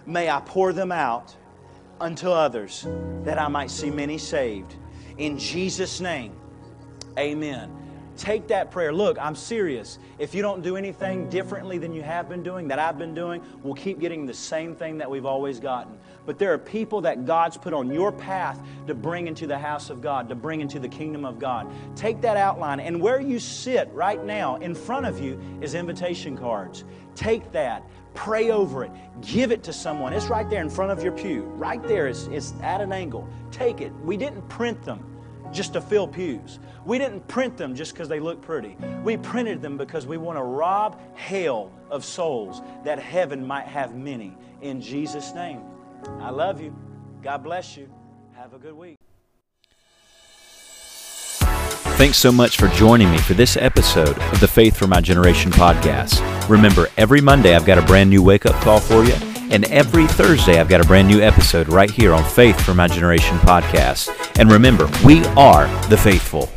May 0.06 0.30
I 0.30 0.40
pour 0.40 0.72
them 0.72 0.92
out 0.92 1.34
unto 2.00 2.30
others 2.30 2.86
that 3.24 3.38
I 3.38 3.48
might 3.48 3.70
see 3.70 3.90
many 3.90 4.18
saved. 4.18 4.74
In 5.18 5.38
Jesus' 5.38 6.00
name, 6.00 6.32
amen. 7.18 7.76
Take 8.16 8.48
that 8.48 8.70
prayer. 8.70 8.92
Look, 8.92 9.18
I'm 9.18 9.34
serious. 9.34 9.98
If 10.18 10.34
you 10.34 10.42
don't 10.42 10.62
do 10.62 10.76
anything 10.76 11.30
differently 11.30 11.78
than 11.78 11.94
you 11.94 12.02
have 12.02 12.28
been 12.28 12.42
doing, 12.42 12.68
that 12.68 12.78
I've 12.78 12.98
been 12.98 13.14
doing, 13.14 13.42
we'll 13.62 13.74
keep 13.74 13.98
getting 13.98 14.26
the 14.26 14.34
same 14.34 14.74
thing 14.74 14.98
that 14.98 15.10
we've 15.10 15.24
always 15.24 15.58
gotten. 15.58 15.98
But 16.26 16.38
there 16.38 16.52
are 16.52 16.58
people 16.58 17.00
that 17.02 17.24
God's 17.24 17.56
put 17.56 17.72
on 17.72 17.90
your 17.90 18.12
path 18.12 18.62
to 18.88 18.94
bring 18.94 19.26
into 19.26 19.46
the 19.46 19.58
house 19.58 19.88
of 19.88 20.02
God, 20.02 20.28
to 20.28 20.34
bring 20.34 20.60
into 20.60 20.78
the 20.78 20.88
kingdom 20.88 21.24
of 21.24 21.38
God. 21.38 21.72
Take 21.96 22.20
that 22.20 22.36
outline, 22.36 22.80
and 22.80 23.00
where 23.00 23.22
you 23.22 23.38
sit 23.38 23.90
right 23.92 24.22
now 24.22 24.56
in 24.56 24.74
front 24.74 25.06
of 25.06 25.18
you 25.18 25.40
is 25.62 25.74
invitation 25.74 26.36
cards. 26.36 26.84
Take 27.14 27.50
that, 27.52 27.88
pray 28.20 28.50
over 28.50 28.84
it, 28.84 28.90
give 29.22 29.50
it 29.50 29.62
to 29.62 29.72
someone. 29.72 30.12
It's 30.12 30.26
right 30.26 30.48
there 30.50 30.60
in 30.60 30.68
front 30.68 30.92
of 30.92 31.02
your 31.02 31.12
pew. 31.12 31.40
Right 31.56 31.82
there, 31.88 32.06
it's, 32.06 32.26
it's 32.26 32.52
at 32.62 32.82
an 32.82 32.92
angle. 32.92 33.26
Take 33.50 33.80
it. 33.80 33.94
We 34.04 34.18
didn't 34.18 34.46
print 34.50 34.82
them 34.82 35.02
just 35.52 35.72
to 35.72 35.80
fill 35.80 36.06
pews. 36.06 36.58
We 36.84 36.98
didn't 36.98 37.26
print 37.28 37.56
them 37.56 37.74
just 37.74 37.94
because 37.94 38.10
they 38.10 38.20
look 38.20 38.42
pretty. 38.42 38.76
We 39.02 39.16
printed 39.16 39.62
them 39.62 39.78
because 39.78 40.06
we 40.06 40.18
want 40.18 40.36
to 40.36 40.42
rob 40.42 41.00
hell 41.16 41.72
of 41.88 42.04
souls 42.04 42.60
that 42.84 42.98
heaven 42.98 43.46
might 43.46 43.66
have 43.66 43.94
many. 43.94 44.36
In 44.60 44.82
Jesus' 44.82 45.32
name. 45.32 45.62
I 46.18 46.28
love 46.28 46.60
you. 46.60 46.76
God 47.22 47.42
bless 47.42 47.74
you. 47.74 47.90
Have 48.34 48.52
a 48.52 48.58
good 48.58 48.74
week. 48.74 48.98
Thanks 52.00 52.16
so 52.16 52.32
much 52.32 52.56
for 52.56 52.68
joining 52.68 53.10
me 53.10 53.18
for 53.18 53.34
this 53.34 53.58
episode 53.58 54.18
of 54.18 54.40
the 54.40 54.48
Faith 54.48 54.74
for 54.74 54.86
My 54.86 55.02
Generation 55.02 55.52
podcast. 55.52 56.48
Remember, 56.48 56.88
every 56.96 57.20
Monday 57.20 57.54
I've 57.54 57.66
got 57.66 57.76
a 57.76 57.82
brand 57.82 58.08
new 58.08 58.22
wake 58.22 58.46
up 58.46 58.54
call 58.62 58.80
for 58.80 59.04
you, 59.04 59.12
and 59.50 59.70
every 59.70 60.06
Thursday 60.06 60.58
I've 60.58 60.70
got 60.70 60.82
a 60.82 60.86
brand 60.86 61.08
new 61.08 61.20
episode 61.20 61.68
right 61.68 61.90
here 61.90 62.14
on 62.14 62.24
Faith 62.24 62.58
for 62.58 62.72
My 62.72 62.88
Generation 62.88 63.36
podcast. 63.40 64.08
And 64.40 64.50
remember, 64.50 64.88
we 65.04 65.26
are 65.36 65.66
the 65.90 65.98
faithful. 65.98 66.48